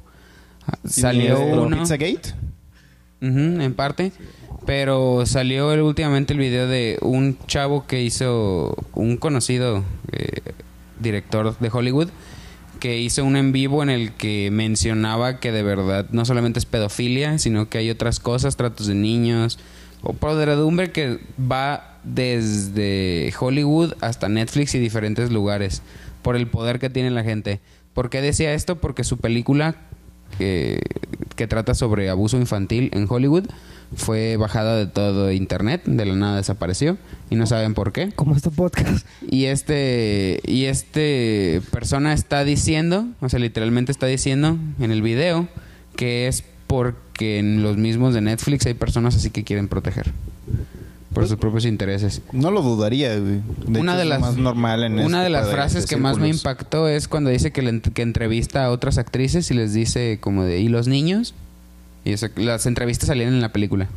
salió 0.84 1.34
¿Lo 1.56 1.64
uno, 1.64 1.76
Pizzagate? 1.78 2.34
Ujú, 3.20 3.60
en 3.60 3.74
parte, 3.74 4.12
pero 4.66 5.24
salió 5.26 5.68
últimamente 5.84 6.32
el 6.32 6.38
video 6.38 6.68
de 6.68 6.98
un 7.02 7.38
chavo 7.46 7.86
que 7.86 8.02
hizo 8.02 8.76
un 8.94 9.16
conocido 9.16 9.84
eh, 10.12 10.40
director 11.00 11.58
de 11.58 11.70
Hollywood 11.72 12.08
que 12.80 12.98
hizo 12.98 13.24
un 13.24 13.36
en 13.36 13.52
vivo 13.52 13.82
en 13.82 13.90
el 13.90 14.12
que 14.12 14.50
mencionaba 14.50 15.38
que 15.38 15.52
de 15.52 15.62
verdad 15.62 16.06
no 16.10 16.24
solamente 16.24 16.58
es 16.58 16.64
pedofilia, 16.64 17.38
sino 17.38 17.68
que 17.68 17.78
hay 17.78 17.90
otras 17.90 18.18
cosas, 18.18 18.56
tratos 18.56 18.86
de 18.86 18.94
niños 18.94 19.58
o 20.02 20.14
podredumbre 20.14 20.90
que 20.90 21.18
va 21.38 21.98
desde 22.02 23.32
Hollywood 23.38 23.94
hasta 24.00 24.30
Netflix 24.30 24.74
y 24.74 24.78
diferentes 24.78 25.30
lugares 25.30 25.82
por 26.22 26.36
el 26.36 26.46
poder 26.46 26.78
que 26.78 26.90
tiene 26.90 27.10
la 27.10 27.22
gente. 27.22 27.60
¿Por 27.92 28.08
qué 28.08 28.22
decía 28.22 28.54
esto? 28.54 28.76
Porque 28.76 29.04
su 29.04 29.18
película 29.18 29.76
que, 30.38 30.80
que 31.36 31.46
trata 31.46 31.74
sobre 31.74 32.08
abuso 32.08 32.38
infantil 32.38 32.90
en 32.94 33.06
Hollywood 33.08 33.44
fue 33.94 34.36
bajada 34.36 34.76
de 34.76 34.86
todo 34.86 35.32
internet, 35.32 35.82
de 35.84 36.04
la 36.04 36.14
nada 36.14 36.36
desapareció 36.36 36.96
y 37.28 37.36
no 37.36 37.46
saben 37.46 37.74
por 37.74 37.92
qué. 37.92 38.12
Como 38.12 38.36
este 38.36 38.50
podcast. 38.50 39.06
Y 39.28 39.46
este 39.46 40.40
y 40.44 40.66
este 40.66 41.62
persona 41.70 42.12
está 42.12 42.44
diciendo, 42.44 43.06
o 43.20 43.28
sea, 43.28 43.38
literalmente 43.40 43.92
está 43.92 44.06
diciendo 44.06 44.58
en 44.80 44.90
el 44.90 45.02
video 45.02 45.48
que 45.96 46.28
es 46.28 46.44
porque 46.66 47.38
en 47.38 47.62
los 47.62 47.76
mismos 47.76 48.14
de 48.14 48.20
Netflix 48.20 48.66
hay 48.66 48.74
personas 48.74 49.16
así 49.16 49.30
que 49.30 49.44
quieren 49.44 49.68
proteger 49.68 50.12
por 51.12 51.26
sus 51.26 51.36
propios 51.38 51.64
intereses. 51.64 52.22
No 52.32 52.52
lo 52.52 52.62
dudaría, 52.62 53.18
güey. 53.18 53.40
De 53.66 53.80
una 53.80 53.92
hecho, 53.92 53.98
de 53.98 54.02
es 54.02 54.08
lo 54.08 54.14
las 54.14 54.20
más 54.20 54.36
normal 54.36 54.84
en 54.84 54.92
una 55.00 55.04
este 55.04 55.24
de 55.24 55.30
las 55.30 55.48
frases 55.50 55.82
de 55.82 55.88
que 55.88 56.00
más 56.00 56.18
me 56.18 56.28
impactó 56.28 56.88
es 56.88 57.08
cuando 57.08 57.30
dice 57.30 57.50
que, 57.50 57.62
le 57.62 57.80
que 57.80 58.02
entrevista 58.02 58.64
a 58.64 58.70
otras 58.70 58.98
actrices 58.98 59.50
y 59.50 59.54
les 59.54 59.72
dice 59.72 60.18
como 60.20 60.44
de 60.44 60.60
y 60.60 60.68
los 60.68 60.86
niños 60.86 61.34
y 62.04 62.12
eso- 62.12 62.28
las 62.36 62.66
entrevistas 62.66 63.08
salían 63.08 63.32
en 63.34 63.40
la 63.40 63.52
película 63.52 63.88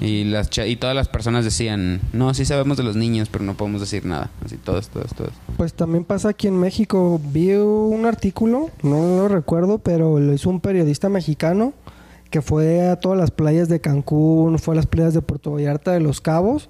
y 0.00 0.24
las 0.24 0.50
y 0.58 0.76
todas 0.76 0.94
las 0.94 1.08
personas 1.08 1.44
decían 1.44 2.00
no 2.12 2.34
sí 2.34 2.44
sabemos 2.44 2.76
de 2.76 2.82
los 2.82 2.96
niños 2.96 3.28
pero 3.30 3.44
no 3.44 3.54
podemos 3.54 3.80
decir 3.80 4.04
nada 4.04 4.30
así 4.44 4.56
todos 4.56 4.88
todos 4.88 5.14
todos 5.14 5.30
Pues 5.56 5.72
también 5.74 6.04
pasa 6.04 6.30
aquí 6.30 6.48
en 6.48 6.58
México. 6.58 7.18
Vi 7.32 7.52
un 7.54 8.04
artículo, 8.04 8.70
no 8.82 8.98
lo 9.16 9.28
recuerdo, 9.28 9.78
pero 9.78 10.18
lo 10.20 10.32
hizo 10.34 10.50
un 10.50 10.60
periodista 10.60 11.08
mexicano 11.08 11.72
que 12.30 12.42
fue 12.42 12.88
a 12.88 12.96
todas 12.96 13.16
las 13.18 13.30
playas 13.30 13.68
de 13.68 13.80
Cancún, 13.80 14.58
fue 14.58 14.74
a 14.74 14.76
las 14.76 14.86
playas 14.86 15.14
de 15.14 15.22
Puerto 15.22 15.52
Vallarta 15.52 15.92
de 15.92 16.00
Los 16.00 16.20
Cabos. 16.20 16.68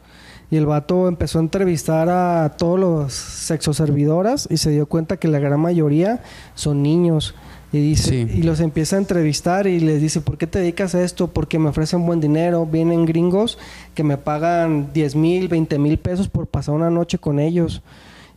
Y 0.50 0.56
el 0.56 0.66
vato 0.66 1.08
empezó 1.08 1.38
a 1.38 1.42
entrevistar 1.42 2.08
a 2.08 2.54
todos 2.56 2.78
los 2.78 3.12
sexoservidoras 3.12 4.46
y 4.50 4.58
se 4.58 4.70
dio 4.70 4.86
cuenta 4.86 5.16
que 5.16 5.26
la 5.28 5.38
gran 5.40 5.58
mayoría 5.58 6.22
son 6.54 6.82
niños. 6.82 7.34
Y 7.72 7.78
dice, 7.80 8.26
Sí. 8.28 8.38
y 8.38 8.42
los 8.42 8.60
empieza 8.60 8.96
a 8.96 9.00
entrevistar 9.00 9.66
y 9.66 9.80
les 9.80 10.00
dice, 10.00 10.20
¿por 10.20 10.38
qué 10.38 10.46
te 10.46 10.60
dedicas 10.60 10.94
a 10.94 11.02
esto? 11.02 11.26
Porque 11.28 11.58
me 11.58 11.68
ofrecen 11.68 12.06
buen 12.06 12.20
dinero, 12.20 12.64
vienen 12.64 13.04
gringos 13.06 13.58
que 13.94 14.04
me 14.04 14.16
pagan 14.16 14.90
10 14.94 15.16
mil, 15.16 15.48
20 15.48 15.78
mil 15.78 15.98
pesos 15.98 16.28
por 16.28 16.46
pasar 16.46 16.74
una 16.74 16.90
noche 16.90 17.18
con 17.18 17.38
ellos. 17.40 17.82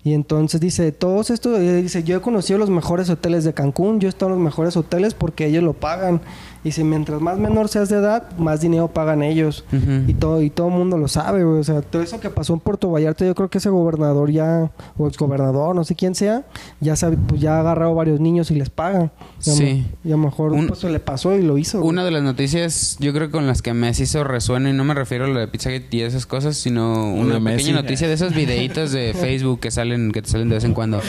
Y 0.03 0.13
entonces 0.13 0.61
dice, 0.61 0.91
todos 0.93 1.29
estos, 1.29 1.59
dice, 1.59 2.03
yo 2.03 2.17
he 2.17 2.21
conocido 2.21 2.57
los 2.57 2.69
mejores 2.69 3.09
hoteles 3.09 3.43
de 3.43 3.53
Cancún, 3.53 3.99
yo 3.99 4.07
he 4.07 4.09
estado 4.09 4.31
en 4.31 4.37
los 4.37 4.43
mejores 4.45 4.77
hoteles 4.77 5.13
porque 5.13 5.45
ellos 5.45 5.61
lo 5.63 5.73
pagan. 5.73 6.21
Y 6.63 6.71
si 6.73 6.83
mientras 6.83 7.21
más 7.21 7.37
menor 7.37 7.69
seas 7.69 7.87
de 7.89 7.97
edad, 7.97 8.29
más 8.37 8.59
dinero 8.61 8.89
pagan 8.89 9.23
ellos. 9.23 9.63
Ujú. 9.71 10.03
Y 10.09 10.13
todo 10.13 10.41
y 10.41 10.49
todo 10.49 10.67
el 10.67 10.73
mundo 10.73 10.97
lo 10.97 11.07
sabe, 11.07 11.43
güey. 11.43 11.59
O 11.59 11.63
sea, 11.63 11.81
todo 11.81 12.01
eso 12.01 12.19
que 12.19 12.29
pasó 12.29 12.53
en 12.53 12.59
Puerto 12.59 12.91
Vallarta, 12.91 13.25
yo 13.25 13.33
creo 13.35 13.49
que 13.49 13.59
ese 13.59 13.69
gobernador 13.69 14.29
ya, 14.31 14.69
o 14.97 15.07
el 15.07 15.13
gobernador, 15.17 15.75
no 15.75 15.83
sé 15.85 15.95
quién 15.95 16.15
sea, 16.15 16.43
ya 16.81 16.95
sabe, 16.95 17.17
pues 17.17 17.39
ya 17.39 17.55
ha 17.57 17.59
agarrado 17.61 17.95
varios 17.95 18.19
niños 18.19 18.51
y 18.51 18.55
les 18.55 18.69
pagan. 18.69 19.11
Y 19.45 19.49
a 19.49 19.53
Sí. 19.53 19.85
Y 20.03 20.09
a 20.09 20.11
lo 20.11 20.17
mejor 20.17 20.51
Un- 20.51 20.67
pues, 20.67 20.79
se 20.79 20.89
le 20.89 20.99
pasó 20.99 21.35
y 21.37 21.41
lo 21.43 21.57
hizo. 21.57 21.79
güey. 21.79 21.89
Una 21.89 22.03
de 22.03 22.11
las 22.11 22.23
noticias, 22.23 22.97
yo 22.99 23.13
creo 23.13 23.27
que 23.27 23.31
con 23.31 23.47
las 23.47 23.61
que 23.61 23.73
Messi 23.73 24.03
hizo 24.03 24.23
resuena, 24.23 24.69
y 24.69 24.73
no 24.73 24.83
me 24.83 24.93
refiero 24.93 25.25
a 25.25 25.27
lo 25.29 25.39
de 25.39 25.47
Pizzagate 25.47 25.87
y 25.91 26.01
esas 26.01 26.25
cosas, 26.25 26.57
sino 26.57 27.13
una 27.13 27.35
de 27.35 27.39
pequeña 27.39 27.55
Messi. 27.55 27.71
noticia 27.71 28.07
de 28.07 28.13
esos 28.15 28.35
videitos 28.35 28.91
de 28.91 29.13
Facebook 29.19 29.59
que 29.61 29.71
salen, 29.71 30.11
que 30.11 30.21
te 30.21 30.29
salen 30.29 30.49
de 30.49 30.55
vez 30.55 30.63
en 30.65 30.73
cuando. 30.73 30.99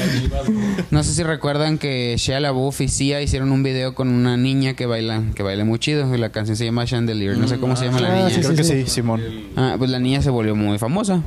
No 0.91 1.03
sé 1.03 1.13
si 1.13 1.23
recuerdan 1.23 1.79
que 1.79 2.15
Shia 2.17 2.41
LaBeouf 2.41 2.81
y 2.81 2.89
Sia 2.89 3.21
hicieron 3.23 3.53
un 3.53 3.63
video 3.63 3.95
con 3.95 4.09
una 4.09 4.37
niña 4.37 4.75
que 4.75 4.87
baila, 4.87 5.23
que 5.41 5.45
baila 5.45 5.64
muy 5.64 5.78
chido. 5.78 6.14
La 6.18 6.28
canción 6.28 6.55
se 6.57 6.66
llama 6.66 6.84
Chandelier, 6.84 7.38
no 7.38 7.49
sé 7.49 7.57
cómo 7.59 7.74
se 7.74 7.86
llama 7.86 8.01
la 8.01 8.12
Ah, 8.12 8.16
niña. 8.16 8.30
sí, 8.30 8.41
Creo 8.43 8.55
que 8.57 8.62
sí. 8.64 8.84
sí, 8.84 8.91
Simón. 8.91 9.22
Ah, 9.57 9.76
pues 9.78 9.91
la 9.91 9.99
niña 9.99 10.20
se 10.20 10.28
volvió 10.28 10.55
muy 10.55 10.76
famosa. 10.78 11.22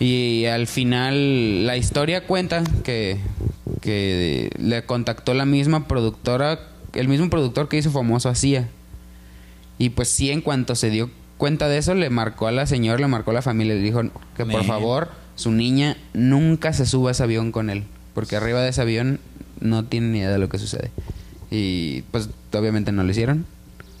Y 0.00 0.46
al 0.46 0.66
final 0.66 1.66
la 1.66 1.76
historia 1.76 2.26
cuenta 2.26 2.64
que, 2.82 3.18
que 3.82 4.50
le 4.58 4.84
contactó 4.84 5.34
la 5.34 5.44
misma 5.44 5.86
productora, 5.86 6.60
el 6.94 7.08
mismo 7.08 7.28
productor 7.28 7.68
que 7.68 7.76
hizo 7.76 7.90
famoso 7.90 8.30
a 8.30 8.34
Sia. 8.34 8.68
Y 9.78 9.90
pues 9.90 10.08
sí, 10.08 10.30
en 10.30 10.40
cuanto 10.40 10.74
se 10.74 10.88
dio 10.88 11.10
cuenta 11.36 11.68
de 11.68 11.76
eso, 11.76 11.94
le 11.94 12.08
marcó 12.08 12.46
a 12.46 12.52
la 12.52 12.66
señora, 12.66 12.98
le 13.00 13.06
marcó 13.08 13.32
a 13.32 13.34
la 13.34 13.42
familia, 13.42 13.74
le 13.74 13.80
dijo 13.82 14.00
que 14.36 14.46
por 14.46 14.64
favor 14.64 15.10
su 15.34 15.50
niña 15.50 15.96
nunca 16.14 16.72
se 16.72 16.86
suba 16.86 17.10
a 17.10 17.12
ese 17.12 17.22
avión 17.22 17.52
con 17.52 17.68
él. 17.68 17.84
Porque 18.14 18.36
arriba 18.36 18.62
de 18.62 18.70
ese 18.70 18.80
avión 18.80 19.20
no 19.60 19.84
tiene 19.84 20.08
ni 20.08 20.18
idea 20.20 20.30
de 20.30 20.38
lo 20.38 20.48
que 20.48 20.58
sucede. 20.58 20.90
Y 21.54 22.02
pues 22.10 22.30
obviamente 22.56 22.90
no 22.92 23.04
lo 23.04 23.10
hicieron. 23.10 23.44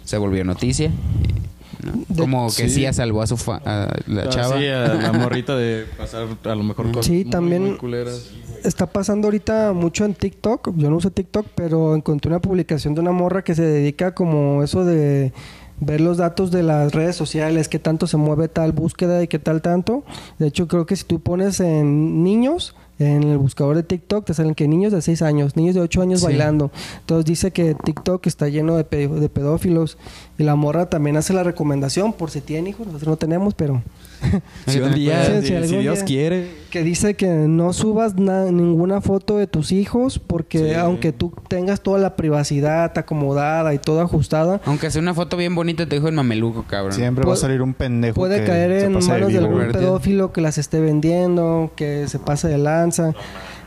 Se 0.04 0.16
volvió 0.16 0.42
noticia. 0.44 0.86
y, 0.86 1.86
¿no? 1.86 1.92
De- 2.08 2.20
Como 2.20 2.46
que 2.46 2.68
sí. 2.68 2.70
Sia 2.70 2.92
salvó 2.92 3.22
a 3.22 3.26
su 3.26 3.36
fa- 3.36 3.60
a 3.64 3.88
la 4.06 4.22
Ah, 4.22 4.28
chava. 4.28 4.58
Sí, 4.58 4.66
a 4.66 4.94
la 4.94 5.12
morrita 5.12 5.54
de 5.56 5.84
pasar 5.98 6.26
a 6.44 6.54
lo 6.54 6.62
mejor 6.62 6.86
cosas 6.90 7.06
Sí, 7.06 7.22
muy, 7.22 7.30
también- 7.30 7.62
muy 7.68 7.76
culeras. 7.76 8.30
Está 8.64 8.86
pasando 8.86 9.26
ahorita 9.26 9.72
mucho 9.72 10.04
en 10.04 10.14
TikTok. 10.14 10.72
Yo 10.76 10.88
no 10.88 10.96
uso 10.96 11.10
TikTok, 11.10 11.46
pero 11.54 11.94
encontré 11.96 12.30
una 12.30 12.38
publicación 12.40 12.94
de 12.94 13.00
una 13.00 13.10
morra 13.12 13.42
que 13.42 13.54
se 13.56 13.62
dedica 13.62 14.14
como 14.14 14.62
eso 14.62 14.84
de 14.84 15.32
ver 15.80 16.00
los 16.00 16.16
datos 16.18 16.52
de 16.52 16.62
las 16.62 16.92
redes 16.92 17.16
sociales, 17.16 17.68
qué 17.68 17.80
tanto 17.80 18.06
se 18.06 18.16
mueve 18.16 18.46
tal 18.46 18.70
búsqueda 18.70 19.20
y 19.20 19.26
qué 19.26 19.40
tal 19.40 19.62
tanto. 19.62 20.04
De 20.38 20.46
hecho, 20.46 20.68
creo 20.68 20.86
que 20.86 20.94
si 20.94 21.02
tú 21.04 21.18
pones 21.18 21.58
en 21.58 22.22
niños, 22.22 22.76
en 23.06 23.22
el 23.24 23.38
buscador 23.38 23.76
de 23.76 23.82
TikTok, 23.82 24.24
te 24.26 24.34
salen 24.34 24.54
que 24.54 24.66
niños 24.68 24.92
de 24.92 25.02
6 25.02 25.22
años, 25.22 25.56
niños 25.56 25.74
de 25.74 25.80
8 25.80 26.02
años 26.02 26.20
Sí. 26.20 26.26
bailando. 26.26 26.70
Entonces 27.00 27.24
dice 27.24 27.50
que 27.50 27.74
TikTok 27.74 28.26
está 28.26 28.48
lleno 28.48 28.76
de, 28.76 28.84
de 28.84 29.28
pedófilos. 29.28 29.98
Y 30.38 30.44
la 30.44 30.56
morra 30.56 30.86
también 30.88 31.16
hace 31.18 31.34
la 31.34 31.42
recomendación, 31.42 32.14
por 32.14 32.30
si 32.30 32.40
tienen 32.40 32.66
hijos, 32.68 32.86
nosotros 32.86 33.08
no 33.08 33.16
tenemos, 33.16 33.54
pero 33.54 33.82
Si 34.66 34.78
un 34.80 34.94
día, 34.94 35.24
Sí, 35.26 35.32
si, 35.42 35.46
si 35.48 35.54
algún 35.54 35.68
si 35.68 35.76
Dios 35.78 35.96
día- 35.98 36.04
quiere. 36.04 36.50
que 36.70 36.82
dice 36.82 37.14
que 37.14 37.26
no 37.26 37.72
subas 37.72 38.14
na- 38.16 38.44
ninguna 38.50 39.00
foto 39.00 39.36
de 39.36 39.46
tus 39.46 39.72
hijos 39.72 40.18
porque 40.18 40.70
Sí. 40.70 40.74
aunque 40.74 41.12
tú 41.12 41.32
tengas 41.48 41.82
toda 41.82 41.98
la 41.98 42.16
privacidad 42.16 42.96
acomodada 42.96 43.74
y 43.74 43.78
todo 43.78 44.00
ajustada, 44.00 44.60
Aunque 44.64 44.90
sea 44.90 45.02
una 45.02 45.12
foto 45.12 45.36
bien 45.36 45.54
bonita, 45.54 45.86
te 45.86 45.96
dijo 45.96 46.08
el 46.08 46.14
mameluco, 46.14 46.64
cabrón. 46.68 46.92
Siempre 46.92 47.22
va 47.24 47.32
a 47.32 47.34
Puede- 47.34 47.40
salir 47.40 47.60
un 47.62 47.74
pendejo. 47.74 48.14
puede 48.14 48.40
que 48.40 48.46
caer 48.46 48.70
en 48.72 48.92
manos 48.92 49.08
de 49.08 49.26
vivo, 49.26 49.40
algún 49.44 49.72
pedófilo 49.72 50.32
que 50.32 50.40
las 50.40 50.56
esté 50.56 50.80
vendiendo, 50.80 51.72
que 51.76 52.06
se 52.08 52.18
pase 52.18 52.48
de 52.48 52.58
lanza. 52.58 53.12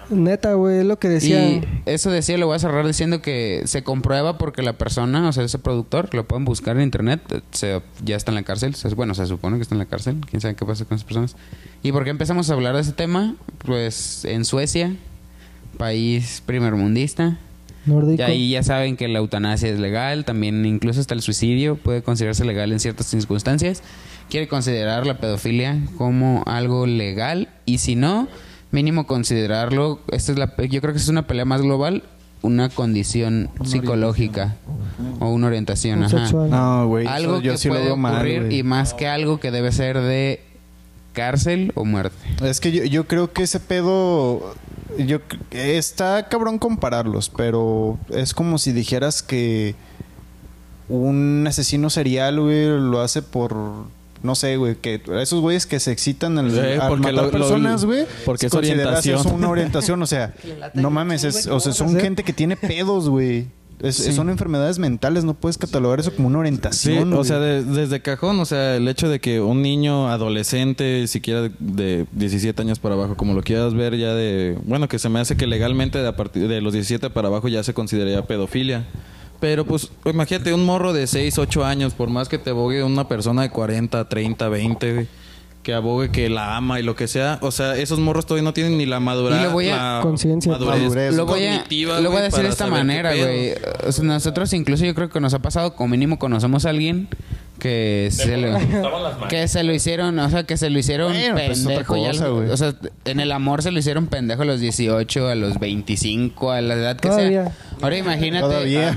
Neta, 0.10 0.53
güey, 0.53 0.80
es 0.80 0.86
lo 0.86 0.99
que 0.99 1.10
decía. 1.10 1.47
Y 1.47 1.62
eso 1.86 2.12
decía, 2.12 2.38
lo 2.38 2.47
voy 2.47 2.56
a 2.56 2.60
cerrar 2.60 2.86
diciendo 2.86 3.22
que 3.22 3.64
se 3.66 3.84
comprueba 3.84 4.38
porque 4.38 4.62
la 4.62 4.74
persona, 4.74 5.28
o 5.28 5.32
sea, 5.34 5.43
ese 5.43 5.60
productor, 5.60 6.14
lo 6.14 6.28
pueden 6.28 6.45
buscar 6.45 6.78
en 6.78 6.84
internet, 6.84 7.22
se- 7.51 7.82
ya 8.03 8.16
está 8.16 8.32
en 8.32 8.36
la 8.36 8.43
cárcel. 8.43 8.76
Se- 8.76 8.89
bueno, 8.95 9.14
se 9.16 9.26
supone 9.26 9.56
que 9.58 9.64
está 9.64 9.76
en 9.76 9.80
la 9.80 9.86
cárcel. 9.86 10.18
Quién 10.30 10.41
sabe 10.41 10.56
qué 10.56 10.66
pasa 10.66 10.86
con 10.86 10.95
esas 10.95 11.06
personas. 11.06 11.36
¿Y 11.84 11.91
por 11.91 12.03
qué 12.03 12.10
empezamos 12.12 12.49
a 12.49 12.53
hablar 12.53 12.76
de 12.76 12.82
ese 12.82 12.91
tema? 12.93 13.36
Pues 13.60 14.26
en 14.26 14.45
Suecia, 14.45 14.95
país 15.78 16.41
primermundista. 16.45 17.38
Nórdico. 17.86 18.22
Y 18.22 18.26
ahí 18.26 18.49
ya 18.51 18.64
saben 18.64 18.97
que 18.97 19.08
la 19.08 19.20
eutanasia 19.20 19.70
es 19.70 19.80
legal, 19.80 20.26
también 20.26 20.66
incluso 20.66 20.99
hasta 20.99 21.14
el 21.14 21.22
suicidio 21.22 21.76
puede 21.76 22.01
considerarse 22.01 22.43
legal 22.43 22.72
en 22.72 22.80
ciertas 22.80 23.06
circunstancias. 23.08 23.84
Quiere 24.30 24.47
considerar 24.47 25.06
la 25.06 25.20
pedofilia 25.20 25.80
como 25.97 26.41
algo 26.47 26.88
legal 26.88 27.49
y 27.66 27.78
si 27.78 27.95
no, 27.95 28.28
mínimo 28.76 29.07
considerarlo, 29.07 29.99
esta 30.11 30.34
es 30.34 30.38
la, 30.38 30.53
yo 30.57 30.82
creo 30.82 30.93
que 30.93 30.99
es 30.99 31.07
una 31.07 31.26
pelea 31.26 31.45
más 31.45 31.61
global, 31.61 32.03
una 32.41 32.69
condición 32.69 33.49
psicológica 33.63 34.57
o 35.19 35.30
una 35.30 35.47
orientación, 35.47 35.99
Un 35.99 36.03
ajá. 36.03 36.32
No, 36.32 36.88
güey. 36.88 37.07
algo 37.07 37.39
yo 37.41 37.53
que 37.53 37.57
sí 37.57 37.69
lo 37.69 37.76
puede 37.76 37.86
veo 37.86 37.97
mal, 37.97 38.15
ocurrir 38.15 38.43
güey. 38.43 38.59
y 38.59 38.63
más 38.63 38.93
que 38.93 39.07
algo 39.07 39.39
que 39.39 39.49
debe 39.49 39.71
ser 39.71 39.99
de 39.99 40.43
cárcel 41.13 41.71
o 41.76 41.86
muerte. 41.86 42.17
Es 42.43 42.59
que 42.59 42.71
yo, 42.71 42.84
yo 42.84 43.07
creo 43.07 43.32
que 43.34 43.43
ese 43.43 43.59
pedo. 43.59 44.53
Yo 44.99 45.19
está 45.51 46.28
cabrón 46.30 46.59
compararlos, 46.59 47.30
pero 47.30 47.97
es 48.09 48.34
como 48.34 48.57
si 48.57 48.71
dijeras 48.71 49.23
que 49.23 49.76
un 50.88 51.45
asesino 51.47 51.89
serial, 51.89 52.39
güey, 52.39 52.67
lo 52.67 53.01
hace 53.01 53.21
por 53.21 53.88
no 54.24 54.36
sé, 54.36 54.57
güey, 54.57 54.76
que 54.76 55.01
esos 55.22 55.41
güeyes 55.41 55.66
que 55.66 55.80
se 55.80 55.91
excitan 55.91 56.38
al, 56.38 56.57
Eh, 56.57 56.80
al 56.82 56.89
porque 56.89 57.11
matar 57.11 57.26
lo- 57.26 57.32
personas, 57.32 57.86
güey, 57.86 58.05
porque 58.26 58.47
es 58.47 58.51
consideras 58.51 58.86
orientación. 58.86 59.20
eso 59.20 59.34
una 59.36 59.49
orientación, 59.49 60.01
o 60.01 60.07
sea, 60.07 60.34
no 60.74 60.89
mames, 60.89 61.24
es- 61.24 61.47
o 61.47 61.59
sea, 61.59 61.74
son 61.74 61.95
gente 61.99 62.24
que 62.24 62.34
tiene 62.34 62.55
pedos, 62.57 63.09
güey. 63.09 63.47
Es- 63.82 63.97
Sí. 63.97 64.13
Son 64.13 64.30
enfermedades 64.30 64.80
mentales, 64.80 65.26
no 65.26 65.34
puedes 65.34 65.57
catalogar 65.57 65.99
eso 65.99 66.16
como 66.16 66.30
una 66.30 66.38
Sí, 66.38 66.39
orientación. 66.39 67.11
o 67.11 67.18
güey. 67.18 67.28
sea, 67.28 67.39
de- 67.39 67.61
desde 67.63 68.01
cajón, 68.01 68.39
o 68.39 68.45
sea, 68.45 68.78
el 68.78 68.88
hecho 68.88 69.09
de 69.09 69.20
que 69.20 69.41
un 69.41 69.61
niño 69.61 70.07
adolescente, 70.09 71.05
siquiera 71.07 71.41
de, 71.41 71.51
de 71.59 72.05
17 72.13 72.61
años 72.61 72.80
para 72.80 72.95
abajo, 72.95 73.16
como 73.18 73.34
lo 73.34 73.41
quieras 73.43 73.74
ver 73.74 73.97
ya 73.97 74.13
de... 74.13 74.57
Bueno, 74.63 74.88
que 74.88 74.97
se 74.97 75.09
me 75.09 75.20
hace 75.20 75.36
que 75.36 75.45
legalmente 75.45 75.97
de 76.01 76.07
a 76.07 76.16
partir 76.16 76.47
de 76.47 76.61
los 76.61 76.72
17 76.72 77.09
para 77.09 77.28
abajo 77.28 77.49
ya 77.49 77.63
se 77.63 77.74
consideraría 77.74 78.26
pedofilia. 78.26 78.86
Pero 79.39 79.65
pues 79.65 79.89
imagínate 80.05 80.53
un 80.53 80.65
morro 80.65 80.93
de 80.93 81.07
6, 81.07 81.38
8 81.38 81.65
años, 81.65 81.93
por 81.93 82.09
más 82.09 82.29
que 82.29 82.38
te 82.38 82.51
abogue 82.51 82.83
una 82.83 83.07
persona 83.07 83.41
de 83.43 83.49
40, 83.49 84.07
30, 84.07 84.49
20, 84.49 84.93
güey, 84.93 85.07
que 85.61 85.73
abogue 85.73 86.09
que 86.11 86.29
la 86.29 86.55
ama 86.55 86.79
y 86.79 86.83
lo 86.83 86.95
que 86.95 87.07
sea, 87.07 87.39
o 87.41 87.51
sea, 87.51 87.75
esos 87.75 87.99
morros 87.99 88.25
todavía 88.25 88.43
no 88.43 88.53
tienen 88.53 88.77
ni 88.77 88.86
la 88.86 88.99
madurez, 88.99 89.41
lo 89.43 89.51
voy 89.51 89.69
a- 89.69 89.95
la 89.95 89.99
Conciencia. 90.01 90.51
Madurez. 90.53 91.15
lo 91.15 91.25
voy 91.25 91.45
a, 91.45 91.53
cognitiva, 91.57 91.99
lo 92.01 92.11
voy 92.11 92.19
a 92.19 92.23
decir 92.23 92.43
de 92.43 92.49
esta 92.49 92.67
manera, 92.67 93.13
güey. 93.15 93.53
O 93.88 93.91
sea, 93.91 94.03
nosotros 94.03 94.53
incluso 94.53 94.86
yo 94.86 94.93
creo 94.95 95.09
que 95.09 95.19
nos 95.19 95.33
ha 95.33 95.39
pasado, 95.39 95.75
como 95.75 95.89
mínimo 95.89 96.17
conocemos 96.19 96.65
a 96.65 96.69
alguien 96.69 97.07
que 97.60 98.10
se, 98.12 98.38
lo, 98.38 98.58
que 99.30 99.47
se 99.47 99.64
lo 99.64 99.74
hicieron, 99.74 100.20
o 100.20 100.30
sea, 100.30 100.43
que 100.43 100.58
se 100.58 100.70
lo 100.70 100.78
hicieron 100.80 101.14
Bueno, 101.14 101.36
pues, 101.36 101.60
pendejo. 101.60 101.95
cosa, 101.95 102.32
o 102.32 102.58
sea, 102.58 102.76
en 103.06 103.20
el 103.20 103.32
amor 103.32 103.64
se 103.64 103.72
lo 103.72 103.80
hicieron 103.80 104.08
pendejo 104.08 104.41
a 104.41 104.45
los 104.45 104.60
18, 104.60 105.28
a 105.30 105.36
los 105.36 105.60
25, 105.60 106.51
a 106.51 106.62
la 106.62 106.74
edad 106.76 106.97
que 106.97 107.10
Todavía. 107.10 107.43
sea. 107.45 107.56
Ahora 107.82 107.97
imagínate. 107.97 108.41
Todavía. 108.45 108.95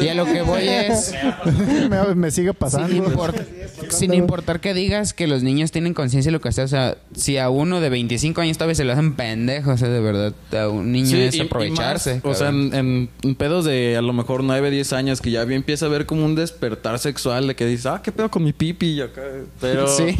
Y 0.00 0.08
a 0.08 0.14
lo 0.14 0.24
que 0.26 0.42
voy 0.42 0.68
es, 0.68 1.14
me, 1.90 2.14
me 2.14 2.30
sigue 2.30 2.52
pasando. 2.54 2.88
sin, 2.88 3.04
import- 3.04 3.44
sin 3.88 4.14
importar 4.14 4.60
que 4.60 4.74
digas 4.74 5.12
que 5.14 5.26
los 5.26 5.42
niños 5.42 5.70
tienen 5.72 5.94
conciencia 5.94 6.30
de 6.30 6.32
lo 6.32 6.40
que 6.40 6.52
sea, 6.52 6.64
o 6.64 6.68
sea, 6.68 6.96
si 7.14 7.38
a 7.38 7.50
uno 7.50 7.80
de 7.80 7.88
25 7.88 8.40
años 8.40 8.58
todavía 8.58 8.74
se 8.76 8.84
lo 8.84 8.92
hacen 8.92 9.14
pendejo, 9.14 9.72
o 9.72 9.76
sea, 9.76 9.88
de 9.88 10.00
verdad, 10.00 10.32
a 10.60 10.68
un 10.68 10.92
niño 10.92 11.06
Sí, 11.06 11.20
es 11.22 11.34
y- 11.34 11.38
y 11.38 11.40
aprovecharse. 11.42 12.14
más, 12.16 12.24
o 12.24 12.34
sea, 12.34 12.48
en, 12.48 13.08
en 13.22 13.34
pedos 13.34 13.64
de 13.64 13.96
a 13.96 14.02
lo 14.02 14.12
mejor 14.12 14.44
9, 14.44 14.70
10 14.70 14.92
años 14.92 15.20
que 15.20 15.30
ya 15.30 15.44
bien 15.44 15.58
empieza 15.62 15.86
a 15.86 15.88
ver 15.88 16.06
como 16.06 16.24
un 16.24 16.34
despertar 16.34 16.98
sexual 16.98 17.46
de 17.48 17.54
que 17.56 17.66
dices, 17.66 17.86
ah, 17.94 18.02
qué 18.02 18.12
pedo 18.12 18.30
con 18.30 18.44
mi 18.44 18.52
pipi 18.52 18.86
y 18.86 19.00
acá. 19.00 19.22
Pero. 19.60 19.86
Sí. 19.88 20.16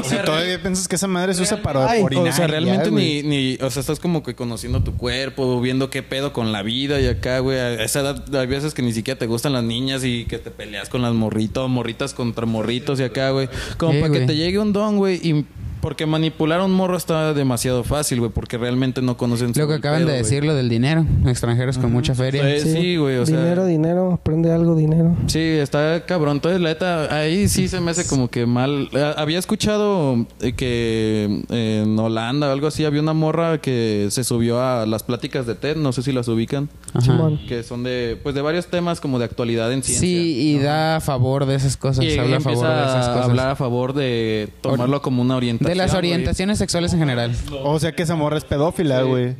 O 0.00 0.04
sea, 0.04 0.24
todavía 0.24 0.60
piensas 0.60 0.88
que 0.88 0.96
esa 0.96 1.06
madre 1.06 1.34
se 1.34 1.42
usa 1.42 1.62
para 1.62 1.88
Ay, 1.88 2.02
orinar. 2.02 2.28
O 2.28 2.32
sea, 2.32 2.46
realmente 2.46 2.90
ni, 2.90 3.22
ni, 3.22 3.54
o 3.60 3.70
sea, 3.70 3.80
estás 3.80 3.98
como 3.98 4.22
que 4.22 4.34
conociendo 4.34 4.82
tu 4.82 4.96
cuerpo, 4.96 5.60
viendo 5.60 5.90
qué 5.90 6.02
pedo 6.02 6.32
con 6.32 6.52
la 6.52 6.62
vida 6.62 7.00
y 7.00 7.06
acá, 7.06 7.38
güey. 7.40 7.58
A 7.58 7.82
esa 7.82 8.00
edad 8.00 8.34
hay 8.34 8.46
veces 8.46 8.74
que 8.74 8.82
ni 8.82 8.92
siquiera 8.92 9.18
te 9.18 9.26
gustan 9.26 9.52
las 9.52 9.64
niñas 9.64 10.04
y 10.04 10.24
que 10.24 10.38
te 10.38 10.50
peleas 10.50 10.88
con 10.88 11.02
las 11.02 11.14
morritos, 11.14 11.68
morritas 11.68 12.14
contra 12.14 12.46
morritos 12.46 13.00
y 13.00 13.04
acá, 13.04 13.30
güey. 13.30 13.48
Como 13.76 13.92
Sí, 13.92 14.00
para 14.00 14.12
que 14.12 14.20
te 14.20 14.36
llegue 14.36 14.58
un 14.58 14.72
don, 14.72 14.96
güey, 14.96 15.16
y 15.16 15.44
porque 15.86 16.04
manipular 16.04 16.58
a 16.58 16.64
un 16.64 16.72
morro 16.72 16.96
está 16.96 17.32
demasiado 17.32 17.84
fácil, 17.84 18.18
güey, 18.18 18.32
porque 18.32 18.58
realmente 18.58 19.02
no 19.02 19.16
conocen 19.16 19.52
Lo 19.54 19.68
que 19.68 19.74
acaban 19.74 20.00
pedo, 20.00 20.08
de 20.10 20.16
decir, 20.16 20.44
lo 20.44 20.52
del 20.52 20.68
dinero. 20.68 21.06
Extranjeros 21.26 21.78
con 21.78 21.92
mucha 21.92 22.12
feria. 22.12 22.42
Sí, 22.58 22.96
güey, 22.96 23.18
o 23.18 23.24
sea- 23.24 23.38
dinero, 23.38 23.64
dinero, 23.66 24.12
aprende 24.14 24.50
algo, 24.52 24.74
dinero. 24.74 25.14
Sí, 25.28 25.38
está 25.38 26.04
cabrón. 26.04 26.38
Entonces, 26.38 26.60
la 26.60 26.70
neta, 26.70 27.16
ahí 27.16 27.46
sí 27.46 27.68
se 27.68 27.78
me 27.78 27.92
hace 27.92 28.04
como 28.04 28.26
que 28.28 28.46
mal. 28.46 28.88
Eh, 28.92 29.14
Había 29.16 29.38
escuchado 29.38 30.26
eh, 30.40 30.54
que 30.54 31.42
en 31.50 31.96
Holanda 31.96 32.48
o 32.48 32.50
algo 32.50 32.66
así 32.66 32.84
había 32.84 33.00
una 33.00 33.12
morra 33.12 33.60
que 33.60 34.08
se 34.10 34.24
subió 34.24 34.60
a 34.60 34.86
las 34.86 35.04
pláticas 35.04 35.46
de 35.46 35.54
TED, 35.54 35.76
no 35.76 35.92
sé 35.92 36.02
si 36.02 36.10
las 36.10 36.26
ubican, 36.26 36.68
Ajá. 36.94 37.30
Que 37.46 37.62
son 37.62 37.84
de 37.84 38.18
pues 38.20 38.34
de 38.34 38.42
varios 38.42 38.66
temas 38.66 39.00
como 39.00 39.20
de 39.20 39.26
actualidad 39.26 39.72
en 39.72 39.84
ciencia. 39.84 40.00
Sí, 40.04 40.56
y 40.56 40.58
da 40.58 40.96
a 40.96 41.00
favor 41.00 41.46
de 41.46 41.54
esas 41.54 41.76
cosas. 41.76 42.04
Y 42.04 42.18
habla 42.18 42.34
a 42.34 42.38
empieza 42.38 42.60
favor 42.62 42.76
de 42.76 42.86
esas 42.86 43.06
a 43.06 43.12
cosas. 43.12 43.28
hablar 43.30 43.48
a 43.50 43.54
favor 43.54 43.92
de 43.92 44.48
tomarlo 44.62 45.00
como 45.00 45.22
una 45.22 45.36
orientación. 45.36 45.68
de 45.70 45.75
las 45.76 45.90
güey. 45.92 45.98
orientaciones 45.98 46.58
sexuales 46.58 46.92
en 46.92 46.98
general. 46.98 47.32
O 47.62 47.78
sea 47.78 47.92
que 47.92 48.02
esa 48.02 48.14
morra 48.16 48.38
es 48.38 48.44
pedófila, 48.44 49.02
güey. 49.02 49.34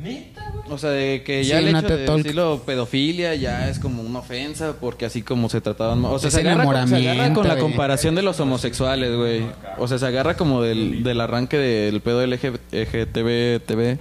O 0.69 0.77
sea, 0.77 0.89
de 0.89 1.23
que 1.23 1.43
Sí, 1.43 1.49
ya 1.49 1.59
el 1.59 1.69
una 1.69 1.79
hecho 1.79 1.95
de 1.97 2.05
Talk. 2.05 2.17
decirlo 2.17 2.61
pedofilia 2.65 3.33
ya 3.35 3.69
es 3.69 3.79
como 3.79 4.01
una 4.01 4.19
ofensa 4.19 4.73
porque 4.81 5.05
así 5.05 5.21
como 5.21 5.47
se 5.49 5.61
trataban... 5.61 6.03
O 6.03 6.19
sea, 6.19 6.29
se 6.29 6.41
agarra, 6.41 6.65
con- 6.65 6.87
se 6.89 6.95
agarra 7.09 7.33
con 7.33 7.47
la 7.47 7.53
güey. 7.53 7.63
comparación 7.63 8.15
de 8.15 8.21
los 8.21 8.37
homosexuales, 8.41 9.15
güey. 9.15 9.43
O 9.77 9.87
sea, 9.87 9.97
se 9.97 10.05
agarra 10.05 10.35
como 10.35 10.61
del, 10.61 11.03
del 11.03 11.21
arranque 11.21 11.57
del 11.57 12.01
pedo 12.01 12.25
LGTB. 12.25 13.61
TV. 13.65 13.97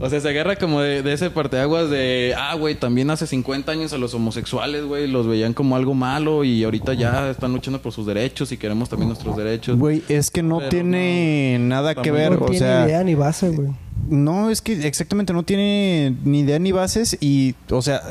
O 0.00 0.10
sea, 0.10 0.20
se 0.20 0.28
agarra 0.28 0.56
como 0.56 0.80
de, 0.80 1.02
de 1.02 1.12
ese 1.12 1.30
parteaguas 1.30 1.88
de... 1.88 2.34
Ah, 2.36 2.54
güey, 2.56 2.74
también 2.74 3.10
hace 3.10 3.26
50 3.28 3.70
años 3.70 3.92
a 3.92 3.98
los 3.98 4.12
homosexuales, 4.14 4.84
güey, 4.84 5.06
los 5.06 5.26
veían 5.28 5.54
como 5.54 5.76
algo 5.76 5.94
malo 5.94 6.42
y 6.42 6.64
ahorita 6.64 6.94
ya 6.94 7.30
están 7.30 7.52
luchando 7.52 7.80
por 7.80 7.92
sus 7.92 8.04
derechos 8.06 8.50
y 8.50 8.56
queremos 8.56 8.88
también 8.88 9.08
nuestros 9.08 9.36
derechos. 9.36 9.78
Güey, 9.78 10.02
es 10.08 10.30
que 10.32 10.42
no 10.42 10.58
Pero 10.58 10.70
tiene 10.70 11.58
nada 11.60 11.94
que 11.94 12.10
ver, 12.10 12.32
No 12.32 12.38
o 12.44 12.50
tiene 12.50 12.58
sea... 12.58 12.86
idea 12.86 13.04
ni 13.04 13.14
base, 13.14 13.50
güey. 13.50 13.68
No, 14.08 14.50
es 14.50 14.60
que 14.60 14.86
exactamente 14.86 15.32
no 15.32 15.44
tiene 15.44 16.14
ni 16.24 16.40
idea 16.40 16.58
ni 16.58 16.72
bases 16.72 17.16
y, 17.20 17.54
o 17.70 17.80
sea, 17.80 18.02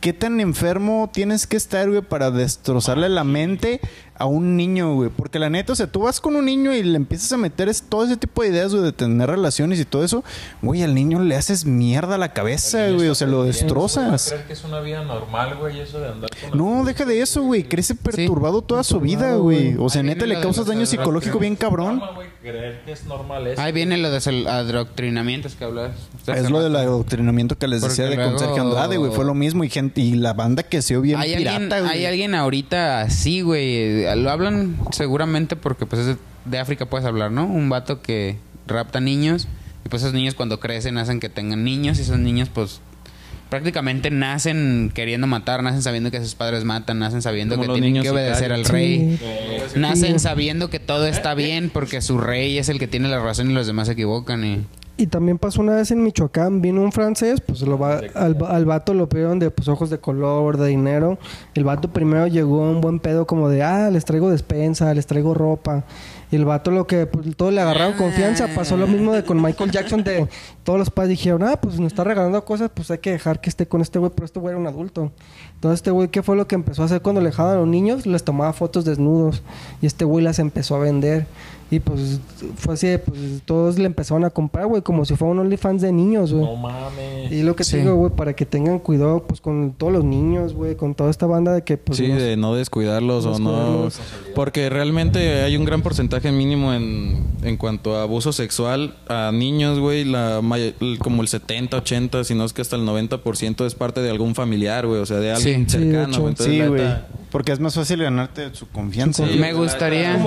¿qué 0.00 0.12
tan 0.12 0.40
enfermo 0.40 1.08
tienes 1.12 1.46
que 1.46 1.56
estar, 1.56 1.88
güey, 1.88 2.02
para 2.02 2.30
destrozarle 2.30 3.08
la 3.08 3.24
mente 3.24 3.80
a 4.18 4.26
un 4.26 4.56
niño, 4.56 4.94
güey? 4.94 5.10
Porque 5.10 5.38
la 5.38 5.48
neta, 5.50 5.72
o 5.72 5.76
sea, 5.76 5.86
tú 5.86 6.00
vas 6.00 6.20
con 6.20 6.36
un 6.36 6.44
niño 6.44 6.72
y 6.74 6.82
le 6.82 6.96
empiezas 6.96 7.32
a 7.32 7.36
meter 7.36 7.68
es- 7.68 7.82
todo 7.82 8.04
ese 8.04 8.16
tipo 8.16 8.42
de 8.42 8.48
ideas, 8.48 8.72
güey, 8.72 8.82
de 8.84 8.92
tener 8.92 9.28
relaciones 9.30 9.78
y 9.80 9.84
todo 9.84 10.04
eso, 10.04 10.24
güey, 10.62 10.82
al 10.82 10.94
niño 10.94 11.20
le 11.20 11.36
haces 11.36 11.64
mierda 11.64 12.16
a 12.16 12.18
la 12.18 12.32
cabeza, 12.32 12.90
güey, 12.90 13.08
o 13.08 13.14
sea, 13.14 13.26
lo 13.28 13.44
destrozas. 13.44 14.28
creer 14.30 14.46
que 14.46 14.52
es 14.52 14.64
una 14.64 14.80
vida 14.80 15.04
normal, 15.04 15.56
güey, 15.58 15.80
eso 15.80 16.00
de 16.00 16.08
andar 16.08 16.30
con 16.50 16.58
No, 16.58 16.84
deja 16.84 17.04
de 17.04 17.20
eso, 17.20 17.42
güey, 17.42 17.64
crece 17.64 17.94
perturbado 17.94 18.62
toda 18.62 18.82
su 18.84 19.00
vida, 19.00 19.34
güey. 19.36 19.76
O 19.78 19.88
sea, 19.88 20.02
neta, 20.02 20.26
le 20.26 20.40
causas 20.40 20.66
daño 20.66 20.84
psicológico 20.86 21.38
bien 21.38 21.56
cabrón. 21.56 21.98
Norma, 21.98 22.12
güey, 22.14 22.28
creer 22.42 22.82
que 22.84 22.92
es 22.92 23.04
normal 23.04 23.46
eso. 23.46 23.60
Ahí 23.60 23.72
viene 23.72 23.96
lo 23.98 24.10
de 24.10 24.16
los 24.16 24.26
adoctrinamientos 24.46 25.54
que 25.54 25.64
hablas. 25.64 25.92
Es 26.26 26.50
lo 26.50 26.60
del 26.62 26.74
adoctrinamiento 26.76 27.56
que 27.56 27.68
les 27.68 27.82
decía 27.82 28.06
Porque 28.06 28.16
de 28.18 28.24
con 28.24 28.32
luego- 28.34 28.38
Sergio 28.46 28.62
Andrade, 28.62 28.96
güey. 28.96 29.12
Fue 29.12 29.24
lo 29.24 29.34
mismo. 29.34 29.64
Y 29.64 29.68
gente 29.70 30.00
y 30.00 30.14
la 30.14 30.32
banda 30.32 30.62
que 30.62 30.82
se 30.82 30.94
vio 30.94 31.00
bien 31.02 31.20
Hay 31.20 31.36
pirata, 31.36 31.80
güey. 31.80 31.92
hay 31.92 32.06
alguien 32.06 32.34
ahorita 32.34 33.02
así, 33.02 33.40
güey. 33.42 34.06
Lo 34.16 34.30
hablan 34.30 34.78
seguramente 34.92 35.56
porque 35.56 35.86
pues 35.86 36.00
es 36.02 36.06
de, 36.06 36.16
de 36.44 36.58
África 36.58 36.86
puedes 36.86 37.06
hablar, 37.06 37.30
¿no? 37.30 37.46
Un 37.46 37.68
vato 37.68 38.02
que 38.02 38.36
rapta 38.66 39.00
niños 39.00 39.48
y 39.84 39.88
pues 39.88 40.02
esos 40.02 40.14
niños 40.14 40.34
cuando 40.34 40.60
crecen 40.60 40.98
hacen 40.98 41.20
que 41.20 41.28
tengan 41.28 41.64
niños 41.64 41.98
y 41.98 42.02
esos 42.02 42.18
niños 42.18 42.48
pues 42.52 42.80
prácticamente 43.48 44.10
nacen 44.10 44.92
queriendo 44.94 45.26
matar, 45.26 45.62
nacen 45.62 45.82
sabiendo 45.82 46.10
que 46.10 46.20
sus 46.20 46.34
padres 46.34 46.64
matan, 46.64 46.98
nacen 46.98 47.22
sabiendo 47.22 47.56
Como 47.56 47.66
que 47.66 47.72
tienen 47.74 47.92
niños 47.94 48.04
que 48.04 48.10
obedecer 48.10 48.52
al 48.52 48.64
rey. 48.64 49.18
Sí. 49.18 49.78
Nacen 49.80 50.20
sabiendo 50.20 50.68
que 50.70 50.80
todo 50.80 51.06
está 51.06 51.34
bien 51.34 51.70
porque 51.70 52.00
su 52.02 52.18
rey 52.18 52.58
es 52.58 52.68
el 52.68 52.78
que 52.78 52.86
tiene 52.86 53.08
la 53.08 53.20
razón 53.20 53.50
y 53.50 53.54
los 53.54 53.66
demás 53.66 53.86
se 53.86 53.94
equivocan 53.94 54.44
y 54.44 54.66
Y 55.00 55.06
también 55.06 55.38
pasó 55.38 55.60
una 55.60 55.76
vez 55.76 55.92
en 55.92 56.02
Michoacán, 56.02 56.60
vino 56.60 56.82
un 56.82 56.90
francés, 56.90 57.40
pues 57.40 57.62
lo 57.62 57.78
va, 57.78 58.00
al, 58.16 58.36
al 58.44 58.64
vato 58.64 58.94
lo 58.94 59.08
pidieron 59.08 59.38
de 59.38 59.48
pues, 59.52 59.68
ojos 59.68 59.90
de 59.90 59.98
color, 59.98 60.56
de 60.56 60.66
dinero. 60.66 61.18
El 61.54 61.62
vato 61.62 61.92
primero 61.92 62.26
llegó 62.26 62.68
un 62.68 62.80
buen 62.80 62.98
pedo 62.98 63.24
como 63.24 63.48
de, 63.48 63.62
ah, 63.62 63.90
les 63.92 64.04
traigo 64.04 64.28
despensa, 64.28 64.92
les 64.94 65.06
traigo 65.06 65.34
ropa. 65.34 65.84
Y 66.32 66.36
el 66.36 66.44
vato 66.44 66.72
lo 66.72 66.86
que, 66.86 67.06
pues 67.06 67.36
todo 67.36 67.52
le 67.52 67.60
agarraron 67.60 67.94
confianza. 67.94 68.48
Pasó 68.54 68.76
lo 68.76 68.88
mismo 68.88 69.12
de 69.12 69.24
con 69.24 69.40
Michael 69.40 69.70
Jackson 69.70 70.02
de 70.02 70.28
todos 70.62 70.78
los 70.78 70.90
padres 70.90 71.10
dijeron, 71.10 71.42
ah, 71.44 71.58
pues 71.60 71.78
nos 71.78 71.92
está 71.92 72.04
regalando 72.04 72.44
cosas, 72.44 72.70
pues 72.74 72.90
hay 72.90 72.98
que 72.98 73.12
dejar 73.12 73.40
que 73.40 73.48
esté 73.48 73.66
con 73.66 73.80
este 73.80 73.98
güey, 73.98 74.10
pero 74.14 74.26
este 74.26 74.38
güey 74.38 74.50
era 74.52 74.60
un 74.60 74.66
adulto. 74.66 75.12
Entonces 75.54 75.78
este 75.78 75.90
güey, 75.90 76.08
¿qué 76.08 76.22
fue 76.22 76.36
lo 76.36 76.46
que 76.46 76.56
empezó 76.56 76.82
a 76.82 76.84
hacer 76.84 77.00
cuando 77.00 77.20
le 77.20 77.28
dejaban 77.30 77.54
a 77.54 77.60
los 77.60 77.68
niños? 77.68 78.04
Les 78.04 78.24
tomaba 78.24 78.52
fotos 78.52 78.84
desnudos. 78.84 79.42
Y 79.80 79.86
este 79.86 80.04
güey 80.04 80.24
las 80.24 80.38
empezó 80.38 80.76
a 80.76 80.80
vender. 80.80 81.26
Y 81.70 81.80
pues 81.80 82.20
fue 82.56 82.74
así, 82.74 82.96
pues 83.04 83.42
todos 83.44 83.78
le 83.78 83.84
empezaron 83.84 84.24
a 84.24 84.30
comprar, 84.30 84.66
güey, 84.66 84.80
como 84.88 85.04
si 85.04 85.16
fuera 85.16 85.32
un 85.32 85.38
OnlyFans 85.40 85.82
de 85.82 85.92
niños, 85.92 86.32
güey. 86.32 86.46
No 86.46 86.56
mames. 86.56 87.30
Y 87.30 87.42
lo 87.42 87.54
que 87.54 87.62
Sí. 87.62 87.72
te 87.72 87.78
digo, 87.82 87.94
güey, 87.96 88.10
para 88.10 88.34
que 88.34 88.46
tengan 88.46 88.78
cuidado, 88.78 89.22
pues, 89.28 89.42
con 89.42 89.74
todos 89.74 89.92
los 89.92 90.02
niños, 90.02 90.54
güey, 90.54 90.76
con 90.76 90.94
toda 90.94 91.10
esta 91.10 91.26
banda 91.26 91.52
de 91.52 91.62
que, 91.62 91.76
pues, 91.76 91.98
sí, 91.98 92.06
los- 92.06 92.16
de 92.16 92.38
no 92.38 92.54
descuidarlos 92.54 93.26
o 93.26 93.38
no. 93.38 93.88
Porque 94.34 94.70
realmente 94.70 95.42
hay 95.42 95.58
un 95.58 95.66
gran 95.66 95.82
porcentaje 95.82 96.32
mínimo 96.32 96.72
en, 96.72 97.22
en 97.42 97.58
cuanto 97.58 97.96
a 97.96 98.02
abuso 98.04 98.32
sexual 98.32 98.94
a 99.08 99.30
niños, 99.30 99.78
güey. 99.78 100.04
La, 100.06 100.40
como 101.00 101.20
el 101.20 101.28
70, 101.28 101.76
80, 101.76 102.24
si 102.24 102.34
no 102.34 102.46
es 102.46 102.54
que 102.54 102.62
hasta 102.62 102.76
el 102.76 102.86
90% 102.86 103.66
es 103.66 103.74
parte 103.74 104.00
de 104.00 104.08
algún 104.08 104.34
familiar, 104.34 104.86
güey. 104.86 105.02
O 105.02 105.06
sea, 105.06 105.18
de 105.18 105.32
alguien 105.32 105.68
Sí. 105.68 105.78
Sí, 105.78 105.84
de 105.84 105.92
cercano. 105.92 106.08
hecho. 106.12 106.20
güey. 106.22 106.30
Entonces, 106.32 106.54
Sí, 106.54 106.66
güey. 106.66 107.18
Porque 107.30 107.52
es 107.52 107.60
más 107.60 107.74
fácil 107.74 108.02
ganarte 108.02 108.54
su 108.54 108.66
confianza. 108.68 109.26
Sí, 109.28 109.38
me 109.38 109.52
gustaría 109.52 110.18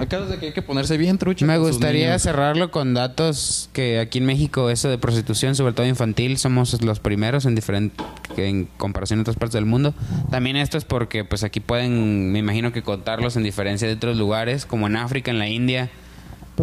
Acá 0.00 0.20
desde 0.20 0.38
que 0.38 0.46
hay 0.46 0.52
que 0.54 0.62
ponerse 0.62 0.96
bien 0.96 1.18
trucha. 1.18 1.44
Me 1.44 1.58
gustaría 1.58 2.18
cerrarlo 2.18 2.70
con 2.70 2.94
datos 2.94 3.68
que 3.74 3.81
aquí 4.00 4.18
en 4.18 4.26
México 4.26 4.70
eso 4.70 4.88
de 4.88 4.98
prostitución, 4.98 5.54
sobre 5.54 5.72
todo 5.72 5.86
infantil, 5.86 6.38
somos 6.38 6.80
los 6.82 7.00
primeros 7.00 7.46
en 7.46 7.54
diferente 7.54 8.02
en 8.36 8.66
comparación 8.76 9.18
a 9.18 9.22
otras 9.22 9.36
partes 9.36 9.54
del 9.54 9.66
mundo. 9.66 9.94
También 10.30 10.56
esto 10.56 10.78
es 10.78 10.84
porque 10.84 11.24
pues 11.24 11.44
aquí 11.44 11.60
pueden, 11.60 12.32
me 12.32 12.38
imagino 12.38 12.72
que 12.72 12.82
contarlos 12.82 13.36
en 13.36 13.42
diferencia 13.42 13.86
de 13.86 13.94
otros 13.94 14.16
lugares, 14.16 14.66
como 14.66 14.86
en 14.86 14.96
África, 14.96 15.30
en 15.30 15.38
la 15.38 15.48
India 15.48 15.90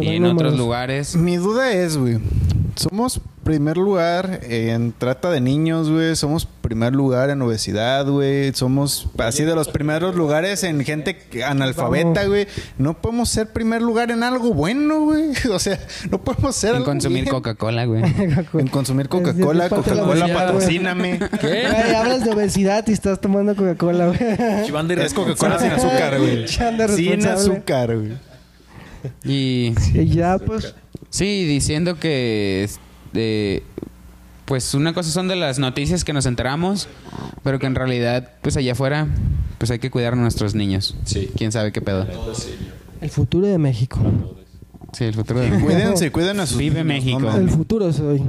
y 0.02 0.08
en 0.16 0.24
otros 0.24 0.34
números. 0.36 0.58
lugares. 0.58 1.16
Mi 1.16 1.36
duda 1.36 1.72
es, 1.72 1.96
güey. 1.96 2.18
Somos 2.76 3.20
primer 3.44 3.76
lugar 3.76 4.40
en 4.44 4.92
trata 4.96 5.30
de 5.30 5.40
niños, 5.40 5.90
güey. 5.90 6.14
Somos 6.14 6.46
primer 6.46 6.94
lugar 6.94 7.30
en 7.30 7.42
obesidad, 7.42 8.06
güey. 8.06 8.52
Somos 8.54 9.08
así 9.18 9.42
de 9.42 9.54
los 9.54 9.68
primeros 9.68 10.14
lugares 10.14 10.62
en 10.62 10.82
gente 10.84 11.16
que- 11.16 11.42
analfabeta, 11.44 12.24
güey. 12.26 12.46
No 12.78 12.94
podemos 13.00 13.28
ser 13.28 13.48
primer 13.48 13.82
lugar 13.82 14.10
en 14.12 14.22
algo 14.22 14.54
bueno, 14.54 15.00
güey. 15.04 15.30
O 15.50 15.58
sea, 15.58 15.78
no 16.10 16.22
podemos 16.22 16.54
ser 16.54 16.70
En 16.70 16.76
algo 16.76 16.86
consumir. 16.86 17.28
Coca-Cola, 17.28 17.84
güey. 17.86 18.02
En 18.54 18.68
consumir 18.68 19.08
Coca-Cola, 19.08 19.68
Coca-Cola 19.68 20.28
patrocíname. 20.32 21.18
Güey, 21.42 21.94
hablas 21.94 22.24
de 22.24 22.30
obesidad 22.30 22.84
y 22.86 22.92
estás 22.92 23.20
tomando 23.20 23.56
Coca-Cola, 23.56 24.06
güey. 24.08 24.18
Es 25.00 25.12
Coca-Cola 25.12 25.58
sin 25.58 25.70
azúcar, 25.72 26.18
güey. 26.18 26.46
Sin 26.48 27.26
azúcar, 27.26 27.96
güey. 27.96 28.29
Y 29.24 29.74
Y 29.94 30.06
ya, 30.06 30.38
pues, 30.38 30.74
sí, 31.10 31.44
diciendo 31.44 31.98
que 31.98 32.64
este, 32.64 33.62
pues 34.44 34.74
una 34.74 34.92
cosa 34.94 35.10
son 35.10 35.28
de 35.28 35.36
las 35.36 35.58
noticias 35.58 36.04
que 36.04 36.12
nos 36.12 36.26
enteramos, 36.26 36.88
pero 37.42 37.58
que 37.58 37.66
en 37.66 37.74
realidad 37.74 38.32
pues 38.42 38.56
allá 38.56 38.72
afuera 38.72 39.06
pues 39.58 39.70
hay 39.70 39.78
que 39.78 39.90
cuidar 39.90 40.14
a 40.14 40.16
nuestros 40.16 40.54
niños. 40.54 40.96
Sí. 41.04 41.30
¿Quién 41.36 41.52
sabe 41.52 41.72
qué 41.72 41.80
pedo? 41.80 42.06
el 43.00 43.10
futuro 43.10 43.46
de 43.46 43.58
México. 43.58 44.00
Sí, 44.92 45.04
el 45.04 45.14
futuro 45.14 45.40
de 45.40 45.50
Cuídense, 45.60 46.10
cuiden 46.10 46.40
a 46.40 46.46
sus 46.46 46.58
Vive 46.58 46.82
niños, 46.82 47.04
México. 47.04 47.20
no. 47.20 47.36
El 47.36 47.48
futuro 47.48 47.92
soy. 47.92 48.22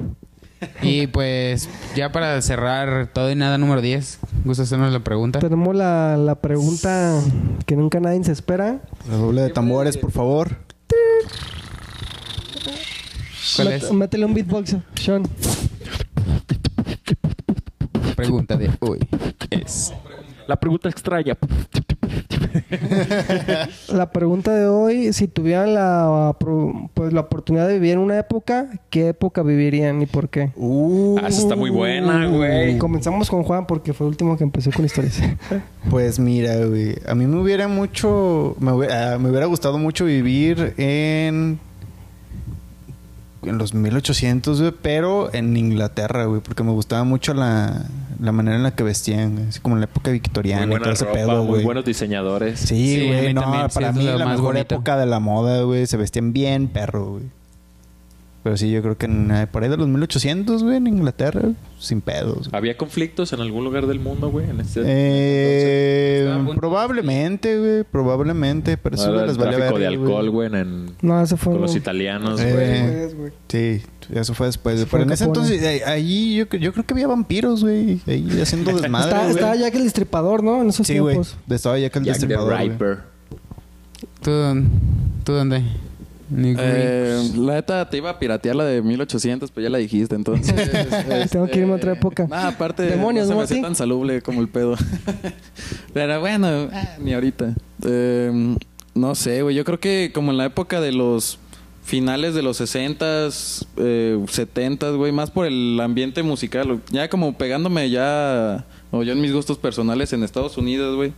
Y 0.83 1.07
pues 1.07 1.69
ya 1.95 2.11
para 2.11 2.41
cerrar 2.41 3.07
todo 3.13 3.31
y 3.31 3.35
nada 3.35 3.57
número 3.57 3.81
10, 3.81 4.19
¿gusta 4.45 4.63
hacernos 4.63 4.91
la 4.93 4.99
pregunta? 4.99 5.39
Tenemos 5.39 5.75
la, 5.75 6.17
la 6.17 6.35
pregunta 6.35 7.19
que 7.65 7.75
nunca 7.75 7.99
nadie 7.99 8.23
se 8.23 8.31
espera. 8.31 8.79
Redoble 9.09 9.41
de 9.41 9.49
tambores, 9.49 9.97
por 9.97 10.11
favor. 10.11 10.57
¿Cuál 13.55 13.67
Mét- 13.69 13.83
es? 13.83 13.91
Métele 13.91 14.25
un 14.25 14.33
beatbox, 14.33 14.75
Sean. 14.95 15.23
Pregunta 18.15 18.55
de 18.55 18.69
hoy 18.81 18.99
es 19.49 19.93
La 20.51 20.59
pregunta 20.59 20.89
extraña. 20.89 21.37
La 23.87 24.11
pregunta 24.11 24.53
de 24.53 24.67
hoy, 24.67 25.13
si 25.13 25.29
tuvieran 25.29 25.73
la, 25.73 26.35
pues, 26.93 27.13
la 27.13 27.21
oportunidad 27.21 27.69
de 27.69 27.75
vivir 27.75 27.93
en 27.93 27.99
una 27.99 28.19
época, 28.19 28.67
¿qué 28.89 29.07
época 29.07 29.43
vivirían 29.43 30.01
y 30.01 30.07
por 30.07 30.27
qué? 30.27 30.51
Uh, 30.57 31.17
Ah, 31.23 31.29
esa 31.29 31.43
está 31.43 31.55
muy 31.55 31.69
buena, 31.69 32.27
güey. 32.27 32.77
Comenzamos 32.79 33.29
con 33.29 33.43
Juan 33.43 33.65
porque 33.65 33.93
fue 33.93 34.07
el 34.07 34.09
último 34.09 34.35
que 34.35 34.43
empezó 34.43 34.71
con 34.71 34.83
historias. 34.83 35.21
Pues 35.89 36.19
mira, 36.19 36.57
güey. 36.65 36.97
A 37.07 37.15
mí 37.15 37.25
me 37.27 37.39
hubiera 37.39 37.69
mucho. 37.69 38.57
Me 38.59 38.73
hubiera, 38.73 39.13
ah, 39.13 39.17
me 39.19 39.29
hubiera 39.29 39.45
gustado 39.45 39.77
mucho 39.77 40.03
vivir 40.03 40.73
en. 40.77 41.59
En 43.43 43.57
los 43.57 43.73
1800, 43.73 44.59
güey. 44.59 44.73
Pero 44.81 45.33
en 45.33 45.55
Inglaterra, 45.55 46.25
güey. 46.25 46.41
Porque 46.41 46.63
me 46.63 46.71
gustaba 46.71 47.05
mucho 47.05 47.33
la. 47.33 47.85
La 48.21 48.31
manera 48.31 48.55
en 48.55 48.63
la 48.63 48.75
que 48.75 48.83
vestían. 48.83 49.47
Así 49.49 49.59
como 49.59 49.75
en 49.75 49.81
la 49.81 49.85
época 49.85 50.11
victoriana 50.11 50.67
Muy 50.67 50.75
y 50.75 50.79
todo 50.79 50.93
ese 50.93 51.05
ropa, 51.05 51.17
pedo, 51.17 51.37
muy 51.43 51.47
güey. 51.47 51.63
buenos 51.65 51.83
diseñadores. 51.85 52.59
Sí, 52.59 53.07
güey, 53.07 53.33
no, 53.33 53.41
para 53.73 53.91
mí 53.91 54.03
la 54.03 54.25
más 54.25 54.35
mejor 54.37 54.53
bonito. 54.53 54.75
época 54.75 54.95
de 54.97 55.07
la 55.07 55.19
moda, 55.19 55.63
güey, 55.63 55.87
se 55.87 55.97
vestían 55.97 56.31
bien 56.31 56.67
perro, 56.67 57.13
güey. 57.13 57.23
Pero 58.43 58.57
sí, 58.57 58.71
yo 58.71 58.81
creo 58.81 58.97
que 58.97 59.05
en, 59.05 59.29
eh, 59.29 59.45
por 59.45 59.61
ahí 59.61 59.69
de 59.69 59.77
los 59.77 59.87
1800, 59.87 60.63
güey, 60.63 60.77
en 60.77 60.87
Inglaterra, 60.87 61.49
sin 61.77 62.01
pedos. 62.01 62.49
güey. 62.49 62.57
¿Había 62.57 62.75
conflictos 62.75 63.33
en 63.33 63.39
algún 63.41 63.63
lugar 63.63 63.85
del 63.85 63.99
mundo, 63.99 64.31
güey? 64.31 64.49
En 64.49 64.59
este 64.61 64.81
Eh, 64.83 66.25
Estaba 66.27 66.55
probablemente, 66.55 67.59
güey, 67.59 67.83
probablemente, 67.83 68.77
pero 68.77 68.95
No 68.97 69.01
eso 69.03 69.13
era 69.13 69.27
les 69.27 69.33
el 69.33 69.37
valía 69.37 69.57
tráfico 69.57 69.77
de 69.79 69.87
alcohol, 69.87 70.29
güey, 70.31 70.55
en, 70.55 70.87
No, 71.03 71.21
eso 71.21 71.37
fue... 71.37 71.53
con 71.53 71.61
los 71.61 71.75
italianos, 71.75 72.41
Eh, 72.41 73.11
güey. 73.13 73.13
Güey. 73.13 73.31
Sí, 73.47 73.83
eso 74.11 74.33
fue 74.33 74.47
después. 74.47 74.79
Fue 74.85 74.99
Pero 74.99 75.03
en 75.03 75.11
ese 75.11 75.25
Capone. 75.27 75.47
entonces, 75.47 75.83
ahí 75.85 76.35
yo, 76.37 76.45
yo 76.57 76.73
creo 76.73 76.83
que 76.83 76.93
había 76.95 77.07
vampiros, 77.07 77.61
güey, 77.63 78.01
ahí 78.07 78.27
haciendo 78.41 78.71
desmadre, 78.75 79.05
Está- 79.11 79.21
güey. 79.21 79.31
Estaba 79.35 79.55
Jack 79.55 79.75
el 79.75 79.83
Destripador, 79.83 80.43
¿no? 80.43 80.63
En 80.63 80.69
esos 80.69 80.87
Sí, 80.87 80.97
güey, 80.97 81.13
tiempos. 81.13 81.37
estaba 81.47 81.77
ya 81.77 81.91
que 81.91 81.99
el 81.99 82.05
Jack 82.05 82.15
the 82.17 82.25
destripador, 82.27 82.55
güey. 82.77 82.97
¿Tú, 84.21 84.31
¿Tú 85.23 85.33
dónde? 85.33 85.61
Eh, 86.33 87.31
la 87.37 87.55
neta 87.55 87.89
te 87.89 87.97
iba 87.97 88.09
a 88.09 88.19
piratear 88.19 88.55
la 88.55 88.65
de 88.65 88.81
1800, 88.81 89.51
pero 89.51 89.63
ya 89.63 89.69
la 89.69 89.77
dijiste, 89.77 90.15
entonces. 90.15 90.53
Tengo 91.29 91.47
que 91.47 91.59
irme 91.59 91.73
a 91.73 91.75
otra 91.75 91.93
época. 91.93 92.27
Ah, 92.31 92.47
aparte, 92.49 92.83
Demonios, 92.83 93.27
no 93.27 93.33
se 93.33 93.37
me 93.37 93.43
hace 93.43 93.61
tan 93.61 93.75
salubre 93.75 94.21
como 94.21 94.41
el 94.41 94.47
pedo. 94.47 94.75
pero 95.93 96.19
bueno, 96.19 96.69
ah, 96.71 96.95
ni 96.99 97.13
ahorita. 97.13 97.55
Eh, 97.85 98.55
no 98.93 99.15
sé, 99.15 99.41
güey. 99.41 99.55
Yo 99.55 99.65
creo 99.65 99.79
que 99.79 100.11
como 100.13 100.31
en 100.31 100.37
la 100.37 100.45
época 100.45 100.79
de 100.81 100.91
los 100.91 101.39
finales 101.83 102.33
de 102.33 102.41
los 102.41 102.61
60s, 102.61 103.65
eh, 103.77 104.17
70s, 104.25 104.95
güey, 104.95 105.11
más 105.11 105.31
por 105.31 105.45
el 105.45 105.79
ambiente 105.81 106.23
musical. 106.23 106.79
Ya 106.91 107.09
como 107.09 107.37
pegándome 107.37 107.89
ya, 107.89 108.65
o 108.91 109.03
yo 109.03 109.13
en 109.13 109.21
mis 109.21 109.33
gustos 109.33 109.57
personales 109.57 110.13
en 110.13 110.23
Estados 110.23 110.57
Unidos, 110.57 110.95
güey, 110.95 111.13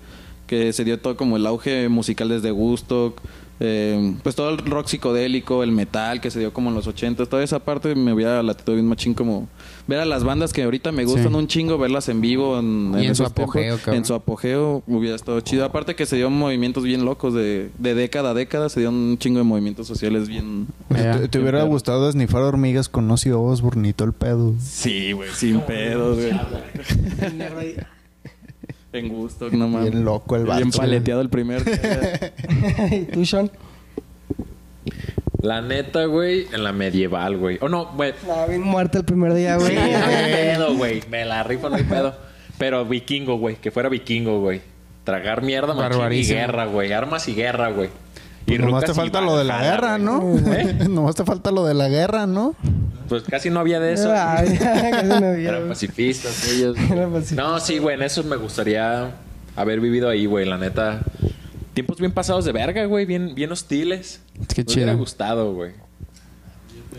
que 0.48 0.74
se 0.74 0.84
dio 0.84 1.00
todo 1.00 1.18
como 1.18 1.38
el 1.38 1.46
auge 1.46 1.90
musical 1.90 2.30
desde 2.30 2.52
Woodstock. 2.52 3.20
Eh, 3.66 4.14
pues 4.24 4.36
todo 4.36 4.50
el 4.50 4.58
rock 4.58 4.88
psicodélico, 4.88 5.64
el 5.64 5.72
metal 5.72 6.20
que 6.20 6.30
se 6.30 6.40
dio 6.40 6.52
como 6.54 6.70
en 6.70 6.76
los 6.76 6.86
80 6.86 7.26
toda 7.28 7.42
esa 7.44 7.60
parte 7.60 7.96
me 7.96 8.12
hubiera 8.14 8.44
latido 8.44 8.74
bien 8.74 8.86
machín 8.88 9.14
como 9.14 9.48
ver 9.88 10.00
a 10.00 10.06
las 10.06 10.24
bandas 10.26 10.52
que 10.52 10.64
ahorita 10.64 10.92
me 10.92 11.06
gustan 11.06 11.32
Sí. 11.32 11.38
un 11.38 11.48
chingo, 11.48 11.78
verlas 11.78 12.10
en 12.10 12.20
vivo 12.20 12.60
en, 12.60 12.94
Y 13.00 13.06
en 13.08 13.16
su 13.16 13.24
esos 13.24 13.32
apogeo. 13.32 13.80
En 13.88 14.04
su 14.04 14.14
apogeo 14.14 14.84
hubiera 14.86 15.16
estado 15.16 15.40
chido. 15.42 15.64
Aparte 15.64 15.96
que 15.96 16.06
se 16.06 16.18
dio 16.18 16.30
movimientos 16.30 16.84
bien 16.84 17.06
locos 17.06 17.34
de, 17.34 17.70
de 17.78 17.96
década 17.96 18.32
a 18.32 18.34
década, 18.34 18.68
se 18.70 18.82
dio 18.82 18.90
un 18.90 19.18
chingo 19.18 19.38
de 19.40 19.46
movimientos 19.46 19.88
sociales 19.88 20.28
bien... 20.28 20.68
¿Te, 20.90 21.28
te 21.30 21.40
hubiera 21.40 21.64
gustado 21.64 22.10
esnifar 22.10 22.42
hormigas 22.44 22.90
con 22.90 23.10
Ozzy 23.10 23.32
Osbourne 23.32 23.88
y 23.88 23.94
todo 23.94 24.08
el 24.10 24.14
pedo? 24.14 24.54
Sí, 24.62 25.14
güey, 25.14 25.30
sin 25.34 25.62
pedos, 25.62 26.18
güey. 26.18 26.32
en 28.94 29.10
gusto, 29.10 29.50
no 29.52 29.68
mames. 29.68 29.92
Bien 29.92 30.06
loco 30.06 30.36
el 30.36 30.46
vato. 30.46 30.58
Bien 30.58 30.72
paleteado 30.72 31.22
el 31.22 31.30
primer. 31.30 31.64
¿Y 32.92 33.06
tú, 33.06 33.26
Sean? 33.26 33.52
La 35.42 35.62
neta, 35.62 36.06
güey, 36.06 36.48
en 36.54 36.64
la 36.64 36.72
medieval, 36.72 37.38
güey. 37.38 37.58
O 37.62 37.68
no, 37.68 37.88
güey. 37.94 38.14
No, 38.26 38.48
bien 38.48 38.62
muerta 38.62 39.00
el 39.00 39.06
primer 39.06 39.34
día, 39.34 39.58
güey. 39.58 39.72
Sí, 39.72 39.76
no 39.76 40.06
hay 40.06 40.32
pedo, 40.32 40.76
güey. 40.76 41.04
Me 41.10 41.26
la 41.26 41.44
rifo, 41.44 41.70
no 41.70 41.76
hay 41.76 41.84
pedo. 41.84 42.16
Pero 42.58 42.86
vikingo, 42.86 43.38
güey. 43.38 43.58
Que 43.58 43.72
fuera 43.72 43.90
vikingo, 43.90 44.40
güey. 44.40 44.62
Tragar 45.04 45.42
mierda, 45.42 45.74
machín 45.74 46.14
y 46.14 46.24
guerra, 46.24 46.66
güey. 46.66 46.94
Armas 46.94 47.28
y 47.28 47.36
guerra, 47.36 47.72
güey. 47.72 47.90
Pues 48.46 48.60
nomás 48.60 48.84
te 48.86 48.92
y 48.92 48.96
falta 48.96 49.22
lo 49.22 49.38
de 49.38 49.44
la 49.44 49.62
guerra. 49.62 49.98
¿no? 49.98 50.36
¿Eh? 50.54 50.74
nomás 50.90 51.16
te 51.16 51.24
falta 51.24 51.52
lo 51.52 51.66
de 51.66 51.74
la 51.74 51.90
guerra, 51.90 52.28
¿no? 52.28 52.56
Pues 53.10 53.24
casi 53.24 53.50
no 53.50 53.60
había 53.60 53.80
de 53.80 53.94
eso. 53.94 54.10
Casi 54.14 55.08
no 55.08 55.16
había, 55.16 55.50
Eran 55.50 55.68
pacifistas 55.68 56.48
ellos. 56.50 56.78
Eran 56.78 57.12
pacifistas. 57.12 57.38
No, 57.46 57.60
sí, 57.60 57.78
güey. 57.78 57.96
En 57.96 58.04
eso 58.04 58.24
me 58.24 58.36
gustaría 58.38 59.12
haber 59.56 59.80
vivido 59.80 60.10
ahí, 60.10 60.26
güey. 60.26 60.46
La 60.46 60.58
neta. 60.58 61.02
Tiempos 61.74 62.00
bien 62.00 62.12
pasados 62.12 62.46
de 62.46 62.52
verga, 62.52 62.86
güey. 62.86 63.06
Bien, 63.06 63.36
bien 63.36 63.52
hostiles. 63.52 64.22
Qué 64.54 64.64
Me 64.64 64.74
hubiera 64.74 64.92
chido. 64.92 64.98
gustado, 64.98 65.54
güey. 65.54 65.72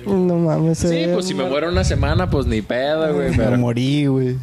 No 0.06 0.36
mames. 0.38 0.78
Sí, 0.78 0.88
eh, 0.90 1.10
pues 1.12 1.26
si 1.26 1.34
me 1.34 1.44
muero 1.48 1.68
una 1.68 1.84
semana, 1.84 2.28
pues 2.30 2.46
ni 2.46 2.62
pedo, 2.62 3.12
güey. 3.14 3.30
Me 3.30 3.36
Pero... 3.36 3.58
morí, 3.58 4.06
güey. 4.06 4.36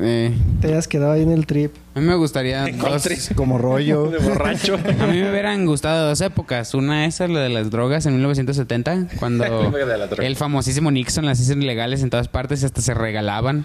Eh, 0.00 0.32
Te 0.60 0.68
hayas 0.68 0.88
quedado 0.88 1.12
ahí 1.12 1.22
en 1.22 1.32
el 1.32 1.46
trip. 1.46 1.72
a 1.94 2.00
mí 2.00 2.06
me 2.06 2.14
gustaría 2.14 2.66
dos... 2.66 3.08
Como 3.34 3.58
rollo. 3.58 4.10
De 4.10 4.18
borracho. 4.18 4.74
A 4.74 5.06
mí 5.06 5.18
me 5.20 5.30
hubieran 5.30 5.66
gustado 5.66 6.08
dos 6.08 6.20
épocas. 6.20 6.74
Una 6.74 7.06
esa, 7.06 7.26
la 7.28 7.40
de 7.40 7.48
las 7.48 7.70
drogas 7.70 8.06
en 8.06 8.14
1970, 8.14 9.08
cuando 9.18 9.44
La 9.44 9.60
época 9.62 9.78
de 9.86 9.98
la 9.98 10.06
droga. 10.06 10.26
el 10.26 10.36
famosísimo 10.36 10.90
Nixon 10.90 11.26
las 11.26 11.40
hizo 11.40 11.52
ilegales 11.54 12.02
en 12.02 12.10
todas 12.10 12.28
partes 12.28 12.62
y 12.62 12.66
hasta 12.66 12.80
se 12.80 12.94
regalaban. 12.94 13.64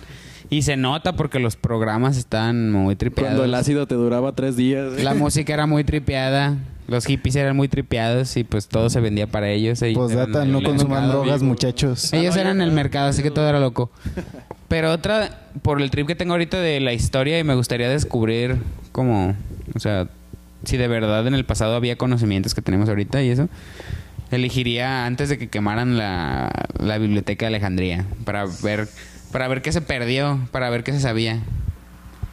Y 0.54 0.62
se 0.62 0.78
nota 0.78 1.16
porque 1.16 1.40
los 1.40 1.56
programas 1.56 2.16
estaban 2.16 2.72
muy 2.72 2.96
tripeados. 2.96 3.32
Cuando 3.32 3.44
el 3.44 3.56
ácido 3.56 3.88
te 3.88 3.96
duraba 3.96 4.34
tres 4.34 4.56
días. 4.56 5.02
La 5.02 5.16
música 5.16 5.52
era 5.52 5.66
muy 5.66 5.84
tripeada. 5.84 6.58
Los 6.88 7.06
hippies 7.06 7.36
eran 7.38 7.56
muy 7.56 7.68
tripeados 7.68 8.38
y 8.38 8.44
pues 8.44 8.68
todo 8.68 8.92
se 8.92 9.00
vendía 9.00 9.26
para 9.26 9.50
ellos. 9.50 9.82
Ellos 9.82 9.98
Postdata, 9.98 10.44
eran 10.44 10.52
no 10.52 10.62
consuman 10.62 11.10
drogas, 11.10 11.42
muchachos. 11.42 12.14
Ellos 12.14 12.36
eran 12.38 12.62
el 12.62 12.72
mercado, 12.72 13.08
así 13.08 13.24
que 13.24 13.32
todo 13.32 13.50
era 13.50 13.60
loco. 13.60 13.90
Pero 14.68 14.92
otra, 14.92 15.42
por 15.64 15.82
el 15.82 15.90
trip 15.90 16.06
que 16.06 16.14
tengo 16.14 16.34
ahorita 16.34 16.60
de 16.60 16.80
la 16.82 16.94
historia 16.94 17.40
y 17.40 17.44
me 17.44 17.56
gustaría 17.56 17.90
descubrir 17.90 18.58
como, 18.92 19.36
o 19.74 19.80
sea, 19.80 20.08
si 20.66 20.78
de 20.78 20.88
verdad 20.88 21.26
en 21.26 21.34
el 21.34 21.46
pasado 21.46 21.76
había 21.76 21.96
conocimientos 21.96 22.54
que 22.54 22.62
tenemos 22.62 22.90
ahorita 22.90 23.24
y 23.24 23.30
eso, 23.30 23.50
elegiría 24.30 25.08
antes 25.08 25.30
de 25.30 25.40
que 25.40 25.48
quemaran 25.48 25.98
la, 25.98 26.52
la 26.78 27.00
biblioteca 27.00 27.46
de 27.46 27.48
Alejandría 27.48 28.06
para 28.24 28.46
ver, 28.62 28.88
para 29.34 29.48
ver 29.48 29.62
qué 29.64 29.72
se 29.72 29.82
perdió, 29.82 30.40
para 30.52 30.70
ver 30.70 30.84
qué 30.84 30.94
se 30.94 31.00
sabía. 31.02 31.40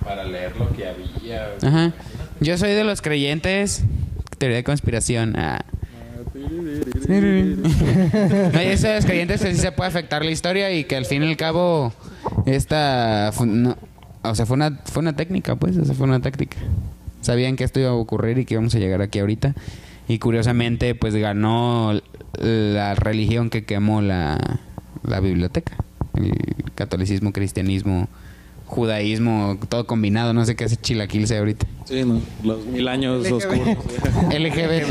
Para 0.05 0.25
leer 0.25 0.55
lo 0.57 0.71
que 0.71 0.87
había. 0.87 1.49
Ajá. 1.63 1.93
Yo 2.41 2.57
soy 2.59 2.73
de 2.73 2.85
los 2.85 3.03
creyentes. 3.03 3.83
Teoría 4.39 4.59
de 4.59 4.65
conspiración. 4.65 5.35
Ah. 5.37 5.65
No, 6.35 6.53
yo 8.63 8.77
soy 8.77 8.91
de 8.91 8.97
los 8.97 9.07
creyentes 9.07 9.41
que 9.41 9.55
sí 9.55 9.61
se 9.61 9.73
puede 9.73 9.89
afectar 9.89 10.25
la 10.25 10.31
historia 10.31 10.73
y 10.73 10.85
que 10.85 10.97
al 10.97 11.07
fin 11.07 11.23
y 11.23 11.29
al 11.29 11.37
cabo 11.37 11.93
esta 12.47 13.33
no, 13.45 13.77
o 14.23 14.35
sea, 14.35 14.47
fue 14.47 14.55
una 14.55 14.79
fue 14.85 15.01
una 15.01 15.17
técnica, 15.17 15.57
pues, 15.57 15.77
o 15.77 15.85
sea, 15.85 15.95
fue 15.95 16.07
una 16.07 16.21
táctica. 16.21 16.59
Sabían 17.21 17.57
que 17.57 17.65
esto 17.65 17.81
iba 17.81 17.91
a 17.91 17.95
ocurrir 17.95 18.39
y 18.39 18.45
que 18.45 18.55
íbamos 18.55 18.75
a 18.75 18.79
llegar 18.79 19.03
aquí 19.03 19.19
ahorita 19.19 19.55
y 20.07 20.19
curiosamente 20.19 20.95
pues 20.95 21.15
ganó 21.15 21.99
la 22.39 22.95
religión 22.95 23.51
que 23.51 23.65
quemó 23.65 24.03
la, 24.03 24.39
la 25.03 25.21
biblioteca. 25.21 25.77
El 26.15 26.32
catolicismo, 26.74 27.32
cristianismo, 27.32 28.09
judaísmo, 28.66 29.59
todo 29.69 29.87
combinado, 29.87 30.32
no 30.32 30.45
sé 30.45 30.55
qué 30.57 30.65
hace 30.65 30.77
chilaquil 30.77 31.27
sea 31.27 31.39
ahorita. 31.41 31.66
Sí, 31.85 32.05
no. 32.05 32.20
Los 32.45 32.65
mil 32.66 32.87
años 32.89 33.31
oscuros. 33.31 33.66
LGBT. 34.31 34.91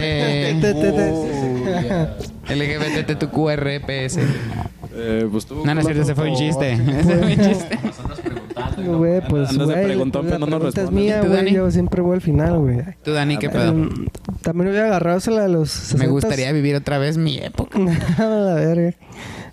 Te, 0.62 0.74
te. 0.74 2.56
LGBTQRPS. 2.56 4.18
Eh, 4.96 5.28
pues 5.32 5.46
tú. 5.46 5.64
No, 5.66 5.74
no 5.74 5.80
es 5.82 5.86
cierto, 5.86 6.02
ese 6.04 6.16
fue 6.16 6.30
un 6.30 6.36
chiste. 6.36 6.74
Ese 6.74 7.18
fue 7.18 7.36
un 7.36 7.42
chiste. 7.42 7.80
Güey, 8.86 9.22
pues, 9.28 9.50
Andas 9.50 9.68
de 9.68 9.74
güey, 9.74 9.86
preguntón, 9.86 10.26
la 10.26 10.32
pero 10.32 10.40
no 10.46 10.48
nos 10.58 10.64
respondes. 10.64 10.92
mía, 10.92 11.20
¿Y 11.22 11.26
tú, 11.26 11.32
güey. 11.32 11.54
Yo 11.54 11.70
siempre 11.72 12.02
voy 12.02 12.16
al 12.16 12.22
final, 12.22 12.58
güey. 12.60 12.80
Tú, 13.04 13.12
Dani, 13.14 13.38
¿qué 13.38 13.50
pedo? 13.50 13.74
Mm, 13.74 14.08
También 14.42 14.70
hubiera 14.70 14.88
agarrado 14.88 15.20
la 15.32 15.44
de 15.44 15.50
los 15.50 15.94
Me 15.96 16.06
60s. 16.06 16.10
gustaría 16.10 16.52
vivir 16.52 16.76
otra 16.76 16.98
vez 16.98 17.18
mi 17.18 17.38
época. 17.38 17.78
A 18.18 18.24
la 18.24 18.54
verga. 18.56 18.94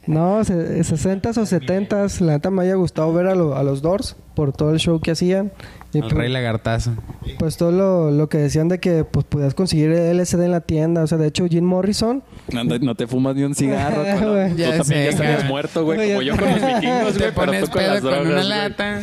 No, 0.07 0.45
se- 0.45 0.81
60s 0.85 1.37
o 1.39 1.43
70s. 1.47 2.21
La 2.21 2.33
neta 2.35 2.51
me 2.51 2.63
haya 2.63 2.75
gustado 2.75 3.13
ver 3.13 3.27
a, 3.27 3.35
lo- 3.35 3.57
a 3.57 3.63
los 3.63 3.83
Doors 3.83 4.17
por 4.35 4.53
todo 4.53 4.73
el 4.73 4.79
show 4.79 5.01
que 5.01 5.11
hacían. 5.11 5.51
Y 5.93 5.99
El 5.99 6.05
pues, 6.05 6.15
rey 6.15 6.31
lagartazo. 6.31 6.93
pues 7.39 7.57
todo 7.57 7.73
lo, 7.73 8.11
lo 8.11 8.29
que 8.29 8.39
decían 8.39 8.69
de 8.69 8.79
que 8.81 9.05
pues 9.05 9.25
podías 9.25 9.55
conseguir 9.55 9.91
LSD 9.91 10.45
en 10.45 10.51
la 10.53 10.61
tienda. 10.61 11.03
O 11.03 11.07
sea, 11.07 11.17
de 11.19 11.27
hecho, 11.27 11.47
Jim 11.47 11.65
Morrison. 11.65 12.23
No, 12.53 12.63
no 12.65 12.95
te 12.95 13.07
fumas 13.07 13.35
ni 13.35 13.43
un 13.45 13.55
cigarro. 13.57 14.03
Güey. 14.03 14.19
cuando- 14.19 14.49
tú 14.51 14.57
Ya 14.57 14.69
también 14.79 14.85
sé, 14.85 14.95
ya 15.05 15.11
estarías 15.11 15.45
muerto, 15.47 15.85
güey. 15.85 16.09
Como 16.11 16.23
yo 16.23 16.37
con 16.37 16.51
los 16.51 16.55
vikingos, 16.75 17.19
güey. 17.19 17.33
Pero 17.35 17.65
tú 17.65 17.71
con 17.71 17.83
las 17.83 18.01
con 18.01 18.11
drogas, 18.11 18.27
una 18.27 18.35
güey. 18.37 18.49
lata. 18.49 19.01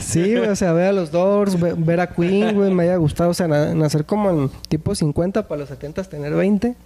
Sí, 0.00 0.36
güey, 0.36 0.48
o 0.48 0.56
sea, 0.56 0.72
ver 0.72 0.86
a 0.88 0.92
los 0.92 1.10
Doors, 1.10 1.58
ve- 1.60 1.74
ver 1.76 2.00
a 2.00 2.06
Queen, 2.08 2.54
güey, 2.54 2.72
me 2.72 2.84
haya 2.84 2.96
gustado. 2.96 3.30
O 3.30 3.34
sea, 3.34 3.48
na- 3.48 3.74
nacer 3.74 4.04
como 4.04 4.30
en 4.30 4.50
tipo 4.68 4.94
50 4.94 5.48
para 5.48 5.60
los 5.60 5.68
70 5.68 6.04
tener 6.04 6.32
20. 6.34 6.76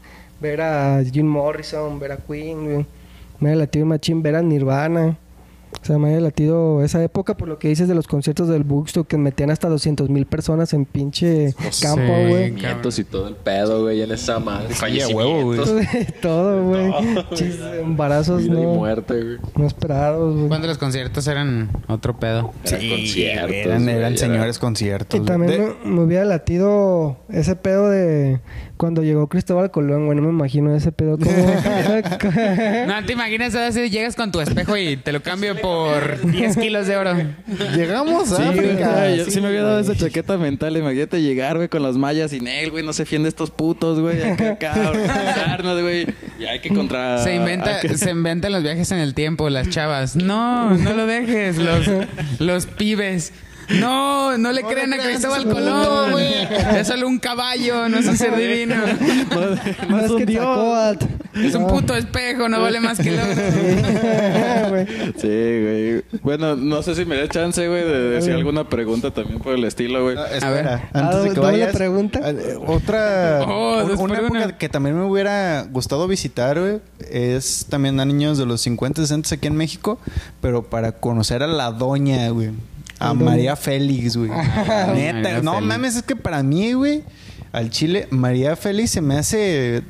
Ver 0.40 0.60
a 0.62 1.02
Jim 1.04 1.26
Morrison, 1.26 1.98
ver 2.00 2.12
a 2.12 2.16
Queen, 2.16 2.64
güey. 2.64 2.86
Me 3.40 3.50
haya 3.50 3.58
latido 3.58 3.86
machín 3.86 4.22
ver 4.22 4.42
Nirvana. 4.42 5.18
O 5.82 5.86
sea, 5.86 5.98
me 5.98 6.08
haya 6.10 6.20
latido 6.20 6.82
esa 6.82 7.02
época 7.02 7.36
por 7.36 7.46
lo 7.46 7.58
que 7.58 7.68
dices 7.68 7.88
de 7.88 7.94
los 7.94 8.06
conciertos 8.08 8.48
del 8.48 8.62
Woodstock 8.62 9.06
que 9.06 9.18
metían 9.18 9.50
hasta 9.50 9.68
200 9.68 10.08
mil 10.08 10.24
personas 10.24 10.72
en 10.72 10.86
pinche 10.86 11.54
campo, 11.82 12.02
Sí, 12.06 12.28
güey. 12.28 12.54
Y 13.00 13.04
todo 13.04 13.28
el 13.28 13.34
pedo, 13.36 13.82
güey, 13.82 14.00
en 14.00 14.10
esa 14.12 14.38
madre. 14.38 14.68
huevo, 15.12 15.42
güey. 15.42 15.60
Todo, 16.22 16.62
güey. 16.64 16.90
Chis- 17.32 17.60
Embarazos 17.82 18.42
Vida 18.44 18.60
y 18.60 18.62
no, 18.62 18.74
muerte, 18.74 19.14
güey. 19.22 19.36
no 19.56 19.66
esperados, 19.66 20.34
güey. 20.36 20.48
Cuando 20.48 20.66
los 20.68 20.78
conciertos 20.78 21.26
eran 21.26 21.68
otro 21.88 22.18
pedo. 22.18 22.52
Eran 22.64 22.88
conciertos. 22.88 23.50
Eran, 23.54 23.88
eran 23.88 24.12
era- 24.12 24.16
señores 24.16 24.58
conciertos. 24.58 25.20
Y 25.20 25.24
también 25.24 25.52
De- 25.52 25.74
me, 25.84 25.90
me 25.90 26.00
hubiera 26.02 26.24
latido 26.24 27.18
ese 27.28 27.56
pedo 27.56 27.90
de 27.90 28.40
cuando 28.76 29.02
llegó 29.02 29.28
Cristóbal 29.28 29.70
Colón, 29.70 30.06
güey. 30.06 30.16
No 30.16 30.22
me 30.24 30.30
imagino 30.30 30.74
ese 30.74 30.92
pedo 30.92 31.18
como... 31.18 31.30
No 32.86 33.04
te 33.06 33.12
imaginas, 33.12 33.54
así 33.54 33.90
llegas 33.90 34.16
con 34.16 34.32
tu 34.32 34.40
espejo 34.40 34.76
y 34.76 34.96
te 34.96 35.12
lo 35.12 35.22
cambio 35.22 35.54
por 35.64 35.84
por 36.20 36.30
10 36.30 36.56
kilos 36.58 36.86
de 36.86 36.96
oro. 36.96 37.14
Llegamos 37.74 38.30
a 38.32 38.36
Sí, 38.36 38.42
güey, 38.42 38.70
África. 38.70 39.14
yo 39.14 39.24
sí 39.26 39.40
me 39.40 39.48
había 39.48 39.62
dado 39.62 39.80
esa 39.80 39.94
chaqueta 39.96 40.36
mental. 40.36 40.76
Imagínate 40.76 41.22
llegar, 41.22 41.56
güey, 41.56 41.68
con 41.68 41.82
las 41.82 41.96
mallas 41.96 42.30
sin 42.32 42.46
él, 42.46 42.70
güey. 42.70 42.84
No 42.84 42.92
se 42.92 43.04
fiende 43.06 43.28
estos 43.28 43.50
putos, 43.50 44.00
güey. 44.00 44.22
Acá, 44.22 44.56
cabrón. 44.58 45.02
Darnos, 45.06 45.80
güey. 45.82 46.06
Y 46.38 46.44
hay 46.44 46.60
que 46.60 46.68
contra... 46.68 47.18
Se 47.18 47.34
inventa, 47.34 47.76
hay 47.76 47.88
que- 47.88 47.96
se 47.98 48.10
inventan 48.10 48.52
los 48.52 48.62
viajes 48.62 48.90
en 48.92 48.98
el 48.98 49.14
tiempo, 49.14 49.48
las 49.50 49.68
chavas. 49.70 50.16
No, 50.16 50.70
no 50.76 50.92
lo 50.92 51.06
dejes, 51.06 51.56
los, 51.58 51.86
los 52.38 52.66
pibes. 52.66 53.32
No, 53.80 54.36
no 54.36 54.52
le 54.52 54.62
No 54.62 54.68
a 54.68 54.98
Cristóbal 54.98 55.40
es 55.40 55.46
un 55.46 55.52
Colón. 55.52 56.10
güey. 56.12 56.34
Es 56.76 56.86
solo 56.86 57.08
un 57.08 57.18
caballo, 57.18 57.88
no 57.88 57.98
es 57.98 58.06
un 58.06 58.16
ser 58.16 58.36
divino. 58.36 58.74
No 59.88 59.98
es 60.00 60.12
que 60.12 60.26
Quetzalcóatl. 60.26 61.06
Es 61.34 61.54
un 61.54 61.66
puto 61.66 61.94
espejo, 61.96 62.48
no 62.48 62.60
vale 62.60 62.80
más 62.80 62.98
que 62.98 63.08
el. 63.10 63.16
Güey. 64.70 64.86
Sí, 65.16 65.28
güey. 65.28 66.04
Bueno, 66.22 66.56
no 66.56 66.82
sé 66.82 66.94
si 66.94 67.04
me 67.04 67.16
da 67.16 67.28
chance, 67.28 67.66
güey, 67.68 67.82
de 67.84 67.98
decir 68.10 68.32
alguna 68.32 68.68
pregunta 68.68 69.10
también 69.10 69.40
por 69.40 69.54
el 69.54 69.64
estilo, 69.64 70.02
güey. 70.04 70.16
Ah, 70.16 70.26
A 70.46 70.50
ver. 70.50 70.66
antes 70.68 70.92
Ah, 70.94 71.20
de 71.22 71.30
que 71.34 71.40
vayas. 71.40 71.74
pregunta. 71.76 72.20
eh, 72.30 72.56
Otra. 72.66 73.42
Oh, 73.46 73.82
un- 73.84 73.98
una 73.98 74.18
época 74.18 74.30
una. 74.44 74.58
que 74.58 74.68
también 74.68 74.96
me 74.98 75.04
hubiera 75.04 75.62
gustado 75.70 76.06
visitar, 76.08 76.58
güey, 76.58 76.78
es 77.10 77.66
también 77.68 77.98
a 78.00 78.04
niños 78.04 78.38
de 78.38 78.46
los 78.46 78.60
50, 78.62 79.02
60 79.02 79.34
aquí 79.34 79.46
en 79.46 79.56
México, 79.56 79.98
pero 80.40 80.62
para 80.62 80.92
conocer 80.92 81.42
a 81.42 81.46
la 81.46 81.70
doña, 81.72 82.28
güey. 82.30 82.50
A. 83.00 83.12
María 83.12 83.56
Félix, 83.56 84.16
güey. 84.16 84.30
Neta, 84.30 84.86
María 84.86 85.42
no 85.42 85.54
Félix. 85.54 85.66
mames, 85.68 85.96
es 85.96 86.02
que 86.04 86.16
para 86.16 86.42
mí, 86.42 86.72
güey, 86.74 87.02
al 87.52 87.70
Chile, 87.70 88.06
María 88.10 88.56
Félix 88.56 88.90
se 88.92 89.00
me 89.00 89.16
hace. 89.16 89.82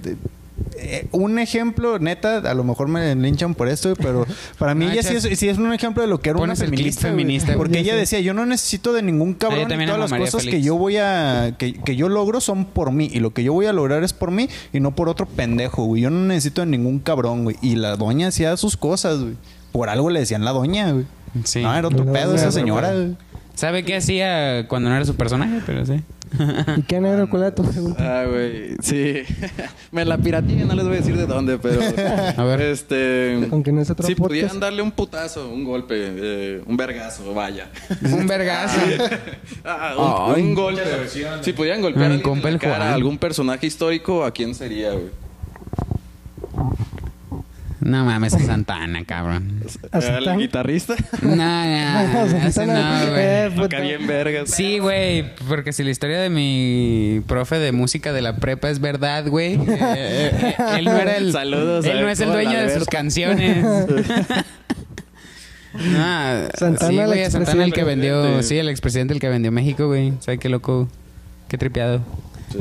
Eh, 0.77 1.09
un 1.11 1.39
ejemplo, 1.39 1.99
neta, 1.99 2.39
a 2.39 2.55
lo 2.55 2.63
mejor 2.63 2.89
me 2.89 3.15
linchan 3.17 3.55
por 3.55 3.69
esto, 3.69 3.95
pero 3.97 4.27
para 4.59 4.75
mí 4.75 4.87
No, 4.87 4.93
ella 4.93 5.03
sí 5.03 5.15
es, 5.15 5.39
sí 5.39 5.49
es 5.49 5.59
un 5.59 5.73
ejemplo 5.73 6.03
de 6.03 6.09
lo 6.09 6.21
que 6.21 6.31
era 6.31 6.39
una 6.39 6.55
feminista. 6.55 7.09
feminista, 7.09 7.55
porque 7.57 7.75
Ya 7.75 7.81
ella 7.81 7.97
decía, 7.97 8.21
yo 8.21 8.35
no 8.35 8.47
necesito 8.47 8.93
de 8.93 9.03
ningún 9.03 9.35
cabrón 9.35 9.69
todas 9.69 9.99
las 9.99 10.11
María 10.11 10.27
cosas 10.27 10.45
que 10.45 10.63
yo 10.63 10.77
voy 10.77 10.97
a 10.99 11.57
que, 11.59 11.75
que 11.75 11.97
yo 11.97 12.09
logro 12.09 12.41
son 12.41 12.65
por 12.67 12.93
mí 12.93 13.11
y 13.13 13.21
lo 13.21 13.33
que 13.33 13.43
yo 13.43 13.53
voy 13.53 13.67
a 13.67 13.73
lograr 13.73 14.05
es 14.05 14.13
por 14.13 14.31
mí 14.31 14.49
y 14.73 14.81
no 14.81 14.95
por 14.95 15.09
otro 15.09 15.27
pendejo, 15.27 15.85
güey. 15.85 16.03
Yo 16.03 16.11
no 16.11 16.21
necesito 16.27 16.61
de 16.61 16.69
ningún 16.69 17.01
cabrón, 17.01 17.45
güey. 17.45 17.57
Y 17.61 17.77
la 17.77 17.97
doña 17.97 18.29
hacía 18.29 18.57
sus 18.57 18.77
cosas, 18.77 19.21
güey. 19.21 19.35
Por 19.73 19.89
algo 19.89 20.11
le 20.11 20.21
decían 20.21 20.45
la 20.45 20.53
doña, 20.53 20.93
güey. 20.93 21.07
Sí. 21.45 21.63
No, 21.63 21.75
era 21.75 21.89
otro 21.89 22.05
pedo 22.13 22.35
esa 22.37 22.53
señora, 22.53 22.93
güey. 22.93 23.17
¿Sabe 23.55 23.85
qué 23.85 23.97
hacía 23.97 24.67
cuando 24.69 24.91
no 24.91 24.97
era 24.97 25.05
su 25.05 25.15
personaje? 25.15 25.61
Pero 25.65 25.87
sí. 25.87 26.03
¿Y 26.77 26.83
qué 26.83 27.01
negro? 27.01 27.29
¿Cuál 27.31 27.43
era 27.43 27.55
tu 27.55 27.63
pregunta? 27.63 28.21
Ah, 28.21 28.25
güey. 28.27 28.77
Sí. 28.83 29.23
me 29.93 30.05
la 30.05 30.19
pirateé, 30.19 30.65
no 30.65 30.75
les 30.75 30.85
voy 30.85 30.95
a 30.95 31.01
decir 31.01 31.17
de 31.17 31.27
dónde, 31.27 31.59
pero... 31.59 31.81
A 32.37 32.45
ver. 32.45 32.61
Este... 32.63 33.49
Aunque 33.51 33.71
no 33.73 33.81
es 33.81 33.91
otro 33.91 34.07
Si 34.07 34.15
podcast. 34.15 34.29
pudieran 34.29 34.61
darle 34.61 34.83
un 34.83 34.91
putazo, 34.91 35.49
un 35.49 35.65
golpe, 35.65 35.95
eh, 35.97 36.63
un 36.67 36.77
vergazo, 36.77 37.35
vaya. 37.35 37.71
Un 38.03 38.27
vergazo. 38.27 38.81
Ah, 39.65 40.27
un, 40.29 40.35
Ay. 40.37 40.43
un 40.43 40.55
golpe. 40.55 40.83
Si 41.43 41.53
pudieran 41.53 41.81
golpear 41.81 42.05
a 42.05 42.07
alguien 42.15 42.23
compa 42.23 42.49
en 42.49 42.55
la 42.55 42.61
cara, 42.61 42.91
a 42.91 42.95
algún 42.95 43.19
personaje 43.19 43.67
histórico, 43.67 44.25
¿a 44.25 44.31
quién 44.31 44.55
sería, 44.55 44.93
güey? 44.93 45.11
No 47.85 48.03
mames, 48.03 48.33
a 48.33 48.39
Santana, 48.39 49.05
cabrón. 49.05 49.61
¿A 49.93 49.99
¿Al 49.99 50.03
Santana? 50.03 50.37
guitarrista? 50.39 50.95
No, 51.23 51.35
no, 51.37 52.37
ese 52.47 52.67
no, 52.67 52.73
güey. 52.73 53.21
eh. 53.21 53.51
Acá 53.63 53.81
bien 53.81 54.07
vergas. 54.07 54.51
Sí, 54.51 54.79
güey, 54.79 55.35
porque 55.47 55.75
si 55.75 55.85
la 55.85 55.91
historia 55.91 56.19
de 56.19 56.31
mi 56.31 57.21
profe 57.27 57.59
de 57.59 57.73
música 57.73 58.15
de 58.15 58.23
la 58.23 58.37
prepa 58.37 58.71
es 58.71 58.81
verdad, 58.81 59.27
güey, 59.29 59.55
eh, 59.55 59.61
eh, 59.69 60.55
él 60.79 60.87
no 60.87 60.97
era 60.97 61.19
el 61.19 61.31
Saludos 61.33 61.85
él 61.85 62.01
no 62.01 62.09
es 62.09 62.21
el 62.21 62.31
dueño 62.33 62.59
de 62.59 62.75
sus 62.79 62.89
canciones. 62.89 63.63
no, 65.75 66.49
Santana, 66.57 66.89
sí, 66.91 66.99
el 66.99 67.07
güey, 67.07 67.23
a 67.25 67.31
Santana 67.31 67.65
el 67.65 67.73
que 67.75 67.85
vendió, 67.85 68.43
sí, 68.43 68.57
el 68.57 68.71
expresidente 68.71 69.13
el 69.13 69.21
que 69.21 69.29
vendió 69.29 69.53
México, 69.53 69.89
güey. 69.89 70.15
¿Sabes 70.21 70.41
qué 70.41 70.49
loco? 70.49 70.89
Qué 71.49 71.59
tripeado. 71.59 72.01
Sí. 72.51 72.61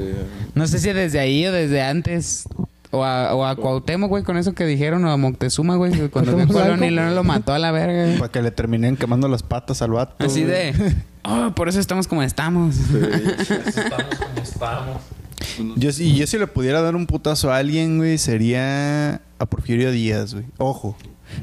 No 0.54 0.68
sé 0.68 0.80
si 0.80 0.91
desde 0.91 1.20
ahí 1.20 1.45
o 1.45 1.52
desde 1.54 1.82
antes. 1.82 2.45
O 2.95 3.03
a, 3.03 3.34
o 3.34 3.44
a 3.44 3.56
Cuauhtémoc, 3.56 4.07
güey, 4.07 4.24
con 4.24 4.38
eso 4.38 4.53
que 4.53 4.68
dijeron, 4.68 5.03
o 5.03 5.10
a 5.10 5.18
Moctezuma, 5.18 5.78
güey, 5.78 6.10
cuando 6.10 6.36
vio 6.36 6.48
Colón 6.48 6.84
y 6.84 6.91
no 6.91 7.10
lo 7.10 7.24
mató 7.24 7.52
a 7.52 7.57
la 7.57 7.72
verga. 7.72 8.06
güey. 8.06 8.20
Para 8.20 8.32
que 8.32 8.41
le 8.44 8.52
terminen 8.52 8.98
quemando 8.98 9.28
las 9.28 9.41
patas 9.41 9.82
al 9.82 9.91
vato. 9.91 10.24
Así 10.24 10.44
güey. 10.44 10.74
de, 10.74 10.95
oh, 11.24 11.52
por 11.56 11.70
eso 11.70 11.80
estamos 11.80 12.07
como 12.07 12.22
estamos. 12.22 12.76
Estamos 12.78 14.15
como 14.20 14.41
estamos. 14.44 15.02
Yo, 15.76 15.91
si 15.91 16.15
yo 16.15 16.28
si 16.28 16.38
le 16.38 16.45
pudiera 16.45 16.82
dar 16.82 16.95
un 16.95 17.07
putazo 17.07 17.52
a 17.52 17.57
alguien, 17.57 17.98
güey, 17.98 18.20
sería 18.20 19.22
a 19.40 19.45
Porfirio 19.48 19.91
Díaz, 19.91 20.36
güey. 20.36 20.45
Ojo. 20.60 20.95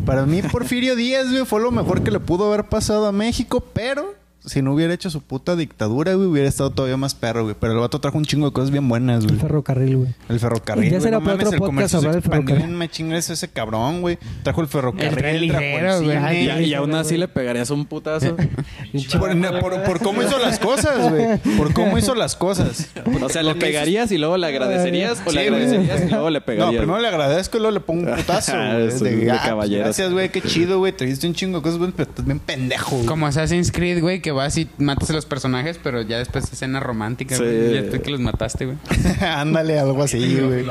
Para 0.07 0.27
mí, 0.27 0.43
Porfirio 0.43 0.95
Díaz, 0.95 1.33
güey, 1.33 1.45
fue 1.45 1.61
lo 1.61 1.73
mejor 1.73 2.05
que 2.05 2.13
le 2.13 2.21
pudo 2.21 2.47
haber 2.47 2.69
pasado 2.69 3.07
a 3.07 3.13
México, 3.13 3.65
pero 3.73 4.15
si 4.45 4.63
no 4.63 4.73
hubiera 4.73 4.95
hecho 4.95 5.11
su 5.11 5.21
puta 5.21 5.55
dictadura, 5.57 6.15
güey, 6.15 6.27
hubiera 6.27 6.49
estado 6.49 6.71
todavía 6.71 6.97
más 6.97 7.15
perro, 7.15 7.45
güey. 7.45 7.55
Pero 7.61 7.75
el 7.75 7.79
vato 7.79 8.01
trajo 8.01 8.17
un 8.19 8.25
chingo 8.25 8.47
de 8.47 8.53
cosas 8.53 8.71
bien 8.71 8.89
buenas, 8.89 9.23
El 9.25 9.29
güey. 9.31 9.41
ferrocarril, 9.41 9.97
güey. 9.99 10.15
El 10.29 10.41
ferrocarril. 10.41 10.85
Ya 10.85 10.91
güey, 10.99 11.03
será 11.03 11.19
no 11.19 11.25
para 11.25 11.35
otro 11.37 11.51
el 11.51 11.59
podcast 11.59 11.67
comercio 11.67 11.89
se 11.89 11.97
hablar 12.07 12.13
del 12.15 12.19
expandió 12.21 12.47
ferrocarril. 12.47 12.67
bien 12.67 12.79
machín 12.79 13.13
ese 13.13 13.49
cabrón, 13.49 14.01
güey. 14.01 14.19
Trajo 14.43 14.61
el 14.63 14.69
ferrocarril, 14.69 15.09
El 15.09 15.17
tren 15.17 15.41
ligero, 15.41 15.95
el 15.99 16.05
güey. 16.05 16.47
Y, 16.65 16.65
y 16.71 16.75
aún 16.75 16.95
así 16.95 17.17
le 17.17 17.29
pegarías 17.29 17.71
un 17.71 17.85
putazo. 17.87 18.37
Por, 19.19 19.61
por- 19.61 19.83
por 19.85 20.01
cómo 20.01 20.23
hizo 20.23 20.39
las 20.39 20.59
cosas, 20.59 21.11
güey. 21.11 21.39
Por 21.57 21.73
cómo 21.73 21.97
hizo 21.99 22.15
las 22.15 22.35
cosas. 22.37 22.89
o 23.23 23.29
sea, 23.29 23.43
le 23.43 23.55
pegarías 23.55 24.11
y 24.11 24.19
luego 24.19 24.37
le 24.37 24.47
agradecerías 24.47 25.23
o 25.27 25.31
le 25.33 25.41
agradecerías 25.41 26.03
y 26.07 26.09
luego 26.09 26.31
le 26.31 26.41
No, 26.41 26.45
pegarías. 26.45 26.81
primero 26.83 26.99
le 27.01 27.09
agradezco 27.09 27.57
y 27.59 27.61
luego 27.61 27.75
le 27.75 27.81
pongo 27.81 28.11
un 28.11 28.17
putazo. 28.17 28.53
Es 28.81 29.01
de, 29.01 29.31
ah, 29.31 29.35
pues, 29.35 29.41
caballeros. 29.49 29.85
gracias, 29.85 30.13
güey. 30.13 30.31
Qué 30.31 30.41
chido, 30.41 30.79
güey. 30.79 30.93
Te 30.93 31.05
diste 31.05 31.27
un 31.27 31.35
chingo 31.35 31.59
de 31.59 31.63
cosas, 31.63 31.79
güey, 31.79 31.93
pero 31.97 32.09
estás 32.11 32.25
bien 32.25 32.39
pendejo. 32.41 33.05
Como 33.07 33.27
Assassin's 33.27 33.71
Creed, 33.71 34.01
güey, 34.01 34.21
que 34.23 34.30
vas 34.33 34.57
y 34.59 34.69
matas 34.79 35.11
a 35.11 35.13
los 35.15 35.27
personajes, 35.27 35.79
pero 35.83 36.03
ya 36.03 36.19
después 36.19 36.51
escena 36.53 36.81
romántica, 36.81 37.37
Sí. 37.37 37.43
güey. 37.43 37.75
Ya 37.75 37.81
después 37.83 38.03
que 38.03 38.11
los 38.11 38.21
mataste, 38.21 38.67
güey. 38.67 38.77
Ándale, 39.21 39.79
algo 39.79 40.03
así, 40.03 40.39
güey. 40.41 40.65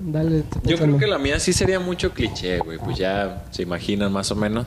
Dale. 0.00 0.42
Yo 0.64 0.76
creo 0.76 0.98
que 0.98 1.06
la 1.06 1.18
mía 1.18 1.38
sí 1.38 1.52
sería 1.52 1.78
mucho 1.78 2.10
cliché, 2.12 2.58
güey. 2.58 2.78
Pues 2.78 2.98
ya 2.98 3.44
se 3.50 3.62
imaginan 3.62 4.12
más 4.12 4.30
o 4.32 4.36
menos. 4.36 4.66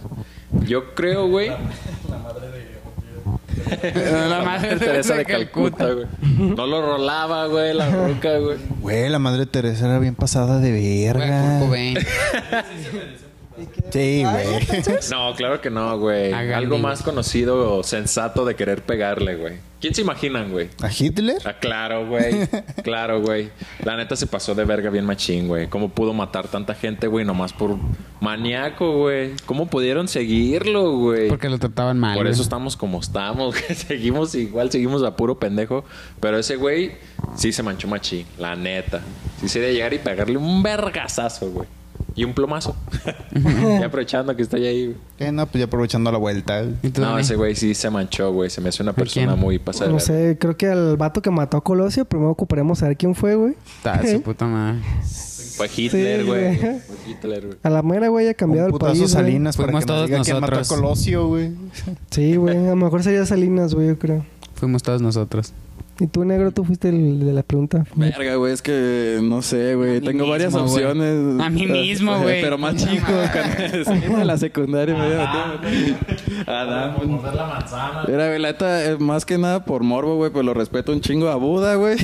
Yo 0.65 0.95
creo, 0.95 1.27
güey. 1.27 1.49
La 1.49 1.57
madre 4.45 4.75
Teresa 4.79 5.15
de 5.15 5.25
Calcuta, 5.25 5.91
güey. 5.91 6.05
No 6.21 6.65
lo 6.67 6.81
rolaba, 6.81 7.47
güey, 7.47 7.73
la 7.73 7.89
roca, 7.89 8.37
güey. 8.37 8.57
Güey, 8.81 9.09
la 9.09 9.19
madre 9.19 9.45
Teresa 9.45 9.87
era 9.87 9.99
bien 9.99 10.15
pasada 10.15 10.59
de 10.59 10.69
Güey, 10.71 11.03
verga. 11.05 11.59
Cobain. 11.59 11.97
Sí, 13.91 14.23
güey. 14.23 14.45
No, 15.11 15.33
claro 15.35 15.61
que 15.61 15.69
no, 15.69 15.97
güey. 15.99 16.33
Algo 16.33 16.77
más 16.77 17.01
conocido 17.01 17.77
o 17.77 17.83
sensato 17.83 18.45
de 18.45 18.55
querer 18.55 18.81
pegarle, 18.81 19.35
güey. 19.35 19.55
¿Quién 19.79 19.93
se 19.93 20.01
imaginan, 20.01 20.51
güey? 20.51 20.69
¿A 20.81 20.89
Hitler? 20.89 21.37
Ah, 21.45 21.53
claro, 21.59 22.07
güey. 22.07 22.47
Claro, 22.83 23.21
güey. 23.21 23.49
La 23.83 23.95
neta 23.95 24.15
se 24.15 24.25
pasó 24.25 24.55
de 24.55 24.63
verga 24.65 24.89
bien 24.89 25.05
machín, 25.05 25.47
güey. 25.47 25.67
¿Cómo 25.67 25.89
pudo 25.89 26.13
matar 26.13 26.47
tanta 26.47 26.73
gente, 26.73 27.07
güey? 27.07 27.25
Nomás 27.25 27.53
por 27.53 27.77
maníaco, 28.19 28.97
güey. 28.97 29.31
¿Cómo 29.45 29.67
pudieron 29.67 30.07
seguirlo, 30.07 30.97
güey? 30.97 31.29
Porque 31.29 31.49
lo 31.49 31.59
trataban 31.59 31.99
mal. 31.99 32.15
Por 32.15 32.23
güey. 32.23 32.33
eso 32.33 32.41
estamos 32.41 32.75
como 32.75 32.99
estamos, 32.99 33.55
güey. 33.67 33.75
Seguimos 33.75 34.33
igual, 34.35 34.71
seguimos 34.71 35.03
a 35.03 35.15
puro 35.15 35.37
pendejo. 35.37 35.83
Pero 36.19 36.37
ese 36.39 36.55
güey 36.55 36.93
sí 37.35 37.51
se 37.51 37.61
manchó 37.61 37.87
machín, 37.87 38.25
la 38.39 38.55
neta. 38.55 39.01
Sí 39.39 39.49
sería 39.49 39.71
llegar 39.71 39.93
y 39.93 39.99
pegarle 39.99 40.37
un 40.37 40.63
vergazazo, 40.63 41.51
güey. 41.51 41.67
Y 42.15 42.23
un 42.23 42.33
plomazo. 42.33 42.75
y 43.79 43.83
aprovechando 43.83 44.35
que 44.35 44.41
estoy 44.43 44.65
ahí, 44.65 44.85
güey. 44.85 44.97
Eh, 45.19 45.31
no, 45.31 45.45
pues 45.47 45.59
ya 45.59 45.65
aprovechando 45.65 46.11
la 46.11 46.17
vuelta. 46.17 46.61
güey. 46.61 46.75
¿Y 46.81 46.89
tú, 46.89 47.01
No, 47.01 47.19
ese 47.19 47.35
güey 47.35 47.55
sí 47.55 47.73
se 47.75 47.89
manchó, 47.89 48.31
güey. 48.31 48.49
Se 48.49 48.61
me 48.61 48.69
hace 48.69 48.83
una 48.83 48.93
persona 48.93 49.35
muy 49.35 49.59
pasada. 49.59 49.91
No 49.91 49.99
sé, 49.99 50.37
creo 50.39 50.55
que 50.55 50.67
al 50.67 50.95
vato 50.95 51.21
que 51.21 51.29
mató 51.29 51.57
a 51.57 51.63
Colosio, 51.63 52.05
primero 52.05 52.31
ocuparemos 52.31 52.79
saber 52.79 52.95
quién 52.95 53.15
fue, 53.15 53.35
güey. 53.35 53.55
Está 53.77 54.01
su 54.07 54.21
puta 54.23 54.45
madre. 54.45 54.79
Fue 55.57 55.69
Hitler, 55.75 56.25
güey. 56.25 56.57
Fue 56.57 56.81
Hitler, 57.07 57.45
güey. 57.47 57.57
A 57.63 57.69
la 57.69 57.81
mera, 57.81 58.07
güey, 58.09 58.27
ha 58.29 58.33
cambiado 58.33 58.67
Un 58.67 58.73
el 58.73 58.79
putazo 58.79 58.99
país. 58.99 59.11
Salinas 59.11 59.57
para 59.57 59.67
Fuimos 59.67 59.85
que 59.85 59.91
nos 59.91 59.97
todos 59.97 60.09
quién 60.09 60.19
mató 60.39 60.53
a 60.53 60.57
nosotros. 60.57 60.67
Colosio, 60.81 61.27
güey. 61.27 61.51
Sí, 62.11 62.35
güey. 62.35 62.57
A 62.57 62.69
lo 62.71 62.75
mejor 62.77 63.03
sería 63.03 63.25
Salinas, 63.25 63.73
güey, 63.73 63.87
yo 63.89 63.99
creo. 63.99 64.25
Fuimos 64.55 64.83
todos 64.83 65.01
nosotros. 65.01 65.53
Y 65.97 66.07
tú, 66.07 66.25
negro, 66.25 66.51
tú 66.51 66.65
fuiste 66.65 66.89
el 66.89 67.21
de 67.25 67.31
la 67.31 67.41
pregunta. 67.41 67.85
Verga, 67.95 68.35
güey, 68.35 68.51
es 68.53 68.61
que 68.61 69.19
no 69.23 69.41
sé, 69.41 69.75
güey. 69.75 69.97
A 69.97 70.01
Tengo 70.01 70.27
varias 70.27 70.53
mismo, 70.53 70.67
opciones. 70.69 71.41
A 71.41 71.49
mí 71.49 71.65
mismo, 71.67 72.17
güey. 72.21 72.41
Pero 72.41 72.57
más 72.57 72.75
chico, 72.75 73.05
cuando 73.85 74.19
en 74.21 74.27
la 74.27 74.37
secundaria 74.37 74.93
me 74.93 75.01
había 75.05 75.57
metido. 75.61 75.95
Adán, 76.47 76.95
güey. 76.97 77.07
Mira, 77.07 78.27
güey, 78.27 78.39
la 78.39 78.51
neta, 78.51 78.83
eh, 78.85 78.97
más 78.97 79.25
que 79.25 79.37
nada 79.37 79.63
por 79.63 79.83
morbo, 79.83 80.17
güey, 80.17 80.31
pues 80.31 80.45
lo 80.45 80.53
respeto 80.53 80.91
un 80.91 80.99
chingo 80.99 81.29
a 81.29 81.35
Buda, 81.35 81.75
güey. 81.75 81.95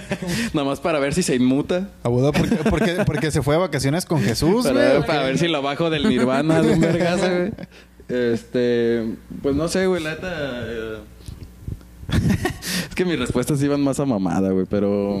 Nada 0.52 0.66
más 0.66 0.80
para 0.80 0.98
ver 0.98 1.14
si 1.14 1.22
se 1.22 1.36
inmuta. 1.36 1.88
A 2.02 2.08
Buda 2.08 2.32
porque, 2.32 2.56
porque, 2.68 2.96
porque 3.06 3.30
se 3.30 3.42
fue 3.42 3.54
de 3.54 3.60
vacaciones 3.60 4.06
con 4.06 4.20
Jesús, 4.22 4.66
Para, 4.66 4.94
güey. 4.96 5.06
para 5.06 5.22
ver 5.22 5.38
si 5.38 5.46
lo 5.48 5.62
bajo 5.62 5.88
del 5.88 6.08
nirvana 6.08 6.62
de 6.62 6.72
un 6.74 6.80
vergazo, 6.80 7.26
güey. 7.28 7.52
Este, 8.08 9.14
pues 9.42 9.54
no 9.56 9.68
sé, 9.68 9.86
güey, 9.86 10.02
la 10.02 10.10
neta. 10.10 10.28
eh, 10.66 10.96
es 12.88 12.94
que 12.94 13.04
mis 13.04 13.18
respuestas 13.18 13.62
iban 13.62 13.80
más 13.82 13.98
a 14.00 14.04
mamada, 14.06 14.50
güey, 14.50 14.66
pero. 14.68 15.20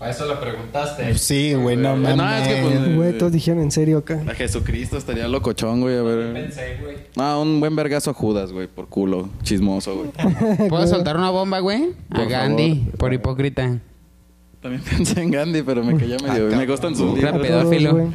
A 0.00 0.10
eso 0.10 0.26
la 0.26 0.38
preguntaste. 0.38 1.16
Sí, 1.16 1.54
güey, 1.54 1.76
no 1.76 1.96
No, 1.96 2.16
mames. 2.16 2.46
es 2.46 2.54
que, 2.54 2.62
pues, 2.62 2.94
Güey, 2.96 3.18
todos 3.18 3.32
dijeron 3.32 3.62
en 3.62 3.70
serio 3.70 3.98
acá. 3.98 4.22
A 4.28 4.34
Jesucristo 4.34 4.98
estaría 4.98 5.26
locochón, 5.26 5.80
güey. 5.80 5.96
A 5.96 6.02
ver. 6.02 6.32
Pensé, 6.34 6.76
güey. 6.82 6.96
No, 7.16 7.40
un 7.40 7.60
buen 7.60 7.74
vergazo 7.74 8.10
a 8.10 8.14
Judas, 8.14 8.52
güey, 8.52 8.66
por 8.66 8.88
culo. 8.88 9.30
Chismoso, 9.42 9.96
güey. 9.96 10.68
¿Puedo 10.68 10.86
soltar 10.86 11.16
una 11.16 11.30
bomba, 11.30 11.60
güey? 11.60 11.94
A 12.10 12.16
Por 12.16 12.28
Gandhi, 12.28 12.74
favor. 12.80 12.98
por 12.98 13.14
hipócrita. 13.14 13.80
También 14.68 14.82
pensé 14.96 15.20
en 15.22 15.30
Gandhi, 15.30 15.62
pero 15.62 15.84
me 15.84 15.96
caía 15.96 16.16
medio. 16.26 16.56
me 16.56 16.66
gustan 16.66 16.94
sus 16.96 17.14
Gran 17.20 17.34
libros. 17.40 17.46
pedófilo. 17.64 17.92
güey. 17.94 18.06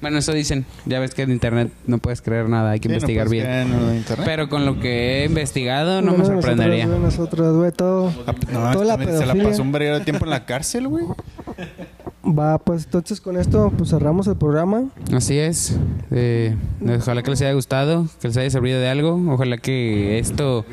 Bueno, 0.00 0.18
eso 0.18 0.32
dicen. 0.32 0.64
Ya 0.86 0.98
ves 0.98 1.14
que 1.14 1.22
en 1.22 1.30
internet 1.30 1.70
no 1.86 1.98
puedes 1.98 2.22
creer 2.22 2.48
nada, 2.48 2.70
hay 2.70 2.80
que 2.80 2.88
Sí, 2.88 2.92
no 2.92 2.94
investigar 2.96 3.26
puedes 3.26 3.42
bien. 3.42 3.44
creer 3.52 3.66
en 3.66 3.80
lo 3.80 3.86
de 3.90 3.96
internet. 3.98 4.26
Pero 4.26 4.48
con 4.48 4.64
lo 4.64 4.80
que 4.80 5.22
he 5.22 5.26
investigado 5.26 6.00
no 6.00 6.12
me 6.12 6.18
Nosotros, 6.18 6.42
sorprendería. 6.44 6.86
Nosotros, 6.86 7.56
güey, 7.56 7.72
todo. 7.72 8.12
No, 8.52 8.72
toda 8.72 8.84
la 8.84 8.96
también 8.96 9.18
se 9.18 9.26
la 9.26 9.32
pedofilia. 9.34 9.44
pasó 9.50 9.62
un 9.62 9.72
verguero 9.72 9.98
de 9.98 10.04
tiempo 10.04 10.24
en 10.24 10.30
la 10.30 10.46
cárcel, 10.46 10.88
güey. 10.88 11.04
Va, 12.26 12.58
pues 12.58 12.84
entonces 12.84 13.20
con 13.20 13.36
esto 13.38 13.72
pues 13.76 13.90
cerramos 13.90 14.26
el 14.26 14.36
programa. 14.36 14.84
Así 15.12 15.38
es. 15.38 15.76
Eh, 16.10 16.54
ojalá 16.98 17.22
que 17.22 17.30
les 17.30 17.40
haya 17.42 17.52
gustado, 17.54 18.06
que 18.20 18.28
les 18.28 18.36
haya 18.36 18.50
servido 18.50 18.78
de 18.80 18.88
algo. 18.88 19.20
Ojalá 19.32 19.56
que 19.58 20.18
esto 20.18 20.64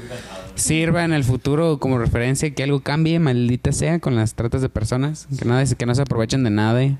sirva 0.57 1.05
en 1.05 1.13
el 1.13 1.23
futuro 1.23 1.79
como 1.79 1.97
referencia, 1.97 2.49
que 2.51 2.63
algo 2.63 2.81
cambie, 2.81 3.19
maldita 3.19 3.71
sea, 3.71 3.99
con 3.99 4.15
las 4.15 4.33
tratas 4.35 4.61
de 4.61 4.69
personas. 4.69 5.27
Que, 5.37 5.45
nada, 5.45 5.63
que 5.65 5.85
no 5.85 5.95
se 5.95 6.01
aprovechen 6.01 6.43
de 6.43 6.49
nada. 6.49 6.99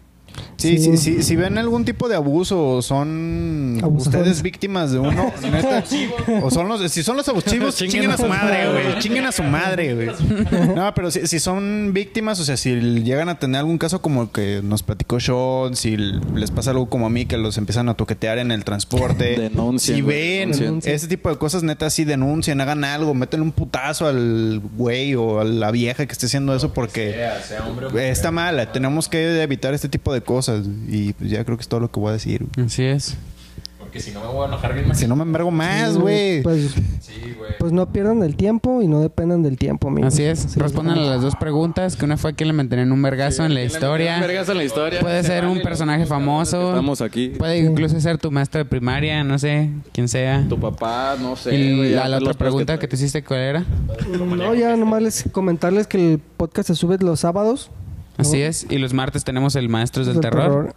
Sí, 0.58 0.78
Sí. 0.78 0.98
sí, 0.98 0.98
sí, 0.98 1.24
si 1.24 1.36
ven 1.36 1.58
algún 1.58 1.86
tipo 1.86 2.10
de 2.10 2.16
abuso 2.16 2.68
o 2.68 2.82
son 2.82 3.80
Abusadores. 3.84 4.22
ustedes 4.22 4.42
víctimas 4.42 4.92
de 4.92 5.00
uno, 5.00 5.32
neta, 5.52 5.84
o 6.42 6.50
son 6.52 6.68
los, 6.68 6.92
si 6.92 7.04
son 7.04 7.16
los 7.18 7.28
abusivos, 7.30 7.76
chinguen 7.76 8.10
a 8.12 8.18
su 8.18 8.28
madre, 8.28 8.70
güey, 8.72 9.00
chinguen 9.00 9.26
a 9.26 9.32
su 9.32 9.44
madre, 9.44 9.94
güey. 9.94 10.10
No, 10.76 10.94
pero 10.96 11.12
si, 11.12 11.28
si 11.28 11.40
son 11.40 11.92
víctimas, 11.94 12.40
o 12.40 12.46
sea, 12.46 12.58
si 12.58 12.74
llegan 13.04 13.30
a 13.30 13.40
tener 13.40 13.60
algún 13.60 13.78
caso 13.78 14.02
como 14.02 14.24
el 14.24 14.30
que 14.30 14.62
nos 14.64 14.84
platicó 14.84 15.20
Sean, 15.20 15.76
si 15.76 15.96
les 15.98 16.52
pasa 16.52 16.72
algo 16.72 16.90
como 16.90 17.06
a 17.06 17.10
mí 17.10 17.26
que 17.26 17.38
los 17.38 17.58
empiezan 17.58 17.88
a 17.90 17.94
toquetear 17.94 18.40
en 18.40 18.52
el 18.52 18.64
transporte, 18.64 19.36
Denuncien, 19.40 19.96
si 19.98 20.02
ven 20.02 20.52
denuncien. 20.52 20.96
ese 20.96 21.08
tipo 21.08 21.30
de 21.30 21.38
cosas, 21.38 21.64
neta, 21.64 21.90
sí 21.90 22.04
denuncien, 22.04 22.60
hagan 22.62 22.84
algo, 22.84 23.14
meten 23.14 23.42
un 23.42 23.52
putazo 23.52 24.08
al 24.08 24.60
güey 24.76 25.16
o 25.16 25.40
a 25.40 25.44
la 25.44 25.72
vieja 25.72 26.06
que 26.06 26.12
esté 26.14 26.26
haciendo 26.26 26.56
eso 26.56 26.74
porque 26.74 27.12
Sea, 27.14 27.42
sea 27.42 27.66
hombre 27.68 27.86
o 27.88 27.90
mujer. 27.92 28.06
Está 28.12 28.32
mal, 28.32 28.70
tenemos 28.74 29.08
que 29.08 29.42
evitar 29.44 29.74
este 29.74 29.90
tipo 29.90 30.14
de 30.14 30.22
cosas. 30.28 30.68
Y 30.88 31.14
pues 31.14 31.32
ya 31.32 31.44
creo 31.44 31.58
que 31.58 31.62
es 31.62 31.68
todo 31.68 31.80
lo 31.80 31.90
que 31.92 32.00
voy 32.00 32.10
a 32.10 32.14
decir. 32.14 32.46
Así 32.64 32.84
es. 32.84 33.18
Porque 33.80 34.02
si 34.02 34.12
no 34.12 34.20
me 34.20 34.28
voy 34.28 34.44
a 34.44 34.48
enojar 34.50 34.74
bien 34.74 34.86
más. 34.90 35.00
Si 35.00 35.08
no 35.08 35.16
me 35.16 35.24
envergo 35.24 35.50
más, 35.50 35.98
güey. 35.98 36.44
Pues, 36.44 36.76
Sí, 37.00 37.14
pues 37.58 37.72
no 37.72 37.90
pierdan 37.94 38.22
el 38.22 38.36
tiempo 38.36 38.82
y 38.82 38.88
no 38.88 39.00
dependan 39.00 39.44
del 39.44 39.58
tiempo, 39.58 39.88
amigos. 39.88 40.14
Así 40.14 40.24
es. 40.24 40.40
Sí, 40.40 40.60
Respondan 40.60 40.98
a 41.00 41.02
las 41.04 41.22
dos 41.22 41.38
preguntas, 41.38 41.96
que 41.96 42.04
una 42.04 42.18
fue 42.18 42.34
quién 42.36 42.48
le 42.50 42.54
mantenían 42.54 42.92
un 42.92 43.02
vergazo 43.02 43.46
en 43.46 43.54
la 43.54 43.62
Un 43.62 43.66
historia. 43.68 44.20
vergazo 44.20 44.52
en 44.52 44.58
la 44.58 44.64
historia. 44.66 45.00
Puede 45.00 45.24
ser 45.24 45.46
un 45.46 45.62
personaje 45.62 46.06
famoso. 46.06 46.70
Estamos 46.72 47.00
aquí. 47.00 47.30
Puede 47.30 47.60
incluso 47.60 47.98
ser 48.02 48.18
tu 48.18 48.30
maestro 48.30 48.60
de 48.60 48.66
primaria, 48.66 49.24
no 49.24 49.40
sé, 49.40 49.70
quién 49.94 50.10
sea. 50.10 50.46
Tu 50.50 50.60
papá, 50.60 51.16
no 51.22 51.38
sé. 51.38 51.56
Y 51.56 51.92
la, 51.92 52.10
la 52.10 52.18
otra 52.18 52.34
pregunta 52.34 52.78
que 52.78 52.90
te 52.90 52.98
hiciste, 52.98 53.24
¿cuál 53.24 53.40
era? 53.40 53.66
No, 54.20 54.54
ya 54.54 54.76
nomás 54.76 55.02
les 55.02 55.24
comentarles 55.32 55.88
que 55.88 56.14
el 56.14 56.20
podcast 56.20 56.68
se 56.68 56.76
sube 56.76 56.98
los 57.00 57.22
sábados. 57.22 57.72
Así 58.18 58.42
es. 58.42 58.66
Y 58.70 58.78
los 58.78 58.94
martes 58.94 59.24
tenemos 59.24 59.56
el 59.56 59.70
Maestros 59.70 60.08
del 60.08 60.20
Terror. 60.20 60.76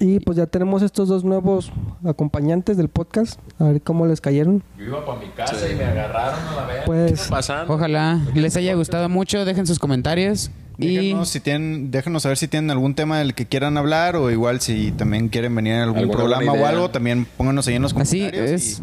Y 0.00 0.20
pues 0.20 0.36
ya 0.36 0.46
tenemos 0.46 0.82
estos 0.82 1.08
dos 1.08 1.24
nuevos 1.24 1.72
acompañantes 2.04 2.76
del 2.76 2.88
podcast. 2.88 3.40
A 3.58 3.64
ver 3.64 3.82
cómo 3.82 4.06
les 4.06 4.20
cayeron. 4.20 4.62
Yo 4.78 4.84
iba 4.84 5.04
para 5.04 5.18
mi 5.18 5.26
casa 5.28 5.68
y 5.68 5.74
me 5.74 5.84
agarraron 5.84 6.38
a 6.46 6.54
la 6.54 6.66
vez. 6.66 6.82
Pues 6.86 7.26
pasando? 7.28 7.74
Ojalá 7.74 8.20
les 8.34 8.56
haya 8.56 8.74
gustado 8.74 9.08
mucho. 9.08 9.44
Dejen 9.44 9.66
sus 9.66 9.80
comentarios. 9.80 10.52
Y 10.80 10.94
Déjenos, 10.94 11.28
si 11.30 11.40
tienen, 11.40 11.90
déjenos 11.90 12.22
saber 12.22 12.38
si 12.38 12.46
tienen 12.46 12.70
algún 12.70 12.94
tema 12.94 13.18
del 13.18 13.34
que 13.34 13.46
quieran 13.46 13.76
hablar 13.76 14.14
o 14.14 14.30
igual 14.30 14.60
si 14.60 14.92
también 14.92 15.28
quieren 15.28 15.52
venir 15.52 15.72
en 15.72 15.80
algún 15.80 16.08
programa 16.08 16.52
o 16.52 16.64
algo, 16.64 16.90
también 16.90 17.26
pónganos 17.36 17.66
ahí 17.66 17.74
en 17.74 17.82
los 17.82 17.92
así 17.96 18.18
comentarios. 18.18 18.50
es. 18.50 18.82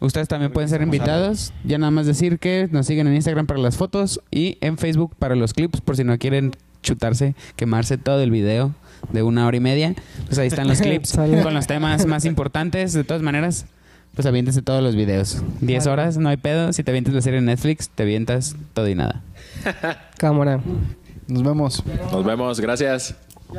Ustedes 0.00 0.28
también 0.28 0.52
pueden 0.52 0.68
ser 0.68 0.82
invitados. 0.82 1.54
Ya 1.64 1.78
nada 1.78 1.90
más 1.90 2.04
decir 2.04 2.38
que 2.38 2.68
nos 2.70 2.86
siguen 2.86 3.06
en 3.06 3.14
Instagram 3.14 3.46
para 3.46 3.58
las 3.58 3.78
fotos 3.78 4.20
y 4.30 4.58
en 4.60 4.76
Facebook 4.76 5.14
para 5.18 5.34
los 5.34 5.54
clips 5.54 5.80
por 5.80 5.96
si 5.96 6.04
no 6.04 6.18
quieren 6.18 6.52
chutarse, 6.82 7.34
quemarse 7.56 7.98
todo 7.98 8.20
el 8.22 8.30
video 8.30 8.74
de 9.12 9.22
una 9.22 9.46
hora 9.46 9.56
y 9.56 9.60
media. 9.60 9.94
Pues 10.26 10.38
ahí 10.38 10.48
están 10.48 10.68
los 10.68 10.80
clips 10.82 11.16
con 11.42 11.54
los 11.54 11.66
temas 11.66 12.06
más 12.06 12.24
importantes. 12.24 12.92
De 12.92 13.04
todas 13.04 13.22
maneras, 13.22 13.66
pues 14.14 14.26
aviéntense 14.26 14.62
todos 14.62 14.82
los 14.82 14.96
videos. 14.96 15.42
10 15.60 15.86
horas, 15.86 16.18
no 16.18 16.28
hay 16.28 16.36
pedo. 16.36 16.72
Si 16.72 16.82
te 16.82 16.90
avientas 16.90 17.14
la 17.14 17.22
serie 17.22 17.38
en 17.38 17.46
Netflix, 17.46 17.88
te 17.90 18.02
avientas 18.02 18.56
todo 18.74 18.88
y 18.88 18.94
nada. 18.94 19.22
cámara. 20.18 20.60
nos 21.28 21.42
vemos. 21.42 21.82
Nos 22.12 22.24
vemos. 22.24 22.60
Gracias. 22.60 23.14